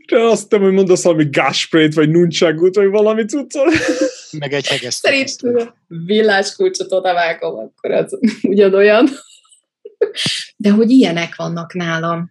De 0.06 0.20
azt 0.20 0.43
hittem, 0.43 0.62
hogy 0.62 0.72
mondasz 0.72 1.02
valami 1.02 1.28
gásprét, 1.31 1.94
vagy 1.94 2.10
nuncságot, 2.10 2.74
vagy 2.74 2.89
valamit 2.89 3.28
cuccol. 3.28 3.72
Meg 4.39 4.52
egy 4.52 4.66
hegesztő. 4.66 5.09
Szerintem 5.09 5.56
a 5.68 5.74
villáskulcsot 5.86 6.93
odavágom, 6.93 7.59
akkor 7.59 7.90
az 7.90 8.18
ugyanolyan. 8.43 9.09
De 10.56 10.70
hogy 10.70 10.90
ilyenek 10.90 11.36
vannak 11.36 11.74
nálam. 11.74 12.31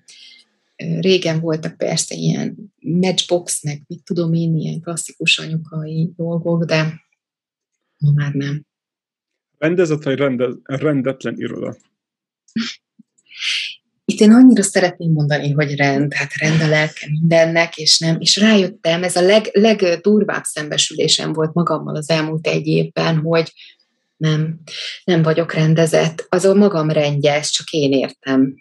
Régen 1.00 1.40
voltak 1.40 1.78
persze 1.78 2.16
ilyen 2.16 2.74
matchbox, 2.80 3.64
meg 3.64 3.82
mit 3.88 4.04
tudom 4.04 4.34
én, 4.34 4.58
ilyen 4.58 4.82
klasszikus 4.82 5.38
anyukai 5.38 6.14
dolgok, 6.16 6.64
de 6.64 7.02
ma 8.04 8.12
már 8.12 8.34
nem. 8.34 8.66
Rendezett 9.58 10.04
vagy 10.04 10.18
rende, 10.18 10.50
rendetlen 10.64 11.36
iroda? 11.38 11.76
Itt 14.06 14.20
én 14.20 14.32
annyira 14.32 14.64
szeretném 14.64 15.12
mondani, 15.12 15.52
hogy 15.52 15.76
rend, 15.76 16.14
hát 16.14 16.34
rend 16.34 16.62
a 16.62 16.68
lelke 16.68 17.08
mindennek, 17.10 17.78
és 17.78 18.00
nem, 18.00 18.20
és 18.20 18.38
rájöttem, 18.38 19.04
ez 19.04 19.16
a 19.16 19.22
leg, 19.22 19.50
legdurvább 19.54 20.44
szembesülésem 20.44 21.34
volt 21.34 21.54
magammal 21.54 21.96
az 21.96 22.10
elmúlt 22.10 22.48
egy 22.48 22.68
évben, 22.68 23.18
hogy 23.18 23.54
nem, 24.18 24.60
nem 25.04 25.22
vagyok 25.22 25.54
rendezett, 25.54 26.26
az 26.30 26.46
a 26.46 26.54
magam 26.54 26.90
rendje, 26.90 27.34
ezt 27.34 27.54
csak 27.54 27.70
én 27.70 27.92
értem. 27.92 28.54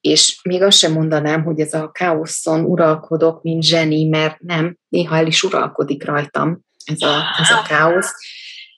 És 0.00 0.40
még 0.42 0.62
azt 0.62 0.78
sem 0.78 0.92
mondanám, 0.92 1.42
hogy 1.42 1.60
ez 1.60 1.74
a 1.74 1.90
káoszon 1.90 2.64
uralkodok, 2.64 3.42
mint 3.42 3.62
zseni, 3.62 4.08
mert 4.08 4.38
nem, 4.38 4.76
néha 4.88 5.16
el 5.16 5.26
is 5.26 5.42
uralkodik 5.42 6.04
rajtam 6.04 6.64
ez 6.84 7.00
a, 7.00 7.22
ez 7.40 7.50
a 7.50 7.62
káosz. 7.68 8.14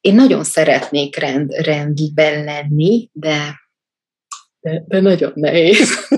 Én 0.02 0.14
nagyon 0.14 0.44
szeretnék 0.44 1.16
rend, 1.16 1.52
rendben 1.52 2.44
lenni, 2.44 3.08
de, 3.12 3.60
de, 4.60 4.84
de 4.86 5.00
nagyon 5.00 5.32
nehéz. 5.34 6.08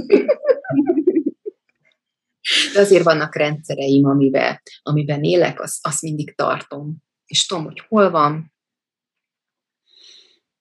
De 2.73 2.81
azért 2.81 3.03
vannak 3.05 3.37
rendszereim, 3.37 4.05
amivel, 4.05 4.63
amiben 4.83 5.23
élek, 5.23 5.61
azt, 5.61 5.87
azt 5.87 6.03
mindig 6.03 6.35
tartom. 6.35 6.97
És 7.27 7.47
tudom, 7.47 7.65
hogy 7.65 7.83
hol 7.89 8.11
van. 8.11 8.53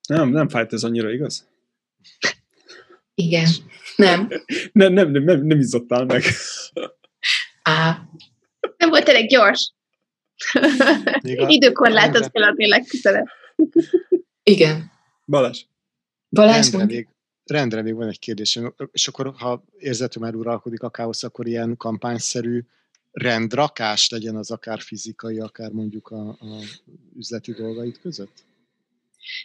Nem, 0.08 0.30
nem 0.30 0.50
fájt 0.50 0.74
ez 0.74 0.84
annyira, 0.84 1.12
igaz? 1.12 1.50
Igen, 3.14 3.50
nem. 3.96 4.28
Nem, 4.72 4.94
nem, 4.94 5.12
nem, 5.12 5.24
nem, 5.24 5.46
nem 5.46 5.60
izzottál 5.60 6.06
meg. 6.06 6.24
Á, 7.62 8.02
Nem 8.78 8.90
volt 8.90 9.10
elég 9.10 9.30
gyors. 9.30 9.74
Időkorlátot 11.48 12.32
kell 12.32 12.44
adni 12.44 12.68
legközelebb. 12.68 13.26
igen. 14.44 14.92
Balázs. 15.26 15.66
Balázs 16.30 16.72
Rendre 16.72 16.86
még, 16.96 17.08
rendre 17.44 17.82
még 17.82 17.94
van 17.94 18.08
egy 18.08 18.20
kérdésem, 18.20 18.74
és 18.92 19.08
akkor, 19.08 19.34
ha 19.38 19.64
érzető 19.78 20.20
már 20.20 20.36
uralkodik 20.36 20.82
a 20.82 20.90
káosz, 20.90 21.24
akkor 21.24 21.48
ilyen 21.48 21.78
kampányszerű 21.78 22.62
rendrakás 23.12 24.10
legyen 24.10 24.36
az 24.36 24.52
akár 24.52 24.82
fizikai, 24.82 25.40
akár 25.40 25.72
mondjuk 25.72 26.08
a, 26.08 26.28
a 26.30 26.60
üzleti 27.18 27.52
dolgaid 27.52 28.00
között? 28.00 28.46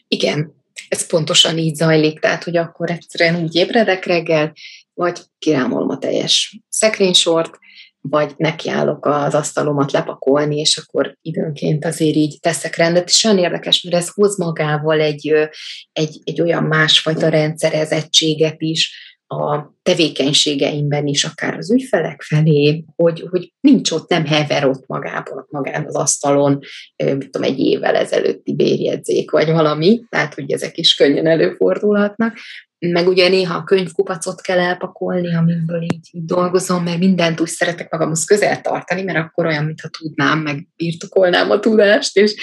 Igen, 0.08 0.54
ez 0.88 1.06
pontosan 1.06 1.58
így 1.58 1.74
zajlik, 1.74 2.20
tehát, 2.20 2.44
hogy 2.44 2.56
akkor 2.56 2.90
egyszerűen 2.90 3.42
úgy 3.42 3.54
ébredek 3.54 4.04
reggel, 4.04 4.52
vagy 4.94 5.20
kirámolom 5.38 5.88
a 5.88 5.98
teljes 5.98 6.60
szekrénysort, 6.68 7.58
vagy 8.00 8.34
nekiállok 8.36 9.06
az 9.06 9.34
asztalomat 9.34 9.92
lepakolni, 9.92 10.56
és 10.56 10.76
akkor 10.76 11.16
időnként 11.22 11.84
azért 11.84 12.16
így 12.16 12.40
teszek 12.40 12.76
rendet, 12.76 13.08
és 13.08 13.24
olyan 13.24 13.38
érdekes, 13.38 13.82
mert 13.82 13.96
ez 13.96 14.08
hoz 14.14 14.38
magával 14.38 15.00
egy, 15.00 15.50
egy, 15.92 16.20
egy 16.24 16.40
olyan 16.40 16.62
másfajta 16.62 17.28
rendszerezettséget 17.28 18.60
is, 18.60 19.07
a 19.28 19.74
tevékenységeimben 19.82 21.06
is, 21.06 21.24
akár 21.24 21.56
az 21.56 21.70
ügyfelek 21.70 22.22
felé, 22.22 22.84
hogy, 22.96 23.26
hogy 23.30 23.52
nincs 23.60 23.90
ott, 23.90 24.08
nem 24.08 24.24
hever 24.24 24.66
ott 24.66 24.86
magában, 24.86 25.46
magán 25.50 25.86
az 25.86 25.94
asztalon, 25.94 26.58
mit 26.96 27.30
tudom, 27.30 27.42
egy 27.42 27.58
évvel 27.58 27.94
ezelőtti 27.94 28.54
bérjegyzék, 28.54 29.30
vagy 29.30 29.50
valami, 29.50 30.00
tehát, 30.08 30.34
hogy 30.34 30.52
ezek 30.52 30.76
is 30.78 30.94
könnyen 30.94 31.26
előfordulhatnak. 31.26 32.36
Meg 32.78 33.08
ugye 33.08 33.28
néha 33.28 33.56
a 33.56 33.64
könyvkupacot 33.64 34.40
kell 34.40 34.58
elpakolni, 34.58 35.34
amiből 35.34 35.82
így, 35.82 36.08
így 36.10 36.24
dolgozom, 36.24 36.84
mert 36.84 36.98
mindent 36.98 37.40
úgy 37.40 37.48
szeretek 37.48 37.90
magamhoz 37.90 38.24
közel 38.24 38.60
tartani, 38.60 39.02
mert 39.02 39.18
akkor 39.18 39.46
olyan, 39.46 39.64
mintha 39.64 39.88
tudnám, 39.88 40.38
meg 40.38 40.68
birtokolnám 40.76 41.50
a 41.50 41.60
tudást, 41.60 42.16
és 42.16 42.34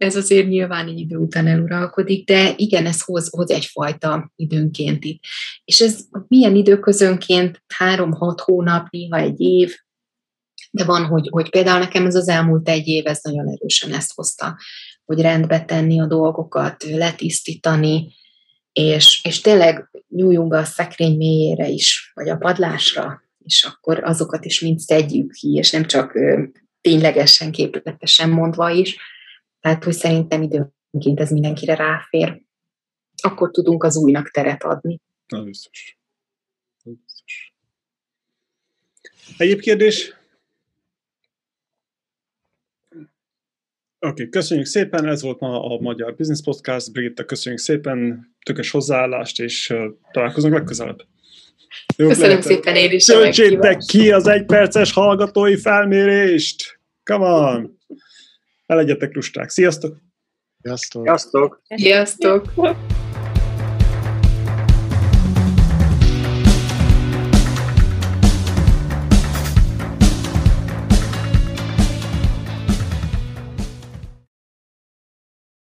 ez 0.00 0.16
azért 0.16 0.48
nyilván 0.48 0.88
egy 0.88 0.98
idő 0.98 1.16
után 1.16 1.46
eluralkodik, 1.46 2.26
de 2.26 2.52
igen, 2.56 2.86
ez 2.86 3.02
hoz, 3.02 3.28
hoz 3.30 3.50
egyfajta 3.50 4.32
időnként 4.36 5.04
itt. 5.04 5.22
És 5.64 5.80
ez 5.80 6.00
milyen 6.28 6.56
időközönként, 6.56 7.62
három-hat 7.74 8.40
hónap, 8.40 8.86
néha 8.90 9.16
egy 9.18 9.40
év, 9.40 9.74
de 10.70 10.84
van, 10.84 11.04
hogy, 11.04 11.28
hogy 11.30 11.50
például 11.50 11.78
nekem 11.78 12.06
ez 12.06 12.14
az 12.14 12.28
elmúlt 12.28 12.68
egy 12.68 12.86
év, 12.86 13.06
ez 13.06 13.20
nagyon 13.22 13.48
erősen 13.48 13.92
ezt 13.92 14.14
hozta, 14.14 14.58
hogy 15.04 15.20
rendbe 15.20 15.64
tenni 15.64 16.00
a 16.00 16.06
dolgokat, 16.06 16.84
letisztítani, 16.84 18.14
és, 18.72 19.20
és 19.24 19.40
tényleg 19.40 19.90
nyúljunk 20.08 20.54
a 20.54 20.64
szekrény 20.64 21.16
mélyére 21.16 21.68
is, 21.68 22.10
vagy 22.14 22.28
a 22.28 22.36
padlásra, 22.36 23.22
és 23.44 23.64
akkor 23.64 24.04
azokat 24.04 24.44
is 24.44 24.60
mind 24.60 24.78
szedjük 24.78 25.32
ki, 25.32 25.52
és 25.52 25.70
nem 25.70 25.84
csak 25.84 26.18
ténylegesen, 26.80 27.50
képletesen 27.50 28.30
mondva 28.30 28.70
is. 28.70 28.96
Tehát, 29.60 29.84
hogy 29.84 29.92
szerintem 29.92 30.42
időnként 30.42 31.20
ez 31.20 31.30
mindenkire 31.30 31.74
ráfér. 31.74 32.42
Akkor 33.22 33.50
tudunk 33.50 33.84
az 33.84 33.96
újnak 33.96 34.30
teret 34.30 34.62
adni. 34.62 35.00
Na, 35.26 35.42
biztos. 35.42 35.98
Biztos. 36.82 37.54
Egyéb 39.36 39.60
kérdés? 39.60 40.14
Oké, 44.02 44.12
okay, 44.12 44.28
köszönjük 44.28 44.66
szépen, 44.66 45.06
ez 45.06 45.22
volt 45.22 45.40
ma 45.40 45.64
a 45.64 45.80
Magyar 45.80 46.14
Business 46.14 46.40
Podcast. 46.42 46.92
Brigitta, 46.92 47.24
köszönjük 47.24 47.60
szépen, 47.60 48.28
tökös 48.44 48.70
hozzáállást, 48.70 49.40
és 49.40 49.70
uh, 49.70 49.84
találkozunk 50.12 50.54
legközelebb. 50.54 51.06
Jó, 51.96 52.08
Köszönöm 52.08 52.28
lehet- 52.28 52.44
szépen 52.44 52.76
én 52.76 52.90
is 52.90 53.04
Töltsétek 53.04 53.78
ki 53.78 54.12
az 54.12 54.26
egyperces 54.26 54.92
hallgatói 54.92 55.56
felmérést! 55.56 56.80
Come 57.04 57.26
on! 57.26 57.78
Ne 58.70 58.76
legyetek 58.76 59.14
lusták. 59.14 59.48
Sziasztok! 59.48 59.98
Sziasztok! 60.62 61.02
Sziasztok! 61.04 61.62
Sziasztok! 61.76 62.52